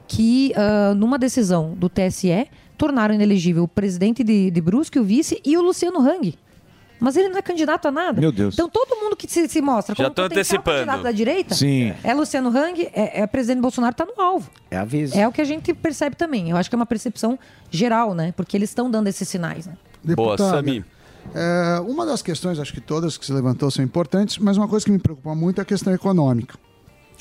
que 0.08 0.54
ah, 0.56 0.94
numa 0.94 1.18
decisão 1.18 1.74
do 1.76 1.88
TSE 1.90 2.48
tornaram 2.78 3.16
inelegível 3.16 3.64
o 3.64 3.68
presidente 3.68 4.22
de, 4.24 4.52
de 4.52 4.62
Brusque, 4.62 5.00
o 5.00 5.04
vice 5.04 5.42
e 5.46 5.56
o 5.58 5.62
Luciano 5.62 6.00
Hang. 6.00 6.36
Mas 7.00 7.16
ele 7.18 7.30
não 7.30 7.38
é 7.38 7.42
candidato 7.42 7.88
a 7.88 7.92
nada. 7.92 8.20
Meu 8.20 8.32
Deus. 8.32 8.54
Então 8.54 8.70
todo 8.70 8.96
mundo 9.02 9.16
que 9.16 9.28
se, 9.30 9.48
se 9.48 9.62
mostra 9.62 9.94
Já 9.96 10.06
como 10.06 10.16
tô 10.16 10.24
potencial 10.24 10.60
antecipando. 10.60 10.78
candidato 10.78 11.04
da 11.04 11.12
direita 11.12 11.54
Sim. 11.56 11.94
é 12.04 12.14
Luciano 12.14 12.50
Hang, 12.50 12.90
é, 12.94 13.22
é 13.22 13.28
presidente 13.28 13.62
Bolsonaro, 13.62 13.92
está 13.92 14.06
no 14.06 14.22
alvo. 14.22 14.50
É 14.72 14.78
aviso. 14.78 15.18
É 15.18 15.28
o 15.28 15.32
que 15.32 15.42
a 15.42 15.46
gente 15.46 15.74
percebe 15.74 16.16
também. 16.16 16.50
Eu 16.50 16.58
acho 16.58 16.70
que 16.70 16.76
é 16.76 16.78
uma 16.78 16.86
percepção 16.86 17.38
geral, 17.70 18.14
né? 18.14 18.34
Porque 18.36 18.56
eles 18.58 18.70
estão 18.70 18.90
dando 18.90 19.08
esses 19.08 19.28
sinais, 19.28 19.68
né? 19.68 19.74
Deputada, 20.04 20.64
é, 21.34 21.80
uma 21.82 22.06
das 22.06 22.22
questões, 22.22 22.60
acho 22.60 22.74
que 22.74 22.82
todas 22.82 23.18
que 23.18 23.26
se 23.26 23.34
levantou 23.34 23.70
são 23.72 23.84
importantes, 23.84 24.38
mas 24.38 24.58
uma 24.58 24.68
coisa 24.68 24.86
que 24.86 24.92
me 24.92 25.00
preocupa 25.00 25.34
muito 25.34 25.60
é 25.60 25.62
a 25.62 25.66
questão 25.66 25.94
econômica. 25.94 26.58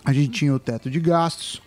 A 0.04 0.12
gente 0.12 0.30
tinha 0.30 0.54
o 0.54 0.58
teto 0.58 0.90
de 0.90 1.00
gastos, 1.00 1.62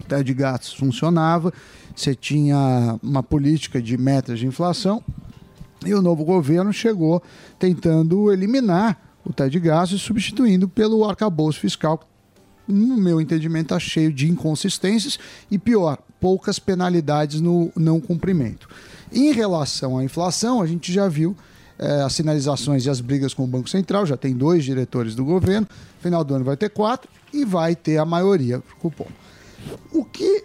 o 0.00 0.04
teto 0.04 0.24
de 0.24 0.34
gastos 0.34 0.74
funcionava, 0.74 1.52
você 1.94 2.14
tinha 2.14 2.98
uma 3.02 3.22
política 3.22 3.82
de 3.82 3.96
metas 3.96 4.38
de 4.38 4.46
inflação, 4.46 5.02
e 5.84 5.92
o 5.92 6.00
novo 6.00 6.24
governo 6.24 6.72
chegou 6.72 7.22
tentando 7.58 8.32
eliminar 8.32 8.98
o 9.24 9.32
teto 9.32 9.50
de 9.50 9.60
gastos, 9.60 10.02
substituindo 10.02 10.68
pelo 10.68 11.04
arcabouço 11.04 11.60
fiscal, 11.60 11.98
que, 11.98 12.06
no 12.66 12.96
meu 12.96 13.20
entendimento, 13.20 13.66
está 13.66 13.78
cheio 13.78 14.12
de 14.12 14.30
inconsistências 14.30 15.18
e, 15.50 15.58
pior, 15.58 15.98
poucas 16.20 16.58
penalidades 16.58 17.40
no 17.40 17.70
não 17.76 18.00
cumprimento. 18.00 18.68
Em 19.12 19.32
relação 19.32 19.98
à 19.98 20.04
inflação, 20.04 20.62
a 20.62 20.66
gente 20.66 20.92
já 20.92 21.08
viu 21.08 21.36
eh, 21.78 22.02
as 22.02 22.12
sinalizações 22.12 22.86
e 22.86 22.90
as 22.90 23.00
brigas 23.00 23.34
com 23.34 23.44
o 23.44 23.46
Banco 23.46 23.68
Central, 23.68 24.06
já 24.06 24.16
tem 24.16 24.34
dois 24.34 24.64
diretores 24.64 25.14
do 25.14 25.24
governo, 25.24 25.66
final 26.00 26.22
do 26.22 26.34
ano 26.34 26.44
vai 26.44 26.56
ter 26.56 26.70
quatro 26.70 27.10
e 27.32 27.44
vai 27.44 27.74
ter 27.74 27.98
a 27.98 28.04
maioria 28.04 28.60
pro 28.60 28.76
cupom. 28.76 29.08
O 29.92 30.04
que 30.04 30.44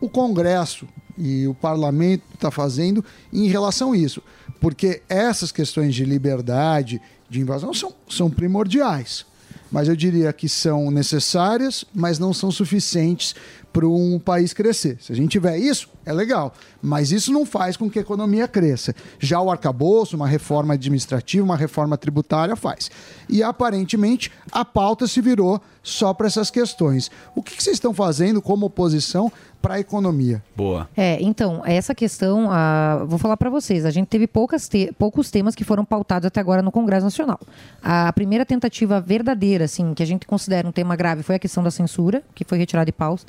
o 0.00 0.08
Congresso 0.08 0.86
e 1.18 1.46
o 1.46 1.54
Parlamento 1.54 2.22
está 2.34 2.50
fazendo 2.50 3.04
em 3.32 3.48
relação 3.48 3.92
a 3.92 3.96
isso? 3.96 4.22
Porque 4.60 5.02
essas 5.08 5.52
questões 5.52 5.94
de 5.94 6.04
liberdade, 6.04 7.00
de 7.28 7.40
invasão, 7.40 7.74
são, 7.74 7.92
são 8.08 8.30
primordiais. 8.30 9.26
Mas 9.70 9.88
eu 9.88 9.96
diria 9.96 10.32
que 10.32 10.48
são 10.48 10.90
necessárias, 10.90 11.84
mas 11.94 12.18
não 12.18 12.32
são 12.32 12.50
suficientes 12.50 13.34
para 13.72 13.86
um 13.86 14.18
país 14.18 14.52
crescer. 14.52 14.98
Se 15.00 15.12
a 15.12 15.16
gente 15.16 15.30
tiver 15.30 15.56
isso, 15.56 15.88
é 16.04 16.12
legal. 16.12 16.52
Mas 16.80 17.10
isso 17.12 17.32
não 17.32 17.46
faz 17.46 17.76
com 17.76 17.88
que 17.88 17.98
a 17.98 18.02
economia 18.02 18.46
cresça. 18.46 18.94
Já 19.18 19.40
o 19.40 19.50
arcabouço, 19.50 20.16
uma 20.16 20.26
reforma 20.26 20.74
administrativa, 20.74 21.44
uma 21.44 21.56
reforma 21.56 21.96
tributária 21.96 22.54
faz. 22.56 22.90
E 23.28 23.42
aparentemente 23.42 24.30
a 24.50 24.64
pauta 24.64 25.06
se 25.06 25.20
virou 25.20 25.60
só 25.82 26.12
para 26.12 26.26
essas 26.26 26.50
questões. 26.50 27.10
O 27.34 27.42
que, 27.42 27.56
que 27.56 27.62
vocês 27.62 27.76
estão 27.76 27.92
fazendo 27.94 28.40
como 28.42 28.66
oposição 28.66 29.32
para 29.60 29.74
a 29.74 29.80
economia? 29.80 30.42
Boa. 30.56 30.88
É, 30.96 31.18
então, 31.20 31.62
essa 31.64 31.94
questão, 31.94 32.48
ah, 32.50 33.04
vou 33.06 33.18
falar 33.18 33.36
para 33.36 33.48
vocês, 33.50 33.84
a 33.84 33.90
gente 33.90 34.06
teve 34.06 34.26
poucas 34.26 34.68
te- 34.68 34.92
poucos 34.98 35.30
temas 35.30 35.54
que 35.54 35.64
foram 35.64 35.84
pautados 35.84 36.26
até 36.26 36.40
agora 36.40 36.62
no 36.62 36.70
Congresso 36.72 37.04
Nacional. 37.04 37.40
A 37.82 38.12
primeira 38.12 38.44
tentativa 38.44 39.00
verdadeira, 39.00 39.64
assim, 39.64 39.94
que 39.94 40.02
a 40.02 40.06
gente 40.06 40.26
considera 40.26 40.66
um 40.68 40.72
tema 40.72 40.94
grave 40.96 41.22
foi 41.22 41.36
a 41.36 41.38
questão 41.38 41.62
da 41.62 41.70
censura, 41.70 42.22
que 42.34 42.44
foi 42.44 42.58
retirada 42.58 42.86
de 42.86 42.92
paus. 42.92 43.24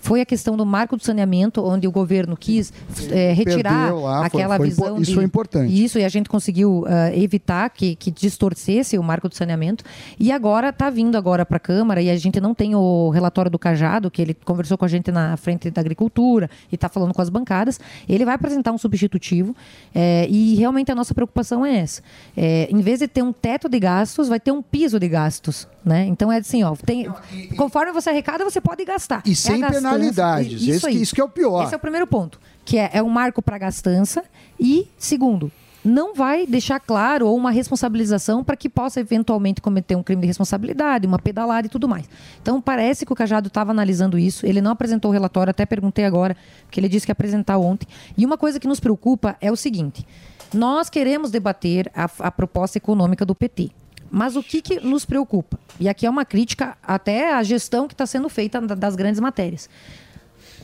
Foi 0.00 0.20
a 0.20 0.26
questão 0.26 0.56
do 0.56 0.64
marco 0.64 0.96
do 0.96 1.02
saneamento, 1.04 1.64
onde 1.64 1.86
o 1.86 1.92
governo 1.92 2.36
quis 2.36 2.72
eh, 3.10 3.32
retirar 3.32 3.94
lá, 3.94 4.18
foi- 4.18 4.26
aquela 4.42 4.56
foi 4.56 4.68
impo- 4.68 4.76
visão 4.82 4.96
isso 5.00 5.10
de- 5.10 5.14
foi 5.14 5.24
importante. 5.24 5.84
Isso, 5.84 5.98
e 5.98 6.04
a 6.04 6.08
gente 6.08 6.28
conseguiu 6.28 6.84
ah, 6.86 7.14
evitar 7.14 7.68
que, 7.70 7.94
que 7.96 8.10
distorcesse 8.10 8.96
o 8.98 9.02
marco 9.02 9.28
do 9.28 9.34
saneamento. 9.34 9.84
E 10.18 10.30
agora 10.32 10.68
está 10.70 10.88
vindo 10.90 11.16
agora 11.16 11.44
para 11.44 11.56
a 11.56 11.60
Câmara, 11.60 12.00
e 12.00 12.10
a 12.10 12.16
gente 12.16 12.40
não 12.40 12.54
tem 12.54 12.74
o 12.74 13.10
relatório 13.10 13.50
do 13.50 13.58
Cajado, 13.58 14.10
que 14.10 14.22
ele 14.22 14.34
conversou 14.34 14.78
com 14.78 14.84
a 14.84 14.88
gente 14.88 15.10
na 15.10 15.36
frente 15.36 15.70
da 15.70 15.80
agricultura 15.80 16.48
e 16.70 16.74
está 16.74 16.88
falando 16.88 17.12
com 17.12 17.20
as 17.22 17.28
bancadas. 17.28 17.78
Ele 18.08 18.24
vai 18.24 18.34
apresentar 18.34 18.72
um 18.72 18.78
substitutivo, 18.78 19.54
eh, 19.94 20.26
e 20.30 20.54
realmente 20.56 20.90
a 20.90 20.94
nossa 20.94 21.14
preocupação 21.14 21.64
é 21.66 21.78
essa. 21.78 22.02
Eh, 22.36 22.68
em 22.70 22.80
vez 22.80 23.00
de 23.00 23.08
ter 23.08 23.22
um 23.22 23.32
teto 23.32 23.68
de 23.68 23.78
gastos, 23.78 24.28
vai 24.28 24.40
ter 24.40 24.52
um 24.52 24.62
piso 24.62 24.98
de 24.98 25.08
gastos. 25.08 25.66
Né? 25.88 26.06
Então 26.06 26.30
é 26.30 26.36
assim, 26.36 26.62
ó, 26.62 26.76
tem, 26.76 27.08
conforme 27.56 27.92
você 27.92 28.10
arrecada, 28.10 28.44
você 28.44 28.60
pode 28.60 28.84
gastar. 28.84 29.22
E 29.24 29.32
É 29.32 29.34
sem 29.34 29.60
penalidades. 29.60 30.60
Isso 30.60 30.86
Esse 30.86 31.02
isso 31.02 31.14
que 31.14 31.20
é 31.20 31.24
o 31.24 31.28
pior. 31.28 31.64
Esse 31.64 31.72
é 31.72 31.76
o 31.76 31.80
primeiro 31.80 32.06
ponto, 32.06 32.38
que 32.64 32.76
é, 32.76 32.90
é 32.92 33.02
um 33.02 33.08
marco 33.08 33.40
para 33.40 33.56
gastança. 33.56 34.22
E, 34.60 34.86
segundo, 34.98 35.50
não 35.84 36.14
vai 36.14 36.46
deixar 36.46 36.78
claro 36.78 37.26
ou 37.26 37.36
uma 37.36 37.50
responsabilização 37.50 38.44
para 38.44 38.56
que 38.56 38.68
possa 38.68 39.00
eventualmente 39.00 39.60
cometer 39.60 39.96
um 39.96 40.02
crime 40.02 40.20
de 40.20 40.26
responsabilidade, 40.26 41.06
uma 41.06 41.18
pedalada 41.18 41.66
e 41.66 41.70
tudo 41.70 41.88
mais. 41.88 42.04
Então, 42.42 42.60
parece 42.60 43.06
que 43.06 43.12
o 43.12 43.16
Cajado 43.16 43.48
estava 43.48 43.70
analisando 43.70 44.18
isso. 44.18 44.44
Ele 44.44 44.60
não 44.60 44.72
apresentou 44.72 45.10
o 45.10 45.14
relatório, 45.14 45.50
até 45.50 45.64
perguntei 45.64 46.04
agora, 46.04 46.36
porque 46.64 46.78
ele 46.78 46.88
disse 46.88 47.06
que 47.06 47.10
ia 47.10 47.14
apresentar 47.14 47.56
ontem. 47.56 47.86
E 48.16 48.26
uma 48.26 48.36
coisa 48.36 48.60
que 48.60 48.68
nos 48.68 48.80
preocupa 48.80 49.36
é 49.40 49.50
o 49.50 49.56
seguinte: 49.56 50.06
nós 50.52 50.90
queremos 50.90 51.30
debater 51.30 51.90
a, 51.94 52.10
a 52.20 52.30
proposta 52.30 52.78
econômica 52.78 53.24
do 53.24 53.34
PT. 53.34 53.70
Mas 54.10 54.36
o 54.36 54.42
que, 54.42 54.60
que 54.62 54.80
nos 54.80 55.04
preocupa? 55.04 55.58
E 55.78 55.88
aqui 55.88 56.06
é 56.06 56.10
uma 56.10 56.24
crítica 56.24 56.76
até 56.82 57.32
à 57.34 57.42
gestão 57.42 57.86
que 57.86 57.94
está 57.94 58.06
sendo 58.06 58.28
feita 58.28 58.60
da- 58.60 58.74
das 58.74 58.96
grandes 58.96 59.20
matérias. 59.20 59.68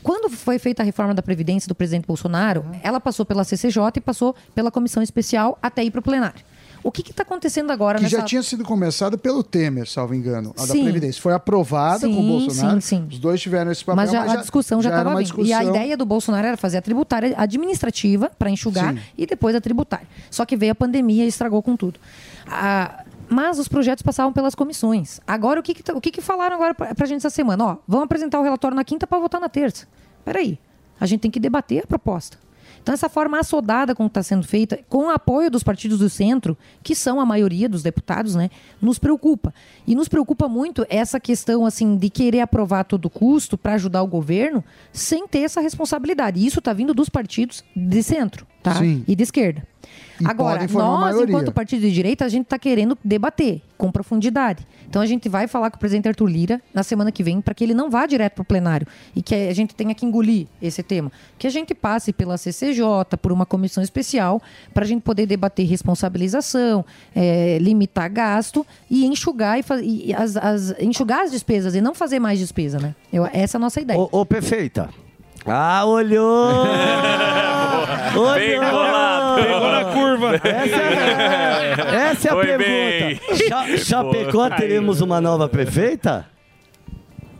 Quando 0.03 0.29
foi 0.29 0.59
feita 0.59 0.83
a 0.83 0.85
reforma 0.85 1.13
da 1.15 1.21
Previdência 1.23 1.67
do 1.67 1.73
presidente 1.73 2.05
Bolsonaro, 2.05 2.63
ela 2.83 2.99
passou 2.99 3.25
pela 3.25 3.43
CCJ 3.43 3.81
e 3.97 4.01
passou 4.01 4.35
pela 4.53 4.69
comissão 4.69 5.01
especial 5.01 5.57
até 5.61 5.83
ir 5.83 5.89
para 5.91 5.99
o 5.99 6.03
plenário. 6.03 6.39
O 6.83 6.91
que 6.91 7.01
está 7.09 7.23
acontecendo 7.23 7.71
agora 7.71 7.97
Que 7.97 8.03
nessa... 8.03 8.17
já 8.19 8.23
tinha 8.23 8.43
sido 8.43 8.63
começada 8.63 9.17
pelo 9.17 9.41
Temer, 9.43 9.87
salvo 9.89 10.13
engano, 10.13 10.53
a 10.55 10.61
da 10.61 10.67
Sim. 10.67 10.83
Previdência. 10.83 11.19
Foi 11.19 11.33
aprovada 11.33 12.07
com 12.07 12.13
o 12.13 12.15
Sim, 12.17 12.27
Bolsonaro. 12.27 12.81
sim, 12.81 12.97
sim. 12.97 13.07
Os 13.09 13.17
dois 13.17 13.41
tiveram 13.41 13.71
esse 13.71 13.83
papel, 13.83 13.95
Mas, 13.95 14.11
já, 14.11 14.21
a 14.33 14.35
discussão 14.35 14.79
já 14.83 14.89
estava 14.91 15.15
vindo. 15.15 15.43
E 15.43 15.51
a 15.51 15.63
ideia 15.63 15.97
do 15.97 16.05
Bolsonaro 16.05 16.45
era 16.45 16.57
fazer 16.57 16.77
a 16.77 16.81
tributária 16.83 17.33
administrativa 17.35 18.29
para 18.37 18.51
enxugar 18.51 18.93
Sim. 18.93 18.99
e 19.17 19.25
depois 19.25 19.55
a 19.55 19.61
tributária. 19.61 20.05
Só 20.29 20.45
que 20.45 20.55
veio 20.55 20.73
a 20.73 20.75
pandemia 20.75 21.25
e 21.25 21.27
estragou 21.27 21.63
com 21.63 21.75
tudo. 21.75 21.99
Ah, 22.45 23.03
mas 23.29 23.59
os 23.59 23.67
projetos 23.67 24.01
passavam 24.01 24.31
pelas 24.33 24.55
comissões. 24.55 25.19
Agora, 25.25 25.59
o 25.59 25.63
que, 25.63 25.73
que, 25.73 25.83
tá- 25.83 25.93
o 25.93 26.01
que, 26.01 26.11
que 26.11 26.21
falaram 26.21 26.55
agora 26.55 26.73
para 26.73 26.93
a 26.99 27.05
gente 27.05 27.17
essa 27.17 27.29
semana? 27.29 27.63
Ó, 27.65 27.77
vamos 27.87 28.05
apresentar 28.05 28.39
o 28.39 28.43
relatório 28.43 28.75
na 28.75 28.83
quinta 28.83 29.05
para 29.07 29.19
votar 29.19 29.39
na 29.41 29.49
terça. 29.49 29.87
Peraí, 30.23 30.57
a 30.99 31.05
gente 31.05 31.21
tem 31.21 31.31
que 31.31 31.39
debater 31.39 31.83
a 31.83 31.87
proposta. 31.87 32.37
Então, 32.81 32.93
essa 32.93 33.09
forma 33.09 33.39
assodada 33.39 33.95
como 33.95 34.05
está 34.05 34.21
sendo 34.21 34.45
feita, 34.45 34.79
com 34.87 35.05
o 35.07 35.09
apoio 35.09 35.49
dos 35.49 35.63
partidos 35.63 35.97
do 35.97 36.07
centro, 36.07 36.55
que 36.83 36.93
são 36.93 37.19
a 37.19 37.25
maioria 37.25 37.67
dos 37.67 37.81
deputados, 37.81 38.35
né, 38.35 38.51
nos 38.79 38.99
preocupa. 38.99 39.51
E 39.87 39.95
nos 39.95 40.07
preocupa 40.07 40.47
muito 40.47 40.85
essa 40.87 41.19
questão 41.19 41.65
assim 41.65 41.97
de 41.97 42.11
querer 42.11 42.41
aprovar 42.41 42.81
a 42.81 42.83
todo 42.83 43.09
custo 43.09 43.57
para 43.57 43.73
ajudar 43.73 44.03
o 44.03 44.07
governo, 44.07 44.63
sem 44.93 45.27
ter 45.27 45.39
essa 45.39 45.61
responsabilidade. 45.61 46.39
E 46.39 46.45
isso 46.45 46.59
está 46.59 46.73
vindo 46.73 46.93
dos 46.93 47.09
partidos 47.09 47.63
de 47.75 48.03
centro. 48.03 48.45
tá? 48.61 48.75
Sim. 48.75 49.03
E 49.07 49.15
de 49.15 49.23
esquerda. 49.23 49.63
E 50.19 50.25
Agora, 50.27 50.59
nós, 50.71 51.15
enquanto 51.29 51.51
partido 51.51 51.81
de 51.81 51.91
direita, 51.91 52.23
a 52.25 52.29
gente 52.29 52.43
está 52.43 52.57
querendo 52.57 52.97
debater 53.03 53.61
com 53.77 53.91
profundidade. 53.91 54.65
Então 54.87 55.01
a 55.01 55.05
gente 55.05 55.27
vai 55.27 55.47
falar 55.47 55.69
com 55.69 55.75
o 55.75 55.79
presidente 55.79 56.07
Arthur 56.07 56.27
Lira 56.27 56.61
na 56.73 56.83
semana 56.83 57.11
que 57.11 57.21
vem 57.21 57.41
para 57.41 57.53
que 57.53 57.61
ele 57.63 57.73
não 57.73 57.89
vá 57.89 58.05
direto 58.05 58.35
para 58.35 58.41
o 58.43 58.45
plenário 58.45 58.87
e 59.13 59.21
que 59.21 59.35
a 59.35 59.53
gente 59.53 59.75
tenha 59.75 59.93
que 59.93 60.05
engolir 60.05 60.47
esse 60.61 60.81
tema. 60.81 61.11
Que 61.37 61.47
a 61.47 61.49
gente 61.49 61.73
passe 61.75 62.13
pela 62.13 62.37
CCJ, 62.37 62.85
por 63.21 63.33
uma 63.33 63.45
comissão 63.45 63.83
especial, 63.83 64.41
para 64.73 64.85
a 64.85 64.87
gente 64.87 65.01
poder 65.01 65.25
debater 65.25 65.65
responsabilização, 65.67 66.85
eh, 67.13 67.57
limitar 67.59 68.09
gasto 68.09 68.65
e 68.89 69.05
enxugar, 69.05 69.59
e 69.59 69.63
e 70.07 70.13
as, 70.13 70.37
as- 70.37 70.75
enxugar 70.79 71.23
as 71.23 71.31
despesas 71.31 71.75
e 71.75 71.81
não 71.81 71.93
fazer 71.93 72.19
mais 72.19 72.39
despesa, 72.39 72.79
né? 72.79 72.95
Eu- 73.11 73.25
essa 73.33 73.57
é 73.57 73.59
a 73.59 73.61
nossa 73.61 73.81
ideia. 73.81 73.99
Ô, 73.99 74.07
ô, 74.11 74.25
perfeita. 74.25 74.89
Ah, 75.45 75.85
olhou! 75.85 76.65
Colado. 78.13 78.39
Curva. 80.17 80.35
Essa 81.95 82.27
é 82.27 82.31
a 82.31 82.33
Foi 82.33 82.45
pergunta. 82.45 82.65
bem. 82.65 83.19
Cha- 83.47 83.77
Chapecó, 83.77 84.49
teremos 84.49 85.01
uma 85.01 85.19
nova 85.21 85.47
prefeita? 85.49 86.25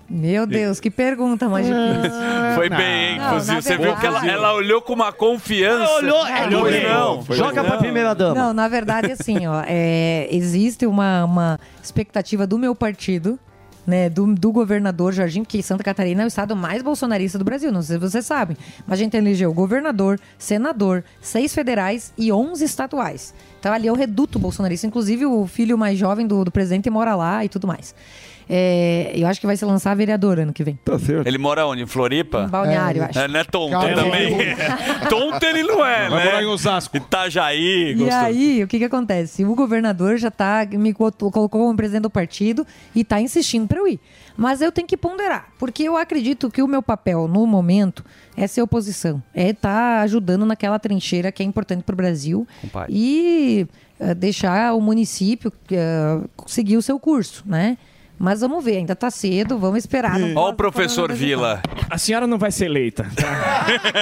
Meu 0.07 0.45
Deus, 0.45 0.79
que 0.79 0.91
pergunta 0.91 1.49
mais 1.49 1.65
difícil. 1.65 2.11
Foi 2.53 2.69
bem, 2.69 3.13
hein, 3.13 3.17
Não, 3.17 3.33
Fuzil? 3.33 3.55
na 3.55 3.61
Você 3.61 3.75
viu 3.77 3.95
que 3.95 4.05
ela, 4.05 4.19
verdade- 4.19 4.29
ela 4.29 4.53
olhou 4.53 4.79
com 4.81 4.93
uma 4.93 5.11
confiança. 5.11 5.91
Olhou, 5.95 6.27
é, 6.27 6.47
bem. 6.47 6.83
não. 6.87 7.23
Joga 7.31 7.63
não. 7.63 7.65
pra 7.69 7.77
primeira 7.77 8.13
dama. 8.13 8.35
Não, 8.35 8.53
na 8.53 8.67
verdade, 8.67 9.11
assim, 9.11 9.47
ó, 9.47 9.63
é, 9.65 10.27
existe 10.29 10.85
uma, 10.85 11.25
uma 11.25 11.59
expectativa 11.83 12.45
do 12.45 12.57
meu 12.59 12.75
partido, 12.75 13.39
né, 13.85 14.09
do, 14.09 14.33
do 14.33 14.51
governador 14.51 15.13
Jardim, 15.13 15.43
porque 15.43 15.61
Santa 15.61 15.83
Catarina 15.83 16.23
é 16.23 16.25
o 16.25 16.27
estado 16.27 16.55
mais 16.55 16.81
bolsonarista 16.81 17.37
do 17.37 17.45
Brasil, 17.45 17.71
não 17.71 17.81
sei 17.81 17.95
se 17.95 17.99
vocês 17.99 18.25
sabem, 18.25 18.57
mas 18.85 18.99
a 18.99 19.03
gente 19.03 19.15
elegeu 19.15 19.53
governador, 19.53 20.19
senador, 20.37 21.03
seis 21.21 21.53
federais 21.53 22.13
e 22.17 22.31
11 22.31 22.63
estaduais. 22.63 23.33
Então 23.59 23.73
ali 23.73 23.87
é 23.87 23.91
o 23.91 23.95
reduto 23.95 24.39
bolsonarista, 24.39 24.87
inclusive 24.87 25.25
o 25.25 25.45
filho 25.47 25.77
mais 25.77 25.97
jovem 25.97 26.27
do, 26.27 26.43
do 26.43 26.51
presidente 26.51 26.89
mora 26.89 27.15
lá 27.15 27.43
e 27.43 27.49
tudo 27.49 27.67
mais. 27.67 27.95
É, 28.47 29.11
eu 29.15 29.27
acho 29.27 29.39
que 29.39 29.47
vai 29.47 29.57
se 29.57 29.65
lançar 29.65 29.95
vereador 29.95 30.39
ano 30.39 30.53
que 30.53 30.63
vem. 30.63 30.77
Tá 30.85 30.99
certo. 30.99 31.25
Ele 31.27 31.37
mora 31.37 31.65
onde? 31.65 31.81
Em 31.81 31.87
Floripa? 31.87 32.43
Em 32.45 32.49
Balneário, 32.49 33.01
é, 33.01 33.05
acho. 33.05 33.19
É, 33.19 33.27
não 33.27 33.39
é 33.39 33.43
tonto 33.43 33.71
Calma. 33.71 33.93
também. 33.95 34.35
tonto 35.09 35.43
ele 35.45 35.63
não 35.63 35.85
é, 35.85 36.09
Vai 36.09 36.19
né? 36.19 36.25
morar 36.25 36.43
em 36.43 36.45
Osasco. 36.45 36.95
Itajaí, 36.97 37.91
E 37.91 37.93
gostou. 37.95 38.17
aí, 38.19 38.63
o 38.63 38.67
que 38.67 38.77
que 38.77 38.85
acontece? 38.85 39.43
O 39.43 39.55
governador 39.55 40.17
já 40.17 40.29
tá, 40.29 40.65
me 40.71 40.93
colo- 40.93 41.11
colocou 41.11 41.49
como 41.49 41.75
presidente 41.75 42.03
do 42.03 42.09
partido 42.09 42.65
e 42.93 43.03
tá 43.03 43.19
insistindo 43.19 43.67
para 43.67 43.79
eu 43.79 43.87
ir. 43.87 43.99
Mas 44.37 44.61
eu 44.61 44.71
tenho 44.71 44.87
que 44.87 44.97
ponderar, 44.97 45.47
porque 45.57 45.83
eu 45.83 45.95
acredito 45.95 46.51
que 46.51 46.61
o 46.61 46.67
meu 46.67 46.81
papel 46.83 47.27
no 47.27 47.47
momento 47.47 48.03
é 48.35 48.45
ser 48.47 48.61
oposição, 48.61 49.23
é 49.33 49.49
estar 49.51 50.01
ajudando 50.01 50.45
naquela 50.45 50.77
trincheira 50.77 51.31
que 51.31 51.41
é 51.41 51.45
importante 51.45 51.83
para 51.83 51.93
o 51.93 51.95
Brasil 51.95 52.45
Compadre. 52.61 52.91
e 52.93 53.65
eh, 53.97 54.13
deixar 54.13 54.73
o 54.73 54.81
município 54.81 55.53
eh, 55.71 56.19
seguir 56.45 56.75
o 56.75 56.81
seu 56.81 56.99
curso, 56.99 57.43
né? 57.45 57.77
Mas 58.17 58.41
vamos 58.41 58.63
ver, 58.63 58.77
ainda 58.77 58.95
tá 58.95 59.11
cedo, 59.11 59.57
vamos 59.57 59.79
esperar. 59.79 60.17
Ó 60.35 60.49
o 60.49 60.53
professor 60.53 61.11
Vila. 61.11 61.61
A 61.89 61.97
senhora 61.97 62.25
não 62.25 62.37
vai 62.37 62.51
ser 62.51 62.65
eleita. 62.65 63.05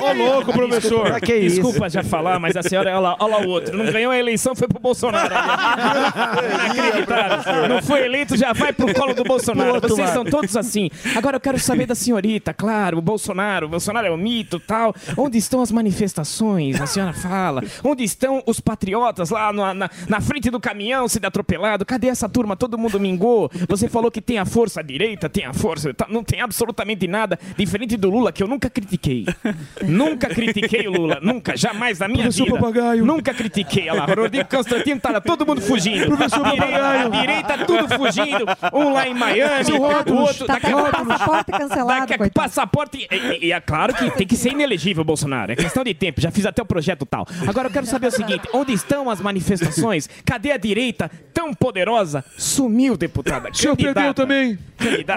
Ô, 0.01 0.13
louco, 0.13 0.53
professor. 0.53 1.03
Desculpa, 1.03 1.19
que 1.19 1.35
isso? 1.35 1.55
Desculpa 1.61 1.89
já 1.89 2.03
falar, 2.03 2.39
mas 2.39 2.55
a 2.55 2.61
senhora, 2.63 2.91
olha 2.91 2.99
lá, 2.99 3.17
olha 3.19 3.37
lá 3.37 3.41
o 3.45 3.49
outro. 3.49 3.77
Não 3.77 3.91
ganhou 3.91 4.11
a 4.11 4.17
eleição, 4.17 4.55
foi 4.55 4.67
pro 4.67 4.79
Bolsonaro. 4.79 5.33
Inacreditável. 6.73 7.69
Não 7.69 7.81
foi 7.81 8.05
eleito, 8.05 8.37
já 8.37 8.53
vai 8.53 8.71
pro 8.71 8.93
colo 8.93 9.13
do 9.13 9.23
Bolsonaro. 9.23 9.73
Outro 9.75 9.89
Vocês 9.89 10.09
são 10.11 10.23
todos 10.23 10.55
assim. 10.55 10.89
Agora 11.15 11.37
eu 11.37 11.41
quero 11.41 11.59
saber 11.59 11.85
da 11.85 11.95
senhorita, 11.95 12.53
claro, 12.53 12.99
o 12.99 13.01
Bolsonaro. 13.01 13.65
O 13.65 13.69
Bolsonaro 13.69 14.07
é 14.07 14.11
o 14.11 14.17
mito 14.17 14.59
tal. 14.59 14.95
Onde 15.17 15.37
estão 15.37 15.61
as 15.61 15.71
manifestações? 15.71 16.79
A 16.79 16.85
senhora 16.85 17.13
fala. 17.13 17.63
Onde 17.83 18.03
estão 18.03 18.43
os 18.45 18.59
patriotas 18.59 19.29
lá 19.29 19.51
na, 19.51 19.73
na, 19.73 19.89
na 20.07 20.21
frente 20.21 20.49
do 20.49 20.59
caminhão 20.59 21.07
sendo 21.07 21.25
atropelado? 21.25 21.85
Cadê 21.85 22.07
essa 22.07 22.29
turma? 22.29 22.55
Todo 22.55 22.77
mundo 22.77 22.99
mingou. 22.99 23.51
Você 23.67 23.89
falou 23.89 24.02
que 24.11 24.21
tem 24.21 24.37
a 24.37 24.45
força 24.45 24.79
à 24.79 24.83
direita, 24.83 25.29
tem 25.29 25.45
a 25.45 25.53
força. 25.53 25.93
tá- 25.93 26.07
Não 26.09 26.23
tem 26.23 26.41
absolutamente 26.41 27.07
nada 27.07 27.37
diferente 27.57 27.95
do 27.97 28.09
Lula, 28.09 28.31
que 28.31 28.41
eu 28.43 28.47
nunca 28.47 28.69
critiquei. 28.69 29.25
nunca 29.83 30.27
critiquei 30.29 30.87
o 30.87 30.91
Lula. 30.91 31.19
Nunca, 31.21 31.55
jamais 31.57 31.99
na 31.99 32.07
minha 32.07 32.23
Professor 32.23 32.45
vida. 32.45 32.57
Papagaio. 32.59 33.05
Nunca 33.05 33.33
critiquei. 33.33 33.89
Olha 33.89 34.05
lá, 34.05 34.13
Rodrigo 34.13 34.49
Constantino 34.49 34.99
tá 34.99 35.11
lá, 35.11 35.21
todo 35.21 35.45
mundo 35.45 35.61
fugindo. 35.61 36.05
Professor 36.07 36.45
a, 36.45 36.51
direita, 36.51 36.65
Papagaio. 36.77 37.07
a 37.07 37.09
direita, 37.21 37.65
tudo 37.65 37.87
fugindo. 37.89 38.45
Um 38.73 38.93
lá 38.93 39.07
em 39.07 39.13
Miami, 39.13 39.71
o 39.73 39.81
outro. 39.81 40.45
Tá 40.45 40.53
daqui 40.53 40.67
a 40.67 40.71
pouco. 40.71 40.91
passaporte 41.05 41.51
cancelado, 41.51 41.99
Daqui 42.01 42.13
a 42.13 42.17
coitado. 42.17 42.33
passaporte. 42.47 43.07
E, 43.11 43.47
e- 43.47 43.51
é 43.51 43.59
claro 43.59 43.93
que 43.93 44.09
tem 44.11 44.27
que 44.27 44.35
ser 44.35 44.51
inelegível, 44.51 45.03
Bolsonaro. 45.03 45.51
É 45.51 45.55
questão 45.55 45.83
de 45.83 45.93
tempo. 45.93 46.21
Já 46.21 46.31
fiz 46.31 46.45
até 46.45 46.61
o 46.61 46.65
projeto 46.65 47.05
tal. 47.05 47.27
Agora 47.47 47.67
eu 47.67 47.71
quero 47.71 47.85
saber 47.85 48.07
o 48.07 48.11
seguinte: 48.11 48.47
onde 48.53 48.73
estão 48.73 49.09
as 49.09 49.19
manifestações? 49.21 50.09
Cadê 50.25 50.51
a 50.51 50.57
direita 50.57 51.09
tão 51.33 51.53
poderosa? 51.53 52.23
Sumiu, 52.37 52.95
deputada. 52.97 53.49
Senhor 53.53 53.75
perdeu 53.93 54.13
também. 54.13 54.57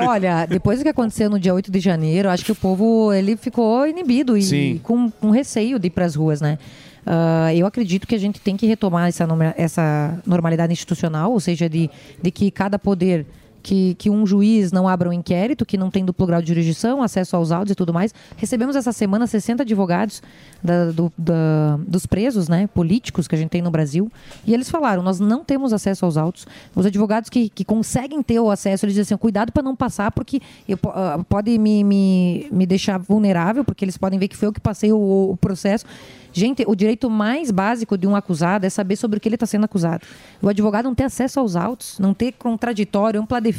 Olha, 0.07 0.47
depois 0.47 0.78
do 0.78 0.82
que 0.82 0.89
aconteceu 0.89 1.28
no 1.31 1.39
dia 1.39 1.55
8 1.55 1.70
de 1.70 1.81
janeiro, 1.81 2.28
acho 2.28 2.44
que 2.44 2.53
o 2.53 2.57
povo 2.57 3.12
ele 3.12 3.36
ficou 3.36 3.86
inibido 3.86 4.36
e 4.36 4.43
Sim. 4.43 4.81
com, 4.82 5.11
com 5.11 5.31
receio 5.31 5.78
de 5.78 5.89
ir 5.89 5.90
para 5.90 6.05
as 6.05 6.15
ruas, 6.15 6.40
né? 6.40 6.59
Ah, 7.07 7.55
eu 7.55 7.65
acredito 7.66 8.07
que 8.07 8.16
a 8.16 8.19
gente 8.19 8.40
tem 8.40 8.57
que 8.57 8.66
retomar 8.66 9.09
essa, 9.09 9.27
essa 9.57 10.20
normalidade 10.27 10.73
institucional, 10.73 11.31
ou 11.31 11.39
seja, 11.39 11.69
de, 11.69 11.89
de 12.20 12.31
que 12.32 12.51
cada 12.51 12.78
poder. 12.78 13.24
Que, 13.68 13.97
que 13.97 14.09
um 14.09 14.24
juiz 14.24 14.70
não 14.70 14.86
abra 14.86 15.09
um 15.09 15.12
inquérito, 15.12 15.66
que 15.66 15.76
não 15.76 15.90
tem 15.90 16.05
duplo 16.05 16.24
grau 16.24 16.40
de 16.40 16.47
jurisdição, 16.47 17.02
acesso 17.02 17.34
aos 17.34 17.51
autos 17.51 17.72
e 17.72 17.74
tudo 17.74 17.93
mais. 17.93 18.14
Recebemos 18.36 18.76
essa 18.76 18.93
semana 18.93 19.26
60 19.26 19.64
advogados 19.64 20.22
da- 20.62 20.93
do- 20.93 21.12
da- 21.18 21.76
dos 21.84 22.06
presos 22.06 22.48
né, 22.48 22.68
políticos 22.68 23.26
que 23.26 23.34
a 23.34 23.38
gente 23.38 23.51
tem 23.51 23.60
no 23.60 23.70
Brasil. 23.72 24.09
E 24.47 24.55
eles 24.55 24.70
falaram: 24.70 25.02
nós 25.02 25.18
não 25.18 25.43
temos 25.43 25.72
acesso 25.72 26.05
aos 26.05 26.16
autos. 26.16 26.47
Os 26.76 26.86
advogados 26.86 27.28
que, 27.28 27.48
que 27.48 27.64
conseguem 27.64 28.22
ter 28.22 28.38
o 28.38 28.52
acesso, 28.52 28.84
eles 28.84 28.94
dizem 28.94 29.14
assim: 29.16 29.20
cuidado 29.20 29.51
para 29.51 29.64
não 29.64 29.74
passar, 29.74 30.12
porque 30.12 30.40
eu, 30.68 30.78
ah, 30.94 31.18
pode 31.28 31.59
me, 31.59 31.82
me, 31.82 32.47
me 32.52 32.66
deixar 32.66 32.98
vulnerável, 33.01 33.64
porque 33.64 33.84
eles 33.84 33.98
podem 33.98 34.16
ver 34.16 34.28
que 34.28 34.36
foi 34.36 34.47
eu 34.47 34.52
que 34.52 34.60
passei 34.60 34.93
o, 34.93 35.30
o 35.32 35.36
processo. 35.36 35.84
Gente, 36.32 36.64
o 36.66 36.74
direito 36.76 37.09
mais 37.09 37.51
básico 37.51 37.97
de 37.97 38.06
um 38.06 38.14
acusado 38.14 38.66
é 38.66 38.68
saber 38.68 38.97
sobre 38.97 39.16
o 39.16 39.20
que 39.20 39.26
ele 39.26 39.36
está 39.36 39.47
sendo 39.47 39.64
acusado. 39.64 40.06
O 40.43 40.51
advogado 40.51 40.84
não 40.84 40.94
ter 40.94 41.05
acesso 41.05 41.40
aos 41.40 41.56
autos, 41.56 41.98
não 41.98 42.12
ter 42.12 42.32
contraditório, 42.32 43.22
ampla 43.22 43.40
defesa, 43.40 43.56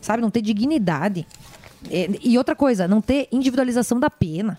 sabe? 0.00 0.22
Não 0.22 0.30
ter 0.30 0.42
dignidade. 0.42 1.26
É, 1.90 2.08
E 2.22 2.36
outra 2.38 2.54
coisa, 2.54 2.86
não 2.86 3.00
ter 3.00 3.28
individualização 3.32 3.98
da 3.98 4.10
pena. 4.10 4.58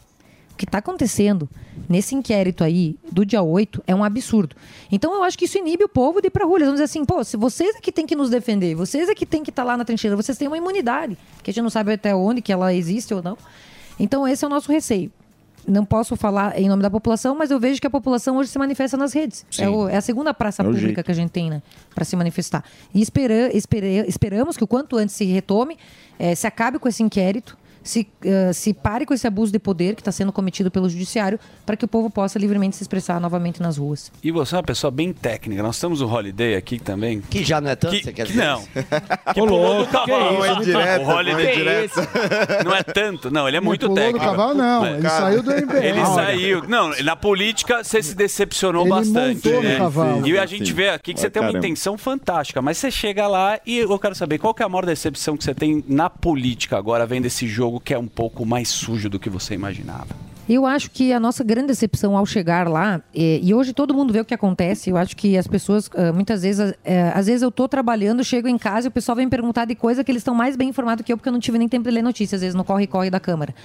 O 0.54 0.56
que 0.56 0.66
está 0.66 0.78
acontecendo 0.78 1.50
nesse 1.90 2.14
inquérito 2.14 2.64
aí 2.64 2.96
do 3.12 3.26
dia 3.26 3.42
8 3.42 3.84
é 3.88 3.96
um 3.96 4.04
absurdo. 4.04 4.56
Então 4.92 5.14
eu 5.14 5.24
acho 5.24 5.38
que 5.38 5.46
isso 5.46 5.58
inibe 5.58 5.84
o 5.84 5.90
povo 5.90 6.22
de 6.22 6.28
ir 6.28 6.30
pra 6.30 6.46
rua. 6.46 6.58
Eles 6.58 6.68
vão 6.68 6.76
dizer 6.76 6.84
assim, 6.84 7.04
pô, 7.04 7.24
se 7.24 7.36
vocês 7.36 7.76
é 7.76 7.82
que 7.82 7.92
tem 7.92 8.06
que 8.06 8.16
nos 8.16 8.30
defender, 8.30 8.76
vocês 8.76 9.10
é 9.10 9.16
que 9.16 9.26
tem 9.26 9.44
que 9.44 9.50
estar 9.50 9.64
lá 9.64 9.76
na 9.76 9.84
trincheira, 9.84 10.16
vocês 10.16 10.38
têm 10.38 10.48
uma 10.48 10.58
imunidade, 10.58 11.18
que 11.42 11.50
a 11.50 11.54
gente 11.54 11.64
não 11.64 11.72
sabe 11.72 11.92
até 11.92 12.14
onde 12.16 12.40
que 12.40 12.52
ela 12.52 12.72
existe 12.72 13.14
ou 13.16 13.24
não. 13.24 13.36
Então 14.00 14.28
esse 14.28 14.44
é 14.44 14.48
o 14.48 14.50
nosso 14.50 14.72
receio. 14.72 15.12
Não 15.68 15.86
posso 15.86 16.16
falar 16.18 16.60
em 16.60 16.68
nome 16.68 16.82
da 16.84 16.90
população, 16.90 17.36
mas 17.36 17.50
eu 17.50 17.60
vejo 17.60 17.80
que 17.80 17.88
a 17.88 17.90
população 17.90 18.36
hoje 18.38 18.50
se 18.50 18.60
manifesta 18.60 18.98
nas 18.98 19.14
redes. 19.14 19.46
É, 19.58 19.70
o- 19.70 19.88
é 19.88 19.96
a 19.96 20.02
segunda 20.02 20.34
praça 20.34 20.62
É 20.62 20.66
pública 20.66 20.86
jeito. 20.88 21.04
que 21.04 21.12
a 21.12 21.14
gente 21.16 21.30
tem, 21.32 21.50
né, 21.50 21.62
para 21.96 22.04
se 22.04 22.16
manifestar. 22.16 22.64
E 22.94 23.02
espera, 23.02 23.56
espera- 23.56 23.86
esperamos 24.08 24.58
que 24.58 24.64
o 24.64 24.68
quanto 24.68 24.98
antes 24.98 25.16
se 25.16 25.24
retome, 25.26 25.78
eh, 26.20 26.36
se 26.36 26.46
acabe 26.46 26.80
com 26.80 26.88
esse 26.90 27.02
inquérito, 27.02 27.58
se, 27.84 28.08
eh, 28.24 28.52
se 28.54 28.74
pare 28.74 29.06
com 29.06 29.14
esse 29.14 29.28
abuso 29.28 29.52
de 29.52 29.60
poder 29.60 29.96
que 29.96 30.02
está 30.02 30.12
sendo 30.12 30.32
cometido 30.32 30.72
pelo 30.72 30.90
judiciário, 30.90 31.40
para 31.66 31.76
que 31.76 31.86
o 31.86 31.88
povo 31.88 32.10
possa 32.10 32.40
livremente 32.40 32.76
se 32.76 32.84
expressar 32.84 33.20
novamente 33.20 33.62
nas 33.62 33.78
ruas. 33.78 34.12
E 34.24 34.32
você 34.32 34.56
é 34.56 34.58
uma 34.58 34.64
pessoa 34.64 34.90
bem 34.92 35.12
técnica. 35.14 35.62
Nós 35.62 35.80
temos 35.80 36.02
o 36.02 36.08
Holiday 36.08 36.56
aqui 36.56 36.80
também. 36.80 37.22
Que 37.22 37.44
já 37.44 37.60
não 37.62 37.70
é 37.70 37.76
tanto, 37.76 37.96
Que- 37.96 38.04
você 38.04 38.14
quer 38.14 38.26
que 38.26 38.32
dizer? 38.34 38.46
não. 38.46 38.64
Que 39.34 39.42
Ô, 39.42 39.46
pulou 39.48 39.62
louco, 39.78 39.86
do 39.86 39.92
cavalo. 39.92 40.28
que 40.28 40.34
isso? 40.34 40.56
Foi 40.56 40.66
direto, 40.66 41.06
o 41.06 41.10
Holiday 41.10 41.46
foi 41.46 41.56
direto. 41.56 41.94
Não 42.66 42.76
é 42.76 42.84
tanto. 42.84 43.32
Não, 43.32 43.48
ele 43.48 43.58
é 43.58 43.60
Ele 43.60 43.66
muito 43.66 43.82
pulou 43.88 43.96
do 43.96 44.02
técnico. 44.02 44.26
cavalo, 44.26 44.54
não. 44.54 44.86
É. 44.86 44.94
Ele 44.98 45.10
saiu 45.10 45.44
do 45.44 45.52
MBL. 45.52 45.78
Ele 45.84 46.06
saiu. 46.06 46.64
Não, 46.68 46.92
na 47.04 47.16
política 47.16 47.84
você 47.84 48.02
se 48.04 48.16
decepcionou 48.16 48.84
Ele 48.84 48.90
bastante. 48.90 49.50
né? 49.50 49.78
cavalo. 49.78 50.28
E 50.28 50.38
a 50.38 50.46
gente 50.46 50.68
sim. 50.68 50.74
vê 50.74 50.90
aqui 50.90 51.14
que 51.14 51.20
você 51.20 51.28
Ah, 51.28 51.32
tem 51.32 51.42
uma 51.42 51.50
caramba. 51.50 51.66
intenção 51.68 51.98
fantástica, 51.98 52.62
mas 52.62 52.78
você 52.78 52.92
chega 52.92 53.28
lá 53.28 53.60
e 53.66 53.78
eu 53.80 54.00
quero 54.00 54.16
saber 54.16 54.38
qual 54.38 54.54
que 54.54 54.62
é 54.62 54.66
a 54.66 54.70
maior 54.70 54.86
decepção 54.86 55.36
que 55.38 55.44
você 55.44 55.54
tem 55.54 55.84
na 55.88 56.10
política 56.10 56.78
agora, 56.78 57.06
vendo 57.06 57.26
esse 57.26 57.48
jogo 57.48 57.73
que 57.80 57.94
é 57.94 57.98
um 57.98 58.08
pouco 58.08 58.46
mais 58.46 58.70
sujo 58.70 59.10
do 59.10 59.20
que 59.20 59.30
você 59.30 59.54
imaginava. 59.54 60.16
Eu 60.48 60.66
acho 60.66 60.92
que 60.92 61.14
a 61.14 61.22
nossa 61.22 61.42
grande 61.42 61.68
decepção 61.68 62.18
ao 62.18 62.26
chegar 62.26 62.68
lá, 62.68 63.02
e 63.16 63.54
hoje 63.54 63.72
todo 63.72 63.94
mundo 63.94 64.12
vê 64.12 64.20
o 64.20 64.26
que 64.26 64.34
acontece, 64.34 64.90
eu 64.90 64.98
acho 64.98 65.16
que 65.16 65.38
as 65.38 65.48
pessoas, 65.48 65.90
ah, 65.96 66.12
muitas 66.12 66.42
vezes, 66.42 66.74
eh, 66.84 67.14
às 67.16 67.28
vezes 67.28 67.42
eu 67.42 67.50
tô 67.50 67.66
trabalhando, 67.66 68.22
chego 68.26 68.50
em 68.50 68.58
casa 68.58 68.88
e 68.88 68.90
o 68.90 68.92
pessoal 68.92 69.16
vem 69.16 69.30
perguntar 69.30 69.64
de 69.64 69.74
coisa 69.74 70.04
que 70.04 70.12
eles 70.12 70.20
estão 70.20 70.36
mais 70.36 70.58
bem 70.58 70.68
informados 70.68 71.06
que 71.06 71.14
eu, 71.14 71.18
porque 71.18 71.30
eu 71.30 71.34
não 71.34 71.40
tive 71.40 71.58
nem 71.58 71.70
tempo 71.70 71.86
de 71.86 71.92
ler 71.92 72.02
notícias, 72.02 72.40
às 72.40 72.42
vezes 72.42 72.56
no 72.56 72.66
corre-corre 72.66 73.10
da 73.10 73.22
Câmara. 73.22 73.56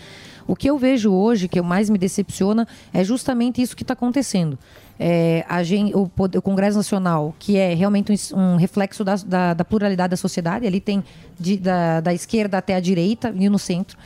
O 0.46 0.54
que 0.54 0.70
eu 0.70 0.78
vejo 0.78 1.12
hoje, 1.12 1.48
que 1.48 1.58
eu 1.58 1.64
mais 1.64 1.90
me 1.90 1.98
decepciona, 1.98 2.66
é 2.92 3.02
justamente 3.02 3.60
isso 3.60 3.76
que 3.76 3.82
está 3.82 3.94
acontecendo. 3.94 4.56
É, 5.00 5.44
a 5.48 5.62
gen- 5.62 5.92
o, 5.94 6.10
o 6.18 6.42
Congresso 6.42 6.76
Nacional, 6.76 7.34
que 7.38 7.56
é 7.56 7.72
realmente 7.74 8.12
um, 8.34 8.38
um 8.38 8.56
reflexo 8.56 9.04
da, 9.04 9.14
da- 9.16 9.54
da 9.54 9.64
pluralidade 9.64 10.10
da 10.10 10.16
sociedade, 10.16 10.66
ali 10.66 10.80
tem 10.80 11.04
de- 11.38 11.56
da, 11.56 12.00
da 12.00 12.12
esquerda 12.12 12.58
até 12.58 12.74
a 12.74 12.80
direita 12.80 13.32
e 13.36 13.48
no 13.48 13.58
centro. 13.58 13.96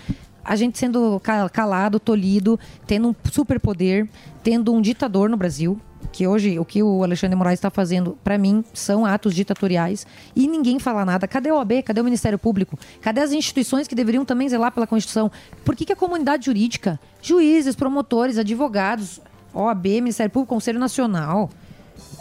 a 0.45 0.57
gente 0.57 0.77
sendo 0.79 1.21
ca- 1.23 1.49
calado, 1.49 2.01
tolhido, 2.01 2.59
tendo 2.87 3.09
um 3.09 3.15
superpoder, 3.31 4.09
tendo 4.43 4.73
um 4.75 4.81
ditador 4.83 5.31
no 5.31 5.37
Brasil. 5.37 5.79
Que 6.11 6.27
hoje 6.27 6.59
o 6.59 6.65
que 6.65 6.83
o 6.83 7.05
Alexandre 7.05 7.37
Moraes 7.37 7.59
está 7.59 7.71
fazendo, 7.71 8.19
para 8.25 8.37
mim, 8.37 8.65
são 8.75 9.07
atos 9.07 9.35
ditatoriais 9.37 10.05
e 10.35 10.49
ninguém 10.49 10.81
fala 10.81 11.05
nada. 11.05 11.29
Cadê 11.29 11.51
o 11.53 11.55
OAB? 11.55 11.81
Cadê 11.85 12.01
o 12.01 12.05
Ministério 12.05 12.39
Público? 12.41 12.77
Cadê 13.01 13.21
as 13.21 13.31
instituições 13.33 13.87
que 13.87 13.95
deveriam 13.95 14.25
também 14.25 14.49
zelar 14.49 14.73
pela 14.73 14.87
Constituição? 14.87 15.31
Por 15.65 15.77
que, 15.77 15.85
que 15.87 15.93
a 15.93 15.97
comunidade 15.97 16.47
jurídica, 16.47 16.99
juízes, 17.23 17.77
promotores, 17.77 18.37
advogados, 18.37 19.21
OAB, 19.55 19.87
Ministério 19.87 20.31
Público, 20.31 20.55
Conselho 20.55 20.79
Nacional, 20.79 21.51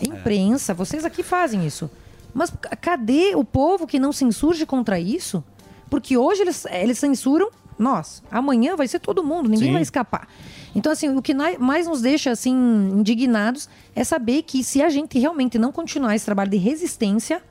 imprensa, 0.02 0.74
vocês 0.74 1.06
aqui 1.06 1.24
fazem 1.24 1.66
isso. 1.66 1.90
Mas 2.34 2.52
cadê 2.80 3.36
o 3.36 3.44
povo 3.44 3.86
que 3.86 4.00
não 4.00 4.12
se 4.12 4.24
insurge 4.24 4.66
contra 4.66 5.00
isso? 5.00 5.44
Porque 5.90 6.18
hoje 6.18 6.42
eles, 6.42 6.66
eles 6.66 6.98
censuram 6.98 7.50
nós. 7.78 8.24
Amanhã 8.32 8.76
vai 8.76 8.88
ser 8.88 9.00
todo 9.00 9.24
mundo, 9.24 9.50
ninguém 9.50 9.68
Sim. 9.68 9.74
vai 9.74 9.82
escapar. 9.82 10.28
Então, 10.74 10.92
assim, 10.92 11.10
o 11.10 11.22
que 11.22 11.34
mais 11.60 11.88
nos 11.88 12.02
deixa, 12.02 12.32
assim, 12.32 12.54
indignados 12.94 13.68
é 13.96 14.04
saber 14.04 14.44
que 14.44 14.64
se 14.64 14.82
a 14.82 14.90
gente 14.90 15.20
realmente 15.20 15.58
não 15.58 15.72
continuar 15.72 16.16
esse 16.16 16.24
trabalho 16.24 16.52
de 16.52 16.58
resistência 16.58 17.42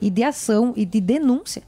e 0.00 0.08
de 0.08 0.22
ação 0.22 0.72
e 0.76 0.86
de 0.86 1.00
denúncia, 1.00 1.62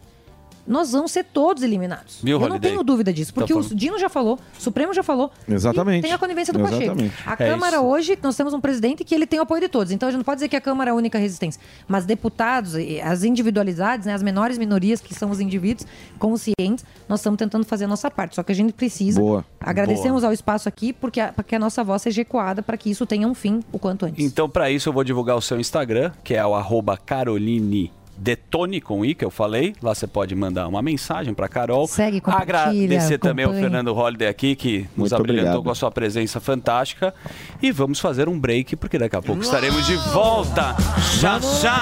nós 0.66 0.92
vamos 0.92 1.10
ser 1.12 1.24
todos 1.24 1.62
eliminados. 1.62 2.18
Viu, 2.22 2.36
Eu 2.36 2.40
não 2.40 2.46
Holiday? 2.52 2.70
tenho 2.70 2.82
dúvida 2.84 3.12
disso, 3.12 3.32
Tá 3.32 3.40
porque 3.40 3.52
o 3.52 3.62
falando. 3.62 3.74
Dino 3.76 3.98
já 3.98 4.08
falou, 4.08 4.38
o 4.58 4.62
Supremo 4.62 4.92
já 4.94 5.02
falou. 5.02 5.30
Exatamente. 5.48 5.98
E 6.00 6.02
tem 6.02 6.12
a 6.12 6.18
conivência 6.18 6.52
do 6.52 6.60
Pacheco. 6.60 6.82
Exatamente. 6.82 7.14
A 7.26 7.32
É 7.32 7.36
Câmara 7.36 7.76
isso. 7.76 7.84
hoje, 7.86 8.18
nós 8.22 8.36
temos 8.36 8.54
um 8.54 8.60
presidente 8.60 9.04
que 9.04 9.14
ele 9.14 9.26
tem 9.26 9.38
o 9.38 9.42
apoio 9.42 9.60
de 9.60 9.68
todos. 9.68 9.92
Então 9.92 10.08
a 10.08 10.12
gente 10.12 10.18
não 10.18 10.24
pode 10.24 10.36
dizer 10.36 10.48
que 10.48 10.56
a 10.56 10.60
Câmara 10.60 10.90
é 10.90 10.92
a 10.92 10.94
única 10.94 11.18
resistência. 11.18 11.60
Mas 11.88 12.04
deputados, 12.04 12.74
e 12.76 13.00
as 13.00 13.24
individualidades, 13.24 14.06
né, 14.06 14.14
as 14.14 14.22
menores 14.22 14.58
minorias, 14.58 15.00
que 15.00 15.14
são 15.14 15.30
os 15.30 15.40
indivíduos 15.40 15.86
conscientes, 16.18 16.84
nós 17.08 17.20
estamos 17.20 17.38
tentando 17.38 17.64
fazer 17.66 17.84
a 17.84 17.88
nossa 17.88 18.10
parte. 18.10 18.36
Só 18.36 18.42
que 18.42 18.52
a 18.52 18.54
gente 18.54 18.72
precisa. 18.72 19.20
Boa. 19.20 19.44
Agradecemos 19.60 20.22
ao 20.24 20.32
espaço 20.32 20.68
aqui, 20.68 20.92
porque 20.92 21.20
a, 21.20 21.32
para 21.32 21.44
que 21.44 21.54
a 21.54 21.58
nossa 21.58 21.82
voz 21.82 22.02
seja 22.02 22.20
ecoada 22.22 22.62
para 22.62 22.76
que 22.76 22.90
isso 22.90 23.04
tenha 23.06 23.26
um 23.26 23.34
fim 23.34 23.60
o 23.72 23.78
quanto 23.78 24.06
antes. 24.06 24.24
Então, 24.24 24.48
para 24.48 24.70
isso, 24.70 24.88
eu 24.88 24.92
vou 24.92 25.02
divulgar 25.04 25.36
o 25.36 25.40
seu 25.42 25.58
Instagram, 25.58 26.12
que 26.22 26.34
é 26.34 26.44
o 26.46 26.54
arroba 26.54 26.96
Caroline 26.96 27.90
Detone 28.22 28.80
com 28.80 29.04
I, 29.04 29.16
que 29.16 29.24
eu 29.24 29.30
falei. 29.32 29.74
Lá 29.82 29.92
você 29.94 30.06
pode 30.06 30.32
mandar 30.36 30.68
uma 30.68 30.80
mensagem 30.80 31.34
para 31.34 31.48
Carol. 31.48 31.88
Segue, 31.88 32.20
compartilha, 32.20 32.84
Agradecer 32.84 33.18
também 33.18 33.44
ao. 33.44 33.52
Fernando 33.52 33.92
Holliday 33.92 34.28
aqui, 34.28 34.54
que 34.54 34.80
nos 34.96 35.10
Muito 35.10 35.16
abrilhantou 35.16 35.48
obrigado. 35.50 35.64
com 35.64 35.70
a 35.70 35.74
sua 35.74 35.90
presença 35.90 36.38
fantástica. 36.40 37.12
E 37.60 37.72
vamos 37.72 37.98
fazer 37.98 38.28
um 38.28 38.38
break, 38.38 38.76
porque 38.76 38.96
daqui 38.96 39.16
a 39.16 39.22
pouco 39.22 39.42
estaremos 39.42 39.84
de 39.86 39.96
volta. 40.12 40.76
Já, 41.20 41.40
já! 41.40 41.76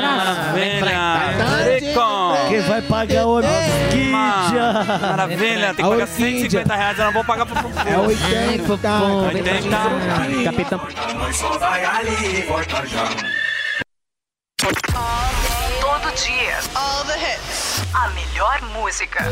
Maravilha! 0.00 1.20
Bacon! 1.64 2.48
Quem 2.48 2.60
vai 2.62 2.82
pagar 2.82 3.26
o 3.26 3.30
Orquídea? 3.30 4.10
Maravilha! 5.00 5.74
Tem 5.74 5.84
que 5.84 5.90
pagar 5.90 6.06
150 6.06 6.74
reais, 6.74 6.98
eu 6.98 7.04
não 7.04 7.12
vou 7.12 7.24
pagar 7.24 7.44
pro 7.44 7.56
É 7.86 7.98
80. 7.98 8.72
80. 8.72 10.44
Capitão. 10.44 10.80
Nós 11.18 11.36
só 11.36 11.58
vai 11.58 11.84
ali 11.84 12.38
e 12.38 12.42
volta 12.46 12.86
já. 12.86 13.04
Todo 16.10 16.26
dia. 16.26 16.58
All 16.74 17.04
the 17.04 17.12
hits. 17.12 17.82
A 17.94 18.10
melhor 18.14 18.60
música. 18.74 19.22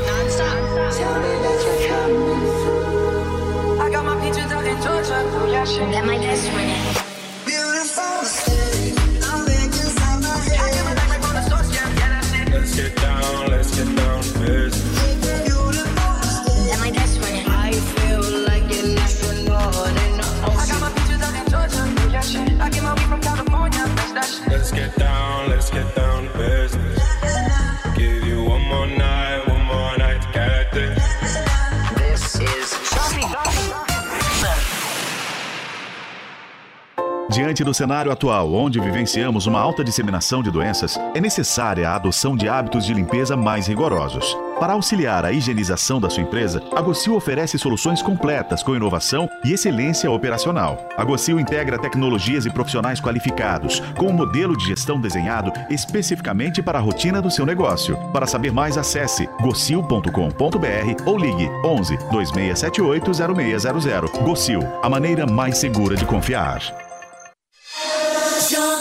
I 3.81 3.91
got 3.91 4.05
my 4.05 4.15
peaches 4.21 4.53
out 4.53 4.65
in 4.65 4.81
Georgia. 4.81 5.25
Oh, 5.35 5.49
yeah, 5.51 5.65
shit. 5.65 5.91
That 5.91 6.05
my 6.07 6.19
best 6.19 6.49
friend. 6.51 7.08
Diante 37.39 37.63
do 37.63 37.73
cenário 37.73 38.11
atual, 38.11 38.53
onde 38.53 38.81
vivenciamos 38.81 39.47
uma 39.47 39.61
alta 39.61 39.85
disseminação 39.85 40.43
de 40.43 40.51
doenças, 40.51 40.99
é 41.15 41.21
necessária 41.21 41.89
a 41.89 41.95
adoção 41.95 42.37
de 42.37 42.49
hábitos 42.49 42.85
de 42.85 42.93
limpeza 42.93 43.37
mais 43.37 43.69
rigorosos. 43.69 44.37
Para 44.59 44.73
auxiliar 44.73 45.25
a 45.25 45.31
higienização 45.31 46.01
da 46.01 46.11
sua 46.11 46.25
empresa, 46.25 46.61
a 46.75 46.81
Gocil 46.81 47.15
oferece 47.15 47.57
soluções 47.57 48.03
completas 48.03 48.61
com 48.61 48.75
inovação 48.75 49.31
e 49.45 49.53
excelência 49.53 50.11
operacional. 50.11 50.89
A 50.97 51.05
Gocil 51.05 51.39
integra 51.39 51.79
tecnologias 51.79 52.45
e 52.45 52.51
profissionais 52.51 53.01
qualificados, 53.01 53.79
com 53.97 54.07
um 54.07 54.13
modelo 54.13 54.57
de 54.57 54.67
gestão 54.67 55.01
desenhado 55.01 55.53
especificamente 55.71 56.61
para 56.61 56.81
a 56.81 56.83
rotina 56.83 57.23
do 57.23 57.31
seu 57.31 57.47
negócio. 57.47 57.97
Para 58.13 58.27
saber 58.27 58.51
mais, 58.51 58.77
acesse 58.77 59.29
gocil.com.br 59.41 61.03
ou 61.07 61.17
ligue 61.17 61.49
11 61.65 61.99
2678 62.11 63.13
0600. 63.15 64.11
Gocil, 64.25 64.61
a 64.83 64.91
maneira 64.91 65.25
mais 65.25 65.57
segura 65.59 65.95
de 65.95 66.05
confiar. 66.05 66.88